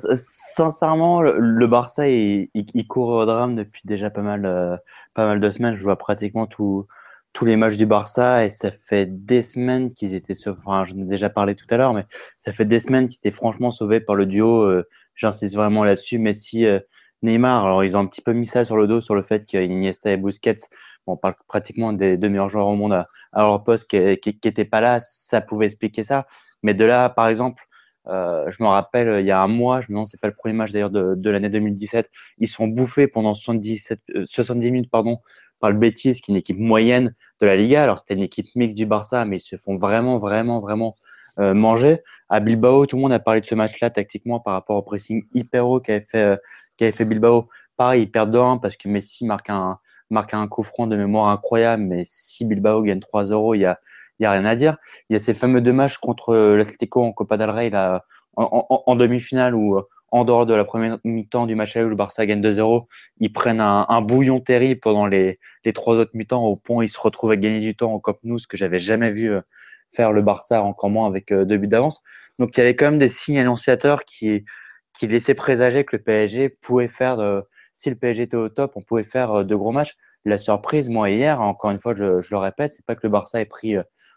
sincèrement, 0.56 1.22
le, 1.22 1.66
Barça 1.66 2.08
il, 2.08 2.48
court 2.88 3.08
au 3.10 3.24
drame 3.24 3.54
depuis 3.54 3.82
déjà 3.84 4.10
pas 4.10 4.22
mal 4.22 4.80
pas 5.14 5.26
mal 5.26 5.40
de 5.40 5.50
semaines. 5.50 5.76
Je 5.76 5.82
vois 5.82 5.96
pratiquement 5.96 6.46
tout 6.46 6.86
tous 7.34 7.44
les 7.44 7.56
matchs 7.56 7.76
du 7.76 7.84
Barça 7.84 8.44
et 8.44 8.48
ça 8.48 8.70
fait 8.70 9.06
des 9.06 9.42
semaines 9.42 9.92
qu'ils 9.92 10.14
étaient 10.14 10.34
sauvés. 10.34 10.58
Enfin, 10.64 10.84
j'en 10.84 10.96
ai 10.98 11.04
déjà 11.04 11.28
parlé 11.28 11.54
tout 11.54 11.66
à 11.68 11.76
l'heure, 11.76 11.92
mais 11.92 12.06
ça 12.38 12.52
fait 12.52 12.64
des 12.64 12.78
semaines 12.78 13.08
qu'ils 13.08 13.18
étaient 13.18 13.32
franchement 13.32 13.70
sauvés 13.72 14.00
par 14.00 14.14
le 14.14 14.24
duo. 14.24 14.62
Euh, 14.62 14.88
j'insiste 15.16 15.56
vraiment 15.56 15.84
là-dessus. 15.84 16.18
Messi, 16.18 16.64
euh, 16.64 16.78
Neymar. 17.22 17.66
Alors, 17.66 17.84
ils 17.84 17.96
ont 17.96 18.00
un 18.00 18.06
petit 18.06 18.22
peu 18.22 18.32
mis 18.32 18.46
ça 18.46 18.64
sur 18.64 18.76
le 18.76 18.86
dos 18.86 19.00
sur 19.00 19.16
le 19.16 19.22
fait 19.22 19.44
qu'Iniesta 19.46 20.12
et 20.12 20.16
Busquets, 20.16 20.56
on 21.06 21.16
parle 21.16 21.34
pratiquement 21.48 21.92
des 21.92 22.16
deux 22.16 22.28
meilleurs 22.28 22.48
joueurs 22.48 22.68
au 22.68 22.76
monde 22.76 22.92
à, 22.92 23.06
leur 23.36 23.62
poste 23.64 23.90
qui 23.90 24.38
n'étaient 24.44 24.64
pas 24.64 24.80
là. 24.80 25.00
Ça 25.00 25.40
pouvait 25.40 25.66
expliquer 25.66 26.04
ça. 26.04 26.26
Mais 26.62 26.72
de 26.72 26.84
là, 26.84 27.10
par 27.10 27.28
exemple, 27.28 27.64
euh, 28.06 28.50
je 28.50 28.62
me 28.62 28.68
rappelle, 28.68 29.20
il 29.20 29.26
y 29.26 29.30
a 29.30 29.40
un 29.40 29.48
mois, 29.48 29.80
je 29.80 29.86
me 29.86 29.94
demande, 29.94 30.06
c'est 30.06 30.20
pas 30.20 30.28
le 30.28 30.34
premier 30.34 30.54
match 30.54 30.72
d'ailleurs 30.72 30.90
de, 30.90 31.14
de 31.14 31.30
l'année 31.30 31.48
2017, 31.48 32.10
ils 32.38 32.48
sont 32.48 32.68
bouffés 32.68 33.08
pendant 33.08 33.34
77, 33.34 34.00
70 34.26 34.70
minutes 34.70 34.90
pardon, 34.90 35.18
par 35.60 35.70
le 35.70 35.78
Betis, 35.78 36.20
qui 36.20 36.30
est 36.30 36.34
une 36.34 36.36
équipe 36.36 36.58
moyenne 36.58 37.14
de 37.40 37.46
la 37.46 37.56
Liga. 37.56 37.82
Alors, 37.82 37.98
c'était 37.98 38.14
une 38.14 38.22
équipe 38.22 38.46
mixte 38.54 38.76
du 38.76 38.84
Barça, 38.84 39.24
mais 39.24 39.38
ils 39.38 39.40
se 39.40 39.56
font 39.56 39.76
vraiment, 39.76 40.18
vraiment, 40.18 40.60
vraiment 40.60 40.94
euh, 41.38 41.54
manger. 41.54 42.02
À 42.28 42.40
Bilbao, 42.40 42.86
tout 42.86 42.96
le 42.96 43.02
monde 43.02 43.12
a 43.12 43.18
parlé 43.18 43.40
de 43.40 43.46
ce 43.46 43.54
match-là 43.54 43.90
tactiquement 43.90 44.40
par 44.40 44.52
rapport 44.52 44.76
au 44.76 44.82
pressing 44.82 45.24
hyper 45.32 45.66
haut 45.66 45.80
qu'avait 45.80 46.04
fait, 46.04 46.22
euh, 46.22 46.36
qu'avait 46.76 46.92
fait 46.92 47.04
Bilbao. 47.06 47.48
Pareil, 47.76 48.02
ils 48.02 48.10
perdent 48.10 48.34
2-1 48.36 48.60
parce 48.60 48.76
que 48.76 48.88
Messi 48.88 49.24
marque 49.24 49.50
un, 49.50 49.78
marque 50.10 50.34
un 50.34 50.46
coup 50.48 50.62
franc 50.62 50.86
de 50.86 50.96
mémoire 50.96 51.28
incroyable, 51.28 51.82
mais 51.84 52.02
si 52.04 52.44
Bilbao 52.44 52.82
gagne 52.82 53.00
3-0, 53.00 53.56
il 53.56 53.62
y 53.62 53.64
a, 53.64 53.80
il 54.18 54.24
y 54.24 54.26
a 54.26 54.32
rien 54.32 54.44
à 54.44 54.54
dire. 54.54 54.76
Il 55.08 55.14
y 55.14 55.16
a 55.16 55.20
ces 55.20 55.34
fameux 55.34 55.60
deux 55.60 55.72
matchs 55.72 55.98
contre 55.98 56.34
l'Atlético 56.34 57.02
en 57.02 57.12
Copa 57.12 57.36
del 57.36 57.50
Rey 57.50 57.70
là, 57.70 58.04
en, 58.36 58.96
demi-finale 58.96 59.54
où 59.54 59.80
en 60.10 60.24
dehors 60.24 60.46
de 60.46 60.54
la 60.54 60.64
première 60.64 60.98
mi-temps 61.04 61.46
du 61.46 61.54
match 61.54 61.76
où 61.76 61.88
le 61.88 61.96
Barça 61.96 62.24
gagne 62.24 62.40
2-0, 62.40 62.86
ils 63.18 63.32
prennent 63.32 63.60
un, 63.60 64.00
bouillon 64.00 64.40
terrible 64.40 64.80
pendant 64.80 65.06
les, 65.06 65.40
trois 65.74 65.96
autres 65.96 66.12
mi-temps 66.14 66.44
au 66.44 66.56
point 66.56 66.76
où 66.76 66.82
ils 66.82 66.88
se 66.88 67.00
retrouvent 67.00 67.32
à 67.32 67.36
gagner 67.36 67.60
du 67.60 67.74
temps 67.74 67.92
en 67.92 67.98
Cop 67.98 68.20
Nou, 68.22 68.38
ce 68.38 68.46
que 68.46 68.56
j'avais 68.56 68.78
jamais 68.78 69.10
vu 69.10 69.32
euh, 69.32 69.40
faire 69.90 70.12
le 70.12 70.22
Barça, 70.22 70.62
encore 70.62 70.90
moins 70.90 71.06
avec 71.06 71.32
euh, 71.32 71.44
deux 71.44 71.56
buts 71.56 71.66
d'avance. 71.66 72.00
Donc 72.38 72.56
il 72.56 72.60
y 72.60 72.62
avait 72.62 72.76
quand 72.76 72.86
même 72.86 72.98
des 72.98 73.08
signes 73.08 73.38
annonciateurs 73.38 74.04
qui, 74.04 74.44
qui 74.98 75.06
laissaient 75.08 75.34
présager 75.34 75.84
que 75.84 75.96
le 75.96 76.02
PSG 76.02 76.48
pouvait 76.48 76.88
faire, 76.88 77.42
si 77.72 77.90
le 77.90 77.96
PSG 77.96 78.22
était 78.22 78.36
au 78.36 78.48
top, 78.48 78.72
on 78.76 78.82
pouvait 78.82 79.02
faire 79.02 79.44
de 79.44 79.54
gros 79.56 79.72
matchs. 79.72 79.96
La 80.24 80.38
surprise, 80.38 80.88
moi, 80.88 81.10
hier, 81.10 81.40
encore 81.40 81.70
une 81.70 81.80
fois, 81.80 81.94
je, 81.94 82.20
je 82.20 82.28
le 82.30 82.38
répète, 82.38 82.72
c'est 82.72 82.86
pas 82.86 82.94
que 82.94 83.00
le 83.02 83.08
Barça 83.10 83.40
ait 83.40 83.46
pris 83.46 83.76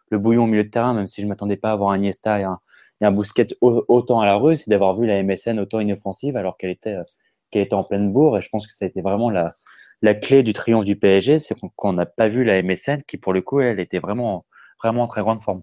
le 0.10 0.20
bouillon 0.20 0.44
au 0.44 0.48
milieu 0.48 0.64
de 0.64 0.70
terrain, 0.70 0.94
même 0.94 1.08
si 1.08 1.22
je 1.22 1.28
m'attendais 1.28 1.58
pas 1.58 1.70
à 1.70 1.74
avoir 1.74 1.92
un 1.92 1.98
Iniesta 1.98 2.40
et 2.40 2.44
un, 2.44 2.60
et 3.02 3.06
un 3.06 3.12
Bousquet 3.12 3.48
autant 3.62 4.20
à 4.20 4.26
la 4.26 4.36
rue, 4.36 4.58
c'est 4.58 4.70
d'avoir 4.70 4.96
vu 4.96 5.06
la 5.06 5.22
MSN 5.22 5.60
autant 5.60 5.80
inoffensive 5.80 6.36
alors 6.36 6.58
qu'elle 6.58 6.72
était, 6.72 6.96
euh, 6.96 7.04
qu'elle 7.52 7.62
était 7.64 7.76
en 7.76 7.84
pleine 7.84 8.12
bourre. 8.12 8.38
Et 8.38 8.42
je 8.42 8.50
pense 8.50 8.66
que 8.66 8.74
ça 8.74 8.86
a 8.86 8.88
été 8.88 9.02
vraiment 9.02 9.30
la, 9.30 9.54
la 10.02 10.14
clé 10.16 10.44
du 10.44 10.54
triomphe 10.54 10.86
du 10.86 10.96
PSG, 10.96 11.40
c'est 11.40 11.56
qu'on 11.76 11.94
n'a 11.94 12.06
pas 12.06 12.28
vu 12.28 12.44
la 12.44 12.62
MSN 12.62 13.04
qui, 13.08 13.18
pour 13.18 13.34
le 13.34 13.42
coup, 13.42 13.60
elle 13.60 13.80
était 13.80 14.00
vraiment, 14.00 14.46
vraiment 14.84 15.04
en 15.04 15.08
très 15.08 15.22
grande 15.22 15.42
forme. 15.42 15.62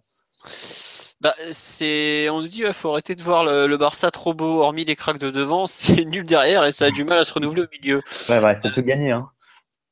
Bah, 1.21 1.35
c'est, 1.53 2.29
on 2.29 2.43
nous 2.43 2.49
dit, 2.49 2.63
il 2.67 2.73
faut 2.73 2.91
arrêter 2.91 3.15
de 3.15 3.23
voir 3.23 3.45
le, 3.45 3.77
Barça 3.77 4.11
trop 4.11 4.35
beau, 4.35 4.63
hormis 4.63 4.85
les 4.85 4.97
cracks 4.97 5.19
de 5.19 5.31
devant, 5.31 5.67
c'est 5.69 6.05
nul 6.05 6.25
derrière 6.25 6.65
et 6.65 6.73
ça 6.73 6.87
a 6.87 6.91
du 6.91 7.05
mal 7.05 7.19
à 7.19 7.25
se 7.25 7.33
renouveler 7.33 7.63
au 7.63 7.69
milieu. 7.73 8.03
Ouais, 8.29 8.39
ouais, 8.39 8.55
c'est 8.57 8.73
tout 8.73 8.83
gagné, 8.83 9.11
hein. 9.11 9.29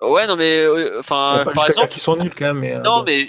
Ouais, 0.01 0.27
non, 0.27 0.35
mais, 0.35 0.59
euh, 0.59 0.99
enfin, 0.99 1.45
par 1.55 1.69
exemple. 1.69 1.89
Qui 1.89 2.01
sont 2.01 2.17
nuls 2.17 2.35
quand 2.35 2.47
même, 2.47 2.59
mais. 2.59 2.75
Euh, 2.75 2.81
non, 2.81 3.05
mais 3.05 3.29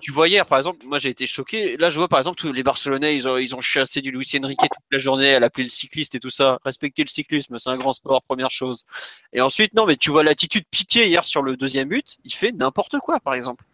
tu 0.00 0.12
vois 0.12 0.28
hier, 0.28 0.46
par 0.46 0.58
exemple, 0.58 0.84
moi 0.86 0.98
j'ai 0.98 1.10
été 1.10 1.26
choqué. 1.26 1.76
Là, 1.76 1.90
je 1.90 1.98
vois 1.98 2.08
par 2.08 2.18
exemple 2.18 2.38
tous 2.38 2.52
les 2.52 2.62
Barcelonais, 2.62 3.16
ils 3.16 3.28
ont, 3.28 3.36
ils 3.36 3.54
ont 3.54 3.60
chassé 3.60 4.00
du 4.00 4.10
Luis 4.10 4.28
Enrique 4.42 4.58
toute 4.60 4.70
la 4.90 4.98
journée, 4.98 5.34
à 5.34 5.40
l'appeler 5.40 5.64
le 5.64 5.70
cycliste 5.70 6.14
et 6.14 6.20
tout 6.20 6.30
ça. 6.30 6.58
Respecter 6.64 7.02
le 7.02 7.08
cyclisme, 7.08 7.58
c'est 7.58 7.70
un 7.70 7.76
grand 7.76 7.92
sport, 7.92 8.22
première 8.22 8.50
chose. 8.50 8.86
Et 9.32 9.40
ensuite, 9.40 9.74
non, 9.74 9.86
mais 9.86 9.96
tu 9.96 10.10
vois 10.10 10.22
l'attitude 10.22 10.64
piquée 10.70 11.08
hier 11.08 11.24
sur 11.24 11.42
le 11.42 11.56
deuxième 11.56 11.88
but, 11.88 12.18
il 12.24 12.32
fait 12.32 12.52
n'importe 12.52 12.98
quoi, 12.98 13.20
par 13.20 13.34
exemple. 13.34 13.64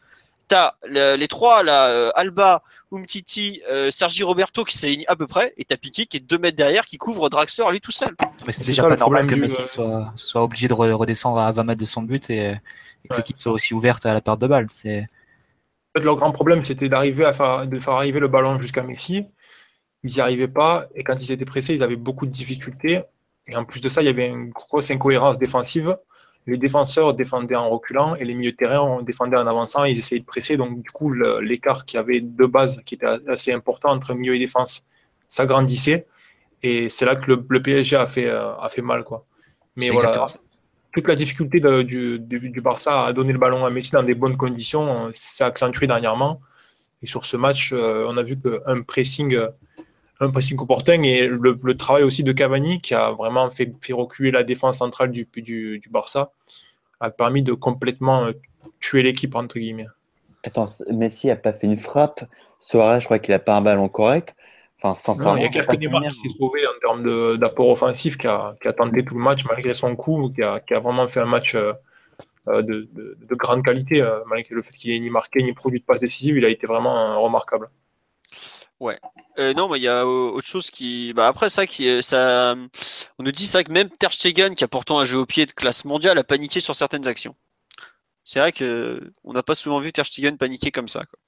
T'as 0.49 0.75
les 0.85 1.27
trois, 1.27 1.65
là, 1.65 1.89
euh, 1.89 2.13
Alba, 2.15 2.63
Umtiti, 2.93 3.63
euh, 3.69 3.91
Sergi 3.91 4.23
Roberto 4.23 4.65
qui 4.65 4.79
s'alignent 4.79 5.05
à 5.09 5.17
peu 5.17 5.27
près, 5.27 5.53
et 5.57 5.65
t'as 5.65 5.77
Piqué 5.77 6.07
qui 6.07 6.19
est 6.19 6.21
deux 6.21 6.39
mètres 6.39 6.57
derrière, 6.57 6.87
qui 6.87 6.99
couvre 6.99 7.29
Draxler 7.29 7.65
lui 7.73 7.81
tout 7.81 7.91
seul. 7.91 8.15
Mais 8.47 8.53
c'est 8.53 8.65
déjà 8.65 8.85
pas 8.85 8.97
normal 8.97 9.27
que 9.27 9.35
Messi 9.35 9.67
soit, 9.67 10.13
soit, 10.15 10.43
obligé 10.45 10.69
de 10.69 10.75
redescendre 10.75 11.39
à 11.39 11.51
20 11.51 11.65
mètres 11.65 11.81
de 11.81 11.87
son 11.87 12.03
but 12.03 12.31
et, 12.31 12.55
que 13.11 13.17
l'équipe 13.17 13.37
soit 13.37 13.53
aussi 13.53 13.75
ouverte 13.75 14.07
à 14.07 14.13
la 14.13 14.21
perte 14.21 14.41
de 14.41 14.47
balle. 14.47 14.67
C'est 14.71 15.09
leur 16.05 16.17
grand 16.17 16.33
problème, 16.33 16.65
c'était 16.65 16.89
d'arriver 16.89 17.25
à 17.25 17.33
faire, 17.33 17.67
de 17.67 17.81
faire 17.81 17.95
arriver 17.95 18.21
le 18.21 18.29
ballon 18.29 18.61
jusqu'à 18.61 18.83
Messi. 18.83 19.27
Ils 20.05 20.11
n'y 20.11 20.21
arrivaient 20.21 20.49
pas, 20.49 20.87
et 20.95 21.03
quand 21.03 21.17
ils 21.21 21.33
étaient 21.33 21.45
pressés, 21.45 21.75
ils 21.75 21.83
avaient 21.83 21.97
beaucoup 21.97 22.27
de 22.27 22.31
difficultés. 22.31 23.03
Et 23.49 23.57
en 23.57 23.65
plus 23.65 23.81
de 23.81 23.89
ça, 23.89 24.03
il 24.03 24.07
y 24.07 24.09
avait 24.09 24.29
une 24.29 24.51
grosse 24.51 24.91
incohérence 24.91 25.39
défensive. 25.39 25.97
Les 26.47 26.59
défenseurs 26.59 27.15
défendaient 27.15 27.57
en 27.57 27.69
reculant 27.69 28.15
et 28.15 28.25
les 28.25 28.35
milieux 28.35 28.53
de 28.53 28.57
terrain 28.57 29.03
défendaient 29.03 29.37
en 29.37 29.47
avançant. 29.47 29.85
Ils 29.85 29.99
essayaient 29.99 30.21
de 30.21 30.27
presser. 30.27 30.57
Donc, 30.57 30.81
du 30.81 30.91
coup, 30.91 31.13
l'écart 31.13 31.87
qui 31.87 31.97
avait 31.97 32.21
de 32.21 32.47
base, 32.47 32.81
qui 32.85 32.95
était 32.95 33.07
assez 33.29 33.53
important 33.53 33.91
entre 33.91 34.15
milieu 34.15 34.35
et 34.35 34.39
défense, 34.39 34.85
s'agrandissait. 35.29 36.07
Et 36.63 36.89
c'est 36.89 37.05
là 37.05 37.17
que 37.17 37.33
le, 37.49 37.63
PSG 37.63 37.97
a 37.97 38.07
fait, 38.07 38.29
euh, 38.29 38.55
a 38.57 38.69
fait 38.69 38.83
mal. 38.83 39.05
Quoi. 39.05 39.27
Mais 39.77 39.91
voilà, 39.91 40.25
toute 40.97 41.09
la 41.09 41.15
difficulté 41.15 41.61
du, 41.85 42.61
Barça 42.63 43.05
à 43.05 43.13
donner 43.13 43.35
le 43.35 43.39
ballon 43.39 43.67
à 43.67 43.71
Messi 43.71 43.91
dans 43.93 44.03
des 44.03 44.15
bonnes 44.15 44.39
conditions 44.39 45.11
s'est 45.13 45.45
accentuée 45.45 45.87
dernièrement. 45.87 46.41
Et 47.03 47.07
sur 47.07 47.27
ce 47.27 47.37
match, 47.37 47.75
euh, 47.75 48.07
on 48.09 48.17
a 48.17 48.23
vu 48.23 48.39
qu'un 48.41 48.81
pressing, 48.81 49.39
un 50.21 50.31
pressing 50.31 50.59
opportun 50.59 51.03
et 51.03 51.29
le, 51.29 51.77
travail 51.77 52.03
aussi 52.03 52.25
de 52.25 52.33
Cavani, 52.33 52.79
qui 52.79 52.95
a 52.95 53.11
vraiment 53.11 53.51
fait, 53.51 53.75
reculer 53.91 54.31
la 54.31 54.43
défense 54.43 54.79
centrale 54.79 55.11
du, 55.11 55.29
Barça, 55.91 56.33
a 57.01 57.11
permis 57.11 57.43
de 57.43 57.53
complètement 57.53 58.25
euh, 58.25 58.33
tuer 58.81 59.03
l'équipe, 59.03 59.35
entre 59.35 59.59
guillemets. 59.59 59.89
Attends, 60.45 60.65
Messi 60.91 61.27
n'a 61.27 61.37
pas 61.37 61.53
fait 61.53 61.67
une 61.67 61.77
frappe. 61.77 62.25
Soares, 62.59 63.01
je 63.01 63.05
crois 63.05 63.19
qu'il 63.19 63.33
n'a 63.33 63.39
pas 63.39 63.55
un 63.55 63.61
ballon 63.61 63.91
correct. 63.91 64.35
Enfin, 64.91 65.37
il 65.37 65.43
y 65.43 65.47
a 65.47 65.49
quelques 65.49 65.77
démarches 65.77 66.15
qui 66.15 66.29
s'est 66.29 66.39
sauvé 66.39 66.67
en 66.67 66.79
termes 66.81 67.37
d'apport 67.39 67.69
offensif, 67.71 68.17
qui 68.17 68.27
a, 68.27 68.55
qui 68.61 68.69
a, 68.69 68.73
tenté 68.73 69.05
tout 69.05 69.15
le 69.15 69.21
match 69.23 69.45
malgré 69.47 69.75
son 69.75 69.97
coup, 69.97 70.31
qui 70.35 70.43
a, 70.43 70.61
qui 70.61 70.75
a 70.75 70.81
vraiment 70.81 71.09
fait 71.09 71.21
un 71.21 71.27
match 71.27 71.55
euh, 71.55 71.73
euh, 72.49 72.63
de, 72.63 72.89
de, 72.93 73.17
de, 73.21 73.35
grande 73.35 73.65
qualité, 73.65 74.03
euh, 74.03 74.21
malgré 74.27 74.55
le 74.55 74.63
fait 74.63 74.73
qu'il 74.73 74.91
n'ait 74.93 75.01
ni 75.01 75.11
marqué 75.11 75.43
ni 75.43 75.53
produit 75.53 75.81
de 75.81 75.85
passe 75.85 76.01
décisive, 76.01 76.37
il 76.37 76.45
a 76.45 76.49
été 76.49 76.67
vraiment 76.67 77.21
remarquable. 77.23 77.69
Ouais. 78.79 78.99
non, 79.39 79.71
mais 79.71 79.79
il 79.79 79.85
y 79.85 79.89
a 79.89 80.07
autre 80.07 80.47
chose 80.47 80.71
qui. 80.71 81.13
Bah, 81.15 81.27
après 81.29 81.49
ça, 81.49 81.67
qui 81.67 82.03
ça, 82.03 82.55
on 83.19 83.23
nous 83.23 83.33
dit 83.33 83.47
ça 83.47 83.65
que 83.65 83.73
même 83.73 83.89
Ter 83.89 84.13
Stegen, 84.13 84.55
qui 84.55 84.65
a 84.65 84.69
pourtant 84.69 84.99
un 84.99 85.05
jeu 85.05 85.19
au 85.19 85.27
pied 85.27 85.47
de 85.47 85.53
classe 85.53 85.85
mondiale, 85.85 86.19
a 86.19 86.25
paniqué 86.25 86.61
sur 86.61 86.77
certaines 86.77 87.07
actions. 87.07 87.35
C'est 88.25 88.41
vrai 88.41 88.53
que 88.53 89.13
on 89.25 89.33
n'a 89.33 89.43
pas 89.43 89.55
souvent 89.55 89.81
vu 89.81 89.93
Ter 89.93 90.05
Stegen 90.05 90.37
paniquer 90.37 90.71
comme 90.71 90.89
ça. 90.89 91.05
Quoi. 91.05 91.19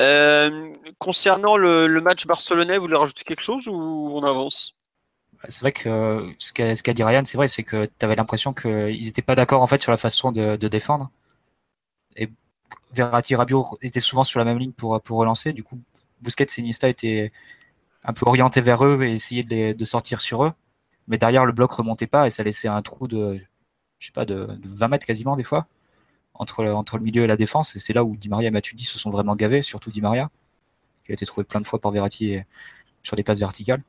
Euh, 0.00 0.74
concernant 0.98 1.56
le, 1.56 2.00
match 2.00 2.26
barcelonais, 2.26 2.76
vous 2.76 2.84
voulez 2.84 2.96
rajouter 2.96 3.24
quelque 3.24 3.42
chose 3.42 3.68
ou 3.68 3.72
on 3.72 4.22
avance? 4.22 4.78
C'est 5.48 5.60
vrai 5.60 5.72
que 5.72 6.32
ce 6.38 6.52
qu'a 6.52 6.92
dit 6.92 7.04
Ryan, 7.04 7.22
c'est 7.24 7.36
vrai, 7.36 7.48
c'est 7.48 7.62
que 7.62 7.86
tu 7.86 8.04
avais 8.04 8.14
l'impression 8.14 8.54
qu'ils 8.54 9.04
n'étaient 9.04 9.22
pas 9.22 9.34
d'accord 9.34 9.60
en 9.60 9.66
fait 9.66 9.82
sur 9.82 9.90
la 9.90 9.98
façon 9.98 10.32
de, 10.32 10.56
défendre. 10.56 11.10
Et 12.16 12.30
Verratti 12.92 13.34
et 13.34 13.36
Rabiot 13.36 13.78
étaient 13.82 14.00
souvent 14.00 14.24
sur 14.24 14.38
la 14.38 14.46
même 14.46 14.58
ligne 14.58 14.72
pour, 14.72 15.00
pour 15.02 15.18
relancer. 15.18 15.52
Du 15.52 15.62
coup, 15.62 15.78
Busquets 16.22 16.44
et 16.44 16.60
Iniesta 16.60 16.88
étaient 16.88 17.32
un 18.04 18.12
peu 18.14 18.26
orientés 18.26 18.62
vers 18.62 18.84
eux 18.84 19.02
et 19.02 19.14
essayaient 19.14 19.42
de, 19.42 19.84
sortir 19.84 20.20
sur 20.20 20.44
eux. 20.44 20.52
Mais 21.08 21.18
derrière, 21.18 21.44
le 21.44 21.52
bloc 21.52 21.72
remontait 21.72 22.06
pas 22.06 22.26
et 22.26 22.30
ça 22.30 22.42
laissait 22.42 22.68
un 22.68 22.80
trou 22.80 23.06
de, 23.06 23.38
je 23.98 24.06
sais 24.06 24.12
pas, 24.12 24.24
de 24.24 24.58
20 24.64 24.88
mètres 24.88 25.06
quasiment 25.06 25.36
des 25.36 25.42
fois 25.42 25.66
entre, 26.34 26.66
entre 26.66 26.98
le 26.98 27.04
milieu 27.04 27.24
et 27.24 27.26
la 27.26 27.36
défense. 27.36 27.76
Et 27.76 27.78
c'est 27.78 27.92
là 27.92 28.04
où 28.04 28.16
Di 28.16 28.28
Maria 28.28 28.48
et 28.48 28.50
Matuidi 28.50 28.84
se 28.84 28.98
sont 28.98 29.10
vraiment 29.10 29.36
gavés, 29.36 29.62
surtout 29.62 29.90
Di 29.90 30.00
Maria, 30.00 30.30
qui 31.04 31.12
a 31.12 31.14
été 31.14 31.26
trouvé 31.26 31.44
plein 31.44 31.60
de 31.60 31.66
fois 31.66 31.80
par 31.80 31.92
Verratti 31.92 32.38
sur 33.02 33.16
des 33.16 33.22
passes 33.22 33.38
verticales. 33.38 33.82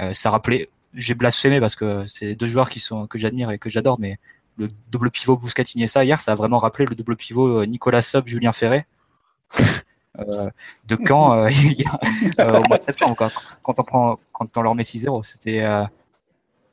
Euh, 0.00 0.12
ça 0.12 0.30
rappelait, 0.30 0.68
j'ai 0.94 1.14
blasphémé 1.14 1.60
parce 1.60 1.76
que 1.76 2.04
c'est 2.06 2.34
deux 2.34 2.46
joueurs 2.46 2.68
qui 2.68 2.80
sont, 2.80 3.06
que 3.06 3.18
j'admire 3.18 3.50
et 3.50 3.58
que 3.58 3.70
j'adore, 3.70 3.98
mais 3.98 4.18
le 4.56 4.68
double 4.90 5.10
pivot 5.10 5.36
Busquets 5.36 5.64
ça 5.86 6.04
hier, 6.04 6.20
ça 6.20 6.32
a 6.32 6.34
vraiment 6.34 6.58
rappelé 6.58 6.84
le 6.86 6.94
double 6.94 7.16
pivot 7.16 7.60
euh, 7.60 7.66
Nicolas 7.66 8.02
Sub, 8.02 8.26
Julien 8.26 8.52
Ferré. 8.52 8.86
Euh, 10.18 10.50
de 10.86 10.96
quand 10.96 11.32
au 12.38 12.68
mois 12.68 12.78
de 12.78 12.82
septembre 12.82 13.30
quand 13.62 13.80
on 13.80 13.84
prend 13.84 14.18
quand 14.32 14.56
on 14.56 14.62
leur 14.62 14.74
met 14.74 14.82
6-0 14.82 15.22
c'était 15.22 15.64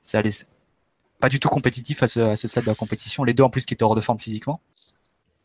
ça 0.02 0.18
allait 0.18 0.32
pas 1.20 1.30
du 1.30 1.40
tout 1.40 1.50
compétitif 1.50 2.04
à 2.04 2.08
ce, 2.08 2.20
à 2.20 2.36
ce, 2.36 2.48
stade 2.48 2.66
de 2.66 2.70
la 2.70 2.76
compétition. 2.76 3.24
Les 3.24 3.34
deux 3.34 3.44
en 3.44 3.50
plus 3.50 3.66
qui 3.66 3.74
étaient 3.74 3.84
hors 3.84 3.96
de 3.96 4.02
forme 4.02 4.20
physiquement. 4.20 4.62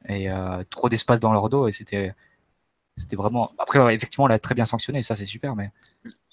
Et 0.08 0.30
euh, 0.30 0.62
trop 0.70 0.88
d'espace 0.88 1.20
dans 1.20 1.32
leur 1.32 1.48
dos. 1.48 1.68
Et 1.68 1.72
c'était 1.72 2.14
c'était 2.96 3.16
vraiment. 3.16 3.50
Après, 3.58 3.94
effectivement, 3.94 4.24
on 4.24 4.28
l'a 4.28 4.38
très 4.38 4.54
bien 4.54 4.66
sanctionné, 4.66 5.02
ça 5.02 5.16
c'est 5.16 5.24
super, 5.24 5.56
mais 5.56 5.70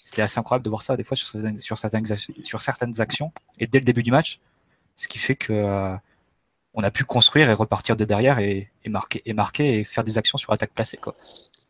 c'était 0.04 0.22
assez 0.22 0.40
incroyable 0.40 0.66
de 0.66 0.70
voir 0.70 0.82
ça 0.82 0.98
des 0.98 1.04
fois 1.04 1.16
sur 1.16 1.28
certaines, 1.28 1.56
sur 1.56 1.78
certaines, 1.78 2.06
sur 2.44 2.62
certaines 2.62 3.00
actions 3.00 3.32
et 3.60 3.68
dès 3.68 3.80
le 3.80 3.86
début 3.86 4.04
du 4.04 4.12
match, 4.12 4.40
ce 4.96 5.08
qui 5.08 5.20
fait 5.20 5.36
que 5.36 5.54
euh, 5.54 5.96
on 6.74 6.84
a 6.84 6.92
pu 6.92 7.04
construire 7.04 7.50
et 7.50 7.54
repartir 7.54 7.96
de 7.96 8.06
derrière 8.06 8.40
et, 8.40 8.72
et, 8.84 8.90
marquer 8.90 9.22
et 9.26 9.34
marquer 9.34 9.80
et 9.80 9.84
faire 9.84 10.04
des 10.04 10.18
actions 10.18 10.38
sur 10.38 10.52
attaque 10.52 10.74
placée 10.74 10.98
quoi. 10.98 11.16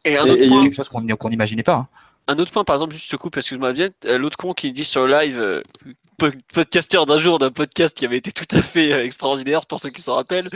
Et, 0.06 0.18
c'est 0.34 0.48
quelque 0.48 0.76
chose 0.76 0.90
qu'on 0.90 1.30
n'imaginait 1.30 1.64
pas. 1.64 1.76
Hein. 1.76 1.88
Un 2.28 2.38
autre 2.38 2.52
point, 2.52 2.64
par 2.64 2.76
exemple, 2.76 2.94
juste 2.94 3.10
ce 3.10 3.16
coup, 3.16 3.30
excuse-moi 3.36 3.74
bien, 3.74 3.90
euh, 4.06 4.18
l'autre 4.18 4.38
con 4.38 4.54
qui 4.54 4.72
dit 4.72 4.86
sur 4.86 5.06
le 5.06 5.12
live, 5.12 5.64
podcasteur 6.20 7.06
d'un 7.06 7.18
jour 7.18 7.40
d'un 7.40 7.52
podcast 7.52 7.98
qui 7.98 8.06
avait 8.06 8.18
été 8.18 8.32
tout 8.32 8.46
à 8.56 8.62
fait 8.62 8.92
euh, 8.92 9.04
extraordinaire 9.04 9.66
pour 9.66 9.80
ceux 9.80 9.90
qui 9.90 10.02
s'en 10.02 10.16
rappellent. 10.16 10.50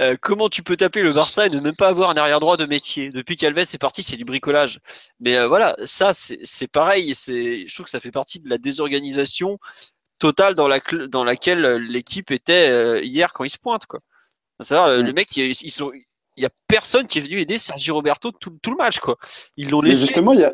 Euh, 0.00 0.16
comment 0.20 0.48
tu 0.48 0.62
peux 0.62 0.76
taper 0.76 1.02
le 1.02 1.12
Barça 1.12 1.46
et 1.46 1.50
ne 1.50 1.60
même 1.60 1.76
pas 1.76 1.88
avoir 1.88 2.10
un 2.10 2.16
arrière 2.16 2.40
droit 2.40 2.56
de 2.56 2.64
métier? 2.64 3.10
Depuis 3.10 3.36
qu'Alves 3.36 3.58
est 3.58 3.78
parti, 3.78 4.02
c'est 4.02 4.16
du 4.16 4.24
bricolage. 4.24 4.80
Mais 5.20 5.36
euh, 5.36 5.48
voilà, 5.48 5.76
ça 5.84 6.12
c'est 6.12 6.68
pareil. 6.68 7.14
C'est, 7.14 7.66
je 7.66 7.74
trouve 7.74 7.84
que 7.84 7.90
ça 7.90 8.00
fait 8.00 8.10
partie 8.10 8.40
de 8.40 8.48
la 8.48 8.58
désorganisation 8.58 9.58
totale 10.18 10.54
dans, 10.54 10.68
la, 10.68 10.80
dans 11.08 11.24
laquelle 11.24 11.62
l'équipe 11.76 12.30
était 12.30 13.04
hier 13.04 13.32
quand 13.32 13.44
il 13.44 13.50
se 13.50 13.58
pointe. 13.58 13.86
Quoi. 13.86 14.00
Le 14.70 15.12
mec, 15.12 15.36
ils, 15.36 15.54
sont, 15.70 15.92
il 16.36 16.42
y 16.42 16.46
a 16.46 16.50
personne 16.66 17.06
qui 17.06 17.18
est 17.18 17.22
venu 17.22 17.40
aider 17.40 17.58
Sergi 17.58 17.90
Roberto 17.90 18.32
tout, 18.32 18.56
tout 18.62 18.70
le 18.70 18.76
match. 18.76 18.98
Quoi. 18.98 19.16
Ils 19.56 19.70
l'ont 19.70 19.80
laissé. 19.80 20.06
justement, 20.06 20.32
il 20.32 20.40
y 20.40 20.44
a. 20.44 20.52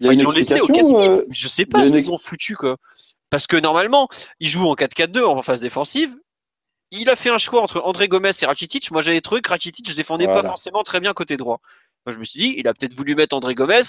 Y 0.00 0.08
a 0.08 0.12
une 0.12 0.20
explication, 0.20 1.24
je 1.28 1.48
sais 1.48 1.66
pas 1.66 1.84
ce 1.84 1.90
qu'ils 1.90 2.10
ont 2.12 2.18
foutu 2.18 2.54
quoi. 2.54 2.76
Parce 3.30 3.46
que 3.46 3.56
normalement, 3.56 4.08
il 4.40 4.48
joue 4.48 4.66
en 4.66 4.74
4-4-2 4.74 5.24
en 5.24 5.42
phase 5.42 5.60
défensive. 5.60 6.16
Il 6.90 7.10
a 7.10 7.16
fait 7.16 7.28
un 7.28 7.38
choix 7.38 7.60
entre 7.62 7.82
André 7.82 8.08
Gomez 8.08 8.30
et 8.40 8.46
Rakitic. 8.46 8.90
Moi, 8.90 9.02
j'avais 9.02 9.20
trouvé 9.20 9.42
que 9.42 9.50
Rakitic, 9.50 9.88
je 9.88 9.94
défendais 9.94 10.26
pas 10.26 10.42
forcément 10.42 10.82
très 10.82 11.00
bien 11.00 11.12
côté 11.12 11.36
droit. 11.36 11.60
Moi, 12.06 12.14
je 12.14 12.18
me 12.18 12.24
suis 12.24 12.40
dit, 12.40 12.54
il 12.56 12.66
a 12.66 12.72
peut-être 12.72 12.94
voulu 12.94 13.14
mettre 13.14 13.36
André 13.36 13.54
Gomez, 13.54 13.82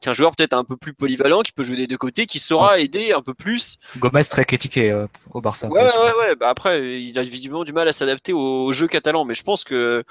qui 0.00 0.06
est 0.06 0.10
un 0.10 0.12
joueur 0.12 0.36
peut-être 0.36 0.52
un 0.52 0.64
peu 0.64 0.76
plus 0.76 0.92
polyvalent, 0.92 1.40
qui 1.40 1.52
peut 1.52 1.62
jouer 1.62 1.76
des 1.76 1.86
deux 1.86 1.96
côtés, 1.96 2.26
qui 2.26 2.38
saura 2.38 2.78
aider 2.78 3.12
un 3.12 3.22
peu 3.22 3.32
plus. 3.32 3.78
Gomez 3.96 4.24
très 4.24 4.44
critiqué 4.44 4.90
euh, 4.90 5.06
au 5.30 5.40
Barça. 5.40 5.68
Ouais, 5.68 5.82
ouais, 5.82 6.18
ouais. 6.18 6.34
Bah, 6.36 6.50
après, 6.50 7.00
il 7.00 7.18
a 7.18 7.22
visiblement 7.22 7.64
du 7.64 7.72
mal 7.72 7.88
à 7.88 7.94
s'adapter 7.94 8.34
au, 8.34 8.70
jeu 8.74 8.88
catalan, 8.88 9.24
mais 9.24 9.34
je 9.34 9.42
pense 9.42 9.64
que 9.64 10.04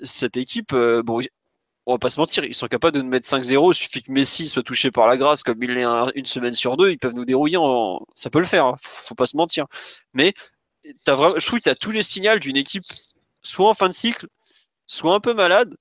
cette 0.00 0.38
équipe, 0.38 0.72
euh, 0.72 1.02
bon, 1.02 1.20
on 1.86 1.92
va 1.92 1.98
pas 1.98 2.08
se 2.08 2.18
mentir, 2.18 2.44
ils 2.44 2.54
sont 2.54 2.66
capables 2.66 2.96
de 2.96 3.02
nous 3.02 3.08
mettre 3.08 3.28
5-0. 3.28 3.72
Il 3.72 3.74
suffit 3.74 4.02
que 4.02 4.10
Messi 4.10 4.48
soit 4.48 4.62
touché 4.62 4.90
par 4.90 5.06
la 5.06 5.16
grâce, 5.16 5.42
comme 5.42 5.62
il 5.62 5.74
l'est 5.74 5.84
une 6.14 6.26
semaine 6.26 6.54
sur 6.54 6.76
deux, 6.76 6.90
ils 6.90 6.98
peuvent 6.98 7.14
nous 7.14 7.24
dérouiller. 7.24 7.58
Ça 8.14 8.30
peut 8.30 8.38
le 8.38 8.46
faire, 8.46 8.66
hein. 8.66 8.76
faut 8.78 9.14
pas 9.14 9.26
se 9.26 9.36
mentir. 9.36 9.66
Mais 10.14 10.34
as 11.06 11.14
vraiment... 11.14 11.38
je 11.38 11.46
trouve 11.46 11.58
que 11.58 11.64
tu 11.64 11.68
as 11.70 11.74
tous 11.74 11.90
les 11.90 12.02
signaux 12.02 12.38
d'une 12.38 12.56
équipe, 12.56 12.84
soit 13.42 13.68
en 13.68 13.74
fin 13.74 13.88
de 13.88 13.94
cycle, 13.94 14.26
soit 14.86 15.14
un 15.14 15.20
peu 15.20 15.34
malade, 15.34 15.76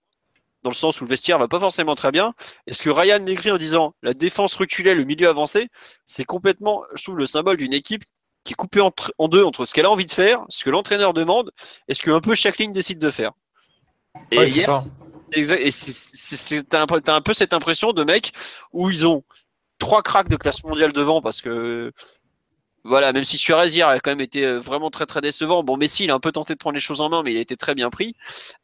dans 0.64 0.70
le 0.70 0.76
sens 0.76 1.00
où 1.02 1.06
le 1.06 1.10
vestiaire 1.10 1.38
va 1.38 1.48
pas 1.48 1.60
forcément 1.60 1.96
très 1.96 2.12
bien. 2.12 2.34
Est-ce 2.68 2.82
que 2.82 2.90
Ryan 2.90 3.20
Negri 3.20 3.52
en 3.52 3.58
disant 3.58 3.96
la 4.02 4.14
défense 4.14 4.56
reculait, 4.56 4.96
le 4.96 5.04
milieu 5.04 5.30
avancé, 5.30 5.70
c'est 6.06 6.26
complètement, 6.26 6.84
je 6.96 7.04
trouve, 7.04 7.18
le 7.18 7.26
symbole 7.26 7.58
d'une 7.58 7.74
équipe 7.74 8.04
qui 8.44 8.54
est 8.54 8.56
coupée 8.56 8.82
en 8.82 9.28
deux 9.30 9.44
entre 9.44 9.64
ce 9.64 9.74
qu'elle 9.74 9.86
a 9.86 9.92
envie 9.92 10.06
de 10.06 10.12
faire, 10.12 10.44
ce 10.50 10.66
que 10.66 10.70
l'entraîneur 10.70 11.14
demande, 11.14 11.52
et 11.88 11.94
ce 11.94 12.02
que 12.02 12.12
un 12.12 12.20
peu 12.20 12.36
chaque 12.36 12.58
ligne 12.58 12.74
décide 12.74 13.00
de 13.00 13.10
faire. 13.10 13.32
Et 14.32 14.46
hier, 14.46 14.82
et 15.36 16.64
t'as 16.64 16.86
un, 17.14 17.22
peu 17.22 17.34
cette 17.34 17.54
impression 17.54 17.94
de 17.94 18.04
mecs 18.04 18.34
où 18.72 18.90
ils 18.90 19.06
ont 19.06 19.24
trois 19.80 20.02
cracks 20.02 20.30
de 20.30 20.38
classe 20.38 20.64
mondiale 20.64 20.94
devant 20.94 21.22
parce 21.22 21.42
que 21.42 21.92
voilà, 22.86 23.14
même 23.14 23.24
si 23.24 23.38
Suarez 23.38 23.70
hier 23.70 23.88
a 23.88 24.00
quand 24.00 24.12
même 24.12 24.22
été 24.22 24.46
euh, 24.46 24.60
vraiment 24.60 24.90
très 24.90 25.06
très 25.06 25.22
décevant. 25.22 25.64
Bon, 25.64 25.78
Messi, 25.78 26.04
il 26.04 26.12
a 26.12 26.16
un 26.16 26.20
peu 26.20 26.34
tenté 26.34 26.54
de 26.54 26.60
prendre 26.60 26.76
les 26.76 26.82
choses 26.82 27.00
en 27.00 27.10
main, 27.10 27.24
mais 27.24 27.32
il 27.32 27.38
a 27.38 27.42
été 27.42 27.56
très 27.56 27.76
bien 27.76 27.90
pris. 27.90 28.16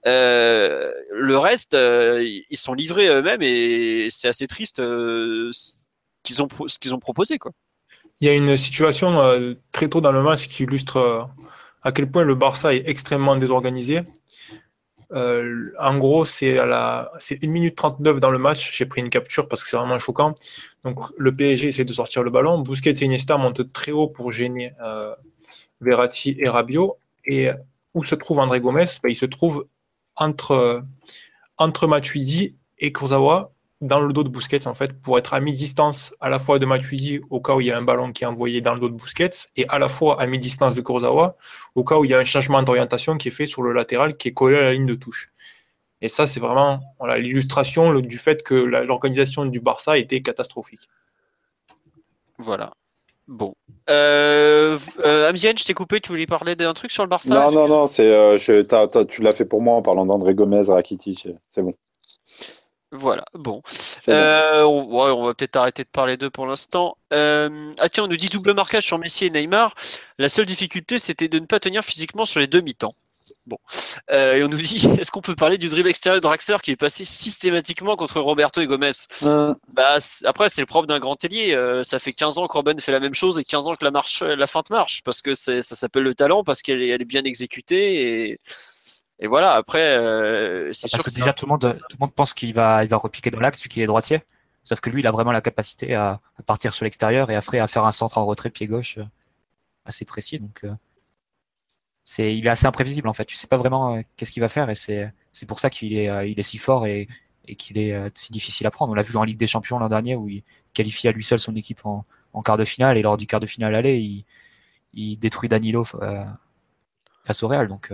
Euh, 0.06 0.92
le 1.12 1.38
reste, 1.38 1.74
euh, 1.74 2.22
ils 2.50 2.58
sont 2.58 2.74
livrés 2.74 3.08
eux-mêmes 3.08 3.42
et 3.42 4.08
c'est 4.10 4.28
assez 4.28 4.48
triste 4.48 4.82
qu'ils 6.24 6.44
ont, 6.44 6.50
ce 6.68 6.80
qu'ils 6.80 6.94
ont 6.94 7.00
proposé. 7.00 7.38
Quoi. 7.38 7.52
Il 8.20 8.28
y 8.28 8.30
a 8.30 8.34
une 8.34 8.58
situation 8.58 9.56
très 9.72 9.88
tôt 9.88 10.02
dans 10.02 10.12
le 10.12 10.22
match 10.22 10.48
qui 10.48 10.64
illustre 10.64 11.30
à 11.82 11.94
quel 11.94 12.12
point 12.12 12.24
le 12.24 12.36
Barça 12.36 12.74
est 12.74 12.84
extrêmement 12.86 13.38
désorganisé. 13.38 14.02
Euh, 15.12 15.72
en 15.80 15.98
gros, 15.98 16.26
c'est 16.26 16.60
à 16.60 16.66
la, 16.66 17.12
c'est 17.20 17.44
1 17.44 17.48
minute 17.48 17.76
39 17.76 18.20
dans 18.20 18.32
le 18.32 18.38
match. 18.38 18.76
J'ai 18.76 18.86
pris 18.86 19.02
une 19.02 19.10
capture 19.10 19.48
parce 19.48 19.64
que 19.64 19.70
c'est 19.70 19.78
vraiment 19.78 20.00
choquant. 20.00 20.36
Donc, 20.84 21.00
le 21.18 21.36
PSG 21.36 21.70
essaie 21.70 21.86
de 21.86 21.94
sortir 21.94 22.24
le 22.24 22.30
ballon. 22.30 22.60
Busquets 22.60 22.92
et 22.92 23.06
Iniesta 23.06 23.38
montent 23.38 23.72
très 23.74 23.92
haut 23.92 24.08
pour 24.08 24.32
gêner 24.32 24.74
euh, 24.82 25.14
Verratti 25.82 26.36
et 26.40 26.48
Rabiot. 26.48 26.98
Et 27.26 27.50
où 27.94 28.04
se 28.06 28.16
trouve 28.16 28.40
André 28.40 28.62
Gomez 28.62 28.86
ben, 29.04 29.10
Il 29.10 29.16
se 29.16 29.26
trouve 29.26 29.68
entre, 30.16 30.84
entre 31.58 31.88
Matuidi 31.88 32.56
et 32.78 32.92
Kurzawa 32.92 33.52
dans 33.82 34.02
le 34.02 34.12
dos 34.12 34.24
de 34.24 34.30
Busquets 34.30 34.68
en 34.68 34.74
fait 34.74 34.94
pour 35.02 35.18
être 35.18 35.34
à 35.34 35.40
mi-distance 35.40 36.14
à 36.20 36.30
la 36.30 36.38
fois 36.38 36.60
de 36.60 36.66
Matuidi 36.66 37.22
au 37.30 37.40
cas 37.40 37.56
où 37.56 37.62
il 37.62 37.68
y 37.68 37.72
a 37.72 37.78
un 37.78 37.82
ballon 37.82 38.12
qui 38.12 38.24
est 38.24 38.28
envoyé 38.28 38.60
dans 38.60 38.74
le 38.74 38.80
dos 38.80 38.90
de 38.90 38.96
Busquets 38.96 39.30
et 39.56 39.66
à 39.70 39.80
la 39.80 39.88
fois 39.88 40.22
à 40.22 40.28
mi-distance 40.28 40.76
de 40.76 40.82
Kurzawa 40.82 41.38
au 41.76 41.84
cas 41.84 41.98
où 41.98 42.04
il 42.04 42.12
y 42.12 42.14
a 42.14 42.20
un 42.20 42.26
changement 42.26 42.62
d'orientation 42.62 43.18
qui 43.18 43.30
est 43.30 43.32
fait 43.32 43.46
sur 43.46 43.62
le 43.62 43.72
latéral 43.72 44.18
qui 44.18 44.28
est 44.28 44.34
collé 44.34 44.58
à 44.58 44.62
la 44.62 44.74
ligne 44.74 44.86
de 44.86 44.96
touche. 44.96 45.32
Et 46.02 46.10
ça 46.10 46.28
c'est 46.28 46.42
vraiment 46.42 46.82
l'illustration 47.18 47.98
du 48.00 48.18
fait 48.18 48.44
que 48.44 48.56
l'organisation 48.56 49.46
du 49.46 49.62
Barça 49.62 49.98
était 49.98 50.22
catastrophique. 50.22 50.90
Voilà. 52.38 52.74
Bon. 53.30 53.54
Euh, 53.90 54.78
euh 55.06 55.32
je 55.36 55.66
t'ai 55.66 55.74
coupé, 55.74 56.02
tu 56.02 56.10
voulais 56.10 56.26
parler 56.26 56.56
d'un 56.56 56.74
truc 56.74 56.92
sur 56.92 57.04
le 57.04 57.10
Barça? 57.10 57.34
Non, 57.34 57.52
non, 57.52 57.68
non, 57.68 57.88
c'est, 57.88 58.12
euh, 58.12 58.38
tu 59.08 59.22
l'as 59.22 59.34
fait 59.34 59.46
pour 59.46 59.62
moi 59.62 59.76
en 59.76 59.82
parlant 59.82 60.06
d'André 60.06 60.34
Gomez, 60.34 60.64
Rakitic, 60.68 61.28
c'est 61.50 61.62
bon. 61.62 61.76
Voilà, 62.92 63.24
bon. 63.36 63.62
Euh, 64.08 64.64
on, 64.64 65.26
va 65.26 65.34
peut-être 65.36 65.56
arrêter 65.58 65.84
de 65.84 65.90
parler 65.90 66.18
d'eux 66.18 66.32
pour 66.32 66.48
l'instant. 66.48 66.98
Euh, 67.14 67.72
ah 67.78 67.88
tiens, 67.88 68.06
on 68.06 68.08
nous 68.08 68.16
dit 68.16 68.28
double 68.28 68.54
marquage 68.54 68.86
sur 68.86 68.98
Messi 68.98 69.26
et 69.26 69.30
Neymar. 69.30 69.76
La 70.18 70.28
seule 70.28 70.48
difficulté, 70.48 70.98
c'était 70.98 71.28
de 71.28 71.38
ne 71.38 71.46
pas 71.46 71.60
tenir 71.60 71.84
physiquement 71.84 72.26
sur 72.26 72.40
les 72.40 72.48
demi-temps. 72.48 72.96
Bon. 73.46 73.60
Euh, 74.10 74.34
et 74.34 74.44
on 74.44 74.48
nous 74.48 74.58
dit, 74.58 74.88
est-ce 75.00 75.12
qu'on 75.12 75.22
peut 75.22 75.36
parler 75.36 75.60
du 75.60 75.70
dribble 75.70 75.90
extérieur 75.90 76.20
de 76.20 76.24
Draxler 76.24 76.58
qui 76.64 76.72
est 76.72 76.76
passé 76.76 77.06
systématiquement 77.06 77.96
contre 77.96 78.20
Roberto 78.22 78.60
et 78.60 78.66
Gomez? 78.66 78.92
Bah, 79.22 79.98
Après, 80.26 80.50
c'est 80.50 80.62
le 80.62 80.68
propre 80.68 80.88
d'un 80.88 81.00
grand 81.00 81.24
ailier. 81.24 81.56
ça 81.84 82.00
fait 82.00 82.14
15 82.14 82.40
ans 82.40 82.48
qu'Orban 82.48 82.78
fait 82.80 82.92
la 82.92 83.00
même 83.00 83.14
chose 83.14 83.38
et 83.38 83.44
15 83.44 83.68
ans 83.68 83.76
que 83.76 83.86
la, 83.86 83.92
marche, 83.92 84.24
la 84.24 84.48
feinte 84.48 84.72
marche. 84.72 85.04
Parce 85.04 85.22
que 85.22 85.36
ça 85.36 85.62
s'appelle 85.62 86.04
le 86.04 86.16
talent, 86.16 86.44
parce 86.44 86.64
qu'elle 86.64 86.82
est, 86.82 86.88
elle 86.88 87.04
est 87.04 87.06
bien 87.06 87.24
exécutée. 87.24 88.32
Et 88.32 88.40
et 89.20 89.28
voilà, 89.28 89.54
après, 89.54 89.98
euh, 89.98 90.72
c'est 90.72 90.88
sûr 90.88 91.04
que, 91.04 91.10
déjà 91.10 91.34
tout 91.34 91.46
le 91.46 91.50
monde, 91.50 91.78
tout 91.90 91.98
le 92.00 92.00
monde 92.00 92.14
pense 92.14 92.34
qu'il 92.34 92.54
va, 92.54 92.84
il 92.86 92.90
va 92.90 92.96
repiquer 92.98 93.30
dans 93.30 93.40
l'axe 93.40 93.62
vu 93.62 93.68
qu'il 93.68 93.84
est 93.84 93.88
droitier. 93.88 94.22
Sauf 94.64 94.80
que 94.80 94.90
lui, 94.90 95.02
il 95.02 95.08
a 95.08 95.12
vraiment 95.12 95.32
la 95.32 95.42
capacité 95.42 95.94
à, 95.94 96.22
partir 96.46 96.74
sur 96.74 96.86
l'extérieur 96.86 97.30
et 97.30 97.36
après 97.36 97.60
à 97.60 97.68
faire 97.68 97.86
un 97.86 97.92
centre 97.92 98.18
en 98.18 98.26
retrait 98.26 98.50
pied 98.50 98.68
gauche 98.68 98.98
euh, 98.98 99.06
assez 99.86 100.06
précis. 100.06 100.40
Donc, 100.40 100.62
euh, 100.64 100.74
c'est, 102.06 102.36
il 102.38 102.48
est 102.48 102.50
assez 102.50 102.66
imprévisible 102.66 103.10
en 103.10 103.14
fait. 103.14 103.26
Tu 103.26 103.36
sais 103.36 103.48
pas 103.48 103.58
vraiment 103.58 104.02
qu'est-ce 104.16 104.32
qu'il 104.32 104.42
va 104.42 104.48
faire 104.48 104.70
et 104.70 104.76
c'est, 104.76 105.12
c'est 105.34 105.46
pour 105.46 105.60
ça 105.60 105.70
qu'il 105.70 105.98
est, 105.98 106.32
il 106.32 106.40
est 106.40 106.44
si 106.44 106.58
fort 106.58 106.88
et, 106.88 107.08
et 107.46 107.56
qu'il 107.56 107.78
est 107.78 107.96
si 108.18 108.32
difficile 108.32 108.66
à 108.68 108.72
prendre. 108.72 108.92
On 108.92 108.96
l'a 108.96 109.04
vu 109.04 109.16
en 109.18 109.24
Ligue 109.24 109.38
des 109.38 109.48
Champions 109.48 109.78
l'an 109.80 109.90
dernier 109.90 110.16
où 110.16 110.28
il 110.30 110.44
qualifie 110.74 111.08
à 111.08 111.12
lui 111.12 111.24
seul 111.24 111.40
son 111.40 111.56
équipe 111.56 111.86
en, 111.86 112.06
en 112.34 112.42
quart 112.42 112.58
de 112.58 112.64
finale 112.64 112.98
et 112.98 113.02
lors 113.04 113.18
du 113.18 113.28
quart 113.28 113.40
de 113.40 113.46
finale 113.46 113.76
aller, 113.76 114.00
il, 114.00 114.26
il 114.94 115.18
détruit 115.18 115.50
Danilo 115.50 115.84
face 115.84 117.44
au 117.44 117.48
Real. 117.48 117.68
Donc, 117.68 117.92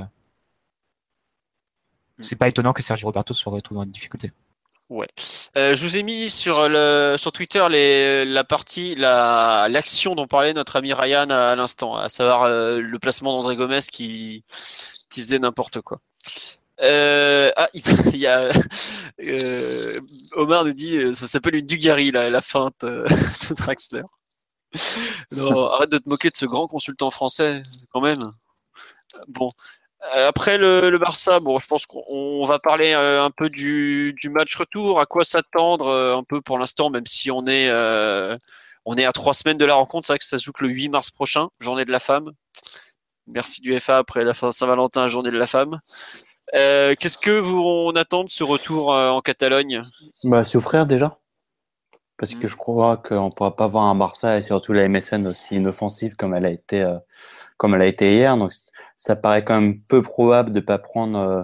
c'est 2.20 2.38
pas 2.38 2.48
étonnant 2.48 2.74
que 2.74 2.82
Sergio 2.82 3.08
Roberto 3.08 3.34
se 3.34 3.48
retrouve 3.50 3.80
en 3.80 3.86
difficulté. 3.86 4.32
Ouais. 4.90 5.08
Euh, 5.58 5.76
je 5.76 5.86
vous 5.86 5.98
ai 5.98 6.04
mis 6.04 6.30
sur 6.30 6.70
le 6.70 7.16
sur 7.18 7.32
Twitter 7.32 7.66
la 8.28 8.44
partie 8.44 8.94
la 8.94 9.68
l'action 9.68 10.14
dont 10.14 10.28
parlait 10.28 10.54
notre 10.54 10.76
ami 10.76 10.94
Ryan 10.94 11.30
à, 11.32 11.56
l'instant, 11.56 11.96
à 11.96 12.08
savoir 12.08 12.44
euh, 12.44 12.80
le 12.80 13.00
placement 13.00 13.36
d'André 13.36 13.56
Gomez 13.56 13.80
qui 13.92 14.44
faisait 15.12 15.40
n'importe 15.40 15.82
quoi. 15.82 16.02
Euh, 16.82 17.52
ah, 17.56 17.68
il 17.74 17.84
y 18.16 18.28
a 18.28 18.52
Omar 20.34 20.66
nous 20.66 20.74
dit 20.74 21.00
ça 21.16 21.26
s'appelle 21.26 21.56
une 21.56 21.66
Dugarry 21.66 22.12
la, 22.12 22.30
la 22.30 22.42
feinte 22.42 22.76
de 22.82 23.54
Draxler. 23.56 24.04
non, 25.32 25.68
arrête 25.68 25.90
de 25.90 25.98
te 25.98 26.08
moquer 26.08 26.30
de 26.30 26.36
ce 26.36 26.46
grand 26.46 26.68
consultant 26.68 27.10
français 27.10 27.64
quand 27.92 28.02
même. 28.02 28.20
Bon, 29.28 29.48
euh, 29.48 29.85
après 30.14 30.58
le, 30.58 30.98
Barça, 30.98 31.40
bon, 31.40 31.60
je 31.60 31.68
pense 31.68 31.86
qu'on 31.86 32.46
va 32.46 32.60
parler 32.60 32.94
euh, 32.94 33.24
un 33.24 33.32
peu 33.32 33.50
du, 33.50 34.16
match 34.30 34.56
retour. 34.56 35.00
À 35.00 35.06
quoi 35.06 35.24
s'attendre 35.24 35.88
euh, 35.88 36.18
un 36.18 36.24
peu 36.24 36.42
pour 36.42 36.60
l'instant, 36.60 36.90
même 36.90 37.06
si 37.06 37.32
on 37.32 37.46
est 37.48 37.72
on 38.88 38.98
est 38.98 39.06
à 39.06 39.14
trois 39.14 39.34
semaines 39.34 39.58
de 39.58 39.66
la 39.66 39.74
rencontre. 39.74 40.06
C'est 40.06 40.14
vrai 40.14 40.20
que 40.20 40.26
ça 40.26 40.38
se 40.38 40.44
joue 40.44 40.52
que 40.52 40.64
le 40.64 40.70
8 40.70 40.90
mars 40.90 41.10
prochain, 41.10 41.50
journée 41.60 41.86
de 41.86 41.92
la 41.92 42.00
femme. 42.00 42.32
Merci 43.26 43.62
du 43.62 43.80
FA 43.80 43.98
après 43.98 44.24
la 44.24 44.36
fin 44.36 44.52
Saint-Valentin, 44.52 45.08
journée 45.08 45.32
de 45.32 45.38
la 45.38 45.48
femme. 45.48 45.80
Qu'est-ce 46.54 47.18
que 47.18 47.40
vous 47.40 47.58
on 47.58 47.92
attend 47.96 48.24
de 48.24 48.30
ce 48.30 48.44
retour 48.44 48.90
en 48.90 49.22
Catalogne? 49.22 49.82
Bah 50.24 50.44
souffrir 50.44 50.86
déjà. 50.86 51.18
Parce 52.18 52.36
que 52.36 52.46
hmm. 52.46 52.50
je 52.50 52.56
crois 52.56 52.98
qu'on 52.98 53.26
ne 53.26 53.32
pourra 53.32 53.56
pas 53.56 53.68
voir 53.68 53.86
un 53.86 53.96
Barça 53.96 54.38
et 54.38 54.44
surtout 54.44 54.72
la 54.72 54.88
MSN 54.88 55.26
aussi 55.28 55.56
inoffensive 55.56 56.16
comme 56.16 56.36
elle 56.36 56.46
a 56.46 56.52
été, 56.52 56.88
comme 57.58 57.74
elle 57.74 57.82
a 57.82 57.88
été 57.88 58.14
hier. 58.14 58.38
Donc 58.38 58.54
ça 58.96 59.16
paraît 59.16 59.44
quand 59.44 59.60
même 59.60 59.82
peu 59.82 60.02
probable 60.02 60.52
de 60.52 60.60
ne 60.60 60.66
pas 60.66 60.78
prendre 60.78 61.20
euh, 61.20 61.44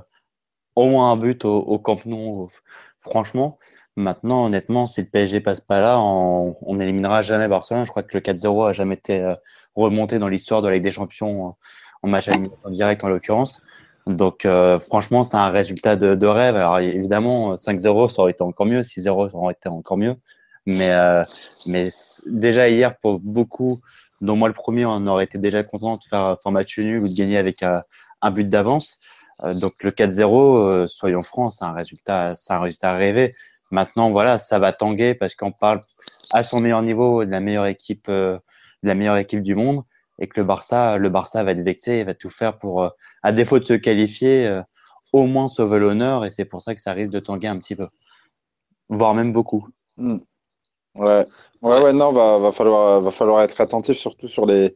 au 0.75 0.87
moins 0.87 1.11
un 1.11 1.17
but 1.17 1.43
au, 1.45 1.79
Camp 1.79 2.05
Nou, 2.05 2.49
franchement. 2.99 3.57
Maintenant, 3.97 4.45
honnêtement, 4.45 4.87
si 4.87 5.01
le 5.01 5.07
PSG 5.07 5.41
passe 5.41 5.59
pas 5.59 5.81
là, 5.81 5.99
on, 5.99 6.55
on 6.61 6.79
éliminera 6.79 7.21
jamais 7.21 7.47
Barcelone. 7.47 7.85
Je 7.85 7.91
crois 7.91 8.03
que 8.03 8.17
le 8.17 8.21
4-0 8.21 8.69
a 8.69 8.73
jamais 8.73 8.95
été 8.95 9.21
euh, 9.21 9.35
remonté 9.75 10.17
dans 10.17 10.29
l'histoire 10.29 10.61
de 10.61 10.69
la 10.69 10.75
Ligue 10.75 10.83
des 10.83 10.91
Champions 10.91 11.49
euh, 11.49 11.51
en 12.03 12.07
match 12.07 12.29
en 12.63 12.69
direct 12.69 13.03
en 13.03 13.09
l'occurrence. 13.09 13.61
Donc, 14.07 14.47
franchement, 14.79 15.23
c'est 15.23 15.37
un 15.37 15.51
résultat 15.51 15.95
de, 15.95 16.25
rêve. 16.25 16.55
Alors, 16.55 16.79
évidemment, 16.79 17.53
5-0, 17.53 18.09
ça 18.09 18.23
aurait 18.23 18.31
été 18.31 18.41
encore 18.41 18.65
mieux. 18.65 18.81
6-0, 18.81 19.29
ça 19.29 19.37
aurait 19.37 19.53
été 19.53 19.69
encore 19.69 19.97
mieux. 19.97 20.15
Mais, 20.67 20.93
mais 21.65 21.89
déjà 22.27 22.69
hier, 22.69 22.97
pour 22.99 23.19
beaucoup 23.19 23.81
dont 24.21 24.35
moi 24.35 24.47
le 24.47 24.53
premier, 24.53 24.85
on 24.85 25.05
aurait 25.07 25.25
été 25.25 25.37
déjà 25.37 25.63
content 25.63 25.97
de 25.97 26.03
faire 26.03 26.35
un 26.43 26.51
match 26.51 26.77
nul 26.77 27.03
ou 27.03 27.07
de 27.09 27.13
gagner 27.13 27.37
avec 27.37 27.63
un, 27.63 27.83
but 28.31 28.47
d'avance. 28.47 28.99
Euh, 29.43 29.53
donc 29.55 29.83
le 29.83 29.91
4-0, 29.91 30.57
euh, 30.57 30.87
soyons 30.87 31.23
francs, 31.23 31.51
c'est 31.51 31.65
un 31.65 31.73
résultat, 31.73 32.35
c'est 32.35 32.53
un 32.53 32.59
résultat 32.59 32.93
rêvé. 32.93 33.35
Maintenant, 33.71 34.11
voilà, 34.11 34.37
ça 34.37 34.59
va 34.59 34.73
tanguer 34.73 35.15
parce 35.15 35.33
qu'on 35.33 35.51
parle 35.51 35.81
à 36.31 36.43
son 36.43 36.59
meilleur 36.59 36.83
niveau 36.83 37.25
de 37.25 37.31
la 37.31 37.39
meilleure 37.39 37.65
équipe, 37.65 38.07
euh, 38.09 38.37
de 38.83 38.87
la 38.87 38.95
meilleure 38.95 39.17
équipe 39.17 39.41
du 39.41 39.55
monde, 39.55 39.83
et 40.19 40.27
que 40.27 40.39
le 40.39 40.45
Barça, 40.45 40.97
le 40.97 41.09
Barça 41.09 41.43
va 41.43 41.51
être 41.51 41.61
vexé, 41.63 41.93
et 41.93 42.03
va 42.03 42.13
tout 42.13 42.29
faire 42.29 42.59
pour, 42.59 42.87
à 43.23 43.31
défaut 43.31 43.59
de 43.59 43.65
se 43.65 43.73
qualifier, 43.73 44.61
au 45.13 45.25
moins 45.25 45.47
sauver 45.47 45.79
l'honneur, 45.79 46.25
et 46.25 46.29
c'est 46.29 46.45
pour 46.45 46.61
ça 46.61 46.75
que 46.75 46.81
ça 46.81 46.93
risque 46.93 47.11
de 47.11 47.19
tanguer 47.19 47.47
un 47.47 47.57
petit 47.57 47.75
peu, 47.75 47.87
voire 48.89 49.13
même 49.15 49.33
beaucoup. 49.33 49.67
Hmm. 49.97 50.17
Ouais, 50.95 51.25
Ouais, 51.61 51.79
ouais, 51.79 51.93
non, 51.93 52.11
va, 52.11 52.39
va, 52.39 52.51
falloir, 52.51 53.01
va 53.01 53.11
falloir 53.11 53.41
être 53.43 53.61
attentif 53.61 53.95
surtout 53.97 54.27
sur 54.27 54.47
les, 54.47 54.75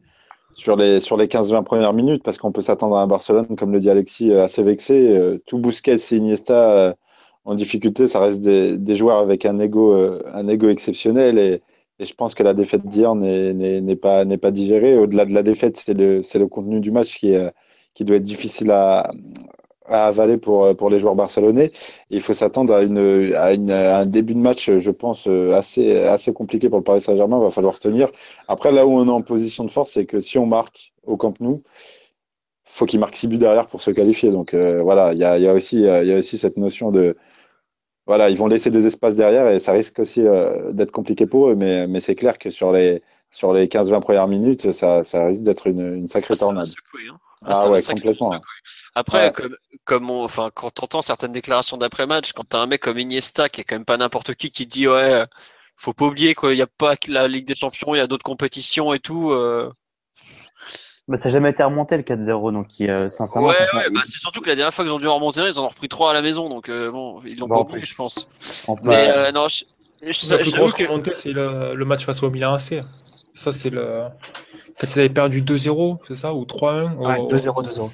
sur 0.54 0.76
les, 0.76 1.00
sur 1.00 1.18
les 1.18 1.28
15-20 1.28 1.64
premières 1.64 1.94
minutes 1.94 2.24
parce 2.24 2.38
qu'on 2.38 2.52
peut 2.52 2.62
s'attendre 2.62 2.98
à 2.98 3.02
un 3.02 3.08
Barcelone, 3.08 3.56
comme 3.58 3.72
le 3.74 3.80
dit 3.80 3.90
Alexis, 3.90 4.32
euh, 4.32 4.44
assez 4.44 4.64
vexé. 4.64 5.18
Euh, 5.18 5.40
tout 5.48 5.58
Busquets 5.60 5.96
et 5.98 6.16
Iniesta 6.18 6.72
euh, 6.90 6.94
en 7.46 7.56
difficulté, 7.56 8.08
ça 8.08 8.20
reste 8.20 8.42
des, 8.42 8.78
des 8.78 8.96
joueurs 8.96 9.20
avec 9.20 9.46
un 9.46 9.58
ego, 9.60 9.96
un 10.26 10.48
ego 10.48 10.70
exceptionnel 10.70 11.40
et, 11.40 11.62
et 12.00 12.06
je 12.06 12.14
pense 12.16 12.36
que 12.36 12.44
la 12.44 12.54
défaite 12.54 12.86
d'hier 12.88 13.16
n'est 13.16 13.96
pas, 13.96 14.26
pas 14.26 14.38
pas, 14.38 14.52
digérée. 14.52 14.98
Au-delà 14.98 15.26
de 15.26 15.34
la 15.34 15.44
défaite, 15.44 15.78
c'est 15.78 15.94
le, 15.94 16.22
le 16.22 16.48
contenu 16.48 16.80
du 16.82 16.92
match 16.92 17.18
qui, 17.18 17.34
est, 17.34 17.52
qui 17.96 18.04
doit 18.06 18.18
être 18.18 18.24
difficile 18.24 18.72
à, 18.72 19.12
à 19.88 20.08
avaler 20.08 20.38
pour, 20.38 20.76
pour 20.76 20.90
les 20.90 21.00
joueurs 21.00 21.16
barcelonais. 21.16 21.72
Il 22.10 22.22
faut 22.22 22.34
s'attendre 22.34 22.74
à, 22.74 22.84
une, 22.84 23.34
à, 23.36 23.54
une, 23.54 23.72
à 23.72 24.00
un 24.00 24.06
début 24.06 24.34
de 24.34 24.40
match, 24.40 24.72
je 24.72 24.92
pense, 24.92 25.28
assez, 25.28 25.98
assez 26.00 26.34
compliqué 26.34 26.70
pour 26.70 26.80
le 26.80 26.84
Paris 26.84 27.02
Saint-Germain. 27.02 27.38
Il 27.40 27.44
va 27.44 27.52
falloir 27.52 27.78
tenir. 27.80 28.10
Après, 28.48 28.72
là 28.72 28.86
où 28.86 28.92
on 28.92 29.08
est 29.08 29.12
en 29.12 29.22
position 29.22 29.64
de 29.64 29.72
force, 29.72 29.92
c'est 29.92 30.06
que 30.06 30.20
si 30.20 30.38
on 30.38 30.46
marque 30.46 30.94
au 31.06 31.18
Camp 31.18 31.40
Nou, 31.40 31.64
faut 32.76 32.86
qu'il 32.86 33.00
marque 33.00 33.16
6 33.16 33.28
buts 33.28 33.38
derrière 33.38 33.68
pour 33.68 33.82
se 33.82 33.92
qualifier. 33.92 34.32
Donc 34.32 34.54
euh, 34.54 34.82
voilà, 34.82 35.14
il 35.14 35.20
y 35.20 35.24
a, 35.24 35.38
y, 35.40 35.48
a 35.48 35.54
aussi, 35.54 35.80
y 35.82 35.88
a 35.90 36.16
aussi 36.16 36.38
cette 36.38 36.58
notion 36.58 36.92
de. 36.92 37.16
Voilà, 38.06 38.30
ils 38.30 38.38
vont 38.38 38.48
laisser 38.48 38.70
des 38.70 38.86
espaces 38.86 39.16
derrière 39.16 39.50
et 39.50 39.60
ça 39.60 39.72
risque 39.72 39.98
aussi 40.00 40.22
euh, 40.22 40.72
d'être 40.74 40.92
compliqué 40.92 41.26
pour 41.26 41.50
eux. 41.50 41.56
Mais, 41.56 41.88
mais 41.88 42.00
c'est 42.00 42.16
clair 42.16 42.38
que 42.38 42.50
sur 42.50 42.72
les, 42.72 43.02
sur 43.32 43.54
les 43.54 43.68
15-20 43.68 44.02
premières 44.02 44.28
minutes, 44.28 44.74
ça, 44.74 45.04
ça 45.04 45.26
risque 45.26 45.42
d'être 45.42 45.68
une, 45.68 45.96
une 45.96 46.08
sacrée 46.08 46.36
tornade. 46.36 46.68
Hein. 46.68 47.18
Ah, 47.48 47.54
ah 47.56 47.70
ouais, 47.70 47.82
complètement. 47.82 48.40
Après, 48.96 49.32
comme, 49.32 49.56
comme 49.84 50.10
on, 50.10 50.24
enfin, 50.24 50.50
quand 50.54 50.72
tu 50.72 50.84
entends 50.84 51.02
certaines 51.02 51.32
déclarations 51.32 51.78
d'après-match, 51.78 52.34
quand 52.34 52.48
tu 52.50 52.56
as 52.56 52.60
un 52.60 52.66
mec 52.66 52.82
comme 52.82 52.98
Iniesta, 52.98 53.50
qui 53.50 53.62
est 53.62 53.64
quand 53.64 53.76
même 53.76 53.86
pas 53.86 53.98
n'importe 53.98 54.34
qui, 54.36 54.52
qui 54.52 54.66
dit 54.66 54.88
Ouais, 54.88 55.26
faut 55.78 55.94
pas 55.94 56.06
oublier 56.06 56.36
qu'il 56.36 56.52
n'y 56.52 56.62
a 56.62 56.68
pas 56.68 56.98
que 56.98 57.12
la 57.12 57.28
Ligue 57.28 57.46
des 57.46 57.56
Champions, 57.56 57.96
il 57.96 58.00
y 58.00 58.02
a 58.02 58.08
d'autres 58.08 58.24
compétitions 58.24 58.94
et 58.94 59.00
tout. 59.00 59.32
Euh, 59.32 59.72
bah, 61.08 61.18
ça 61.18 61.26
n'a 61.26 61.34
jamais 61.34 61.52
été 61.52 61.62
remonté 61.62 61.98
le 61.98 62.04
4-0, 62.04 62.52
donc 62.52 62.68
euh, 62.82 63.08
sincèrement. 63.08 63.50
Ouais, 63.50 63.56
ouais 63.74 63.90
bah, 63.92 64.02
c'est 64.06 64.18
surtout 64.18 64.42
que 64.42 64.50
la 64.50 64.56
dernière 64.56 64.74
fois 64.74 64.84
qu'ils 64.84 64.94
ont 64.94 64.98
dû 64.98 65.08
remonter, 65.08 65.42
ils 65.42 65.60
en 65.60 65.66
ont 65.66 65.68
repris 65.68 65.88
3 65.88 66.12
à 66.12 66.14
la 66.14 66.24
maison, 66.24 66.50
donc 66.50 66.68
euh, 66.68 66.90
bon, 66.90 67.22
ils 67.26 67.38
l'ont 67.38 67.48
pas 67.48 67.60
oublié, 67.60 67.86
je 67.86 67.94
pense. 67.94 68.28
Mais 68.84 69.12
euh, 69.16 69.32
non, 69.32 69.48
je, 69.48 69.66
je, 70.02 70.32
la 70.32 70.40
plus 70.40 70.52
grosse 70.52 70.74
que... 70.74 70.84
remontée, 70.84 71.12
c'est 71.16 71.32
le, 71.32 71.76
le, 71.76 71.86
match 71.86 72.06
face 72.06 72.24
au 72.24 72.32
Milan 72.32 72.56
AC. 72.56 72.82
Ça, 73.36 73.52
c'est 73.52 73.70
le. 73.70 74.04
En 74.06 74.78
fait, 74.78 74.88
ils 74.96 75.00
avaient 75.00 75.10
perdu 75.10 75.42
2-0, 75.42 76.00
c'est 76.08 76.16
ça, 76.16 76.34
ou 76.34 76.44
3-1 76.44 76.96
Ouais, 76.96 77.20
2-0, 77.20 77.64
2-0. 77.70 77.92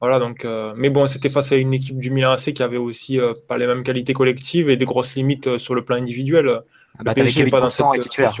Voilà, 0.00 0.18
donc, 0.18 0.44
euh, 0.44 0.74
mais 0.76 0.90
bon, 0.90 1.08
c'était 1.08 1.30
face 1.30 1.52
à 1.52 1.56
une 1.56 1.72
équipe 1.72 1.98
du 1.98 2.10
Milan 2.10 2.32
AC 2.32 2.52
qui 2.52 2.62
avait 2.62 2.76
aussi 2.76 3.18
euh, 3.18 3.32
pas 3.48 3.56
les 3.56 3.66
mêmes 3.66 3.82
qualités 3.82 4.12
collectives 4.12 4.68
et 4.68 4.76
des 4.76 4.84
grosses 4.84 5.14
limites 5.14 5.46
euh, 5.46 5.58
sur 5.58 5.74
le 5.74 5.84
plan 5.84 5.96
individuel. 5.96 6.60
Ah 6.98 7.02
bah, 7.02 7.14
t'avais 7.14 7.30
Kevin 7.30 7.50
Constant 7.50 7.94
et 7.94 7.98
titulaire. 7.98 8.34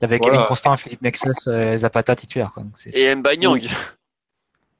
T'avais 0.00 0.18
voilà. 0.18 0.36
Kevin 0.36 0.46
Constant, 0.46 0.76
Philippe 0.76 1.02
Nexus 1.02 1.50
Zapata 1.76 2.14
titulaire. 2.14 2.52
Quoi. 2.52 2.62
Donc 2.62 2.74
et 2.92 3.14
Mbanyang. 3.14 3.68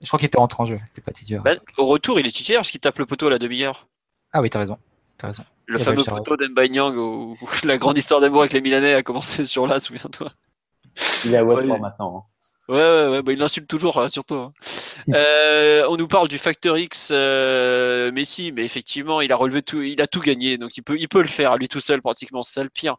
Je 0.01 0.07
crois 0.07 0.21
qu'il 0.21 0.27
était 0.27 0.39
rentré 0.39 0.63
en 0.63 0.67
jeu, 0.67 0.79
il 0.81 0.91
était 0.91 1.01
pas 1.01 1.13
titulaire. 1.13 1.43
Bah, 1.43 1.57
au 1.77 1.87
retour, 1.87 2.21
il 2.21 2.27
est 2.27 2.31
titulaire 2.31 2.61
parce 2.61 2.71
qu'il 2.71 2.81
tape 2.81 2.99
le 2.99 3.07
poteau 3.07 3.27
à 3.27 3.31
la 3.31 3.39
demi-heure. 3.39 3.89
Ah 4.33 4.41
oui, 4.41 4.51
t'as 4.51 4.61
raison. 4.61 4.79
As 5.23 5.27
raison. 5.27 5.43
Le 5.69 5.78
fameux 5.78 6.03
poteau 6.03 6.36
d'Mbanyang 6.36 6.97
où, 6.97 7.36
où 7.40 7.49
la 7.65 7.77
grande 7.77 7.99
histoire 7.99 8.20
d'amour 8.20 8.40
avec 8.40 8.55
les 8.55 8.62
Milanais 8.62 8.95
a 8.95 9.03
commencé 9.03 9.45
sur 9.45 9.66
là, 9.66 9.78
souviens-toi. 9.81 10.32
Il 11.27 11.35
est 11.35 11.36
à 11.36 11.45
Watford 11.45 11.78
maintenant. 11.78 12.16
Hein. 12.19 12.23
Ouais, 12.69 12.77
ouais, 12.77 13.09
ouais 13.09 13.23
bah, 13.23 13.32
il 13.32 13.39
l'insulte 13.39 13.66
toujours, 13.66 13.99
hein, 13.99 14.09
surtout. 14.09 14.35
Hein. 14.35 14.53
euh, 15.15 15.86
on 15.89 15.97
nous 15.97 16.09
parle 16.09 16.28
du 16.28 16.36
Factor 16.36 16.77
X 16.77 17.11
euh, 17.12 18.12
Messi, 18.12 18.53
mais 18.53 18.65
effectivement, 18.65 19.23
il 19.23 19.32
a 19.32 19.36
relevé 19.36 19.62
tout, 19.62 19.81
il 19.81 20.01
a 20.03 20.07
tout 20.07 20.20
gagné, 20.20 20.59
donc 20.59 20.77
il 20.77 20.82
peut, 20.82 20.99
il 20.99 21.09
peut 21.09 21.23
le 21.23 21.28
faire 21.28 21.53
à 21.53 21.57
lui 21.57 21.69
tout 21.69 21.81
seul, 21.81 22.03
pratiquement, 22.03 22.43
c'est 22.43 22.55
ça 22.55 22.62
le 22.62 22.69
pire. 22.69 22.97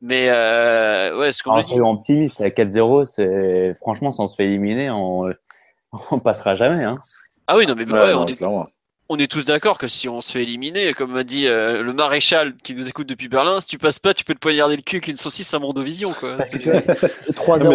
Mais 0.00 0.28
euh, 0.28 1.16
ouais, 1.18 1.30
ce 1.30 1.42
qu'on 1.42 1.60
dit. 1.60 1.78
optimiste, 1.78 2.40
à 2.40 2.48
4-0, 2.48 3.04
c'est 3.04 3.74
franchement, 3.74 4.10
si 4.10 4.20
on 4.20 4.26
se 4.26 4.34
fait 4.34 4.46
éliminer, 4.46 4.90
on, 4.90 5.32
on 6.10 6.18
passera 6.18 6.56
jamais. 6.56 6.82
Hein. 6.82 6.98
Ah 7.46 7.56
oui, 7.56 7.66
non, 7.66 7.74
mais 7.76 7.84
ouais, 7.84 7.92
ouais, 7.92 8.14
on 8.14 8.26
est, 8.26 8.42
on 9.12 9.18
est 9.18 9.30
tous 9.30 9.44
d'accord 9.44 9.76
que 9.76 9.88
si 9.88 10.08
on 10.08 10.22
se 10.22 10.32
fait 10.32 10.42
éliminer, 10.42 10.94
comme 10.94 11.12
m'a 11.12 11.22
dit 11.22 11.46
euh, 11.46 11.82
le 11.82 11.92
maréchal 11.92 12.56
qui 12.56 12.74
nous 12.74 12.88
écoute 12.88 13.06
depuis 13.06 13.28
Berlin, 13.28 13.60
si 13.60 13.66
tu 13.66 13.76
passes 13.76 13.98
pas, 13.98 14.14
tu 14.14 14.24
peux 14.24 14.32
te 14.32 14.38
poignarder 14.38 14.74
le 14.74 14.80
cul 14.80 14.96
avec 14.96 15.08
une 15.08 15.18
saucisse 15.18 15.52
à 15.52 15.58
Mondovision. 15.58 16.12
3-0, 16.12 16.44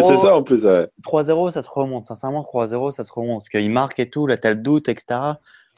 c'est 0.02 0.16
ça 0.16 0.36
en 0.36 0.42
plus. 0.42 0.64
3-0, 0.64 1.50
ça 1.52 1.62
se 1.62 1.70
remonte. 1.70 2.06
Sincèrement, 2.06 2.42
3-0, 2.42 2.90
ça 2.90 3.04
se 3.04 3.12
remonte. 3.12 3.38
Parce 3.38 3.50
qu'il 3.50 3.70
marque 3.70 4.00
et 4.00 4.10
tout, 4.10 4.26
là, 4.26 4.36
t'as 4.36 4.50
le 4.50 4.56
doute, 4.56 4.88
etc. 4.88 5.20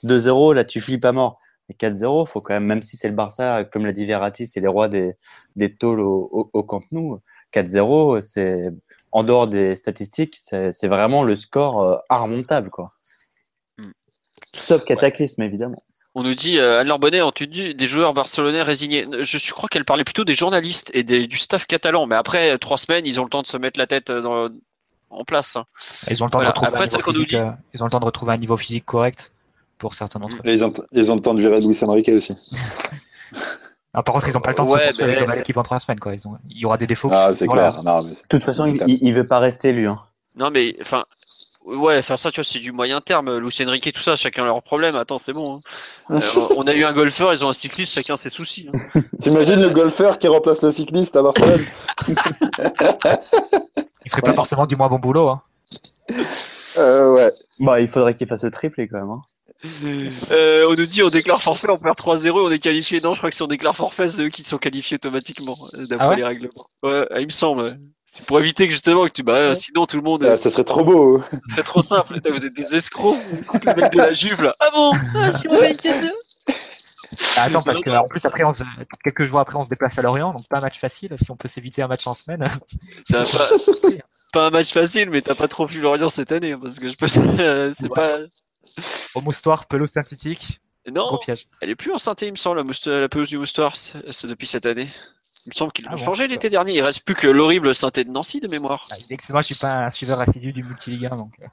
2-0, 0.03 0.55
là, 0.55 0.65
tu 0.65 0.81
flippes 0.81 1.05
à 1.05 1.13
mort. 1.13 1.39
Et 1.69 1.75
4-0, 1.75 2.27
faut 2.27 2.41
quand 2.41 2.55
même, 2.55 2.65
même 2.65 2.83
si 2.83 2.97
c'est 2.97 3.09
le 3.09 3.15
Barça, 3.15 3.65
comme 3.65 3.85
l'a 3.85 3.93
dit 3.93 4.07
Verratti, 4.07 4.47
c'est 4.47 4.61
les 4.61 4.67
rois 4.67 4.89
des, 4.89 5.13
des 5.57 5.77
tôles 5.77 6.01
au, 6.01 6.49
au, 6.55 6.63
Camp 6.63 6.83
Nou. 6.91 7.21
4-0, 7.53 8.23
c'est 8.23 8.71
en 9.13 9.25
dehors 9.25 9.47
des 9.47 9.77
statistiques, 9.77 10.39
c'est 10.39 10.89
vraiment 10.89 11.23
le 11.23 11.37
score 11.37 11.83
euh, 11.83 11.97
remontable, 12.09 12.71
quoi. 12.71 12.91
Sauf 14.53 14.85
cataclysme, 14.85 15.43
évidemment. 15.43 15.83
On 16.17 16.25
nous 16.25 16.35
dit, 16.35 16.59
euh, 16.59 16.81
Anne-Laure 16.81 16.99
Bonnet, 16.99 17.21
entendu 17.21 17.73
des 17.75 17.87
joueurs 17.87 18.15
barcelonais 18.15 18.63
résignés. 18.63 19.07
Je 19.21 19.53
crois 19.53 19.69
qu'elle 19.69 19.85
parlait 19.85 20.03
plutôt 20.03 20.25
des 20.25 20.35
journalistes 20.35 20.91
et 20.93 21.05
du 21.05 21.37
staff 21.37 21.67
catalan. 21.67 22.07
Mais 22.07 22.17
après 22.17 22.59
trois 22.59 22.79
semaines, 22.79 23.07
ils 23.07 23.21
ont 23.21 23.25
le 23.25 23.31
temps 23.31 23.43
de 23.43 23.47
se 23.47 23.57
mettre 23.57 23.79
la 23.79 23.87
tête 23.87 24.11
euh, 24.11 24.21
dans, 24.21 24.49
en 25.11 25.25
place. 25.25 25.57
Ils 26.09 26.23
ont 26.23 26.27
le 26.27 26.33
temps, 26.33 26.41
de 26.41 26.47
retrouver 26.47 26.73
un 26.77 26.85
niveau 26.85 27.13
physique, 27.13 27.35
euh, 27.35 27.51
ils 27.75 27.83
ont 27.83 27.87
le 27.87 27.91
temps 27.91 28.01
de 28.01 28.05
retrouver 28.05 28.33
un 28.33 28.37
niveau 28.37 28.57
physique 28.57 28.87
correct 28.87 29.33
pour 29.79 29.95
certains 29.95 30.19
d'entre 30.19 30.37
eux. 30.37 30.41
Ils 30.45 30.65
ont, 30.65 30.73
ils 30.93 31.13
ont 31.13 31.15
le 31.15 31.21
temps 31.21 31.35
de 31.35 31.41
virer 31.41 31.61
Luis 31.61 31.79
Enrique 31.83 32.09
aussi. 32.09 32.35
par 33.93 34.05
contre, 34.05 34.29
ils 34.29 34.35
n'ont 34.35 34.41
pas 34.41 34.51
le 34.51 34.57
temps 34.57 34.65
de 34.65 34.71
se 34.71 34.85
construire 34.87 35.29
le 35.29 35.37
l'équipe 35.37 35.57
en 35.57 35.63
trois 35.63 35.79
semaines. 35.79 36.01
Quoi. 36.01 36.15
Ils 36.15 36.27
ont... 36.27 36.37
Il 36.49 36.59
y 36.59 36.65
aura 36.65 36.77
des 36.77 36.89
défauts. 36.89 37.11
Ah, 37.13 37.33
c'est 37.35 37.47
clair. 37.47 37.83
Non, 37.85 38.03
mais 38.03 38.11
de 38.11 38.17
toute 38.29 38.43
façon, 38.43 38.67
il 38.67 39.13
ne 39.13 39.15
veut 39.15 39.27
pas 39.27 39.39
rester, 39.39 39.73
lui. 39.73 39.87
Hein. 39.87 40.01
Non, 40.37 40.51
mais 40.51 40.77
enfin, 40.81 41.05
Ouais, 41.65 42.01
faire 42.03 42.19
ça, 42.19 42.31
tu 42.31 42.37
vois, 42.37 42.45
c'est 42.45 42.59
du 42.59 42.73
moyen 42.73 43.01
terme. 43.01 43.39
Lucien 43.39 43.69
Riquet, 43.71 43.93
tout 43.93 44.01
ça, 44.01 44.17
chacun 44.17 44.45
leur 44.45 44.63
problème. 44.63 44.97
Attends, 44.97 45.19
c'est 45.19 45.33
bon. 45.33 45.57
Hein. 45.57 45.61
Euh, 46.11 46.21
on 46.57 46.63
a 46.65 46.75
eu 46.75 46.83
un 46.85 46.93
golfeur, 46.93 47.33
ils 47.33 47.45
ont 47.45 47.51
un 47.51 47.55
cycliste, 47.55 47.95
chacun 47.95 48.17
ses 48.17 48.31
soucis. 48.31 48.69
Hein. 48.73 49.01
T'imagines 49.21 49.61
le 49.61 49.71
golfeur 49.71 50.19
qui 50.19 50.27
remplace 50.27 50.61
le 50.63 50.73
cycliste 50.73 51.15
à 51.15 51.23
Barcelone 51.23 51.65
Il 54.05 54.11
ferait 54.11 54.23
pas 54.23 54.33
forcément 54.33 54.67
du 54.67 54.75
moins 54.75 54.89
bon 54.89 54.99
boulot. 54.99 55.29
Hein. 55.29 55.41
Euh, 56.79 57.13
ouais. 57.13 57.33
Bah, 57.61 57.81
il 57.81 57.87
faudrait 57.87 58.15
qu'il 58.15 58.27
fasse 58.27 58.43
le 58.43 58.51
triplé 58.51 58.89
quand 58.89 58.99
même. 58.99 59.11
Hein. 59.11 59.21
Euh, 60.31 60.67
on 60.69 60.75
nous 60.75 60.87
dit 60.87 61.03
on 61.03 61.11
déclare 61.11 61.43
forfait, 61.43 61.69
on 61.71 61.77
perd 61.77 61.97
3-0, 61.97 62.31
on 62.31 62.51
est 62.51 62.59
qualifié. 62.59 63.01
Non, 63.01 63.13
je 63.13 63.19
crois 63.19 63.31
que 63.31 63.37
si 63.37 63.43
on 63.43 63.47
déclare 63.47 63.77
forfait, 63.77 64.09
c'est 64.09 64.23
eux 64.23 64.31
qui 64.31 64.43
sont 64.43 64.59
qualifiés 64.59 64.97
automatiquement, 64.97 65.57
d'après 65.89 66.09
ah 66.13 66.15
les 66.17 66.25
règlements. 66.25 66.67
Ouais, 66.83 67.07
il 67.19 67.27
me 67.27 67.31
semble. 67.31 67.79
C'est 68.13 68.27
pour 68.27 68.41
éviter 68.41 68.67
que 68.67 68.73
justement 68.73 69.07
que 69.07 69.13
tu. 69.13 69.23
Bah, 69.23 69.55
sinon 69.55 69.87
tout 69.87 69.97
le 69.97 70.03
monde. 70.03 70.25
Ah, 70.25 70.37
ça 70.37 70.51
serait 70.51 70.65
trop 70.65 70.83
beau. 70.83 71.23
C'est 71.55 71.63
trop 71.63 71.81
simple. 71.81 72.21
Vous 72.29 72.45
êtes 72.45 72.55
des 72.55 72.75
escrocs. 72.75 73.17
Le 73.65 73.75
mec 73.81 73.93
de 73.93 73.99
la 73.99 74.13
Juve 74.13 74.43
là. 74.43 74.53
Ah 74.59 74.69
bon? 74.75 74.91
Ah, 75.15 75.31
si 75.31 75.47
on 75.47 75.57
va 75.57 75.67
ah, 77.37 77.45
attends, 77.45 77.63
parce 77.63 77.81
que 77.81 77.91
en 77.91 78.09
plus 78.09 78.25
après, 78.25 78.43
on 78.43 78.53
se... 78.53 78.65
quelques 79.05 79.27
jours 79.27 79.39
après, 79.39 79.57
on 79.57 79.65
se 79.65 79.71
déplace 79.71 79.99
à 79.99 80.03
Lorient, 80.03 80.33
donc 80.33 80.49
pas 80.49 80.59
un 80.59 80.61
match 80.61 80.81
facile. 80.81 81.15
Si 81.21 81.31
on 81.31 81.37
peut 81.37 81.47
s'éviter 81.47 81.83
un 81.83 81.89
match 81.89 82.05
en 82.07 82.15
semaine. 82.15 82.41
pas, 83.11 83.25
pas, 84.33 84.47
un 84.47 84.51
match 84.51 84.73
facile, 84.73 85.09
mais 85.11 85.23
t'as 85.23 85.37
pas 85.37 85.49
trop 85.49 85.67
vu 85.67 85.81
Lorient 85.81 86.11
cette 86.11 86.33
année, 86.33 86.53
hein, 86.53 86.61
parce 86.61 86.81
que 86.81 86.89
je 86.89 86.97
peux. 86.97 87.07
c'est 87.79 87.89
pas. 87.95 88.19
Au 89.15 89.21
moustoir, 89.21 89.67
pelouse 89.67 89.91
synthétique. 89.91 90.61
Non, 90.91 91.07
Gros 91.07 91.19
piège. 91.19 91.45
elle 91.61 91.71
est 91.71 91.77
plus 91.77 91.93
en 91.93 91.99
synthé, 91.99 92.27
il 92.27 92.33
me 92.33 92.37
semble, 92.37 92.65
la, 92.87 93.09
pelouse 93.09 93.29
du 93.29 93.39
moustoir, 93.39 93.77
c'est 93.77 94.27
depuis 94.27 94.49
cette 94.49 94.67
année. 94.67 94.89
Il 95.47 95.51
me 95.51 95.55
semble 95.55 95.73
qu'ils 95.73 95.87
ah 95.89 95.95
ont 95.95 95.97
changé 95.97 96.29
l'été 96.29 96.51
dernier. 96.51 96.75
Il 96.75 96.83
reste 96.83 97.03
plus 97.03 97.15
que 97.15 97.27
l'horrible 97.27 97.75
synthé 97.75 98.05
de 98.05 98.11
Nancy 98.11 98.41
de 98.41 98.49
mémoire. 98.49 98.87
Ah, 98.91 98.97
moi, 99.31 99.41
je 99.41 99.47
suis 99.47 99.55
pas 99.55 99.85
un 99.87 99.91
suiveur 99.91 100.21
assidu 100.21 100.53
du 100.53 100.63
multiligue 100.63 101.09
donc. 101.09 101.35
Euh. 101.43 101.47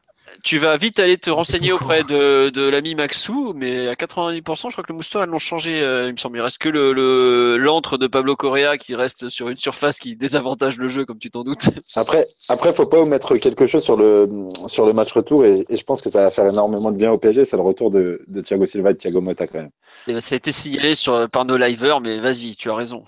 Tu 0.44 0.58
vas 0.58 0.76
vite 0.78 1.00
aller 1.00 1.18
te 1.18 1.30
renseigner 1.30 1.72
auprès 1.72 2.04
de, 2.04 2.50
de 2.50 2.70
l'ami 2.70 2.96
Maxou, 2.96 3.54
mais 3.56 3.88
à 3.88 3.94
90%, 3.94 4.68
je 4.68 4.72
crois 4.72 4.84
que 4.84 4.92
le 4.92 4.96
moustoir, 4.96 5.24
elles 5.24 5.30
l'ont 5.30 5.40
changé. 5.40 5.82
Euh, 5.82 6.08
il 6.08 6.14
me 6.14 6.18
semble, 6.18 6.38
il 6.38 6.42
reste 6.42 6.58
que 6.58 6.70
le 6.70 7.58
l'antre 7.58 7.98
de 7.98 8.08
Pablo 8.08 8.36
Correa 8.36 8.78
qui 8.78 8.96
reste 8.96 9.30
sur 9.30 9.50
une 9.50 9.58
surface 9.58 10.00
qui 10.00 10.16
désavantage 10.16 10.78
le 10.78 10.90
jeu, 10.90 11.06
comme 11.06 11.20
tu 11.20 11.30
t'en 11.30 11.44
doutes. 11.44 11.70
Après, 11.96 12.28
après, 12.50 12.74
faut 12.74 12.86
pas 12.86 13.00
omettre 13.00 13.38
quelque 13.38 13.68
chose 13.68 13.84
sur 13.84 13.96
le 13.96 14.28
sur 14.68 14.86
le 14.86 14.94
match 14.94 15.14
retour, 15.14 15.46
et, 15.46 15.66
je 15.70 15.84
pense 15.84 16.02
que 16.02 16.10
ça 16.10 16.22
va 16.22 16.32
faire 16.32 16.48
énormément 16.48 16.92
de 16.92 16.98
bien 16.98 17.12
au 17.12 17.18
PSG. 17.18 17.46
C'est 17.46 17.58
le 17.58 17.64
retour 17.64 17.90
de, 17.90 18.22
de 18.28 18.42
Thiago 18.42 18.66
Silva 18.66 18.92
et 18.92 18.94
de 18.94 18.98
Thiago 18.98 19.22
Motta 19.22 19.48
quand 19.48 19.60
même. 19.60 19.70
Et 20.08 20.14
ben, 20.14 20.22
ça 20.22 20.36
a 20.36 20.38
été 20.38 20.52
signalé 20.52 20.96
sur 20.96 21.30
par 21.30 21.46
nos 21.46 21.58
liveurs, 21.58 22.02
mais 22.02 22.20
vas-y, 22.20 22.56
tu 22.56 22.70
as 22.70 22.76
raison. 22.76 23.04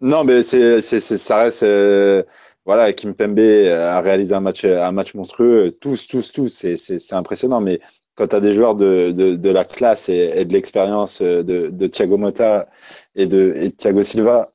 Non, 0.00 0.24
mais 0.24 0.42
c'est, 0.42 0.80
c'est, 0.82 1.00
ça 1.00 1.38
reste. 1.38 1.62
Euh, 1.62 2.22
voilà, 2.66 2.92
Kim 2.92 3.14
Pembe 3.14 3.38
a 3.38 4.00
réalisé 4.00 4.34
un 4.34 4.40
match, 4.40 4.64
un 4.64 4.92
match 4.92 5.14
monstrueux. 5.14 5.72
Tous, 5.80 6.06
tous, 6.06 6.32
tous, 6.32 6.48
c'est, 6.50 6.76
c'est, 6.76 6.98
c'est 6.98 7.14
impressionnant. 7.14 7.60
Mais 7.60 7.80
quand 8.14 8.28
tu 8.28 8.40
des 8.40 8.52
joueurs 8.52 8.74
de, 8.74 9.12
de, 9.12 9.34
de 9.36 9.50
la 9.50 9.64
classe 9.64 10.08
et, 10.08 10.44
de 10.44 10.52
l'expérience 10.52 11.22
de, 11.22 11.42
de 11.42 11.86
Thiago 11.86 12.18
Motta 12.18 12.68
et 13.14 13.26
de, 13.26 13.54
et 13.56 13.72
Thiago 13.72 14.02
Silva, 14.02 14.48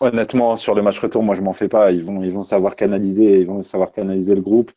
honnêtement, 0.00 0.56
sur 0.56 0.74
le 0.74 0.82
match 0.82 0.98
retour, 0.98 1.22
moi, 1.22 1.34
je 1.34 1.42
m'en 1.42 1.52
fais 1.52 1.68
pas. 1.68 1.92
Ils 1.92 2.04
vont, 2.04 2.22
ils 2.22 2.32
vont 2.32 2.44
savoir 2.44 2.74
canaliser, 2.76 3.40
ils 3.40 3.46
vont 3.46 3.62
savoir 3.62 3.92
canaliser 3.92 4.34
le 4.34 4.42
groupe. 4.42 4.72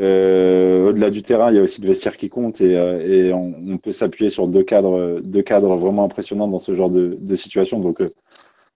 Euh, 0.00 0.88
au-delà 0.88 1.10
du 1.10 1.22
terrain, 1.22 1.50
il 1.50 1.56
y 1.56 1.58
a 1.58 1.62
aussi 1.62 1.80
le 1.80 1.88
vestiaire 1.88 2.16
qui 2.16 2.28
compte 2.28 2.60
et, 2.60 2.76
euh, 2.78 3.00
et 3.00 3.32
on, 3.32 3.52
on, 3.66 3.78
peut 3.78 3.90
s'appuyer 3.90 4.30
sur 4.30 4.46
deux 4.46 4.62
cadres, 4.62 5.20
deux 5.24 5.42
cadres 5.42 5.76
vraiment 5.76 6.04
impressionnants 6.04 6.46
dans 6.46 6.60
ce 6.60 6.74
genre 6.74 6.90
de, 6.90 7.16
de 7.20 7.34
situation. 7.34 7.80
Donc, 7.80 8.00
euh, 8.00 8.10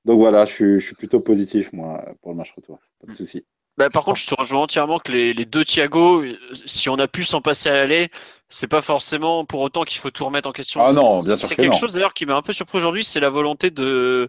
donc 0.05 0.19
voilà, 0.19 0.45
je 0.45 0.53
suis, 0.53 0.81
je 0.81 0.87
suis, 0.87 0.95
plutôt 0.95 1.21
positif, 1.21 1.73
moi, 1.73 2.05
pour 2.21 2.33
le 2.33 2.37
match 2.37 2.53
retour. 2.57 2.79
Pas 3.01 3.13
de 3.13 3.17
souci. 3.17 3.45
Bah, 3.79 3.89
par 3.89 4.05
contre, 4.05 4.19
je 4.21 4.27
te 4.27 4.35
rejoins 4.35 4.63
entièrement 4.63 4.99
que 4.99 5.13
les, 5.13 5.33
les 5.33 5.47
deux 5.47 5.65
Thiago, 5.65 6.25
si 6.67 6.89
on 6.89 6.97
a 6.97 7.09
pu 7.09 7.25
s'en 7.25 7.41
passer 7.41 7.71
à 7.71 7.75
l'aller, 7.75 8.11
c'est 8.49 8.69
pas 8.69 8.83
forcément 8.83 9.47
pour 9.47 9.61
autant 9.61 9.85
qu'il 9.85 9.99
faut 9.99 10.11
tout 10.11 10.25
remettre 10.25 10.49
en 10.49 10.53
question. 10.53 10.85
Ah 10.85 10.93
non, 10.93 11.23
bien 11.23 11.37
sûr. 11.37 11.49
C'est 11.49 11.57
quelque 11.57 11.77
chose 11.77 11.93
d'ailleurs 11.93 12.13
qui 12.13 12.27
m'a 12.27 12.37
un 12.37 12.43
peu 12.43 12.53
surpris 12.53 12.79
aujourd'hui, 12.79 13.03
c'est 13.03 13.21
la 13.21 13.31
volonté 13.31 13.71
de 13.71 14.29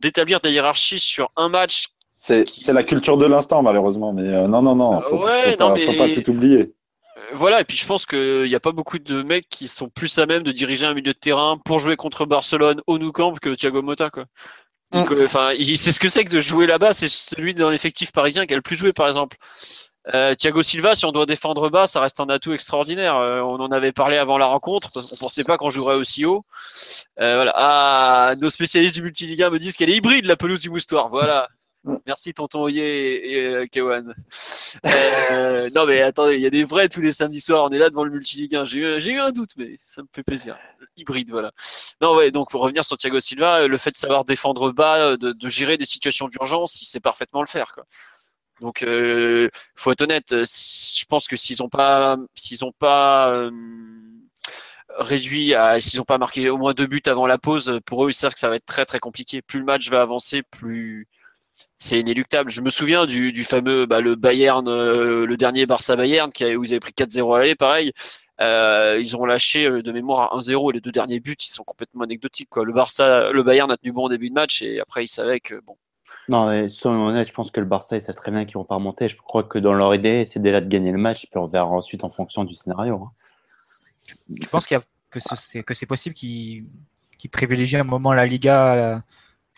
d'établir 0.00 0.40
des 0.40 0.50
hiérarchies 0.50 0.98
sur 0.98 1.30
un 1.36 1.48
match. 1.48 1.88
C'est 2.16 2.44
qui... 2.44 2.70
la 2.70 2.82
culture 2.82 3.16
de 3.16 3.26
l'instant, 3.26 3.62
malheureusement. 3.62 4.12
Mais 4.12 4.28
euh, 4.28 4.46
non, 4.46 4.60
non, 4.60 4.74
non. 4.74 5.00
Faut, 5.00 5.24
ouais, 5.24 5.52
faut, 5.52 5.60
non, 5.60 5.68
pas, 5.68 5.74
mais... 5.74 5.86
faut 5.86 5.94
pas 5.94 6.08
tout 6.08 6.30
oublier. 6.30 6.74
voilà, 7.32 7.60
et 7.60 7.64
puis 7.64 7.76
je 7.78 7.86
pense 7.86 8.04
qu'il 8.04 8.44
n'y 8.44 8.54
a 8.54 8.60
pas 8.60 8.72
beaucoup 8.72 8.98
de 8.98 9.22
mecs 9.22 9.48
qui 9.48 9.68
sont 9.68 9.88
plus 9.88 10.18
à 10.18 10.26
même 10.26 10.42
de 10.42 10.52
diriger 10.52 10.84
un 10.84 10.94
milieu 10.94 11.12
de 11.12 11.18
terrain 11.18 11.58
pour 11.64 11.78
jouer 11.78 11.96
contre 11.96 12.26
Barcelone 12.26 12.82
au 12.86 12.98
Nou 12.98 13.12
Camp 13.12 13.38
que 13.38 13.54
Thiago 13.54 13.80
Motta. 13.80 14.10
Quoi. 14.10 14.24
Donc, 14.92 15.12
euh, 15.12 15.24
enfin, 15.24 15.52
il 15.52 15.78
sait 15.78 15.92
ce 15.92 16.00
que 16.00 16.08
c'est 16.08 16.24
que 16.24 16.30
de 16.30 16.40
jouer 16.40 16.66
là-bas. 16.66 16.92
C'est 16.92 17.08
celui 17.08 17.54
dans 17.54 17.70
l'effectif 17.70 18.12
parisien 18.12 18.46
qui 18.46 18.52
a 18.54 18.56
le 18.56 18.62
plus 18.62 18.76
joué, 18.76 18.92
par 18.92 19.06
exemple. 19.06 19.36
Euh, 20.14 20.34
Thiago 20.34 20.62
Silva, 20.62 20.94
si 20.94 21.04
on 21.04 21.12
doit 21.12 21.26
défendre 21.26 21.68
bas, 21.68 21.86
ça 21.86 22.00
reste 22.00 22.20
un 22.20 22.28
atout 22.28 22.52
extraordinaire. 22.52 23.16
Euh, 23.16 23.40
on 23.42 23.60
en 23.60 23.70
avait 23.70 23.92
parlé 23.92 24.16
avant 24.16 24.38
la 24.38 24.46
rencontre, 24.46 24.90
parce 24.92 25.10
qu'on 25.10 25.16
pensait 25.16 25.44
pas 25.44 25.58
qu'on 25.58 25.70
jouerait 25.70 25.94
aussi 25.94 26.24
haut. 26.24 26.44
Euh, 27.20 27.36
voilà. 27.36 27.52
Ah, 27.54 28.34
nos 28.40 28.50
spécialistes 28.50 28.94
du 28.94 29.02
multiliga 29.02 29.50
me 29.50 29.58
disent 29.58 29.76
qu'elle 29.76 29.90
est 29.90 29.96
hybride, 29.96 30.26
la 30.26 30.36
pelouse 30.36 30.60
du 30.60 30.70
moustoir. 30.70 31.10
Voilà. 31.10 31.48
Merci 32.06 32.34
tonton 32.34 32.64
Oye 32.64 32.78
et, 32.78 33.46
euh, 33.46 33.66
Kewan. 33.66 34.14
Euh, 35.32 35.70
non 35.74 35.86
mais 35.86 36.02
attendez, 36.02 36.34
il 36.34 36.42
y 36.42 36.46
a 36.46 36.50
des 36.50 36.64
vrais 36.64 36.88
tous 36.88 37.00
les 37.00 37.12
samedis 37.12 37.40
soirs. 37.40 37.64
On 37.64 37.70
est 37.70 37.78
là 37.78 37.88
devant 37.88 38.04
le 38.04 38.10
multiligue 38.10 38.54
1. 38.54 38.64
J'ai 38.66 38.78
eu, 38.78 39.18
un 39.18 39.30
doute, 39.30 39.52
mais 39.56 39.78
ça 39.82 40.02
me 40.02 40.08
fait 40.14 40.22
plaisir. 40.22 40.58
Hybride, 40.96 41.30
voilà. 41.30 41.52
Non 42.02 42.14
ouais, 42.14 42.30
donc 42.30 42.50
pour 42.50 42.60
revenir 42.60 42.84
sur 42.84 42.96
Thiago 42.96 43.18
Silva, 43.18 43.66
le 43.66 43.76
fait 43.78 43.92
de 43.92 43.96
savoir 43.96 44.24
défendre 44.24 44.72
bas, 44.72 45.16
de, 45.16 45.48
gérer 45.48 45.78
des 45.78 45.86
situations 45.86 46.28
d'urgence, 46.28 46.82
il 46.82 46.84
sait 46.84 47.00
parfaitement 47.00 47.40
le 47.40 47.48
faire. 47.48 47.74
Donc 48.60 48.82
euh, 48.82 49.48
faut 49.74 49.90
être 49.90 50.02
honnête. 50.02 50.30
Je 50.30 51.04
pense 51.06 51.26
que 51.26 51.36
s'ils 51.36 51.62
ont 51.62 51.70
pas, 51.70 52.18
s'ils 52.34 52.62
ont 52.64 52.72
pas 52.72 53.32
euh, 53.32 53.50
réduit 54.98 55.54
s'ils 55.80 56.00
ont 56.00 56.04
pas 56.04 56.18
marqué 56.18 56.50
au 56.50 56.58
moins 56.58 56.74
deux 56.74 56.86
buts 56.86 57.02
avant 57.06 57.26
la 57.26 57.38
pause, 57.38 57.80
pour 57.86 58.04
eux 58.04 58.10
ils 58.10 58.14
savent 58.14 58.34
que 58.34 58.40
ça 58.40 58.50
va 58.50 58.56
être 58.56 58.66
très 58.66 58.84
très 58.84 58.98
compliqué. 58.98 59.40
Plus 59.40 59.60
le 59.60 59.64
match 59.64 59.88
va 59.88 60.02
avancer, 60.02 60.42
plus 60.42 61.08
c'est 61.80 61.98
inéluctable. 61.98 62.50
Je 62.50 62.60
me 62.60 62.70
souviens 62.70 63.06
du, 63.06 63.32
du 63.32 63.42
fameux 63.42 63.86
bah, 63.86 64.00
le 64.00 64.14
Bayern, 64.14 64.68
euh, 64.68 65.26
le 65.26 65.36
dernier 65.36 65.64
Barça 65.66 65.96
Bayern, 65.96 66.30
qui 66.30 66.44
a, 66.44 66.54
où 66.54 66.62
ils 66.62 66.72
avaient 66.72 66.80
pris 66.80 66.92
4-0 66.92 67.34
à 67.34 67.38
l'aller, 67.40 67.54
pareil. 67.54 67.92
Euh, 68.40 68.98
ils 69.00 69.16
ont 69.16 69.24
lâché 69.24 69.66
euh, 69.66 69.82
de 69.82 69.90
mémoire 69.90 70.38
1-0 70.38 70.70
et 70.70 70.74
les 70.74 70.80
deux 70.80 70.92
derniers 70.92 71.20
buts, 71.20 71.36
ils 71.40 71.50
sont 71.50 71.64
complètement 71.64 72.04
anecdotiques. 72.04 72.50
Quoi. 72.50 72.64
Le 72.64 72.72
Barça, 72.72 73.32
le 73.32 73.42
Bayern 73.42 73.70
a 73.70 73.78
tenu 73.78 73.92
bon 73.92 74.04
au 74.04 74.08
début 74.10 74.28
de 74.28 74.34
match 74.34 74.62
et 74.62 74.80
après 74.80 75.04
ils 75.04 75.08
savaient 75.08 75.40
que 75.40 75.60
bon. 75.60 75.76
Non, 76.28 76.48
mais 76.48 76.68
soyons 76.68 77.06
honnêtes, 77.06 77.28
je 77.28 77.32
pense 77.32 77.50
que 77.50 77.60
le 77.60 77.66
Barça, 77.66 77.96
ils 77.96 78.02
savent 78.02 78.14
très 78.14 78.30
bien 78.30 78.44
qu'ils 78.44 78.54
vont 78.54 78.64
pas 78.64 78.76
remonter. 78.76 79.08
Je 79.08 79.16
crois 79.16 79.42
que 79.42 79.58
dans 79.58 79.72
leur 79.72 79.94
idée, 79.94 80.24
c'est 80.26 80.40
déjà 80.40 80.60
de 80.60 80.68
gagner 80.68 80.92
le 80.92 80.98
match 80.98 81.24
et 81.24 81.28
puis 81.30 81.38
on 81.38 81.46
verra 81.46 81.66
ensuite 81.66 82.04
en 82.04 82.10
fonction 82.10 82.44
du 82.44 82.54
scénario. 82.54 83.02
Hein. 83.02 83.12
Je 84.40 84.48
pense 84.48 84.66
qu'il 84.66 84.76
y 84.76 84.80
a, 84.80 84.84
que 85.10 85.74
c'est 85.74 85.86
possible 85.86 86.14
qu'ils 86.14 86.66
qu'ils 87.18 87.30
privilégient 87.30 87.78
un 87.78 87.84
moment 87.84 88.12
la 88.12 88.26
Liga 88.26 88.72
à 88.72 88.76
la, 88.76 88.92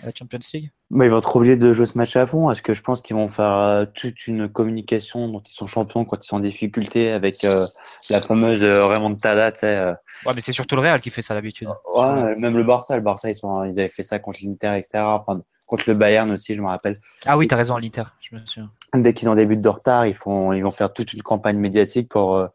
à 0.03 0.07
la 0.07 0.13
Champions 0.17 0.39
League. 0.55 0.71
Bah, 0.93 1.07
ils 1.07 1.11
vont 1.11 1.19
être 1.21 1.37
obligés 1.37 1.57
de 1.57 1.73
jouer 1.73 1.87
ce 1.87 1.97
match 1.97 2.15
à 2.17 2.27
fond. 2.27 2.51
Est-ce 2.51 2.61
que 2.61 2.75
je 2.75 2.83
pense 2.83 3.01
qu'ils 3.01 3.17
vont 3.17 3.29
faire 3.29 3.57
euh, 3.57 3.87
toute 3.95 4.27
une 4.27 4.47
communication 4.47 5.27
dont 5.27 5.41
ils 5.41 5.55
sont 5.55 5.67
champions 5.67 6.05
quand 6.05 6.23
ils 6.23 6.27
sont 6.27 6.37
en 6.37 6.41
difficulté 6.41 7.11
avec 7.11 7.45
euh, 7.45 7.67
la 8.11 8.21
fameuse 8.21 8.63
euh, 8.63 8.85
remontada, 8.85 9.53
tu 9.53 9.65
euh, 9.65 9.95
Ouais, 10.27 10.33
mais 10.35 10.43
c'est 10.43 10.53
surtout 10.53 10.77
le 10.77 10.83
Real 10.83 11.01
qui 11.01 11.09
fait 11.09 11.23
ça 11.23 11.35
d'habitude. 11.35 11.69
ouais, 11.95 12.37
même 12.37 12.59
le 12.59 12.65
Barça, 12.65 12.95
le 12.95 13.01
Barça, 13.01 13.31
ils, 13.31 13.35
sont, 13.35 13.65
ils 13.65 13.81
avaient 13.81 13.89
fait 13.89 14.03
ça 14.03 14.19
contre 14.19 14.41
l'Inter, 14.43 14.77
etc. 14.77 14.99
Enfin, 14.99 15.41
contre 15.65 15.85
le 15.87 15.95
Bayern 15.95 16.31
aussi, 16.31 16.55
je 16.55 16.61
me 16.61 16.67
rappelle. 16.67 17.01
Ah 17.25 17.39
oui, 17.39 17.49
t'as 17.49 17.57
raison, 17.57 17.79
l'Inter, 17.79 18.05
je 18.21 18.37
me 18.37 18.45
souviens. 18.45 18.71
Dès 18.95 19.15
qu'ils 19.15 19.31
ont 19.31 19.35
des 19.35 19.47
buts 19.47 19.57
de 19.57 19.69
retard, 19.71 20.05
ils, 20.05 20.15
font, 20.15 20.53
ils 20.53 20.61
vont 20.61 20.73
faire 20.73 20.93
toute 20.93 21.15
une 21.15 21.23
campagne 21.23 21.57
médiatique 21.57 22.11
pour, 22.11 22.47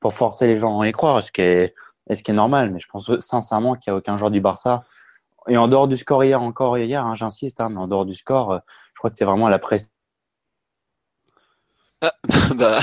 pour 0.00 0.12
forcer 0.12 0.46
les 0.46 0.58
gens 0.58 0.80
à 0.80 0.86
y 0.86 0.92
croire, 0.92 1.22
ce 1.22 1.32
qui 1.32 1.40
est, 1.40 1.74
ce 2.12 2.22
qui 2.22 2.30
est 2.30 2.34
normal. 2.34 2.72
Mais 2.72 2.78
je 2.78 2.88
pense 2.88 3.10
sincèrement 3.20 3.74
qu'il 3.74 3.90
n'y 3.90 3.94
a 3.94 3.98
aucun 3.98 4.18
joueur 4.18 4.30
du 4.30 4.42
Barça. 4.42 4.84
Et 5.48 5.56
en 5.56 5.68
dehors 5.68 5.88
du 5.88 5.96
score 5.96 6.24
hier, 6.24 6.40
encore 6.42 6.76
hier, 6.78 7.04
hein, 7.04 7.14
j'insiste, 7.14 7.60
hein, 7.60 7.68
mais 7.70 7.78
en 7.78 7.86
dehors 7.88 8.04
du 8.06 8.14
score, 8.14 8.52
euh, 8.52 8.58
je 8.94 8.98
crois 8.98 9.10
que 9.10 9.16
c'est 9.18 9.24
vraiment 9.24 9.48
la 9.48 9.58
presse. 9.58 9.88
bah, 12.54 12.80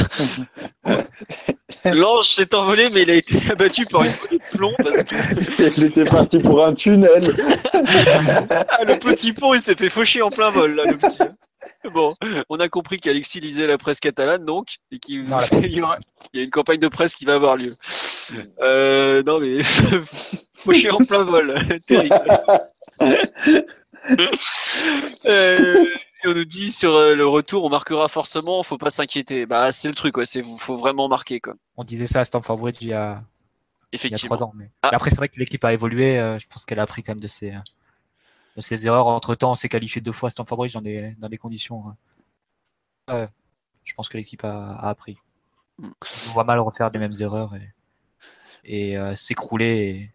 L'ange 1.85 2.27
s'est 2.29 2.55
envolé, 2.55 2.87
mais 2.93 3.03
il 3.03 3.11
a 3.11 3.15
été 3.15 3.39
abattu 3.51 3.85
par 3.85 4.03
une 4.03 4.11
poignée 4.11 4.39
de 4.39 4.57
plomb 4.57 4.73
parce 4.81 5.03
que 5.03 5.77
Il 5.77 5.83
était 5.83 6.05
parti 6.05 6.39
pour 6.39 6.65
un 6.65 6.73
tunnel. 6.73 7.35
ah, 7.73 8.83
le 8.85 8.97
petit 8.99 9.31
pont 9.33 9.53
il 9.53 9.61
s'est 9.61 9.75
fait 9.75 9.89
faucher 9.89 10.21
en 10.21 10.29
plein 10.29 10.49
vol 10.49 10.75
là, 10.75 10.85
le 10.85 10.97
petit. 10.97 11.19
Bon, 11.93 12.09
on 12.49 12.59
a 12.59 12.69
compris 12.69 12.99
qu'Alexis 12.99 13.39
lisait 13.39 13.67
la 13.67 13.77
presse 13.77 13.99
catalane 13.99 14.45
donc 14.45 14.77
et 14.91 14.99
qu'il 14.99 15.25
y, 15.29 15.81
aura- 15.81 15.97
il 16.33 16.39
y 16.39 16.41
a 16.41 16.43
une 16.45 16.49
campagne 16.49 16.79
de 16.79 16.87
presse 16.87 17.13
qui 17.13 17.25
va 17.25 17.35
avoir 17.35 17.55
lieu. 17.55 17.71
Euh, 18.59 19.23
non 19.23 19.39
mais 19.39 19.63
fauché 20.53 20.89
en 20.91 20.97
plein 20.99 21.23
vol, 21.23 21.79
terrible. 21.87 22.21
Euh, 25.25 25.85
et 26.23 26.27
on 26.27 26.33
nous 26.33 26.45
dit 26.45 26.71
sur 26.71 26.93
euh, 26.93 27.15
le 27.15 27.27
retour, 27.27 27.63
on 27.63 27.69
marquera 27.69 28.07
forcément, 28.07 28.63
faut 28.63 28.77
pas 28.77 28.89
s'inquiéter. 28.89 29.45
Bah 29.45 29.71
c'est 29.71 29.87
le 29.87 29.95
truc, 29.95 30.17
ouais, 30.17 30.25
c'est 30.25 30.43
faut 30.59 30.77
vraiment 30.77 31.07
marquer 31.07 31.39
quoi. 31.39 31.55
On 31.77 31.83
disait 31.83 32.05
ça 32.05 32.21
à 32.21 32.23
Stamford 32.23 32.57
Bridge 32.57 32.77
il 32.81 32.89
y 32.89 32.93
a, 32.93 33.23
il 33.91 34.11
y 34.11 34.15
a 34.15 34.17
trois 34.17 34.43
ans. 34.43 34.51
Mais... 34.55 34.69
Ah. 34.81 34.89
après, 34.93 35.09
c'est 35.09 35.17
vrai 35.17 35.29
que 35.29 35.39
l'équipe 35.39 35.63
a 35.63 35.73
évolué. 35.73 36.15
je 36.39 36.47
pense 36.47 36.65
qu'elle 36.65 36.79
a 36.79 36.83
appris 36.83 37.03
quand 37.03 37.11
même 37.13 37.19
de 37.21 37.27
ses, 37.27 37.53
de 38.55 38.61
ses 38.61 38.87
erreurs. 38.87 39.07
Entre 39.07 39.35
temps, 39.35 39.51
on 39.51 39.55
s'est 39.55 39.69
qualifié 39.69 40.01
deux 40.01 40.11
fois 40.11 40.27
à 40.27 40.29
Stamford 40.29 40.57
Bridge 40.57 40.73
dans 40.73 40.81
des, 40.81 41.15
dans 41.19 41.29
des 41.29 41.37
conditions. 41.37 41.85
euh, 43.09 43.21
ouais, 43.21 43.27
je 43.83 43.93
pense 43.93 44.09
que 44.09 44.17
l'équipe 44.17 44.43
a, 44.43 44.75
a 44.75 44.89
appris. 44.89 45.17
Mm. 45.79 45.91
On 46.27 46.31
voit 46.31 46.43
mal 46.43 46.59
refaire 46.59 46.89
les 46.91 46.99
mêmes 46.99 47.13
erreurs 47.19 47.55
et, 47.55 47.69
et 48.65 48.97
euh, 48.97 49.15
s'écrouler 49.15 50.09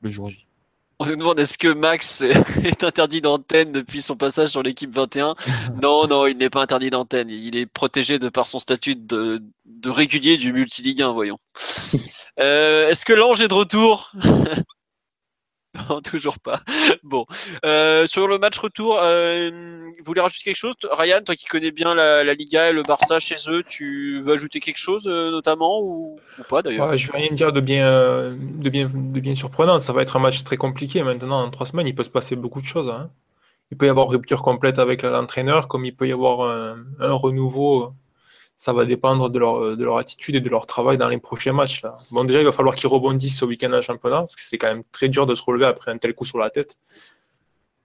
le 0.00 0.10
jour 0.10 0.28
J. 0.28 0.46
On 1.00 1.06
nous 1.06 1.16
demande 1.16 1.40
est-ce 1.40 1.58
que 1.58 1.68
Max 1.68 2.22
est 2.64 2.84
interdit 2.84 3.20
d'antenne 3.20 3.72
depuis 3.72 4.00
son 4.00 4.16
passage 4.16 4.50
sur 4.50 4.62
l'équipe 4.62 4.94
21 4.94 5.34
Non, 5.82 6.06
non, 6.06 6.26
il 6.26 6.38
n'est 6.38 6.50
pas 6.50 6.62
interdit 6.62 6.90
d'antenne. 6.90 7.30
Il 7.30 7.56
est 7.56 7.66
protégé 7.66 8.18
de 8.18 8.28
par 8.28 8.46
son 8.46 8.58
statut 8.58 8.94
de, 8.94 9.42
de 9.66 9.90
régulier 9.90 10.36
du 10.36 10.52
multiligue 10.52 11.02
1, 11.02 11.12
voyons. 11.12 11.38
Euh, 12.40 12.88
est-ce 12.88 13.04
que 13.04 13.12
l'ange 13.12 13.40
est 13.42 13.46
de 13.46 13.54
retour? 13.54 14.10
Non, 15.88 16.00
toujours 16.00 16.38
pas. 16.38 16.60
Bon, 17.02 17.26
Euh, 17.64 18.06
sur 18.06 18.28
le 18.28 18.38
match 18.38 18.58
retour, 18.58 18.98
euh, 19.00 19.50
vous 19.98 20.04
voulez 20.04 20.20
rajouter 20.20 20.44
quelque 20.44 20.56
chose? 20.56 20.74
Ryan, 20.90 21.20
toi 21.24 21.34
qui 21.34 21.46
connais 21.46 21.70
bien 21.70 21.94
la, 21.94 22.34
Liga 22.34 22.70
et 22.70 22.72
le 22.72 22.82
Barça 22.82 23.18
chez 23.18 23.36
eux, 23.48 23.62
tu 23.62 24.20
veux 24.22 24.34
ajouter 24.34 24.60
quelque 24.60 24.78
chose 24.78 25.06
euh, 25.06 25.30
notamment 25.30 25.80
ou, 25.82 26.18
pas 26.48 26.62
d'ailleurs? 26.62 26.88
Ouais, 26.88 26.98
je 26.98 27.10
vais 27.10 27.18
rien 27.18 27.32
dire 27.32 27.52
de 27.52 27.60
bien, 27.60 28.30
de 28.32 28.70
bien, 28.70 28.90
de 28.92 29.20
bien 29.20 29.34
surprenant. 29.34 29.78
Ça 29.78 29.92
va 29.92 30.02
être 30.02 30.16
un 30.16 30.20
match 30.20 30.42
très 30.44 30.56
compliqué 30.56 31.02
maintenant. 31.02 31.42
En 31.42 31.50
trois 31.50 31.66
semaines, 31.66 31.86
il 31.86 31.94
peut 31.94 32.04
se 32.04 32.10
passer 32.10 32.36
beaucoup 32.36 32.60
de 32.60 32.66
choses. 32.66 32.88
hein. 32.88 33.10
Il 33.70 33.76
peut 33.76 33.86
y 33.86 33.88
avoir 33.88 34.08
rupture 34.08 34.42
complète 34.42 34.78
avec 34.78 35.02
l'entraîneur, 35.02 35.68
comme 35.68 35.84
il 35.84 35.94
peut 35.94 36.06
y 36.06 36.12
avoir 36.12 36.48
un 37.00 37.12
renouveau. 37.12 37.92
Ça 38.64 38.72
va 38.72 38.84
dépendre 38.86 39.28
de 39.28 39.38
leur, 39.38 39.76
de 39.76 39.84
leur 39.84 39.98
attitude 39.98 40.36
et 40.36 40.40
de 40.40 40.48
leur 40.48 40.66
travail 40.66 40.96
dans 40.96 41.08
les 41.08 41.18
prochains 41.18 41.52
matchs. 41.52 41.82
Bon, 42.10 42.24
déjà, 42.24 42.40
il 42.40 42.46
va 42.46 42.52
falloir 42.52 42.74
qu'ils 42.74 42.88
rebondissent 42.88 43.38
ce 43.38 43.44
week-end 43.44 43.72
en 43.72 43.82
championnat, 43.82 44.20
parce 44.20 44.36
que 44.36 44.42
c'est 44.42 44.56
quand 44.56 44.68
même 44.68 44.84
très 44.90 45.08
dur 45.08 45.26
de 45.26 45.34
se 45.34 45.42
relever 45.42 45.66
après 45.66 45.90
un 45.90 45.98
tel 45.98 46.14
coup 46.14 46.24
sur 46.24 46.38
la 46.38 46.48
tête. 46.48 46.78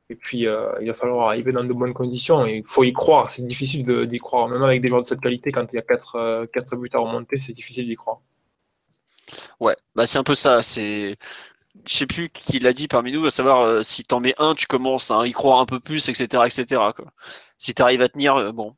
Et 0.09 0.15
puis, 0.15 0.47
euh, 0.47 0.71
il 0.79 0.87
va 0.87 0.93
falloir 0.93 1.27
arriver 1.27 1.51
dans 1.51 1.65
de 1.65 1.73
bonnes 1.73 1.93
conditions. 1.93 2.45
Il 2.45 2.63
faut 2.65 2.83
y 2.83 2.93
croire. 2.93 3.29
C'est 3.29 3.45
difficile 3.45 3.85
d'y 4.07 4.19
croire. 4.19 4.47
Même 4.47 4.63
avec 4.63 4.81
des 4.81 4.87
joueurs 4.87 5.03
de 5.03 5.07
cette 5.09 5.19
qualité, 5.19 5.51
quand 5.51 5.67
il 5.73 5.75
y 5.75 5.79
a 5.79 5.81
4, 5.81 6.45
quatre 6.53 6.75
buts 6.77 6.89
à 6.93 6.99
remonter, 6.99 7.37
c'est 7.41 7.51
difficile 7.51 7.85
d'y 7.85 7.95
croire. 7.95 8.19
Ouais, 9.59 9.75
bah 9.95 10.07
c'est 10.07 10.17
un 10.17 10.23
peu 10.23 10.35
ça. 10.35 10.61
C'est, 10.61 11.17
je 11.85 11.93
sais 11.93 12.07
plus 12.07 12.29
qui 12.29 12.59
l'a 12.59 12.73
dit 12.73 12.87
parmi 12.87 13.11
nous, 13.11 13.25
à 13.25 13.31
savoir 13.31 13.61
euh, 13.61 13.83
si 13.83 14.03
t'en 14.03 14.19
mets 14.19 14.35
un, 14.37 14.55
tu 14.55 14.67
commences 14.67 15.11
à 15.11 15.25
y 15.25 15.31
croire 15.31 15.59
un 15.59 15.65
peu 15.65 15.79
plus, 15.79 16.09
etc., 16.09 16.43
etc. 16.45 16.65
Quoi. 16.95 17.05
Si 17.57 17.73
t'arrives 17.73 18.01
à 18.01 18.09
tenir, 18.09 18.35
euh, 18.35 18.51
bon. 18.51 18.75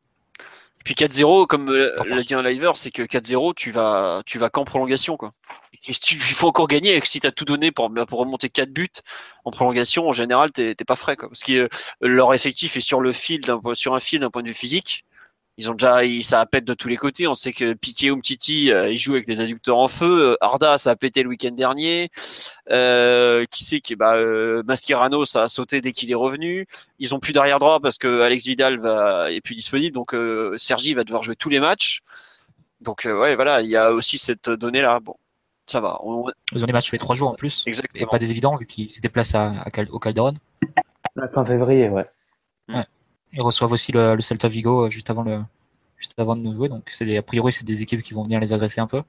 Et 0.81 0.83
puis 0.83 0.95
4-0, 0.95 1.45
comme 1.47 1.71
l'a 1.71 2.21
dit 2.21 2.33
un 2.33 2.41
liver, 2.41 2.71
c'est 2.75 2.91
que 2.91 3.03
4-0, 3.03 3.53
tu 3.53 3.71
vas, 3.71 4.23
tu 4.25 4.39
vas 4.39 4.49
qu'en 4.49 4.65
prolongation, 4.65 5.15
quoi. 5.17 5.33
Et 5.87 5.93
tu- 5.93 6.15
il 6.15 6.21
faut 6.21 6.47
encore 6.47 6.67
gagner. 6.67 6.95
Et 6.95 7.01
si 7.05 7.19
t'as 7.19 7.31
tout 7.31 7.45
donné 7.45 7.71
pour, 7.71 7.89
bah, 7.89 8.05
pour 8.05 8.19
remonter 8.19 8.49
4 8.49 8.71
buts 8.73 8.89
en 9.45 9.51
prolongation, 9.51 10.07
en 10.07 10.11
général, 10.11 10.51
t'es 10.51 10.75
t'es 10.75 10.85
pas 10.85 10.95
frais, 10.95 11.15
quoi. 11.15 11.29
Parce 11.29 11.43
que 11.43 11.53
euh, 11.53 11.69
leur 12.01 12.33
effectif 12.33 12.77
est 12.77 12.81
sur 12.81 12.99
le 12.99 13.11
fil, 13.11 13.41
sur 13.73 13.95
un 13.95 13.99
fil 13.99 14.19
d'un 14.19 14.29
point 14.31 14.41
de 14.43 14.47
vue 14.49 14.53
physique. 14.55 15.05
Ils 15.57 15.69
ont 15.69 15.73
déjà, 15.73 16.03
ils- 16.05 16.23
ça 16.23 16.43
pète 16.45 16.65
de 16.65 16.73
tous 16.73 16.87
les 16.87 16.95
côtés. 16.97 17.27
On 17.27 17.35
sait 17.35 17.51
que 17.53 17.73
Piqué 17.73 18.09
ou 18.09 18.15
Mtiti, 18.17 18.71
euh, 18.71 18.89
il 18.89 18.97
joue 18.97 19.13
avec 19.13 19.27
les 19.27 19.39
adducteurs 19.41 19.77
en 19.77 19.87
feu. 19.87 20.31
Euh, 20.31 20.35
Arda, 20.41 20.77
ça 20.77 20.91
a 20.91 20.95
pété 20.95 21.21
le 21.23 21.29
week-end 21.29 21.51
dernier. 21.51 22.09
Euh, 22.71 23.45
qui 23.51 23.63
sait 23.63 23.81
que 23.81 23.93
bah, 23.93 24.15
euh, 24.15 24.63
Mascherano, 24.65 25.25
ça 25.25 25.43
a 25.43 25.47
sauté 25.49 25.81
dès 25.81 25.91
qu'il 25.91 26.09
est 26.09 26.15
revenu. 26.15 26.65
Ils 26.99 27.13
ont 27.13 27.19
plus 27.19 27.33
d'arrière 27.33 27.59
droit 27.59 27.79
parce 27.79 27.97
que 27.97 28.21
Alex 28.21 28.45
Vidal 28.45 28.79
va, 28.79 29.31
est 29.31 29.41
plus 29.41 29.55
disponible. 29.55 29.93
Donc 29.93 30.13
euh, 30.13 30.57
Sergi 30.57 30.93
va 30.93 31.03
devoir 31.03 31.21
jouer 31.21 31.35
tous 31.35 31.49
les 31.49 31.59
matchs. 31.59 31.99
Donc 32.79 33.05
euh, 33.05 33.19
ouais, 33.19 33.35
voilà, 33.35 33.61
il 33.61 33.69
y 33.69 33.75
a 33.75 33.91
aussi 33.91 34.17
cette 34.17 34.49
donnée 34.49 34.81
là. 34.81 34.99
Bon, 35.01 35.15
ça 35.67 35.81
va. 35.81 35.99
On- 36.03 36.25
Ils 36.53 36.63
ont 36.63 36.65
des 36.65 36.73
matchs 36.73 36.87
tous 36.89 36.95
les 36.95 36.99
trois 36.99 37.15
jours 37.15 37.29
en 37.29 37.35
plus. 37.35 37.63
Et 37.67 37.69
exactement. 37.69 38.07
pas 38.07 38.19
des 38.19 38.31
évidents 38.31 38.55
vu 38.55 38.65
qu'ils 38.65 38.89
se 38.89 39.01
déplacent 39.01 39.35
à, 39.35 39.51
à 39.61 39.69
Cal- 39.69 39.89
au 39.91 39.99
Calderon. 39.99 40.33
La 41.15 41.27
fin 41.27 41.43
février, 41.45 41.89
ouais. 41.89 42.05
Ils 43.33 43.41
reçoivent 43.41 43.71
aussi 43.71 43.91
le, 43.91 44.19
Celta 44.19 44.47
Vigo 44.47 44.85
euh, 44.85 44.89
juste 44.89 45.09
avant 45.09 45.23
le 45.23 45.39
juste 45.97 46.19
avant 46.19 46.35
de 46.35 46.41
nous 46.41 46.53
jouer. 46.53 46.67
Donc 46.67 46.91
a 47.01 47.21
priori 47.21 47.51
c'est 47.51 47.65
des 47.65 47.81
équipes 47.81 48.01
qui 48.01 48.13
vont 48.13 48.23
venir 48.23 48.39
les 48.39 48.53
agresser 48.53 48.81
un 48.81 48.87
peu. 48.87 49.03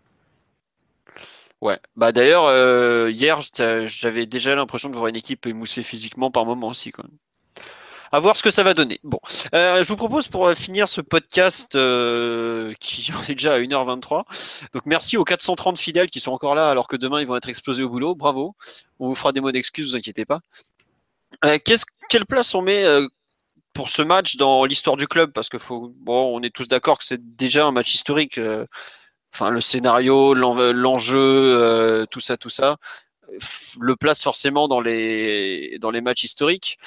Ouais. 1.60 1.78
Bah 1.96 2.12
d'ailleurs, 2.12 2.44
euh, 2.46 3.10
hier, 3.10 3.40
j'avais 3.86 4.26
déjà 4.26 4.54
l'impression 4.54 4.90
de 4.90 4.96
voir 4.96 5.06
une 5.06 5.16
équipe 5.16 5.46
émoussée 5.46 5.82
physiquement 5.82 6.30
par 6.30 6.44
moment 6.44 6.68
aussi. 6.68 6.90
Quoi. 6.90 7.04
À 8.10 8.20
voir 8.20 8.36
ce 8.36 8.42
que 8.42 8.50
ça 8.50 8.62
va 8.62 8.74
donner. 8.74 9.00
Bon, 9.04 9.20
euh, 9.54 9.82
je 9.82 9.88
vous 9.88 9.96
propose 9.96 10.28
pour 10.28 10.50
finir 10.52 10.88
ce 10.88 11.00
podcast 11.00 11.72
qui 12.78 13.10
est 13.28 13.34
déjà 13.34 13.54
à 13.54 13.58
1h23. 13.60 14.22
Donc 14.74 14.86
merci 14.86 15.16
aux 15.16 15.24
430 15.24 15.78
fidèles 15.78 16.10
qui 16.10 16.20
sont 16.20 16.32
encore 16.32 16.54
là 16.54 16.68
alors 16.68 16.88
que 16.88 16.96
demain 16.96 17.20
ils 17.20 17.26
vont 17.26 17.36
être 17.36 17.48
explosés 17.48 17.82
au 17.82 17.88
boulot. 17.88 18.14
Bravo. 18.14 18.54
On 19.00 19.08
vous 19.08 19.14
fera 19.14 19.32
des 19.32 19.40
mots 19.40 19.52
d'excuses, 19.52 19.90
vous 19.90 19.96
inquiétez 19.96 20.26
pas. 20.26 20.40
Quelle 22.10 22.26
place 22.26 22.54
on 22.54 22.60
met 22.60 22.84
pour 23.74 23.88
ce 23.88 24.02
match 24.02 24.36
dans 24.36 24.64
l'histoire 24.64 24.96
du 24.96 25.06
club 25.06 25.32
Parce 25.32 25.48
que 25.48 25.58
faut, 25.58 25.92
bon, 26.00 26.36
on 26.36 26.42
est 26.42 26.54
tous 26.54 26.68
d'accord 26.68 26.98
que 26.98 27.04
c'est 27.04 27.36
déjà 27.36 27.66
un 27.66 27.72
match 27.72 27.94
historique. 27.94 28.38
euh, 28.38 28.66
Enfin, 29.34 29.48
le 29.48 29.62
scénario, 29.62 30.34
l'en- 30.34 30.72
l'enjeu, 30.72 31.18
euh, 31.18 32.04
tout 32.10 32.20
ça, 32.20 32.36
tout 32.36 32.50
ça, 32.50 32.76
le 33.80 33.96
place 33.96 34.22
forcément 34.22 34.68
dans 34.68 34.80
les 34.82 35.78
dans 35.80 35.90
les 35.90 36.02
matchs 36.02 36.24
historiques. 36.24 36.78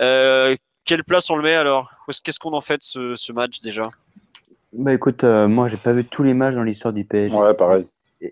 Euh, 0.00 0.56
quelle 0.86 1.04
place 1.04 1.28
on 1.28 1.36
le 1.36 1.42
met 1.42 1.54
alors? 1.54 1.90
Qu'est-ce 2.24 2.38
qu'on 2.38 2.54
en 2.54 2.62
fait 2.62 2.78
de 2.78 2.82
ce, 2.82 3.16
ce 3.16 3.32
match 3.32 3.60
déjà? 3.60 3.90
Bah 4.72 4.94
écoute, 4.94 5.24
euh, 5.24 5.46
moi 5.46 5.68
j'ai 5.68 5.76
pas 5.76 5.92
vu 5.92 6.06
tous 6.06 6.22
les 6.22 6.32
matchs 6.32 6.54
dans 6.54 6.62
l'histoire 6.62 6.94
du 6.94 7.04
PSG. 7.04 7.36
Ouais, 7.36 7.52
pareil. 7.52 7.86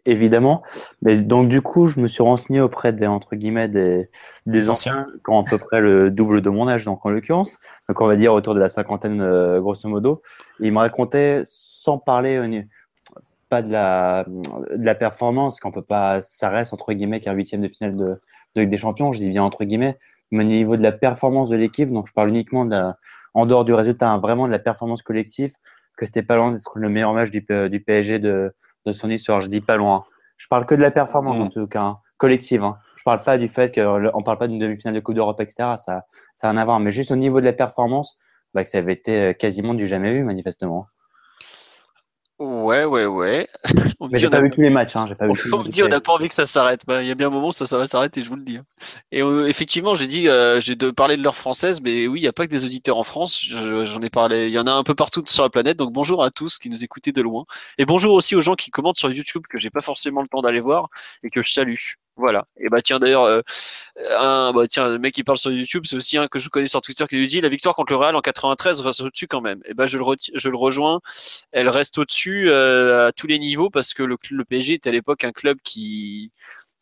Évidemment. 0.07 0.63
Mais 1.03 1.17
donc 1.17 1.49
du 1.49 1.63
coup, 1.63 1.87
je 1.87 2.01
me 2.01 2.09
suis 2.09 2.23
renseigné 2.23 2.61
auprès 2.61 2.93
des 2.93 3.07
entre 3.07 3.37
guillemets 3.37 3.69
des, 3.69 4.11
des 4.47 4.71
anciens 4.71 5.07
qui 5.25 5.31
ont 5.31 5.41
à 5.41 5.45
peu 5.45 5.59
près 5.59 5.81
le 5.81 6.11
double 6.11 6.41
de 6.43 6.51
mon 6.51 6.69
âge, 6.69 6.85
donc 6.85 7.05
en 7.07 7.11
l'occurrence, 7.11 7.59
donc 7.89 8.01
on 8.01 8.07
va 8.07 8.17
dire 8.17 8.33
autour 8.35 8.55
de 8.55 8.61
la 8.61 8.69
cinquantaine 8.69 9.21
euh, 9.21 9.61
grosso 9.61 9.89
modo. 9.89 10.23
Et 10.61 10.67
ils 10.69 10.73
me 10.73 10.79
racontaient 10.79 11.43
sans 11.45 11.99
parler 11.99 12.47
ni- 12.49 12.65
pas 13.49 13.63
de 13.63 13.71
la 13.73 14.25
de 14.27 14.85
la 14.85 14.95
performance, 14.95 15.59
qu'on 15.59 15.73
peut 15.73 15.83
pas, 15.83 16.21
ça 16.21 16.51
reste 16.51 16.75
entre 16.75 16.93
guillemets 16.93 17.21
qu'un 17.21 17.33
huitième 17.33 17.63
de 17.63 17.69
finale 17.69 17.97
de, 17.97 18.21
de 18.55 18.61
Ligue 18.61 18.71
des 18.71 18.77
Champions. 18.77 19.13
Je 19.13 19.21
dis 19.21 19.31
bien 19.31 19.43
entre 19.43 19.65
guillemets, 19.65 19.97
mais 20.31 20.45
au 20.45 20.47
niveau 20.47 20.77
de 20.77 20.83
la 20.83 20.93
performance 20.93 21.49
de 21.49 21.57
l'équipe, 21.57 21.91
donc 21.91 22.07
je 22.09 22.13
parle 22.13 22.29
uniquement 22.29 22.67
de 22.67 22.73
la, 22.73 22.99
en 23.35 23.47
dehors 23.47 23.65
du 23.65 23.73
résultat, 23.73 24.11
hein, 24.11 24.19
vraiment 24.19 24.47
de 24.47 24.53
la 24.53 24.59
performance 24.59 25.03
collective, 25.03 25.55
que 25.97 26.05
c'était 26.05 26.23
pas 26.23 26.37
loin 26.37 26.53
d'être 26.53 26.79
le 26.79 26.89
meilleur 26.91 27.15
match 27.15 27.31
du, 27.31 27.47
du 27.71 27.81
PSG 27.81 28.19
de 28.19 28.53
de 28.87 28.93
son 28.93 29.11
histoire. 29.11 29.41
Je 29.41 29.49
dis 29.49 29.61
pas 29.61 29.77
loin. 29.77 30.05
Je 30.37 30.47
parle 30.49 30.67
que 30.67 30.75
de 30.75 30.81
la 30.83 30.91
performance 30.91 31.37
Mhm. 31.39 31.43
en 31.47 31.49
tout 31.51 31.67
cas, 31.67 31.83
hein, 31.83 31.99
collective. 32.17 32.63
Hein. 32.65 32.79
Je 32.97 33.03
parle 33.05 33.23
pas 33.23 33.39
du 33.39 33.49
fait 33.49 33.75
qu'on 33.75 34.23
parle 34.23 34.39
pas 34.39 34.49
d'une 34.49 34.59
demi-finale 34.59 34.95
de 34.95 35.01
Coupe 35.01 35.15
d'Europe, 35.15 35.41
etc. 35.41 35.77
Ça, 35.77 36.05
ça 36.37 36.49
a 36.49 36.51
rien 36.51 36.57
à 36.61 36.65
voir. 36.65 36.79
Mais 36.81 36.93
juste 36.93 37.11
au 37.11 37.17
niveau 37.17 37.41
de 37.41 37.45
la 37.47 37.53
performance, 37.53 38.19
bah, 38.55 38.65
que 38.65 38.71
ça 38.71 38.79
avait 38.79 38.93
été 38.95 39.21
euh, 39.21 39.33
quasiment 39.33 39.75
du 39.75 39.87
jamais 39.87 40.13
vu, 40.13 40.25
manifestement. 40.25 40.87
Ouais, 42.39 42.85
ouais, 42.85 43.05
ouais. 43.07 43.49
On 44.01 44.07
Mais 44.09 44.19
j'ai 44.21 44.31
pas 44.31 44.37
a- 44.37 44.43
vu 44.43 44.51
tous 44.51 44.61
les 44.61 44.71
matchs. 44.71 44.95
Hein. 44.95 45.07
J'ai 45.09 45.17
pas 45.17 45.27
vu 45.27 45.33
On, 45.53 45.65
me 45.65 45.69
dit 45.69 45.83
on 45.83 45.89
n'a 45.89 46.01
pas 46.01 46.13
envie 46.13 46.29
que 46.29 46.35
ça 46.35 46.47
s'arrête. 46.47 46.83
Bah, 46.87 47.03
Il 47.03 47.09
y 47.09 47.11
a 47.11 47.17
bien 47.17 47.27
un 47.27 47.31
moment 47.31 47.49
où 47.49 47.53
ça, 47.53 47.67
ça 47.67 47.77
va 47.77 47.87
s'arrêter, 47.87 48.23
je 48.23 48.29
vous 48.29 48.37
le 48.37 48.43
dis. 48.43 48.59
hein. 48.59 48.65
Et 49.11 49.21
effectivement, 49.49 49.97
j'ai 49.97 50.07
dit, 50.07 50.29
euh, 50.29 50.61
j'ai 50.61 50.77
de 50.77 50.91
parler 50.93 51.17
de 51.17 51.23
l'heure 51.25 51.35
française, 51.35 51.81
mais 51.81 52.07
oui, 52.07 52.21
il 52.21 52.23
n'y 52.23 52.29
a 52.29 52.33
pas 52.33 52.47
que 52.47 52.51
des 52.51 52.65
auditeurs 52.65 52.97
en 52.97 53.03
France. 53.03 53.43
Je- 53.45 53.85
J'en 53.85 54.01
ai 54.03 54.11
parlé. 54.11 54.47
Il 54.47 54.53
y 54.53 54.59
en 54.61 54.69
a 54.69 54.73
un 54.73 54.85
peu 54.85 54.95
partout 54.95 55.23
sur 55.27 55.43
la 55.43 55.51
planète. 55.51 55.77
Donc 55.79 55.93
bonjour 55.93 56.23
à 56.23 56.31
tous 56.31 56.59
qui 56.59 56.71
nous 56.71 56.85
écoutez 56.85 57.11
de 57.11 57.23
loin. 57.23 57.45
Et 57.77 57.85
bonjour 57.87 58.15
aussi 58.15 58.37
aux 58.37 58.41
gens 58.41 58.55
qui 58.55 58.71
commentent 58.71 58.99
sur 58.99 59.11
YouTube 59.11 59.43
que 59.51 59.59
j'ai 59.59 59.71
pas 59.71 59.81
forcément 59.81 60.23
le 60.23 60.29
temps 60.29 60.41
d'aller 60.43 60.61
voir 60.61 60.91
et 61.25 61.31
que 61.31 61.43
je 61.43 61.53
salue. 61.53 61.75
Voilà. 62.19 62.47
Et 62.59 62.69
bah 62.69 62.83
tiens 62.83 62.99
d'ailleurs, 62.99 63.23
euh, 63.25 63.43
un 64.19 64.53
bah 64.53 64.67
tiens, 64.69 64.89
le 64.89 64.99
mec 64.99 65.15
qui 65.15 65.23
parle 65.23 65.39
sur 65.39 65.53
YouTube, 65.53 65.85
c'est 65.87 65.95
aussi 65.97 66.19
un 66.19 66.27
que 66.27 66.41
je 66.41 66.49
connais 66.49 66.67
sur 66.67 66.83
Twitter 66.83 67.07
qui 67.09 67.17
lui 67.17 67.29
dit 67.29 67.41
la 67.41 67.49
victoire 67.49 67.77
contre 67.77 67.93
le 67.93 67.97
Real 67.97 68.17
en 68.17 68.21
93 68.21 68.81
reste 68.81 69.03
au-dessus 69.03 69.29
quand 69.29 69.41
même. 69.41 69.61
Et 69.67 69.75
ben 69.75 69.87
je 69.87 69.99
le 69.99 70.05
je 70.35 70.49
le 70.49 70.57
rejoins. 70.57 71.01
Elle 71.53 71.69
reste 71.69 71.97
au-dessus 71.97 72.51
euh, 72.51 73.09
à 73.09 73.13
tous 73.13 73.29
les 73.29 73.39
niveaux 73.39 73.71
parce 73.71 73.95
que 73.95 74.03
le, 74.03 74.17
le 74.31 74.45
PSG 74.45 74.75
était 74.75 74.91
à 74.91 74.93
l'époque 74.93 75.23
un 75.25 75.33
club 75.33 75.59
qui 75.63 76.33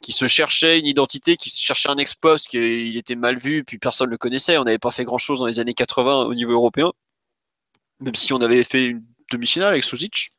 qui 0.02 0.12
se 0.12 0.26
cherchait 0.26 0.78
une 0.78 0.86
identité, 0.86 1.36
qui 1.36 1.50
se 1.50 1.62
cherchait 1.62 1.90
un 1.90 1.98
exploit 1.98 2.32
parce 2.32 2.46
qu'il 2.48 2.96
était 2.96 3.14
mal 3.14 3.38
vu, 3.38 3.64
puis 3.64 3.78
personne 3.78 4.08
le 4.10 4.18
connaissait. 4.18 4.56
On 4.58 4.64
n'avait 4.64 4.78
pas 4.78 4.90
fait 4.90 5.04
grand-chose 5.04 5.40
dans 5.40 5.46
les 5.46 5.60
années 5.60 5.74
80 5.74 6.24
au 6.24 6.34
niveau 6.34 6.52
européen, 6.52 6.92
même 8.00 8.14
si 8.14 8.32
on 8.32 8.40
avait 8.40 8.64
fait 8.64 8.86
une 8.86 9.04
demi-finale 9.30 9.70
avec 9.70 9.84
Suzic 9.84 10.30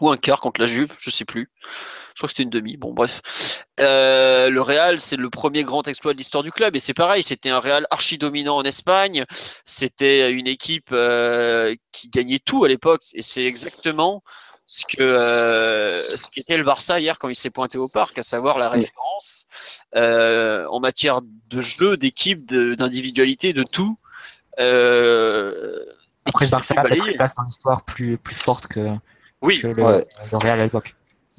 ou 0.00 0.10
un 0.10 0.16
quart 0.16 0.40
contre 0.40 0.60
la 0.60 0.66
Juve, 0.66 0.92
je 0.98 1.10
sais 1.10 1.24
plus. 1.24 1.50
Je 2.20 2.26
crois 2.26 2.28
que 2.28 2.32
c'était 2.32 2.42
une 2.42 2.50
demi. 2.50 2.76
Bon, 2.76 2.92
bref. 2.92 3.22
Euh, 3.80 4.50
le 4.50 4.60
Real, 4.60 5.00
c'est 5.00 5.16
le 5.16 5.30
premier 5.30 5.64
grand 5.64 5.88
exploit 5.88 6.12
de 6.12 6.18
l'histoire 6.18 6.42
du 6.42 6.52
club. 6.52 6.76
Et 6.76 6.80
c'est 6.80 6.92
pareil, 6.92 7.22
c'était 7.22 7.48
un 7.48 7.60
Real 7.60 7.86
archi 7.90 8.18
dominant 8.18 8.56
en 8.58 8.62
Espagne. 8.62 9.24
C'était 9.64 10.30
une 10.30 10.46
équipe 10.46 10.90
euh, 10.92 11.74
qui 11.92 12.10
gagnait 12.10 12.38
tout 12.38 12.62
à 12.64 12.68
l'époque. 12.68 13.00
Et 13.14 13.22
c'est 13.22 13.44
exactement 13.46 14.22
ce 14.66 14.84
que 14.84 15.02
euh, 15.02 15.98
ce 16.02 16.28
qu'était 16.28 16.58
le 16.58 16.62
Barça 16.64 17.00
hier 17.00 17.18
quand 17.18 17.30
il 17.30 17.34
s'est 17.34 17.48
pointé 17.48 17.78
au 17.78 17.88
parc, 17.88 18.18
à 18.18 18.22
savoir 18.22 18.58
la 18.58 18.68
référence 18.68 19.46
euh, 19.96 20.66
en 20.68 20.78
matière 20.78 21.22
de 21.22 21.60
jeu, 21.62 21.96
d'équipe, 21.96 22.46
d'individualité, 22.52 23.54
de 23.54 23.64
tout. 23.64 23.96
Euh, 24.58 25.86
Après, 26.26 26.44
le 26.44 26.50
Barça 26.50 26.74
a 26.76 26.82
peut-être 26.82 27.06
une 27.06 27.16
place 27.16 27.34
dans 27.34 27.44
l'histoire 27.44 27.82
plus, 27.86 28.18
plus 28.18 28.34
forte 28.36 28.66
que, 28.66 28.90
Oui, 29.40 29.58
que 29.58 29.68
le, 29.68 29.82
Ouais. 29.82 30.06
le 30.30 30.36
Real 30.36 30.60
à 30.60 30.64
l'époque. 30.64 30.94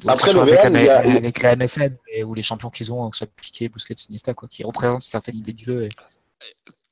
Après, 0.07 0.35
avec, 0.35 0.63
la, 0.63 0.69
il 0.69 0.85
y 0.85 0.89
a- 0.89 0.99
avec 1.17 1.41
la 1.41 1.55
MSN 1.55 1.95
et, 2.13 2.23
ou 2.23 2.33
les 2.33 2.41
champions 2.41 2.69
qu'ils 2.69 2.91
ont, 2.91 3.09
que 3.09 3.17
ce 3.17 3.25
soit 3.25 3.33
Piqué, 3.35 3.69
Busquets, 3.69 3.95
Iniesta, 4.09 4.33
quoi, 4.33 4.47
qui 4.47 4.63
représentent 4.63 4.95
une 4.97 5.01
certaine 5.01 5.37
idée 5.37 5.53
de 5.53 5.59
jeu. 5.59 5.83
Et... 5.83 5.89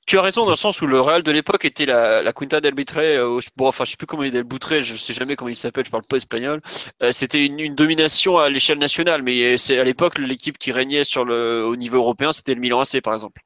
Tu 0.05 0.17
as 0.17 0.23
raison 0.23 0.43
dans 0.43 0.49
le 0.49 0.55
sens 0.55 0.81
où 0.81 0.87
le 0.87 0.99
Real 0.99 1.21
de 1.21 1.31
l'époque 1.31 1.65
était 1.65 1.85
la, 1.85 2.23
la 2.23 2.33
Quinta 2.33 2.59
del 2.61 2.73
Butre. 2.73 2.97
euh, 2.97 3.39
bon, 3.55 3.67
enfin, 3.67 3.83
je 3.85 3.91
sais 3.91 3.97
plus 3.97 4.07
comment 4.07 4.23
il 4.23 4.35
est 4.35 4.43
del 4.43 4.83
je 4.83 4.95
sais 4.95 5.13
jamais 5.13 5.35
comment 5.35 5.49
il 5.49 5.55
s'appelle, 5.55 5.85
je 5.85 5.91
parle 5.91 6.03
pas 6.03 6.17
espagnol. 6.17 6.61
Euh, 7.03 7.11
c'était 7.11 7.45
une, 7.45 7.59
une 7.59 7.75
domination 7.75 8.39
à 8.39 8.49
l'échelle 8.49 8.79
nationale, 8.79 9.21
mais 9.21 9.59
c'est 9.59 9.77
à 9.77 9.83
l'époque 9.83 10.17
l'équipe 10.17 10.57
qui 10.57 10.71
régnait 10.71 11.03
sur 11.03 11.25
le 11.25 11.63
au 11.63 11.75
niveau 11.75 11.97
européen, 11.97 12.31
c'était 12.31 12.55
le 12.55 12.59
Milan 12.59 12.79
AC 12.81 13.01
par 13.03 13.13
exemple. 13.13 13.41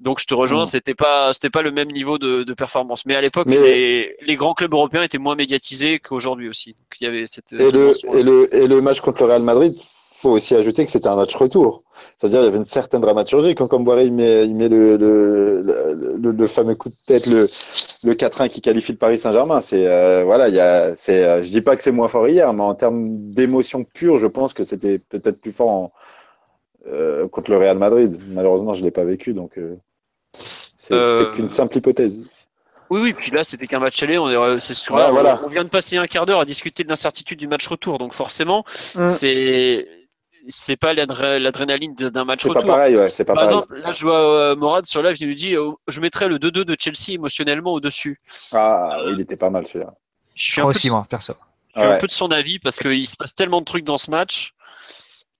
Donc 0.00 0.18
je 0.20 0.26
te 0.26 0.34
rejoins, 0.34 0.60
Mhm. 0.60 0.66
c'était 0.66 0.94
pas 0.94 1.32
c'était 1.34 1.50
pas 1.50 1.62
le 1.62 1.70
même 1.72 1.88
niveau 1.88 2.16
de, 2.18 2.42
de 2.42 2.54
performance, 2.54 3.04
mais 3.06 3.14
à 3.14 3.20
l'époque 3.20 3.46
Mais- 3.46 3.60
les, 3.62 4.16
les 4.26 4.36
grands 4.36 4.54
clubs 4.54 4.72
européens 4.72 5.02
étaient 5.02 5.18
moins 5.18 5.36
médiatisés 5.36 5.98
qu'aujourd'hui 6.00 6.48
aussi. 6.48 6.70
Donc 6.72 6.88
il 7.00 7.04
y 7.04 7.06
avait 7.06 7.26
cette 7.26 7.52
Et 7.52 7.70
le, 7.70 7.92
et, 8.16 8.22
le, 8.22 8.54
et 8.54 8.66
le 8.66 8.80
match 8.80 9.00
contre 9.00 9.22
le 9.22 9.28
Real 9.28 9.42
Madrid, 9.42 9.74
faut 10.22 10.30
aussi 10.30 10.54
ajouter 10.54 10.84
que 10.84 10.90
c'était 10.90 11.08
un 11.08 11.16
match 11.16 11.34
retour. 11.34 11.82
C'est-à-dire 12.16 12.40
il 12.40 12.44
y 12.44 12.48
avait 12.48 12.56
une 12.58 12.64
certaine 12.64 13.00
dramaturgie. 13.02 13.54
Quand 13.54 13.68
Comboiré 13.68 14.04
il 14.06 14.12
met, 14.12 14.46
il 14.46 14.54
met 14.54 14.68
le, 14.70 14.96
le, 14.96 16.16
le, 16.32 16.46
fameux 16.46 16.74
coup 16.74 16.88
de 16.88 16.94
tête, 17.06 17.26
le, 17.26 17.46
le 18.04 18.14
4-1 18.14 18.48
qui 18.48 18.60
qualifie 18.62 18.92
le 18.92 18.98
Paris 18.98 19.18
Saint-Germain. 19.18 19.60
C'est 19.60 19.86
euh, 19.86 20.22
voilà, 20.24 20.48
il 20.48 20.54
y 20.54 20.60
a, 20.60 20.94
c'est, 20.96 21.24
euh, 21.24 21.42
je 21.42 21.50
dis 21.50 21.60
pas 21.62 21.76
que 21.76 21.82
c'est 21.82 21.92
moins 21.92 22.08
fort 22.08 22.26
hier, 22.28 22.52
mais 22.54 22.62
en 22.62 22.74
termes 22.74 23.30
d'émotion 23.30 23.84
pure, 23.84 24.18
je 24.18 24.26
pense 24.26 24.52
que 24.54 24.64
c'était 24.64 24.98
peut-être 24.98 25.40
plus 25.40 25.52
fort 25.52 25.68
en- 25.68 25.92
euh, 26.86 27.28
contre 27.28 27.50
le 27.50 27.58
Real 27.58 27.78
Madrid. 27.78 28.18
Malheureusement, 28.28 28.72
je 28.74 28.82
l'ai 28.82 28.90
pas 28.90 29.04
vécu, 29.04 29.32
donc 29.34 29.58
euh, 29.58 29.76
c'est 30.90 30.94
Euh, 30.96 31.18
c'est 31.30 31.36
qu'une 31.36 31.48
simple 31.48 31.78
hypothèse. 31.78 32.28
Oui, 32.90 33.00
oui, 33.00 33.12
puis 33.12 33.30
là, 33.30 33.44
c'était 33.44 33.66
qu'un 33.68 33.78
match 33.78 34.02
aller. 34.02 34.18
On, 34.18 34.28
est, 34.28 34.60
c'est 34.60 34.74
sûr, 34.74 34.94
Ouais, 34.94 35.04
on- 35.08 35.12
voilà. 35.12 35.40
on 35.44 35.48
vient 35.48 35.62
de 35.62 35.68
passer 35.68 35.96
un 35.96 36.06
quart 36.08 36.26
d'heure 36.26 36.40
à 36.40 36.44
discuter 36.44 36.82
de 36.82 36.88
l'incertitude 36.88 37.38
du 37.38 37.46
match 37.46 37.66
retour. 37.68 37.98
Donc, 37.98 38.14
forcément, 38.14 38.64
Mm. 38.96 39.08
c'est 39.08 39.86
c'est 40.48 40.76
pas 40.76 40.94
l'adré- 40.94 41.38
l'adrénaline 41.38 41.94
d'un 41.94 42.24
match 42.24 42.40
C'est 42.42 42.48
pas 42.48 42.54
retour. 42.60 42.70
pareil, 42.74 42.96
ouais, 42.96 43.10
c'est 43.10 43.24
pas 43.24 43.34
Par 43.34 43.44
pareil. 43.44 43.58
exemple, 43.58 43.76
là, 43.78 43.92
je 43.92 44.02
vois 44.02 44.18
euh, 44.18 44.56
Morad 44.56 44.86
sur 44.86 45.02
live, 45.02 45.14
il 45.20 45.28
nous 45.28 45.34
dit 45.34 45.54
euh, 45.54 45.70
Je 45.86 46.00
mettrais 46.00 46.28
le 46.28 46.38
2-2 46.38 46.64
de 46.64 46.74
Chelsea 46.80 47.12
émotionnellement 47.14 47.74
au-dessus. 47.74 48.20
Ah, 48.52 49.00
il 49.12 49.20
était 49.20 49.36
pas 49.36 49.50
mal 49.50 49.66
celui-là. 49.66 49.94
Je 50.34 50.42
Je 50.46 50.52
suis, 50.52 50.60
un 50.60 50.64
crois 50.64 50.72
peu, 50.72 50.76
aussi, 50.78 50.86
de- 50.88 50.92
moi, 50.94 51.06
perso. 51.08 51.34
je 51.76 51.80
suis 51.80 51.88
un 51.90 51.98
peu 51.98 52.06
de 52.06 52.12
son 52.12 52.28
avis 52.32 52.58
parce 52.58 52.78
qu'il 52.78 53.06
se 53.06 53.16
passe 53.16 53.34
tellement 53.34 53.60
de 53.60 53.66
trucs 53.66 53.84
dans 53.84 53.98
ce 53.98 54.10
match 54.10 54.54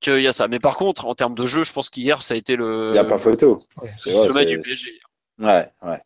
qu'il 0.00 0.20
y 0.20 0.28
a 0.28 0.32
ça. 0.34 0.46
Mais 0.48 0.58
par 0.58 0.76
contre, 0.76 1.06
en 1.06 1.14
termes 1.14 1.34
de 1.34 1.46
jeu, 1.46 1.64
je 1.64 1.72
pense 1.72 1.88
qu'hier, 1.88 2.22
ça 2.22 2.34
a 2.34 2.36
été 2.36 2.54
le 2.54 2.90
Il 2.90 2.92
n'y 2.92 2.98
a 2.98 3.04
pas 3.04 3.18
photo. 3.18 3.58
Vrai, 3.78 3.88
sommet 3.96 4.44
du 4.46 4.60
PSG. 4.60 5.00
Ouais, 5.40 5.68
ouais. 5.82 5.98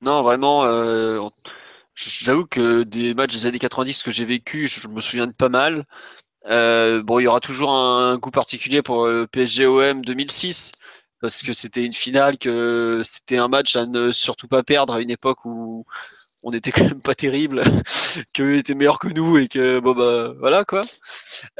Non, 0.00 0.22
vraiment, 0.22 0.64
euh, 0.64 1.20
j'avoue 1.94 2.46
que 2.46 2.82
des 2.82 3.14
matchs 3.14 3.34
des 3.34 3.46
années 3.46 3.58
90 3.58 4.02
que 4.02 4.10
j'ai 4.10 4.24
vécu, 4.24 4.66
je 4.66 4.88
me 4.88 5.00
souviens 5.00 5.26
de 5.26 5.32
pas 5.32 5.48
mal. 5.48 5.84
Euh, 6.46 7.02
bon, 7.02 7.20
il 7.20 7.24
y 7.24 7.26
aura 7.28 7.40
toujours 7.40 7.72
un, 7.72 8.16
goût 8.18 8.30
particulier 8.30 8.82
pour 8.82 9.06
le 9.06 9.26
PSG-OM 9.26 10.04
2006 10.04 10.72
parce 11.20 11.42
que 11.42 11.52
c'était 11.52 11.84
une 11.84 11.92
finale, 11.92 12.36
que 12.38 13.02
c'était 13.04 13.38
un 13.38 13.46
match 13.46 13.76
à 13.76 13.86
ne 13.86 14.10
surtout 14.10 14.48
pas 14.48 14.64
perdre 14.64 14.94
à 14.94 15.00
une 15.00 15.10
époque 15.10 15.44
où 15.44 15.84
on 16.42 16.52
était 16.52 16.72
quand 16.72 16.84
même 16.84 17.00
pas 17.00 17.14
terrible, 17.14 17.62
qu'eux 18.34 18.56
étaient 18.56 18.74
meilleurs 18.74 18.98
que 18.98 19.08
nous 19.08 19.38
et 19.38 19.46
que 19.46 19.78
bon 19.78 19.94
bah 19.94 20.34
voilà 20.40 20.64
quoi. 20.64 20.82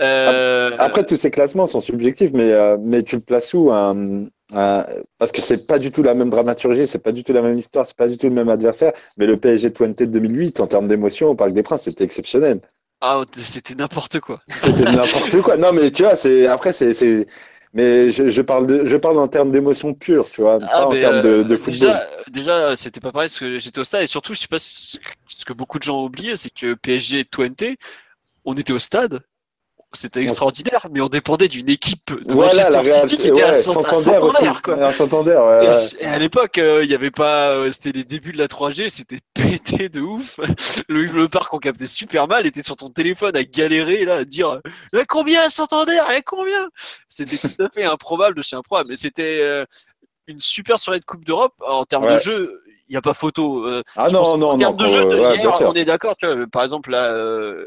Euh, 0.00 0.74
Après, 0.78 1.04
tous 1.04 1.16
ces 1.16 1.30
classements 1.30 1.66
sont 1.66 1.80
subjectifs, 1.80 2.32
mais, 2.32 2.50
euh, 2.50 2.76
mais 2.80 3.04
tu 3.04 3.16
le 3.16 3.22
places 3.22 3.54
où 3.54 3.72
un- 3.72 4.26
un- 4.52 4.86
Parce 5.18 5.32
que 5.32 5.40
c'est 5.40 5.66
pas 5.66 5.78
du 5.78 5.90
tout 5.92 6.02
la 6.02 6.14
même 6.14 6.30
dramaturgie, 6.30 6.86
c'est 6.86 6.98
pas 6.98 7.12
du 7.12 7.24
tout 7.24 7.32
la 7.32 7.42
même 7.42 7.56
histoire, 7.56 7.86
c'est 7.86 7.96
pas 7.96 8.08
du 8.08 8.18
tout 8.18 8.28
le 8.28 8.34
même 8.34 8.48
adversaire. 8.48 8.92
Mais 9.16 9.26
le 9.26 9.36
PSG 9.38 9.70
de 9.70 9.74
Twente 9.74 9.98
de 9.98 10.04
2008, 10.06 10.60
en 10.60 10.66
termes 10.66 10.88
d'émotion 10.88 11.28
au 11.30 11.34
Parc 11.34 11.52
des 11.52 11.62
Princes, 11.62 11.82
c'était 11.82 12.04
exceptionnel. 12.04 12.60
ah, 13.00 13.22
c'était 13.44 13.74
n'importe 13.74 14.20
quoi. 14.20 14.40
C'était 14.48 14.84
n'importe 14.84 15.40
quoi. 15.42 15.56
Non, 15.56 15.72
mais 15.72 15.90
tu 15.90 16.02
vois, 16.02 16.16
c'est 16.16 16.46
après, 16.46 16.72
c'est. 16.72 17.26
Mais 17.74 18.10
je, 18.10 18.28
je 18.28 18.42
parle 18.42 18.66
de, 18.66 18.84
je 18.84 18.96
parle 18.98 19.18
en 19.18 19.28
termes 19.28 19.50
d'émotion 19.50 19.94
pure, 19.94 20.28
tu 20.30 20.42
vois, 20.42 20.58
Ah, 20.62 20.66
pas 20.82 20.86
en 20.88 20.90
termes 20.98 21.22
de, 21.22 21.28
euh, 21.28 21.42
de 21.44 21.56
football. 21.56 21.88
Déjà, 21.88 22.06
déjà 22.30 22.76
c'était 22.76 23.00
pas 23.00 23.12
pareil 23.12 23.28
parce 23.28 23.38
que 23.38 23.58
j'étais 23.58 23.78
au 23.78 23.84
stade 23.84 24.02
et 24.02 24.06
surtout, 24.06 24.34
je 24.34 24.40
sais 24.40 24.46
pas 24.46 24.58
ce 24.58 24.98
que 25.46 25.54
beaucoup 25.54 25.78
de 25.78 25.82
gens 25.82 25.98
ont 26.00 26.04
oublié, 26.04 26.36
c'est 26.36 26.50
que 26.52 26.74
PSG 26.74 27.20
et 27.20 27.24
Twente, 27.24 27.64
on 28.44 28.54
était 28.54 28.74
au 28.74 28.78
stade, 28.78 29.20
c'était 29.94 30.22
extraordinaire, 30.22 30.86
mais 30.90 31.00
on 31.00 31.08
dépendait 31.08 31.48
d'une 31.48 31.68
équipe 31.68 32.12
de 32.24 32.32
Voilà, 32.34 32.70
Manchester 32.70 33.06
City 33.08 33.22
qui 33.22 33.28
était 33.28 33.42
à 33.42 33.46
ouais, 33.46 33.50
à 33.50 33.54
Santander. 33.54 33.94
Santander, 34.02 34.52
quoi. 34.62 34.74
À 34.86 34.92
Santander, 34.92 35.36
ouais, 35.36 35.70
et 36.00 36.06
à 36.06 36.18
l'époque, 36.18 36.58
euh, 36.58 36.82
il 36.84 36.90
y 36.90 36.94
avait 36.94 37.10
pas, 37.10 37.50
euh, 37.50 37.70
c'était 37.72 37.92
les 37.96 38.04
débuts 38.04 38.32
de 38.32 38.38
la 38.38 38.46
3G, 38.48 38.88
c'était 38.88 39.20
pété 39.34 39.88
de 39.88 40.00
ouf. 40.00 40.40
Le, 40.88 41.04
le 41.04 41.28
parc 41.28 41.52
on 41.54 41.58
captait 41.58 41.86
super 41.86 42.26
mal, 42.28 42.46
était 42.46 42.62
sur 42.62 42.76
ton 42.76 42.88
téléphone 42.88 43.36
à 43.36 43.44
galérer 43.44 44.04
là, 44.04 44.16
à 44.16 44.24
dire 44.24 44.60
Eh, 44.96 45.04
combien 45.06 45.48
Santander, 45.48 45.98
Eh, 46.16 46.22
combien? 46.22 46.68
C'était 47.08 47.36
tout 47.36 47.62
à 47.62 47.68
fait 47.68 47.84
improbable 47.84 48.36
de 48.36 48.42
chez 48.42 48.56
improbable, 48.56 48.88
mais 48.90 48.96
c'était 48.96 49.40
euh, 49.42 49.64
une 50.26 50.40
super 50.40 50.78
soirée 50.78 51.00
de 51.00 51.04
Coupe 51.04 51.24
d'Europe 51.24 51.54
en 51.66 51.84
termes 51.84 52.10
de 52.12 52.18
jeu. 52.18 52.62
Il 52.88 52.92
n'y 52.92 52.98
a 52.98 53.02
pas 53.02 53.14
photo. 53.14 53.64
euh, 53.66 53.82
Ah 53.96 54.04
pense 54.04 54.12
non, 54.12 54.36
non, 54.38 54.46
en 54.48 54.52
non. 54.52 54.58
termes 54.58 54.76
de 54.76 54.86
jeu, 54.88 55.00
de 55.04 55.08
ouais, 55.14 55.20
hier, 55.20 55.36
bien 55.42 55.52
sûr. 55.52 55.68
on 55.68 55.74
est 55.74 55.84
d'accord. 55.84 56.14
Par 56.52 56.62
exemple, 56.62 56.90
là, 56.90 57.10
euh, 57.12 57.64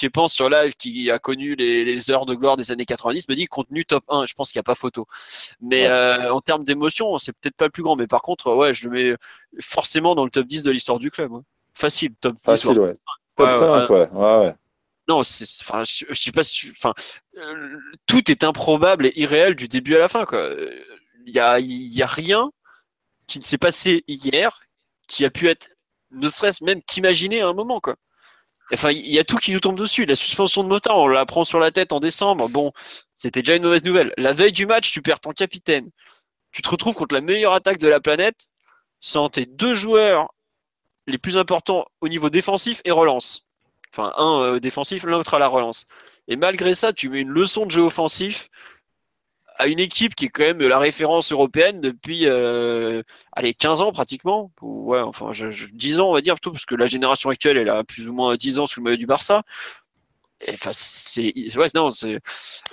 tu 0.00 0.10
penses 0.10 0.32
sur 0.34 0.48
live 0.48 0.74
qui 0.76 1.10
a 1.10 1.18
connu 1.18 1.54
les, 1.54 1.84
les 1.84 2.10
heures 2.10 2.26
de 2.26 2.34
gloire 2.34 2.56
des 2.56 2.70
années 2.72 2.84
90, 2.86 3.28
me 3.28 3.34
dit 3.34 3.46
contenu 3.46 3.84
top 3.84 4.04
1. 4.08 4.26
Je 4.26 4.34
pense 4.34 4.50
qu'il 4.52 4.58
n'y 4.58 4.60
a 4.60 4.64
pas 4.64 4.74
photo. 4.74 5.06
Mais 5.60 5.82
Ouais. 5.82 5.88
euh, 5.90 6.32
en 6.32 6.40
termes 6.40 6.64
d'émotion, 6.64 7.18
c'est 7.18 7.32
peut-être 7.32 7.56
pas 7.56 7.66
le 7.66 7.70
plus 7.70 7.82
grand. 7.82 7.96
Mais 7.96 8.06
par 8.06 8.22
contre, 8.22 8.54
ouais, 8.54 8.72
je 8.74 8.88
le 8.88 8.90
mets 8.90 9.16
forcément 9.60 10.14
dans 10.14 10.24
le 10.24 10.30
top 10.30 10.46
10 10.46 10.62
de 10.62 10.70
l'histoire 10.70 10.98
du 10.98 11.10
club. 11.10 11.32
ouais. 11.32 11.42
Facile, 11.74 12.14
top 12.20 12.34
10. 12.34 12.40
Facile, 12.44 12.78
ouais. 12.78 12.92
Top 13.36 13.46
Ouais, 13.48 13.52
5, 13.52 13.90
ouais. 13.90 14.08
ouais, 14.12 14.38
ouais. 14.46 14.54
Non, 15.08 15.20
enfin, 15.20 15.82
je, 15.84 16.04
je 16.08 16.20
sais 16.22 16.30
pas 16.32 16.42
enfin, 16.70 16.94
euh, 17.38 17.76
tout 18.06 18.30
est 18.30 18.44
improbable 18.44 19.06
et 19.06 19.12
irréel 19.16 19.54
du 19.56 19.66
début 19.66 19.96
à 19.96 19.98
la 19.98 20.08
fin, 20.08 20.24
quoi. 20.24 20.50
Il 21.26 21.32
y 21.34 21.38
a, 21.40 21.58
y 21.60 22.02
a 22.02 22.06
rien 22.06 22.50
qui 23.26 23.38
ne 23.38 23.44
s'est 23.44 23.58
passé 23.58 24.04
hier 24.08 24.60
qui 25.08 25.24
a 25.24 25.30
pu 25.30 25.48
être, 25.48 25.68
ne 26.12 26.28
serait-ce 26.28 26.62
même 26.64 26.80
qu'imaginer 26.82 27.40
à 27.40 27.48
un 27.48 27.52
moment, 27.54 27.80
quoi. 27.80 27.96
Enfin, 28.72 28.90
il 28.92 29.10
y 29.10 29.18
a 29.18 29.24
tout 29.24 29.36
qui 29.36 29.52
nous 29.52 29.60
tombe 29.60 29.78
dessus. 29.78 30.06
La 30.06 30.14
suspension 30.14 30.62
de 30.62 30.68
Mota, 30.68 30.94
on 30.94 31.08
la 31.08 31.26
prend 31.26 31.44
sur 31.44 31.58
la 31.58 31.70
tête 31.70 31.92
en 31.92 32.00
décembre. 32.00 32.48
Bon, 32.48 32.72
c'était 33.16 33.42
déjà 33.42 33.56
une 33.56 33.64
mauvaise 33.64 33.84
nouvelle. 33.84 34.12
La 34.16 34.32
veille 34.32 34.52
du 34.52 34.66
match, 34.66 34.92
tu 34.92 35.02
perds 35.02 35.20
ton 35.20 35.32
capitaine. 35.32 35.90
Tu 36.52 36.62
te 36.62 36.68
retrouves 36.68 36.94
contre 36.94 37.14
la 37.14 37.20
meilleure 37.20 37.52
attaque 37.52 37.78
de 37.78 37.88
la 37.88 38.00
planète 38.00 38.48
sans 39.00 39.28
tes 39.28 39.46
deux 39.46 39.74
joueurs 39.74 40.34
les 41.06 41.18
plus 41.18 41.36
importants 41.36 41.86
au 42.00 42.08
niveau 42.08 42.30
défensif 42.30 42.80
et 42.84 42.90
relance. 42.90 43.46
Enfin, 43.92 44.12
un 44.16 44.42
euh, 44.42 44.60
défensif, 44.60 45.02
l'autre 45.02 45.34
à 45.34 45.38
la 45.38 45.48
relance. 45.48 45.86
Et 46.28 46.36
malgré 46.36 46.74
ça, 46.74 46.92
tu 46.92 47.08
mets 47.08 47.20
une 47.20 47.30
leçon 47.30 47.66
de 47.66 47.70
jeu 47.72 47.82
offensif 47.82 48.48
à 49.60 49.66
une 49.68 49.78
équipe 49.78 50.14
qui 50.14 50.24
est 50.26 50.28
quand 50.28 50.42
même 50.42 50.60
la 50.60 50.78
référence 50.78 51.30
européenne 51.32 51.80
depuis 51.80 52.26
euh, 52.26 53.02
allez, 53.32 53.54
15 53.54 53.80
ans 53.82 53.92
pratiquement. 53.92 54.50
Ou, 54.62 54.90
ouais, 54.92 55.00
enfin, 55.00 55.32
je, 55.32 55.50
je- 55.50 55.66
10 55.72 56.00
ans, 56.00 56.08
on 56.10 56.14
va 56.14 56.20
dire, 56.20 56.34
plutôt, 56.34 56.50
parce 56.52 56.64
que 56.64 56.74
la 56.74 56.86
génération 56.86 57.30
actuelle, 57.30 57.56
elle 57.56 57.68
a 57.68 57.84
plus 57.84 58.08
ou 58.08 58.12
moins 58.12 58.36
10 58.36 58.58
ans 58.58 58.66
sous 58.66 58.80
le 58.80 58.84
maillot 58.84 58.96
du 58.96 59.06
Barça. 59.06 59.42
Et, 60.40 60.52
Enfin, 60.54 60.70
c'est, 60.72 61.32
ouais, 61.56 61.66
non, 61.74 61.90
c'est, 61.90 62.20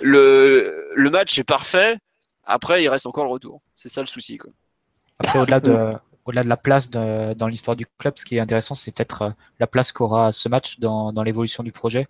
le, 0.00 0.90
le 0.94 1.10
match 1.10 1.38
est 1.38 1.44
parfait. 1.44 1.98
Après, 2.44 2.82
il 2.82 2.88
reste 2.88 3.06
encore 3.06 3.24
le 3.24 3.30
retour. 3.30 3.60
C'est 3.74 3.90
ça 3.90 4.00
le 4.00 4.06
souci, 4.06 4.38
quoi. 4.38 4.50
Après, 5.18 5.38
au-delà 5.40 5.60
de, 5.60 5.92
au-delà 6.24 6.42
de 6.42 6.48
la 6.48 6.56
place 6.56 6.90
de- 6.90 7.34
dans 7.34 7.48
l'histoire 7.48 7.76
du 7.76 7.86
club, 7.98 8.14
ce 8.16 8.24
qui 8.24 8.36
est 8.36 8.40
intéressant, 8.40 8.74
c'est 8.74 8.92
peut-être 8.92 9.22
euh, 9.22 9.30
la 9.60 9.66
place 9.66 9.92
qu'aura 9.92 10.32
ce 10.32 10.48
match 10.48 10.78
dans, 10.78 11.12
dans 11.12 11.22
l'évolution 11.22 11.62
du 11.62 11.72
projet. 11.72 12.06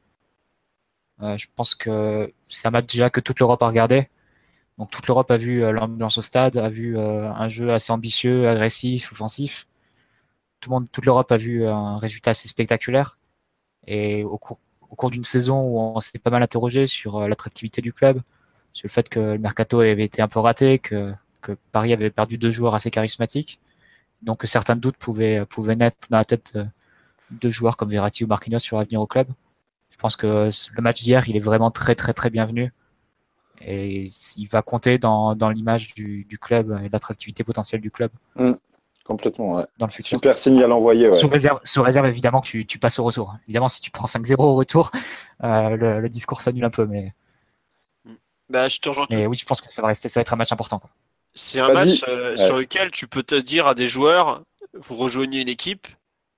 Euh, 1.22 1.36
je 1.36 1.46
pense 1.56 1.74
que 1.74 2.32
c'est 2.46 2.68
un 2.68 2.70
match 2.70 2.86
déjà 2.86 3.10
que 3.10 3.20
toute 3.20 3.40
l'Europe 3.40 3.62
a 3.62 3.66
regardé. 3.66 4.08
Donc 4.78 4.90
toute 4.90 5.06
l'Europe 5.08 5.30
a 5.30 5.36
vu 5.36 5.64
euh, 5.64 5.72
l'ambiance 5.72 6.18
au 6.18 6.22
stade, 6.22 6.56
a 6.56 6.68
vu 6.68 6.96
euh, 6.96 7.28
un 7.30 7.48
jeu 7.48 7.72
assez 7.72 7.92
ambitieux, 7.92 8.48
agressif, 8.48 9.12
offensif. 9.12 9.66
Tout 10.60 10.70
le 10.70 10.74
monde, 10.76 10.90
toute 10.90 11.04
l'Europe 11.04 11.30
a 11.32 11.36
vu 11.36 11.66
un 11.66 11.98
résultat 11.98 12.30
assez 12.30 12.48
spectaculaire. 12.48 13.18
Et 13.86 14.24
au 14.24 14.38
cours, 14.38 14.60
d'une 15.10 15.24
saison 15.24 15.60
où 15.62 15.78
on 15.80 16.00
s'est 16.00 16.18
pas 16.18 16.30
mal 16.30 16.42
interrogé 16.42 16.86
sur 16.86 17.18
euh, 17.18 17.28
l'attractivité 17.28 17.82
du 17.82 17.92
club, 17.92 18.22
sur 18.72 18.86
le 18.86 18.90
fait 18.90 19.08
que 19.08 19.20
le 19.20 19.38
mercato 19.38 19.80
avait 19.80 20.04
été 20.04 20.22
un 20.22 20.28
peu 20.28 20.40
raté, 20.40 20.78
que 20.78 21.14
Paris 21.72 21.92
avait 21.92 22.10
perdu 22.10 22.38
deux 22.38 22.50
joueurs 22.50 22.74
assez 22.74 22.90
charismatiques. 22.90 23.60
Donc 24.22 24.42
certains 24.44 24.76
doutes 24.76 24.96
pouvaient, 24.96 25.44
pouvaient 25.46 25.76
naître 25.76 26.08
dans 26.10 26.18
la 26.18 26.24
tête 26.24 26.52
de, 26.54 26.66
de 27.30 27.50
joueurs 27.50 27.76
comme 27.76 27.90
Verratti 27.90 28.24
ou 28.24 28.26
Marquinhos 28.26 28.58
sur 28.60 28.78
l'avenir 28.78 29.00
au 29.00 29.06
club. 29.06 29.28
Je 29.90 29.96
pense 29.96 30.16
que 30.16 30.50
le 30.72 30.82
match 30.82 31.02
d'hier, 31.02 31.28
il 31.28 31.36
est 31.36 31.40
vraiment 31.40 31.70
très 31.70 31.94
très 31.94 32.12
très 32.12 32.30
bienvenu. 32.30 32.72
Et 33.60 34.04
il 34.36 34.46
va 34.48 34.62
compter 34.62 34.98
dans, 34.98 35.34
dans 35.34 35.50
l'image 35.50 35.94
du, 35.94 36.24
du 36.24 36.38
club 36.38 36.78
et 36.84 36.88
l'attractivité 36.88 37.42
potentielle 37.44 37.80
du 37.80 37.90
club 37.90 38.10
Complètement, 39.04 39.54
ouais. 39.56 39.64
dans 39.78 39.86
le 39.86 39.90
futur. 39.90 40.18
Super 40.18 40.36
signal 40.36 40.70
envoyé, 40.70 41.06
ouais. 41.06 41.12
Sous, 41.12 41.28
réserve, 41.28 41.60
sous 41.64 41.82
réserve 41.82 42.04
évidemment 42.06 42.42
que 42.42 42.46
tu, 42.46 42.66
tu 42.66 42.78
passes 42.78 42.98
au 42.98 43.04
retour. 43.04 43.36
Évidemment, 43.44 43.68
si 43.68 43.80
tu 43.80 43.90
prends 43.90 44.06
5-0 44.06 44.34
au 44.42 44.54
retour, 44.54 44.90
euh, 45.44 45.70
le, 45.76 46.00
le 46.00 46.08
discours 46.10 46.42
s'annule 46.42 46.64
un 46.64 46.70
peu. 46.70 46.84
Mais, 46.84 47.12
Bah, 48.50 48.68
je 48.68 48.78
te 48.78 48.88
rejoins. 48.88 49.06
mais 49.10 49.26
oui, 49.26 49.36
je 49.36 49.46
pense 49.46 49.60
que 49.62 49.72
ça 49.72 49.80
va, 49.82 49.88
rester, 49.88 50.08
ça 50.10 50.20
va 50.20 50.22
être 50.22 50.34
un 50.34 50.36
match 50.36 50.52
important. 50.52 50.80
C'est 51.34 51.60
un 51.60 51.72
match 51.72 52.04
euh, 52.06 52.32
Ouais. 52.32 52.36
sur 52.36 52.56
lequel 52.58 52.90
tu 52.90 53.06
peux 53.06 53.22
te 53.22 53.34
dire 53.34 53.66
à 53.66 53.74
des 53.74 53.88
joueurs, 53.88 54.42
vous 54.74 54.94
rejoignez 54.96 55.40
une 55.40 55.48
équipe 55.48 55.88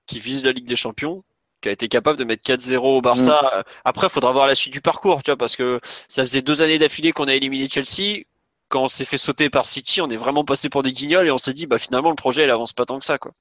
qui 0.05 0.19
vise 0.19 0.43
la 0.45 0.51
Ligue 0.53 0.65
des 0.67 0.75
Champions, 0.77 1.23
qui 1.61 1.69
a 1.69 1.71
été 1.71 1.87
capable 1.87 2.17
de 2.17 2.23
mettre 2.23 2.43
4-0 2.43 2.77
au 2.97 3.01
Barça. 3.01 3.63
Après, 3.85 4.07
il 4.07 4.09
faudra 4.09 4.31
voir 4.31 4.47
la 4.47 4.55
suite 4.55 4.73
du 4.73 4.81
parcours, 4.81 5.21
tu 5.23 5.31
vois, 5.31 5.37
parce 5.37 5.55
que 5.55 5.79
ça 6.09 6.23
faisait 6.23 6.41
deux 6.41 6.61
années 6.61 6.79
d'affilée 6.79 7.11
qu'on 7.11 7.27
a 7.27 7.33
éliminé 7.35 7.69
Chelsea. 7.69 8.23
Quand 8.67 8.83
on 8.83 8.87
s'est 8.87 9.05
fait 9.05 9.17
sauter 9.17 9.49
par 9.49 9.65
City, 9.65 10.01
on 10.01 10.09
est 10.09 10.15
vraiment 10.17 10.43
passé 10.43 10.69
pour 10.69 10.81
des 10.81 10.91
guignols 10.93 11.27
et 11.27 11.31
on 11.31 11.37
s'est 11.37 11.53
dit, 11.53 11.65
bah 11.67 11.77
finalement, 11.77 12.09
le 12.09 12.15
projet, 12.15 12.43
il 12.45 12.49
avance 12.49 12.73
pas 12.73 12.85
tant 12.85 12.97
que 12.99 13.05
ça, 13.05 13.17
quoi. 13.17 13.31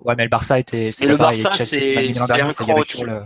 Ouais, 0.00 0.14
mais 0.16 0.24
le 0.24 0.28
Barça 0.28 0.58
était. 0.58 0.90
le 1.00 1.16
pareil. 1.16 1.42
Barça, 1.42 1.64
c'est- 1.64 2.08
un 2.40 2.48
cran 2.48 2.74
au-dessus. 2.78 3.04
le- 3.06 3.22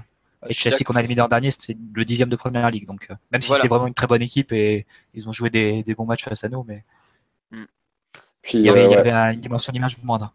Et 0.48 0.52
Chelsea 0.54 0.84
qu'on 0.86 0.94
a 0.94 1.00
éliminé 1.00 1.20
l'an 1.20 1.28
dernier, 1.28 1.50
c'est 1.50 1.76
le 1.92 2.04
dixième 2.04 2.28
de 2.30 2.36
première 2.36 2.70
ligue. 2.70 2.86
Donc, 2.86 3.08
euh, 3.10 3.14
même 3.32 3.40
si 3.42 3.48
Voilà. 3.48 3.60
c'est 3.62 3.68
vraiment 3.68 3.86
une 3.86 3.92
très 3.94 4.06
bonne 4.06 4.22
équipe 4.22 4.52
et 4.52 4.86
ils 5.12 5.28
ont 5.28 5.32
joué 5.32 5.50
des, 5.50 5.82
des 5.82 5.94
bons 5.94 6.06
matchs 6.06 6.24
face 6.24 6.44
à 6.44 6.48
nous, 6.48 6.64
mais 6.66 6.84
Puis, 8.42 8.58
il 8.58 8.60
y 8.64 8.68
avait, 8.70 8.84
euh, 8.84 8.86
il 8.86 8.92
y 8.92 8.94
ouais. 8.94 9.00
avait 9.00 9.10
un- 9.10 9.32
une 9.32 9.40
dimension 9.40 9.70
d'image 9.72 9.98
moindre. 10.02 10.32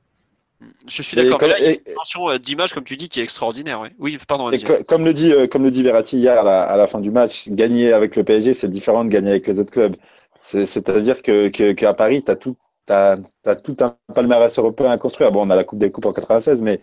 Je 0.88 1.02
suis 1.02 1.16
d'accord. 1.18 1.38
comme- 1.40 1.52
il 1.58 1.64
y 1.64 1.68
a 1.68 1.72
une 1.72 1.80
dimension 1.86 2.30
euh, 2.30 2.38
d'image, 2.38 2.74
comme 2.74 2.84
tu 2.84 2.98
dis, 2.98 3.10
qui 3.10 3.20
est 3.20 3.24
extraordinaire. 3.24 3.80
ouais. 3.82 3.92
Oui, 4.00 4.18
pardon. 4.28 4.50
Et 4.52 4.58
vas-y. 4.58 4.64
co- 4.64 4.84
comme 4.84 5.06
le 5.06 5.14
dit, 5.14 5.32
euh, 5.32 5.48
comme 5.48 5.64
le 5.64 5.72
dit 5.72 5.84
Verratti 5.84 6.18
hier 6.18 6.40
à 6.40 6.44
la, 6.44 6.64
à 6.64 6.78
la 6.78 6.88
fin 6.88 7.00
du 7.00 7.12
match, 7.12 7.48
gagner 7.50 7.94
avec 7.94 8.16
le 8.16 8.24
PSG, 8.24 8.54
c'est 8.54 8.70
différent 8.70 9.04
de 9.06 9.10
gagner 9.10 9.32
avec 9.32 9.48
les 9.48 9.60
autres 9.60 9.72
clubs. 9.72 9.96
C'est- 10.42 10.66
C'est-à-dire 10.66 11.22
que, 11.22 11.50
que, 11.50 11.72
qu'à 11.72 11.94
Paris, 11.94 12.24
tu 12.24 12.32
as 12.32 12.36
tout, 12.36 12.56
t'as, 12.86 13.18
t'as 13.44 13.56
tout 13.56 13.76
un 13.82 13.96
palmarès 14.14 14.58
européen 14.60 14.92
à 14.92 14.98
construire. 14.98 15.32
Bon, 15.32 15.46
on 15.46 15.50
a 15.50 15.56
la 15.56 15.64
Coupe 15.64 15.80
des 15.80 15.90
Coupes 15.92 16.06
en 16.06 16.14
96, 16.14 16.62
mais 16.62 16.80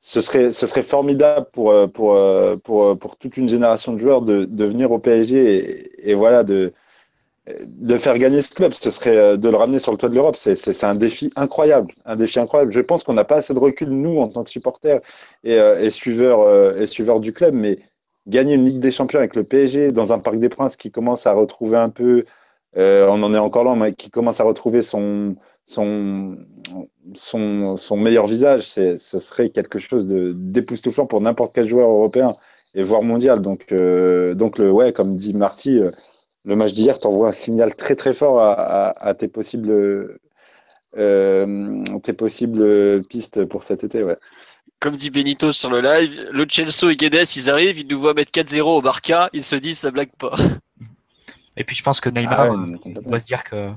ce 0.00 0.20
serait, 0.20 0.52
ce 0.52 0.66
serait 0.66 0.82
formidable 0.82 1.46
pour, 1.52 1.70
euh, 1.72 1.86
pour, 1.86 2.18
pour, 2.64 2.98
pour 2.98 3.16
toute 3.16 3.36
une 3.36 3.48
génération 3.48 3.92
de 3.92 3.98
joueurs 3.98 4.22
de, 4.22 4.44
de 4.44 4.64
venir 4.64 4.90
au 4.92 4.98
PSG 4.98 5.36
et, 6.04 6.10
et 6.10 6.14
voilà, 6.14 6.42
de, 6.44 6.72
de 7.46 7.96
faire 7.96 8.18
gagner 8.18 8.42
ce 8.42 8.54
club. 8.54 8.72
Ce 8.72 8.90
serait 8.90 9.16
euh, 9.16 9.36
de 9.36 9.48
le 9.48 9.56
ramener 9.56 9.78
sur 9.78 9.92
le 9.92 9.98
toit 9.98 10.08
de 10.08 10.14
l'Europe. 10.14 10.36
C'est, 10.36 10.84
un 10.84 10.94
défi 10.94 11.30
incroyable. 11.36 11.92
Un 12.04 12.16
défi 12.16 12.38
incroyable. 12.38 12.72
Je 12.72 12.80
pense 12.80 13.04
qu'on 13.04 13.14
n'a 13.14 13.24
pas 13.24 13.36
assez 13.36 13.54
de 13.54 13.58
recul, 13.58 13.88
nous, 13.90 14.18
en 14.18 14.28
tant 14.28 14.44
que 14.44 14.50
supporters 14.50 15.00
et, 15.44 15.54
euh, 15.58 15.90
suiveurs, 15.90 16.40
euh, 16.42 16.80
et 16.80 16.86
suiveurs 16.86 17.20
du 17.20 17.32
club, 17.32 17.54
mais 17.54 17.78
gagner 18.26 18.54
une 18.54 18.64
Ligue 18.64 18.80
des 18.80 18.90
Champions 18.92 19.18
avec 19.18 19.34
le 19.34 19.42
PSG 19.42 19.92
dans 19.92 20.12
un 20.12 20.18
Parc 20.18 20.38
des 20.38 20.48
Princes 20.48 20.76
qui 20.76 20.90
commence 20.90 21.26
à 21.26 21.32
retrouver 21.32 21.76
un 21.76 21.90
peu, 21.90 22.24
on 22.76 23.22
en 23.22 23.34
est 23.34 23.38
encore 23.38 23.64
là, 23.64 23.74
mais 23.74 23.92
qui 23.94 24.10
commence 24.10 24.40
à 24.40 24.44
retrouver 24.44 24.80
son, 24.82 25.34
meilleur 27.96 28.26
visage, 28.26 28.62
ce 28.68 28.96
serait 28.96 29.50
quelque 29.50 29.80
chose 29.80 30.06
d'époustouflant 30.06 31.06
pour 31.06 31.20
n'importe 31.20 31.52
quel 31.52 31.68
joueur 31.68 31.90
européen 31.90 32.32
et 32.74 32.82
voire 32.82 33.02
mondial. 33.02 33.42
Donc, 33.42 33.72
euh, 33.72 34.34
donc 34.34 34.58
le, 34.58 34.70
ouais, 34.70 34.92
comme 34.92 35.14
dit 35.16 35.34
Marty, 35.34 35.80
le 36.44 36.56
match 36.56 36.72
d'hier 36.72 36.98
t'envoie 36.98 37.28
un 37.28 37.32
signal 37.32 37.74
très 37.74 37.94
très 37.94 38.14
fort 38.14 38.40
à, 38.40 38.52
à, 38.52 39.08
à 39.08 39.14
tes 39.14 39.28
possibles, 39.28 40.18
euh, 40.96 41.84
tes 42.02 42.12
possibles 42.12 43.02
pistes 43.04 43.44
pour 43.44 43.62
cet 43.62 43.84
été. 43.84 44.02
Ouais. 44.02 44.16
Comme 44.80 44.96
dit 44.96 45.10
Benito 45.10 45.52
sur 45.52 45.70
le 45.70 45.80
live, 45.80 46.28
le 46.32 46.44
Chelsea 46.48 46.90
et 46.90 46.96
Guedes, 46.96 47.36
ils 47.36 47.48
arrivent, 47.48 47.78
ils 47.78 47.86
nous 47.86 48.00
voient 48.00 48.14
mettre 48.14 48.32
4-0 48.32 48.62
au 48.62 48.82
Barca, 48.82 49.30
ils 49.32 49.44
se 49.44 49.54
disent, 49.54 49.78
ça 49.78 49.92
blague 49.92 50.10
pas. 50.18 50.36
Et 51.56 51.64
puis 51.64 51.76
je 51.76 51.82
pense 51.82 52.00
que 52.00 52.08
Neymar 52.08 52.40
Ah 52.40 52.52
ouais, 52.52 52.78
euh, 52.86 53.00
doit 53.02 53.18
se 53.18 53.26
dire 53.26 53.44
que. 53.44 53.70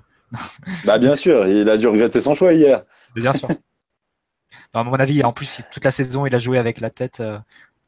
Bah 0.86 0.98
bien 0.98 1.16
sûr, 1.16 1.46
il 1.48 1.70
a 1.70 1.78
dû 1.78 1.88
regretter 1.88 2.22
son 2.22 2.34
choix 2.34 2.54
hier. 2.54 2.84
Bien 3.16 3.34
sûr. 3.34 3.50
à 4.74 4.84
mon 4.84 4.94
avis, 4.94 5.24
en 5.24 5.32
plus, 5.32 5.62
toute 5.72 5.84
la 5.84 5.92
saison, 5.92 6.26
il 6.26 6.34
a 6.34 6.40
joué 6.40 6.58
avec 6.58 6.80
la 6.80 6.90
tête 6.90 7.20
euh, 7.20 7.38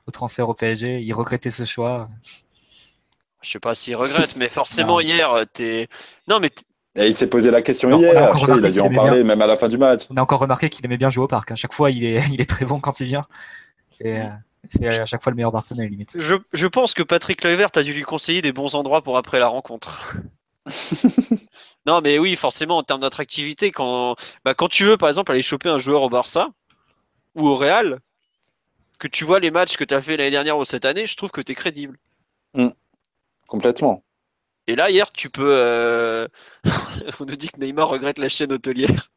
au 0.06 0.12
transfert 0.12 0.48
au 0.50 0.54
PSG. 0.54 1.00
Il 1.00 1.14
regrettait 1.14 1.50
ce 1.50 1.66
choix. 1.66 2.10
Je 3.42 3.52
sais 3.52 3.60
pas 3.60 3.76
s'il 3.76 3.96
regrette, 3.96 4.36
mais 4.36 4.50
forcément 4.50 4.96
Non. 4.96 5.00
hier, 5.00 5.32
euh, 5.32 5.46
t'es. 5.52 5.88
Non, 6.28 6.40
mais 6.40 6.52
Et 6.96 7.08
il 7.08 7.16
s'est 7.16 7.28
posé 7.28 7.52
la 7.52 7.62
question 7.62 7.90
Non, 7.90 7.98
on 7.98 8.02
a 8.02 8.04
hier. 8.04 8.46
sais, 8.46 8.58
il 8.58 8.66
a 8.66 8.72
dû 8.72 8.80
en 8.80 8.90
parler 8.92 9.24
même 9.24 9.42
à 9.42 9.48
la 9.48 9.56
fin 9.56 9.70
du 9.70 9.78
match. 9.78 10.04
On 10.10 10.18
a 10.18 10.22
encore 10.22 10.40
remarqué 10.40 10.70
qu'il 10.70 10.86
aimait 10.86 10.98
bien 10.98 11.10
jouer 11.10 11.26
au 11.26 11.28
parc. 11.28 11.52
À 11.52 11.56
chaque 11.56 11.74
fois, 11.74 11.92
il 11.92 12.04
est, 12.04 12.20
il 12.32 12.42
est 12.42 12.50
très 12.50 12.66
bon 12.66 12.80
quand 12.80 13.00
il 13.00 13.08
vient. 13.08 13.22
Et 14.00 14.20
euh, 14.20 14.26
c'est 14.68 14.88
à 14.88 15.06
chaque 15.06 15.24
fois 15.24 15.32
le 15.32 15.36
meilleur 15.36 15.52
Barcelone, 15.52 15.88
limite. 15.88 16.16
je, 16.20 16.36
je 16.54 16.68
pense 16.68 16.94
que 16.94 17.04
Patrick 17.04 17.40
Kluivert 17.42 17.70
a 17.76 17.84
dû 17.84 17.94
lui 17.94 18.04
conseiller 18.04 18.42
des 18.42 18.52
bons 18.52 18.76
endroits 18.76 19.02
pour 19.02 19.18
après 19.18 19.40
la 19.40 19.48
rencontre. 19.48 20.16
non, 21.86 22.02
mais 22.02 22.20
oui, 22.20 22.36
forcément, 22.36 22.78
en 22.78 22.84
termes 22.84 23.02
d'attractivité, 23.02 23.72
quand, 23.72 24.16
bah, 24.44 24.54
quand 24.54 24.68
tu 24.68 24.84
veux, 24.84 24.98
par 24.98 25.10
exemple, 25.10 25.32
aller 25.32 25.42
choper 25.42 25.70
un 25.70 25.78
joueur 25.78 26.02
au 26.02 26.10
Barça 26.10 26.50
ou 27.36 27.48
au 27.48 27.56
Real, 27.56 28.00
que 29.00 29.08
tu 29.08 29.24
vois 29.24 29.40
les 29.40 29.52
matchs 29.52 29.78
que 29.78 29.84
tu 29.84 29.94
as 29.94 30.02
fait 30.02 30.18
l'année 30.18 30.32
dernière 30.32 30.58
ou 30.58 30.66
cette 30.66 30.86
année, 30.86 31.08
je 31.08 31.16
trouve 31.16 31.32
que 31.32 31.42
tu 31.42 31.52
es 31.52 31.56
crédible. 31.56 31.98
Mm. 32.54 32.68
Complètement. 33.48 34.04
Et 34.68 34.76
là, 34.76 34.90
hier, 34.90 35.12
tu 35.12 35.30
peux. 35.30 35.50
euh, 35.52 36.28
On 37.20 37.26
nous 37.26 37.36
dit 37.36 37.50
que 37.50 37.60
Neymar 37.60 37.88
regrette 37.90 38.18
la 38.20 38.30
chaîne 38.30 38.52
hôtelière. 38.52 39.10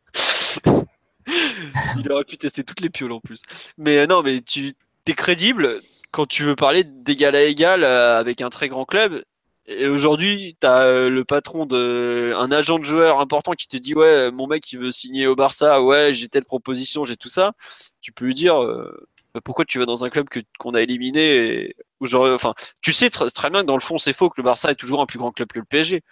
Il 1.97 2.11
aurait 2.13 2.25
pu 2.25 2.39
tester 2.39 2.65
toutes 2.65 2.81
les 2.81 2.91
pioles 2.91 3.13
en 3.13 3.21
plus. 3.21 3.43
Mais 3.79 3.99
euh, 3.99 4.07
non, 4.07 4.23
mais 4.23 4.41
tu 4.43 4.75
es 5.07 5.13
crédible 5.15 5.81
quand 6.13 6.27
tu 6.27 6.45
veux 6.45 6.57
parler 6.57 6.85
d'égal 6.85 7.37
à 7.37 7.43
égal 7.45 7.85
euh, 7.85 8.19
avec 8.19 8.41
un 8.41 8.51
très 8.51 8.69
grand 8.69 8.85
club. 8.85 9.23
Et 9.67 9.87
aujourd'hui, 9.89 10.57
tu 10.61 10.67
as 10.67 11.09
le 11.09 11.25
patron 11.25 11.67
de 11.67 12.33
un 12.37 12.51
agent 12.51 12.79
de 12.81 12.85
joueur 12.85 13.21
important 13.21 13.53
qui 13.53 13.69
te 13.69 13.77
dit 13.77 13.95
ouais, 13.95 14.31
mon 14.33 14.47
mec 14.49 14.71
il 14.73 14.79
veut 14.81 14.91
signer 14.91 15.27
au 15.29 15.37
Barça, 15.37 15.83
ouais, 15.83 16.13
j'ai 16.15 16.29
telle 16.29 16.45
proposition, 16.45 17.05
j'ai 17.05 17.17
tout 17.17 17.29
ça. 17.29 17.53
Tu 18.01 18.11
peux 18.13 18.25
lui 18.25 18.35
dire 18.35 18.57
pourquoi 19.45 19.65
tu 19.65 19.79
vas 19.79 19.87
dans 19.87 20.05
un 20.05 20.11
club 20.11 20.29
que 20.29 20.41
qu'on 20.59 20.75
a 20.75 20.83
éliminé 20.83 21.75
où 22.01 22.07
genre, 22.07 22.29
enfin, 22.35 22.55
tu 22.81 22.93
sais 22.93 23.09
tr- 23.09 23.31
très 23.33 23.51
bien 23.51 23.63
que 23.63 23.67
dans 23.67 23.77
le 23.77 23.81
fond 23.81 23.99
c'est 23.99 24.13
faux 24.13 24.31
que 24.31 24.41
le 24.41 24.45
Barça 24.45 24.71
est 24.71 24.75
toujours 24.77 25.01
un 25.01 25.07
plus 25.07 25.19
grand 25.19 25.33
club 25.33 25.49
que 25.49 25.59
le 25.61 25.65
PSG. 25.65 26.03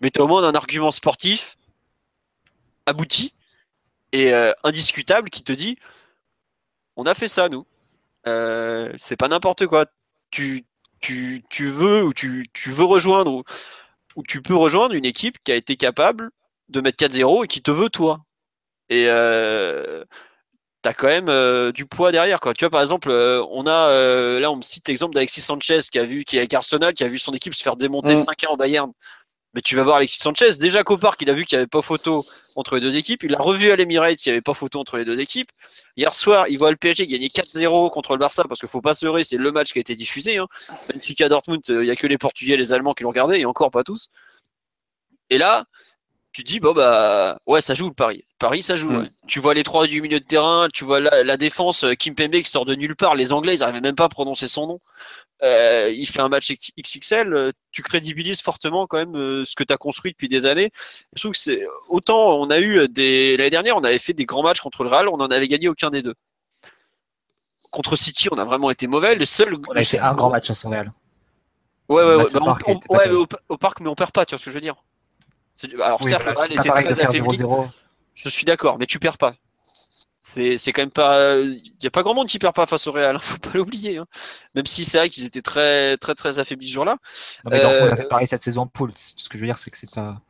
Mais 0.00 0.10
tu 0.10 0.20
as 0.20 0.24
au 0.24 0.28
moins 0.28 0.44
un 0.44 0.54
argument 0.54 0.90
sportif 0.90 1.56
abouti 2.86 3.32
et 4.12 4.32
euh, 4.32 4.52
indiscutable 4.64 5.30
qui 5.30 5.42
te 5.44 5.52
dit 5.52 5.78
on 6.96 7.04
a 7.04 7.14
fait 7.14 7.28
ça 7.28 7.48
nous. 7.48 7.66
Euh, 8.26 8.92
c'est 8.98 9.16
pas 9.16 9.28
n'importe 9.28 9.66
quoi. 9.66 9.86
Tu, 10.30 10.66
tu, 11.00 11.44
tu 11.50 11.68
veux 11.68 12.04
ou 12.04 12.12
tu, 12.14 12.48
tu 12.52 12.72
veux 12.72 12.84
rejoindre 12.84 13.32
ou, 13.32 13.44
ou 14.16 14.22
tu 14.22 14.42
peux 14.42 14.56
rejoindre 14.56 14.94
une 14.94 15.04
équipe 15.04 15.38
qui 15.44 15.52
a 15.52 15.56
été 15.56 15.76
capable 15.76 16.30
de 16.68 16.80
mettre 16.80 16.98
4-0 16.98 17.44
et 17.44 17.48
qui 17.48 17.62
te 17.62 17.70
veut 17.70 17.90
toi. 17.90 18.20
Et 18.90 19.06
euh, 19.08 20.04
t'as 20.82 20.92
quand 20.94 21.08
même 21.08 21.28
euh, 21.28 21.72
du 21.72 21.86
poids 21.86 22.12
derrière 22.12 22.40
quoi. 22.40 22.54
Tu 22.54 22.64
vois 22.64 22.70
par 22.70 22.80
exemple, 22.80 23.10
euh, 23.10 23.44
on 23.50 23.66
a 23.66 23.90
euh, 23.90 24.40
là 24.40 24.50
on 24.50 24.56
me 24.56 24.62
cite 24.62 24.86
l'exemple 24.88 25.14
d'Alexis 25.14 25.40
Sanchez 25.40 25.80
qui 25.90 25.98
a 25.98 26.04
vu 26.04 26.24
qui 26.24 26.36
est 26.36 26.40
avec 26.40 26.54
Arsenal 26.54 26.94
qui 26.94 27.04
a 27.04 27.08
vu 27.08 27.18
son 27.18 27.32
équipe 27.32 27.54
se 27.54 27.62
faire 27.62 27.76
démonter 27.76 28.14
Mm. 28.14 28.24
5-1 28.24 28.46
en 28.48 28.56
Bayern. 28.56 28.92
Mais 29.54 29.62
tu 29.62 29.76
vas 29.76 29.82
voir 29.82 29.96
Alexis 29.96 30.18
Sanchez, 30.18 30.50
déjà 30.60 30.84
qu'au 30.84 30.98
parc, 30.98 31.22
il 31.22 31.30
a 31.30 31.32
vu 31.32 31.46
qu'il 31.46 31.56
n'y 31.56 31.60
avait 31.60 31.66
pas 31.68 31.80
photo 31.80 32.24
entre 32.54 32.74
les 32.74 32.82
deux 32.82 32.96
équipes. 32.96 33.22
Il 33.22 33.34
a 33.34 33.38
revu 33.38 33.70
à 33.70 33.76
l'Emirates, 33.76 34.24
il 34.26 34.28
n'y 34.28 34.32
avait 34.32 34.42
pas 34.42 34.52
photo 34.52 34.78
entre 34.78 34.98
les 34.98 35.06
deux 35.06 35.18
équipes. 35.20 35.48
Hier 35.96 36.12
soir, 36.14 36.48
il 36.48 36.58
voit 36.58 36.70
le 36.70 36.76
PSG 36.76 37.06
gagner 37.06 37.28
4-0 37.28 37.90
contre 37.90 38.12
le 38.12 38.18
Barça, 38.18 38.44
parce 38.46 38.60
qu'il 38.60 38.68
faut 38.68 38.82
pas 38.82 38.92
se 38.92 39.06
leurrer, 39.06 39.24
c'est 39.24 39.38
le 39.38 39.50
match 39.50 39.72
qui 39.72 39.78
a 39.78 39.80
été 39.80 39.94
diffusé. 39.94 40.36
Hein. 40.36 40.46
Benfica 40.92 41.30
Dortmund, 41.30 41.62
il 41.68 41.80
n'y 41.80 41.90
a 41.90 41.96
que 41.96 42.06
les 42.06 42.18
Portugais 42.18 42.54
et 42.54 42.56
les 42.58 42.74
Allemands 42.74 42.92
qui 42.92 43.04
l'ont 43.04 43.08
regardé, 43.08 43.38
et 43.38 43.46
encore 43.46 43.70
pas 43.70 43.84
tous. 43.84 44.10
Et 45.30 45.38
là, 45.38 45.64
tu 46.32 46.44
te 46.44 46.48
dis, 46.48 46.60
bon, 46.60 46.74
bah, 46.74 47.38
ouais, 47.46 47.62
ça 47.62 47.72
joue 47.72 47.88
le 47.88 47.94
Paris. 47.94 48.24
Paris, 48.38 48.62
ça 48.62 48.76
joue. 48.76 48.90
Mm. 48.90 48.96
ouais. 49.02 49.10
Tu 49.26 49.40
vois 49.40 49.52
les 49.54 49.62
trois 49.64 49.86
du 49.86 50.00
milieu 50.00 50.20
de 50.20 50.24
terrain, 50.24 50.68
tu 50.72 50.84
vois 50.84 51.00
la, 51.00 51.24
la 51.24 51.36
défense, 51.36 51.84
euh, 51.84 51.94
Kim 51.94 52.14
Pembe 52.14 52.30
qui 52.40 52.50
sort 52.50 52.64
de 52.64 52.74
nulle 52.74 52.94
part. 52.96 53.14
Les 53.14 53.32
Anglais, 53.32 53.54
ils 53.56 53.60
n'arrivaient 53.60 53.80
même 53.80 53.96
pas 53.96 54.04
à 54.04 54.08
prononcer 54.08 54.46
son 54.48 54.66
nom. 54.66 54.80
Euh, 55.42 55.90
il 55.94 56.06
fait 56.06 56.20
un 56.20 56.28
match 56.28 56.52
XXL, 56.78 57.32
euh, 57.32 57.52
tu 57.70 57.82
crédibilises 57.82 58.40
fortement 58.40 58.86
quand 58.88 58.98
même 58.98 59.44
ce 59.44 59.54
que 59.54 59.62
tu 59.62 59.72
as 59.72 59.76
construit 59.76 60.10
depuis 60.12 60.28
des 60.28 60.46
années. 60.46 60.72
Je 61.14 61.22
trouve 61.22 61.32
que 61.32 61.38
c'est 61.38 61.64
autant 61.88 62.40
on 62.40 62.50
a 62.50 62.58
eu 62.58 62.88
des 62.88 63.36
l'année 63.36 63.50
dernière, 63.50 63.76
on 63.76 63.84
avait 63.84 63.98
fait 64.00 64.14
des 64.14 64.24
grands 64.24 64.42
matchs 64.42 64.60
contre 64.60 64.82
le 64.82 64.90
Real, 64.90 65.08
on 65.08 65.16
n'en 65.16 65.28
avait 65.28 65.46
gagné 65.46 65.68
aucun 65.68 65.90
des 65.90 66.02
deux. 66.02 66.14
Contre 67.70 67.96
City, 67.96 68.28
on 68.32 68.38
a 68.38 68.44
vraiment 68.44 68.70
été 68.70 68.86
mauvais. 68.86 69.14
Les 69.14 69.26
seuls, 69.26 69.54
On 69.68 69.74
a 69.76 69.82
fait 69.84 69.98
un 69.98 70.12
grand 70.12 70.30
match 70.30 70.50
à 70.50 70.54
son 70.54 70.70
Real. 70.70 70.90
Ouais, 71.88 72.02
ouais, 72.02 72.10
Le 72.10 72.16
ouais, 72.18 72.24
bah, 72.32 72.40
on- 72.66 72.72
on- 72.90 72.96
ouais, 72.96 73.10
au, 73.10 73.26
au 73.48 73.56
parc, 73.58 73.80
mais 73.80 73.88
on 73.88 73.94
perd 73.94 74.10
pas, 74.10 74.24
tu 74.26 74.34
vois 74.34 74.38
ce 74.38 74.44
que 74.46 74.50
je 74.50 74.54
veux 74.56 74.60
dire. 74.60 74.74
Alors 75.82 76.00
Oui, 76.02 76.08
certes, 76.08 76.24
bah, 76.24 76.32
le 76.32 76.36
Real 76.38 76.48
c'est 76.48 76.54
pas 76.56 76.60
était 76.62 76.68
pareil 76.68 76.84
de 76.86 76.92
très 76.92 77.00
faire 77.00 77.10
affaibli. 77.10 77.28
0-0. 77.38 77.68
Je 78.18 78.28
suis 78.28 78.44
d'accord, 78.44 78.78
mais 78.78 78.86
tu 78.86 78.98
perds 78.98 79.16
pas. 79.18 79.34
C'est 80.20 80.56
c'est 80.56 80.72
quand 80.72 80.82
même 80.82 80.90
pas. 80.90 81.36
Il 81.38 81.62
n'y 81.80 81.86
a 81.86 81.90
pas 81.90 82.02
grand 82.02 82.12
monde 82.14 82.26
qui 82.28 82.38
perd 82.38 82.54
pas 82.54 82.66
face 82.66 82.86
au 82.88 82.92
Real, 82.92 83.16
hein, 83.16 83.18
faut 83.22 83.38
pas 83.38 83.52
l'oublier. 83.54 83.98
hein. 83.98 84.06
Même 84.54 84.66
si 84.66 84.84
c'est 84.84 84.98
vrai 84.98 85.08
qu'ils 85.08 85.24
étaient 85.24 85.42
très 85.42 85.96
très 85.98 86.14
très 86.14 86.38
affaiblis 86.40 86.68
ce 86.68 86.74
jour-là. 86.74 86.96
Non, 87.44 87.50
mais 87.52 87.60
Dortmund 87.60 87.88
Euh, 87.88 87.92
a 87.92 87.96
fait 87.96 88.08
pareil 88.08 88.26
cette 88.26 88.42
saison 88.42 88.62
en 88.62 88.66
poule. 88.66 88.92
Ce 88.96 89.28
que 89.28 89.38
je 89.38 89.42
veux 89.42 89.46
dire, 89.46 89.56
c'est 89.58 89.70
que 89.70 89.78
c'est 89.78 89.90
pas. 89.94 90.20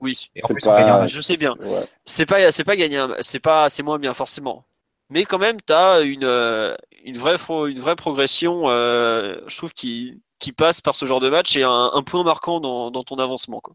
Oui, 0.00 0.30
Et 0.34 0.44
en 0.44 0.48
plus, 0.48 0.66
on 0.66 0.70
pas- 0.70 1.06
je 1.06 1.20
sais 1.20 1.36
bien. 1.36 1.54
Ouais. 1.60 1.84
c'est 2.04 2.26
pas 2.26 2.50
c'est 2.52 2.64
pas 2.64 2.76
gagné, 2.76 3.06
c'est 3.20 3.38
pas 3.40 3.68
c'est 3.68 3.82
moins 3.82 3.98
bien 3.98 4.14
forcément. 4.14 4.64
Mais 5.10 5.24
quand 5.24 5.38
même, 5.38 5.60
tu 5.60 5.72
as 5.72 6.00
une 6.00 6.24
euh, 6.24 6.74
une 7.04 7.18
vraie 7.18 7.36
une 7.70 7.78
vraie 7.80 7.96
progression, 7.96 8.64
euh, 8.70 9.38
je 9.46 9.56
trouve 9.56 9.72
qui 9.72 10.20
qui 10.40 10.52
passe 10.52 10.80
par 10.80 10.96
ce 10.96 11.04
genre 11.06 11.20
de 11.20 11.28
match 11.30 11.56
et 11.56 11.62
un, 11.62 11.90
un 11.94 12.02
point 12.02 12.24
marquant 12.24 12.58
dans, 12.60 12.90
dans 12.90 13.04
ton 13.04 13.18
avancement 13.18 13.60
quoi. 13.60 13.74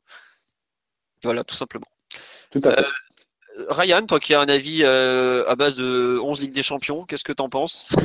Voilà, 1.24 1.44
tout 1.44 1.56
simplement. 1.56 1.88
Tout 2.52 2.62
à 2.66 2.76
fait. 2.76 2.86
Ryan, 3.68 4.06
toi 4.06 4.20
qui 4.20 4.34
as 4.34 4.40
un 4.42 4.48
avis 4.48 4.82
euh, 4.84 5.44
à 5.48 5.56
base 5.56 5.76
de 5.76 6.20
11 6.22 6.40
Ligues 6.42 6.54
des 6.54 6.64
Champions, 6.64 7.04
qu'est-ce 7.04 7.24
que 7.24 7.34
t'en 7.34 7.50
penses? 7.50 7.88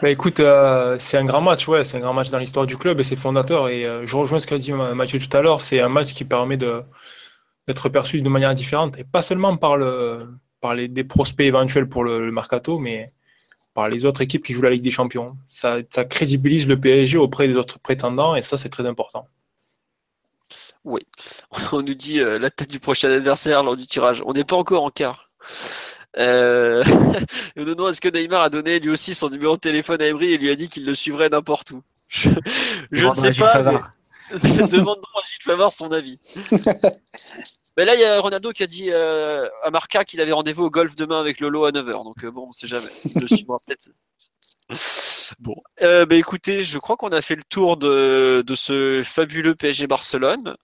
Bah 0.00 0.10
écoute, 0.10 0.38
euh, 0.38 0.96
c'est 1.00 1.16
un 1.16 1.24
grand 1.24 1.40
match, 1.40 1.66
ouais, 1.66 1.84
c'est 1.84 1.96
un 1.96 2.00
grand 2.00 2.14
match 2.14 2.30
dans 2.30 2.38
l'histoire 2.38 2.66
du 2.66 2.76
club 2.76 3.00
et 3.00 3.02
c'est 3.02 3.16
fondateur. 3.16 3.68
Et 3.68 3.84
euh, 3.84 4.06
je 4.06 4.16
rejoins 4.16 4.38
ce 4.38 4.46
qu'a 4.46 4.58
dit 4.58 4.72
Ma- 4.72 4.94
Mathieu 4.94 5.18
tout 5.18 5.36
à 5.36 5.42
l'heure, 5.42 5.60
c'est 5.60 5.80
un 5.80 5.88
match 5.88 6.14
qui 6.14 6.24
permet 6.24 6.56
d'être 6.56 7.88
perçu 7.88 8.22
de 8.22 8.28
manière 8.28 8.54
différente 8.54 8.96
et 8.96 9.02
pas 9.02 9.22
seulement 9.22 9.56
par 9.56 9.76
le 9.76 10.28
par 10.60 10.74
les 10.74 10.86
des 10.86 11.02
prospects 11.02 11.46
éventuels 11.46 11.88
pour 11.88 12.04
le, 12.04 12.30
mercato, 12.30 12.78
mais 12.78 13.12
par 13.74 13.88
les 13.88 14.04
autres 14.04 14.20
équipes 14.20 14.44
qui 14.44 14.52
jouent 14.52 14.62
la 14.62 14.70
Ligue 14.70 14.82
des 14.82 14.92
Champions. 14.92 15.36
Ça 15.48 15.82
crédibilise 16.08 16.68
le 16.68 16.78
PSG 16.78 17.18
auprès 17.18 17.48
des 17.48 17.56
autres 17.56 17.80
prétendants 17.80 18.36
et 18.36 18.42
ça 18.42 18.56
c'est 18.56 18.68
très 18.68 18.86
important. 18.86 19.26
On 21.72 21.82
nous 21.82 21.94
dit 21.94 22.20
euh, 22.20 22.38
la 22.38 22.50
tête 22.50 22.70
du 22.70 22.80
prochain 22.80 23.10
adversaire 23.10 23.62
lors 23.62 23.76
du 23.76 23.86
tirage. 23.86 24.22
On 24.26 24.32
n'est 24.32 24.44
pas 24.44 24.56
encore 24.56 24.84
en 24.84 24.90
quart. 24.90 25.30
Euh... 26.16 26.82
et 26.84 27.60
on 27.60 27.64
nous 27.64 27.74
demande 27.74 27.90
est-ce 27.90 28.00
que 28.00 28.08
Neymar 28.08 28.42
a 28.42 28.50
donné 28.50 28.80
lui 28.80 28.90
aussi 28.90 29.14
son 29.14 29.28
numéro 29.30 29.56
de 29.56 29.60
téléphone 29.60 30.00
à 30.02 30.06
Emery 30.06 30.32
et 30.32 30.38
lui 30.38 30.50
a 30.50 30.56
dit 30.56 30.68
qu'il 30.68 30.84
le 30.84 30.94
suivrait 30.94 31.28
n'importe 31.28 31.70
où? 31.72 31.82
Je, 32.08 32.30
je 32.90 33.06
ne 33.06 33.12
sais 33.12 33.32
pas. 33.34 33.62
Mais- 33.62 34.68
Demandons 34.68 35.00
à 35.14 35.26
Gilles 35.26 35.42
Favard 35.44 35.72
son 35.72 35.92
avis. 35.92 36.18
Mais 37.76 37.84
là, 37.84 37.94
il 37.94 38.00
y 38.00 38.04
a 38.04 38.18
Ronaldo 38.20 38.50
qui 38.50 38.62
a 38.62 38.66
dit 38.66 38.90
euh, 38.90 39.48
à 39.62 39.70
Marca 39.70 40.04
qu'il 40.04 40.20
avait 40.20 40.32
rendez-vous 40.32 40.64
au 40.64 40.70
golf 40.70 40.96
demain 40.96 41.20
avec 41.20 41.38
Lolo 41.40 41.64
à 41.64 41.70
9h. 41.70 42.04
Donc 42.04 42.24
euh, 42.24 42.30
bon, 42.30 42.46
on 42.48 42.52
sait 42.52 42.66
jamais. 42.66 42.88
Il 43.04 43.20
le 43.22 43.28
suivra 43.28 43.58
peut-être. 43.66 43.90
Bon, 45.40 45.54
euh, 45.82 46.06
bah, 46.06 46.16
écoutez, 46.16 46.64
je 46.64 46.78
crois 46.78 46.96
qu'on 46.96 47.10
a 47.10 47.20
fait 47.20 47.36
le 47.36 47.42
tour 47.44 47.76
de, 47.76 48.42
de 48.46 48.54
ce 48.54 49.02
fabuleux 49.04 49.54
PSG 49.54 49.86
Barcelone. 49.86 50.54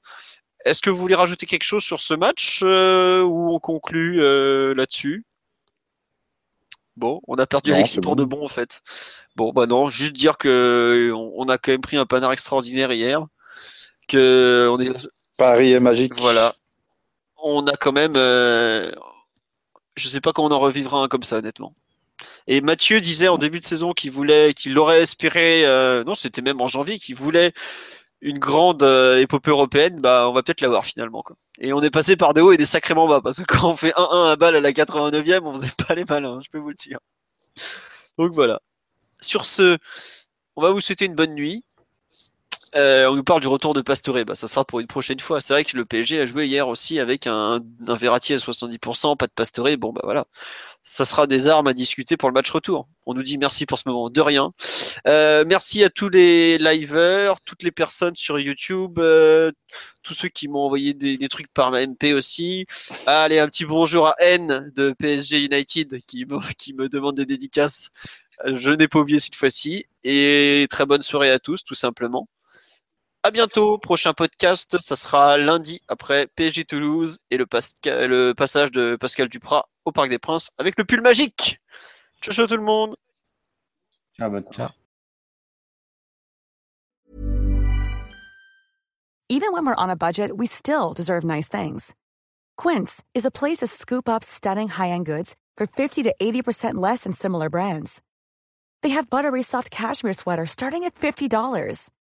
Est-ce 0.64 0.80
que 0.80 0.90
vous 0.90 0.96
voulez 0.96 1.14
rajouter 1.14 1.46
quelque 1.46 1.64
chose 1.64 1.84
sur 1.84 2.00
ce 2.00 2.14
match 2.14 2.60
euh, 2.62 3.22
ou 3.22 3.54
on 3.54 3.58
conclut 3.58 4.22
euh, 4.22 4.74
là-dessus? 4.74 5.24
Bon, 6.96 7.20
on 7.26 7.34
a 7.36 7.46
perdu 7.46 7.72
Alexis 7.72 8.00
pour 8.00 8.16
bon. 8.16 8.22
de 8.22 8.24
bon 8.24 8.44
en 8.44 8.48
fait. 8.48 8.80
Bon, 9.36 9.52
bah 9.52 9.66
non, 9.66 9.88
juste 9.88 10.12
dire 10.12 10.38
que 10.38 11.10
on, 11.12 11.32
on 11.36 11.48
a 11.48 11.58
quand 11.58 11.72
même 11.72 11.80
pris 11.80 11.96
un 11.96 12.06
panard 12.06 12.32
extraordinaire 12.32 12.92
hier, 12.92 13.26
que 14.08 14.68
on 14.70 14.80
est 14.80 14.92
Paris 15.36 15.72
est 15.72 15.80
magique. 15.80 16.14
voilà, 16.16 16.54
on 17.36 17.66
a 17.66 17.76
quand 17.76 17.90
même, 17.90 18.14
je 18.14 20.08
sais 20.08 20.20
pas 20.20 20.32
comment 20.32 20.48
on 20.48 20.52
en 20.52 20.60
revivra 20.60 20.98
un 21.00 21.08
comme 21.08 21.24
ça 21.24 21.38
honnêtement. 21.38 21.74
Et 22.46 22.60
Mathieu 22.60 23.00
disait 23.00 23.28
en 23.28 23.38
début 23.38 23.60
de 23.60 23.64
saison 23.64 23.92
qu'il 23.92 24.10
voulait, 24.10 24.54
qu'il 24.54 24.78
aurait 24.78 25.02
espéré, 25.02 25.64
euh, 25.66 26.04
non, 26.04 26.14
c'était 26.14 26.42
même 26.42 26.60
en 26.60 26.68
janvier, 26.68 26.98
qu'il 26.98 27.14
voulait 27.14 27.52
une 28.20 28.38
grande 28.38 28.82
euh, 28.82 29.20
épopée 29.20 29.50
européenne. 29.50 30.00
Bah, 30.00 30.26
on 30.28 30.32
va 30.32 30.42
peut-être 30.42 30.60
l'avoir 30.60 30.84
finalement. 30.84 31.24
Et 31.58 31.72
on 31.72 31.82
est 31.82 31.90
passé 31.90 32.16
par 32.16 32.34
des 32.34 32.40
hauts 32.40 32.52
et 32.52 32.56
des 32.56 32.66
sacrément 32.66 33.08
bas 33.08 33.20
parce 33.22 33.38
que 33.38 33.44
quand 33.44 33.70
on 33.70 33.76
fait 33.76 33.92
1-1 33.96 34.32
à 34.32 34.36
balle 34.36 34.56
à 34.56 34.60
la 34.60 34.72
89e, 34.72 35.40
on 35.44 35.52
faisait 35.54 35.72
pas 35.86 35.94
les 35.94 36.04
malins, 36.04 36.40
je 36.44 36.50
peux 36.50 36.58
vous 36.58 36.70
le 36.70 36.74
dire. 36.74 36.98
Donc 38.18 38.32
voilà. 38.32 38.60
Sur 39.20 39.46
ce, 39.46 39.78
on 40.56 40.62
va 40.62 40.72
vous 40.72 40.80
souhaiter 40.80 41.06
une 41.06 41.14
bonne 41.14 41.34
nuit. 41.34 41.64
Euh, 42.76 43.06
on 43.06 43.14
nous 43.14 43.24
parle 43.24 43.40
du 43.40 43.46
retour 43.46 43.72
de 43.72 43.80
Pastore, 43.82 44.24
bah, 44.24 44.34
ça 44.34 44.48
sera 44.48 44.64
pour 44.64 44.80
une 44.80 44.86
prochaine 44.88 45.20
fois. 45.20 45.40
C'est 45.40 45.52
vrai 45.52 45.64
que 45.64 45.76
le 45.76 45.84
PSG 45.84 46.20
a 46.20 46.26
joué 46.26 46.46
hier 46.46 46.66
aussi 46.66 46.98
avec 46.98 47.26
un, 47.26 47.60
un 47.86 47.94
à 47.94 47.96
70%, 47.96 49.16
pas 49.16 49.26
de 49.26 49.32
Pastore. 49.32 49.68
Bon, 49.78 49.92
bah 49.92 50.00
voilà, 50.04 50.26
ça 50.82 51.04
sera 51.04 51.26
des 51.26 51.48
armes 51.48 51.68
à 51.68 51.72
discuter 51.72 52.16
pour 52.16 52.28
le 52.28 52.34
match 52.34 52.50
retour. 52.50 52.88
On 53.06 53.14
nous 53.14 53.22
dit 53.22 53.38
merci 53.38 53.64
pour 53.64 53.78
ce 53.78 53.84
moment, 53.88 54.10
de 54.10 54.20
rien. 54.20 54.52
Euh, 55.06 55.44
merci 55.46 55.84
à 55.84 55.90
tous 55.90 56.08
les 56.08 56.58
liveurs, 56.58 57.40
toutes 57.42 57.62
les 57.62 57.70
personnes 57.70 58.16
sur 58.16 58.40
YouTube, 58.40 58.98
euh, 58.98 59.52
tous 60.02 60.14
ceux 60.14 60.28
qui 60.28 60.48
m'ont 60.48 60.64
envoyé 60.64 60.94
des, 60.94 61.16
des 61.16 61.28
trucs 61.28 61.52
par 61.52 61.72
MP 61.72 62.12
aussi. 62.12 62.66
Allez, 63.06 63.38
un 63.38 63.48
petit 63.48 63.64
bonjour 63.66 64.08
à 64.08 64.16
N 64.20 64.72
de 64.76 64.92
PSG 64.98 65.44
United 65.44 66.00
qui 66.06 66.26
qui 66.58 66.74
me 66.74 66.88
demande 66.88 67.16
des 67.16 67.26
dédicaces. 67.26 67.90
Je 68.46 68.70
n'ai 68.70 68.88
pas 68.88 68.98
oublié 68.98 69.20
cette 69.20 69.36
fois-ci. 69.36 69.86
Et 70.02 70.66
très 70.70 70.86
bonne 70.86 71.02
soirée 71.02 71.30
à 71.30 71.38
tous, 71.38 71.64
tout 71.64 71.74
simplement. 71.74 72.28
À 73.26 73.30
bientôt. 73.30 73.78
Prochain 73.78 74.12
podcast, 74.12 74.76
ça 74.82 74.96
sera 74.96 75.38
lundi 75.38 75.80
après 75.88 76.26
PSG 76.36 76.66
Toulouse 76.66 77.20
et 77.30 77.38
le, 77.38 77.46
Pascal- 77.46 78.06
le 78.06 78.34
passage 78.34 78.70
de 78.70 78.96
Pascal 79.00 79.30
Duprat 79.30 79.66
au 79.86 79.92
Parc 79.92 80.10
des 80.10 80.18
Princes 80.18 80.50
avec 80.58 80.76
le 80.76 80.84
pull 80.84 81.00
magique. 81.00 81.58
Ciao, 82.20 82.34
ciao 82.34 82.46
tout 82.46 82.56
le 82.58 82.62
monde. 82.62 82.96
Ah, 84.20 84.28
bah, 84.28 84.40
Even 89.30 89.52
when 89.52 89.64
we're 89.64 89.74
on 89.78 89.88
a 89.90 89.96
budget, 89.96 90.36
we 90.36 90.46
still 90.46 90.92
deserve 90.92 91.24
nice 91.24 91.48
things. 91.48 91.94
Quince 92.58 93.02
is 93.14 93.24
a 93.24 93.30
place 93.30 93.58
to 93.60 93.66
scoop 93.66 94.06
up 94.06 94.22
stunning 94.22 94.68
high-end 94.68 95.06
goods 95.06 95.34
for 95.56 95.66
50 95.66 96.02
to 96.04 96.14
80% 96.20 96.74
less 96.74 97.04
than 97.04 97.12
similar 97.12 97.48
brands. 97.48 98.02
They 98.82 98.90
have 98.90 99.08
buttery 99.08 99.42
soft 99.42 99.70
cashmere 99.70 100.12
sweaters 100.12 100.50
starting 100.50 100.84
at 100.84 100.94
$50, 100.94 101.88